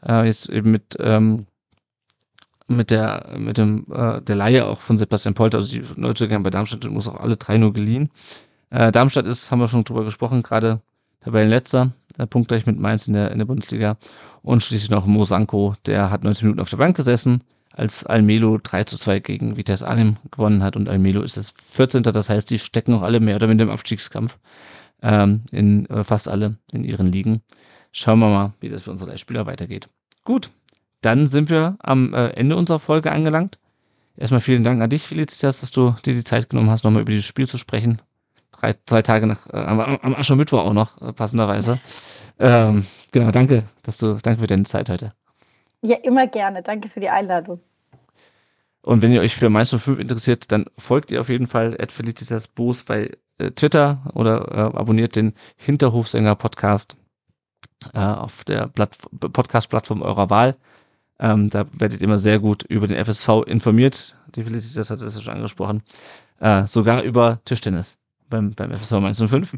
Äh, 0.05 0.25
jetzt 0.25 0.49
eben 0.49 0.71
mit, 0.71 0.97
ähm, 0.99 1.45
mit 2.67 2.91
der, 2.91 3.35
mit 3.37 3.57
dem, 3.57 3.85
äh, 3.93 4.21
der 4.21 4.35
Leihe 4.35 4.65
auch 4.65 4.81
von 4.81 4.97
Sebastian 4.97 5.35
Polter, 5.35 5.59
also 5.59 5.71
die 5.71 5.83
Neuzugänge 5.95 6.43
bei 6.43 6.49
Darmstadt 6.49 6.89
muss 6.89 7.07
auch 7.07 7.19
alle 7.19 7.37
drei 7.37 7.57
nur 7.57 7.71
geliehen. 7.71 8.09
Äh, 8.73 8.91
Darmstadt 8.91 9.27
ist, 9.27 9.51
haben 9.51 9.59
wir 9.59 9.67
schon 9.67 9.83
drüber 9.83 10.03
gesprochen, 10.03 10.41
gerade 10.41 10.79
Tabellenletzter, 11.21 11.91
äh, 12.17 12.25
punktgleich 12.25 12.65
mit 12.65 12.79
Mainz 12.79 13.07
in 13.07 13.13
der, 13.13 13.29
in 13.31 13.37
der 13.37 13.45
Bundesliga. 13.45 13.97
Und 14.41 14.63
schließlich 14.63 14.89
noch 14.89 15.05
Mo 15.05 15.25
Sanko, 15.25 15.75
der 15.85 16.09
hat 16.09 16.23
90 16.23 16.43
Minuten 16.43 16.59
auf 16.59 16.71
der 16.71 16.77
Bank 16.77 16.97
gesessen, 16.97 17.43
als 17.71 18.03
Almelo 18.03 18.57
3 18.57 18.83
zu 18.85 18.97
2 18.97 19.19
gegen 19.19 19.57
Vitesse 19.57 19.87
Arnhem 19.87 20.17
gewonnen 20.31 20.63
hat 20.63 20.75
und 20.75 20.89
Almelo 20.89 21.21
ist 21.21 21.37
das 21.37 21.51
14. 21.51 22.01
Das 22.01 22.29
heißt, 22.29 22.49
die 22.49 22.57
stecken 22.57 22.93
noch 22.93 23.03
alle 23.03 23.19
mehr 23.19 23.35
oder 23.35 23.47
weniger 23.47 23.65
im 23.65 23.69
Abstiegskampf 23.69 24.39
ähm, 25.03 25.41
in 25.51 25.85
äh, 25.91 26.03
fast 26.03 26.27
alle 26.27 26.57
in 26.73 26.83
ihren 26.83 27.11
Ligen. 27.11 27.43
Schauen 27.91 28.19
wir 28.19 28.29
mal, 28.29 28.53
wie 28.59 28.69
das 28.69 28.81
für 28.81 28.91
unsere 28.91 29.15
Spieler 29.19 29.45
weitergeht. 29.45 29.87
Gut, 30.23 30.49
dann 31.01 31.27
sind 31.27 31.51
wir 31.51 31.77
am 31.79 32.15
äh, 32.15 32.29
Ende 32.29 32.55
unserer 32.55 32.79
Folge 32.79 33.11
angelangt. 33.11 33.59
Erstmal 34.17 34.41
vielen 34.41 34.63
Dank 34.63 34.81
an 34.81 34.89
dich, 34.89 35.03
Felicitas, 35.03 35.59
dass 35.59 35.69
du 35.69 35.95
dir 36.05 36.15
die 36.15 36.23
Zeit 36.23 36.49
genommen 36.49 36.71
hast, 36.71 36.83
nochmal 36.83 37.03
über 37.03 37.11
dieses 37.11 37.25
Spiel 37.25 37.47
zu 37.47 37.59
sprechen. 37.59 38.01
Drei, 38.63 38.75
zwei 38.85 39.01
Tage 39.01 39.27
nach, 39.27 39.45
äh, 39.47 39.57
am, 39.57 39.81
am 39.81 40.15
Aschermittwoch 40.15 40.59
auch 40.59 40.71
noch, 40.71 41.01
äh, 41.01 41.11
passenderweise. 41.11 41.81
Ähm, 42.39 42.85
genau, 43.11 43.29
danke, 43.31 43.63
dass 43.81 43.97
du, 43.97 44.13
danke 44.23 44.39
für 44.39 44.47
deine 44.47 44.63
Zeit 44.63 44.89
heute. 44.89 45.11
Ja, 45.81 45.97
immer 45.97 46.27
gerne. 46.27 46.63
Danke 46.63 46.87
für 46.87 47.01
die 47.01 47.09
Einladung. 47.09 47.59
Und 48.81 49.01
wenn 49.01 49.11
ihr 49.11 49.19
euch 49.19 49.35
für 49.35 49.49
Mainz 49.49 49.71
05 49.71 49.99
interessiert, 49.99 50.49
dann 50.53 50.67
folgt 50.77 51.11
ihr 51.11 51.19
auf 51.19 51.27
jeden 51.27 51.47
Fall 51.47 51.75
at 51.77 51.91
Felicitas 51.91 52.47
Boos 52.47 52.83
bei 52.85 53.11
äh, 53.37 53.51
Twitter 53.51 54.09
oder 54.13 54.47
äh, 54.53 54.77
abonniert 54.77 55.17
den 55.17 55.33
Hinterhofsänger 55.57 56.35
Podcast 56.35 56.95
äh, 57.93 57.99
auf 57.99 58.45
der 58.45 58.67
Podcast-Plattform 58.69 60.01
eurer 60.01 60.29
Wahl. 60.29 60.55
Ähm, 61.19 61.49
da 61.49 61.65
werdet 61.73 61.99
ihr 61.99 62.05
immer 62.05 62.17
sehr 62.17 62.39
gut 62.39 62.63
über 62.63 62.87
den 62.87 63.03
FSV 63.03 63.43
informiert. 63.45 64.15
Die 64.35 64.43
Felicitas 64.43 64.89
hat 64.89 65.01
es 65.01 65.15
ja 65.15 65.21
schon 65.21 65.33
angesprochen. 65.33 65.83
Äh, 66.39 66.65
sogar 66.65 67.03
über 67.03 67.41
Tischtennis 67.43 67.97
beim, 68.33 68.51
beim 68.51 68.71
FSV 68.71 68.91
Mainz 68.99 69.23
05. 69.23 69.57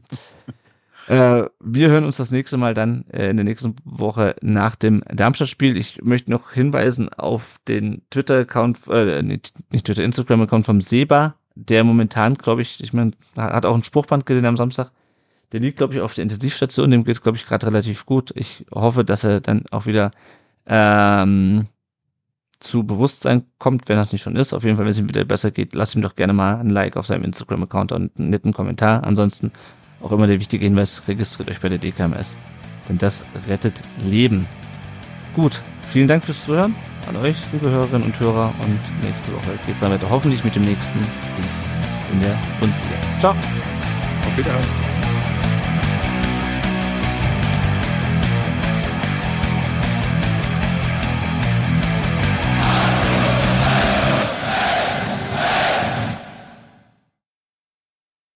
Äh, 1.07 1.43
wir 1.59 1.89
hören 1.89 2.03
uns 2.03 2.17
das 2.17 2.31
nächste 2.31 2.57
Mal 2.57 2.73
dann 2.73 3.05
äh, 3.11 3.29
in 3.29 3.37
der 3.37 3.43
nächsten 3.43 3.75
Woche 3.83 4.35
nach 4.41 4.75
dem 4.75 5.03
Darmstadt-Spiel. 5.07 5.77
Ich 5.77 6.01
möchte 6.01 6.31
noch 6.31 6.51
hinweisen 6.51 7.09
auf 7.09 7.57
den 7.67 8.01
Twitter-Account, 8.09 8.87
äh, 8.89 9.21
nicht, 9.21 9.53
nicht 9.71 9.85
Twitter, 9.85 10.03
Instagram-Account 10.03 10.65
vom 10.65 10.81
Seba, 10.81 11.35
der 11.53 11.83
momentan, 11.83 12.33
glaube 12.33 12.63
ich, 12.63 12.81
ich 12.81 12.91
meine, 12.91 13.11
hat 13.37 13.67
auch 13.67 13.75
ein 13.75 13.83
Spruchband 13.83 14.25
gesehen 14.25 14.47
am 14.47 14.57
Samstag. 14.57 14.91
Der 15.51 15.59
liegt, 15.59 15.77
glaube 15.77 15.93
ich, 15.93 16.01
auf 16.01 16.15
der 16.15 16.23
Intensivstation, 16.23 16.89
dem 16.89 17.03
geht 17.03 17.15
es, 17.15 17.21
glaube 17.21 17.37
ich, 17.37 17.45
gerade 17.45 17.67
relativ 17.67 18.07
gut. 18.07 18.31
Ich 18.35 18.65
hoffe, 18.73 19.05
dass 19.05 19.23
er 19.23 19.41
dann 19.41 19.65
auch 19.69 19.85
wieder 19.85 20.09
ähm, 20.65 21.67
zu 22.59 22.83
Bewusstsein 22.83 23.43
kommt, 23.57 23.87
wenn 23.89 23.97
das 23.97 24.11
nicht 24.11 24.21
schon 24.21 24.35
ist. 24.35 24.53
Auf 24.53 24.63
jeden 24.63 24.77
Fall, 24.77 24.85
wenn 24.85 24.91
es 24.91 24.99
ihm 24.99 25.09
wieder 25.09 25.25
besser 25.25 25.51
geht, 25.51 25.75
lasst 25.75 25.95
ihm 25.95 26.01
doch 26.01 26.15
gerne 26.15 26.33
mal 26.33 26.57
ein 26.59 26.69
Like 26.69 26.97
auf 26.97 27.07
seinem 27.07 27.23
Instagram-Account 27.23 27.91
und 27.91 28.17
einen 28.17 28.29
netten 28.29 28.53
Kommentar. 28.53 29.03
Ansonsten 29.03 29.51
auch 30.01 30.11
immer 30.11 30.27
der 30.27 30.39
wichtige 30.39 30.65
Hinweis, 30.65 31.07
registriert 31.07 31.49
euch 31.49 31.61
bei 31.61 31.69
der 31.69 31.77
DKMS. 31.77 32.35
Denn 32.87 32.97
das 32.97 33.25
rettet 33.47 33.81
Leben. 34.05 34.47
Gut, 35.33 35.61
vielen 35.89 36.07
Dank 36.07 36.23
fürs 36.23 36.45
Zuhören 36.45 36.75
an 37.07 37.15
euch, 37.17 37.37
liebe 37.51 37.69
Hörerinnen 37.69 38.03
und 38.03 38.19
Hörer. 38.19 38.53
Und 38.61 39.03
nächste 39.03 39.33
Woche 39.33 39.57
geht 39.65 39.75
es 39.75 39.81
dann 39.81 39.91
weiter 39.91 40.09
hoffentlich 40.09 40.43
mit 40.43 40.55
dem 40.55 40.63
nächsten 40.63 40.99
Sieg 41.35 41.45
in 42.11 42.21
der 42.21 42.37
Bundesliga. 42.59 42.95
Ciao. 43.19 43.31
Auf 43.31 44.37
Wiedersehen. 44.37 45.14